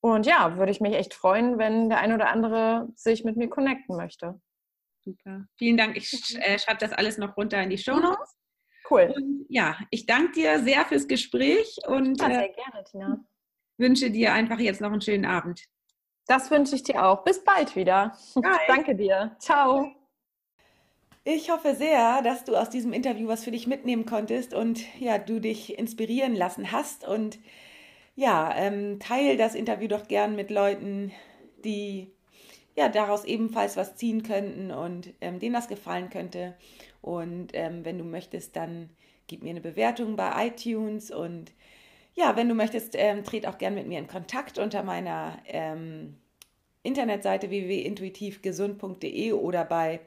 Und 0.00 0.26
ja, 0.26 0.56
würde 0.58 0.72
ich 0.72 0.80
mich 0.80 0.94
echt 0.94 1.14
freuen, 1.14 1.58
wenn 1.58 1.88
der 1.88 1.98
ein 1.98 2.12
oder 2.12 2.28
andere 2.28 2.88
sich 2.94 3.24
mit 3.24 3.36
mir 3.36 3.48
connecten 3.48 3.96
möchte. 3.96 4.40
Super. 5.00 5.46
Vielen 5.56 5.76
Dank. 5.76 5.96
Ich 5.96 6.36
äh, 6.38 6.58
schreibe 6.58 6.80
das 6.80 6.92
alles 6.92 7.18
noch 7.18 7.36
runter 7.36 7.62
in 7.62 7.70
die 7.70 7.78
Show 7.78 7.96
Notes. 7.96 8.36
Cool. 8.90 9.12
Und 9.16 9.46
ja, 9.48 9.78
ich 9.90 10.04
danke 10.04 10.32
dir 10.32 10.60
sehr 10.60 10.84
fürs 10.84 11.08
Gespräch 11.08 11.78
und 11.86 12.20
ja, 12.20 12.26
sehr 12.26 12.50
äh, 12.50 12.52
gerne, 12.52 12.84
Tina 12.84 13.24
wünsche 13.78 14.10
dir 14.10 14.32
einfach 14.32 14.58
jetzt 14.58 14.80
noch 14.80 14.92
einen 14.92 15.00
schönen 15.00 15.24
Abend. 15.24 15.64
Das 16.26 16.50
wünsche 16.50 16.74
ich 16.74 16.82
dir 16.82 17.04
auch. 17.04 17.24
Bis 17.24 17.42
bald 17.42 17.76
wieder. 17.76 18.16
Bye. 18.34 18.52
Danke 18.68 18.94
dir. 18.94 19.36
Ciao. 19.38 19.90
Ich 21.24 21.50
hoffe 21.50 21.74
sehr, 21.74 22.20
dass 22.22 22.44
du 22.44 22.54
aus 22.54 22.68
diesem 22.68 22.92
Interview 22.92 23.28
was 23.28 23.44
für 23.44 23.50
dich 23.50 23.66
mitnehmen 23.66 24.04
konntest 24.04 24.52
und 24.52 24.82
ja, 25.00 25.16
du 25.18 25.40
dich 25.40 25.78
inspirieren 25.78 26.34
lassen 26.34 26.70
hast. 26.70 27.06
Und 27.06 27.38
ja, 28.14 28.54
ähm, 28.56 29.00
teil 29.00 29.36
das 29.36 29.54
Interview 29.54 29.88
doch 29.88 30.06
gern 30.06 30.36
mit 30.36 30.50
Leuten, 30.50 31.12
die 31.64 32.12
ja 32.76 32.88
daraus 32.88 33.24
ebenfalls 33.24 33.76
was 33.76 33.96
ziehen 33.96 34.22
könnten 34.22 34.70
und 34.70 35.14
ähm, 35.20 35.38
denen 35.38 35.54
das 35.54 35.68
gefallen 35.68 36.10
könnte. 36.10 36.54
Und 37.00 37.48
ähm, 37.52 37.84
wenn 37.84 37.98
du 37.98 38.04
möchtest, 38.04 38.56
dann 38.56 38.90
gib 39.26 39.42
mir 39.42 39.50
eine 39.50 39.60
Bewertung 39.60 40.16
bei 40.16 40.48
iTunes 40.48 41.10
und 41.10 41.52
ja, 42.14 42.36
wenn 42.36 42.48
du 42.48 42.54
möchtest, 42.54 42.94
ähm, 42.96 43.24
tret 43.24 43.46
auch 43.46 43.58
gern 43.58 43.74
mit 43.74 43.86
mir 43.86 43.98
in 43.98 44.06
Kontakt 44.06 44.58
unter 44.58 44.82
meiner 44.82 45.38
ähm, 45.46 46.16
Internetseite 46.82 47.50
www.intuitivgesund.de 47.50 49.32
oder 49.32 49.64
bei 49.64 50.00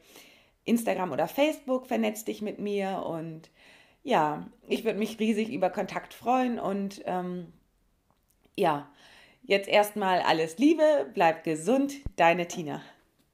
Instagram 0.64 1.12
oder 1.12 1.28
Facebook. 1.28 1.88
Vernetz 1.88 2.24
dich 2.24 2.42
mit 2.42 2.60
mir 2.60 3.04
und 3.06 3.50
ja, 4.04 4.48
ich 4.68 4.86
würde 4.86 5.00
mich 5.00 5.20
riesig 5.20 5.52
über 5.52 5.70
Kontakt 5.70 6.14
freuen 6.14 6.60
und 6.60 7.02
ähm, 7.06 7.52
ja, 8.56 8.90
jetzt 9.44 9.68
erstmal 9.68 10.22
alles 10.22 10.58
Liebe, 10.58 11.10
bleib 11.14 11.44
gesund, 11.44 11.96
deine 12.16 12.48
Tina. 12.48 12.82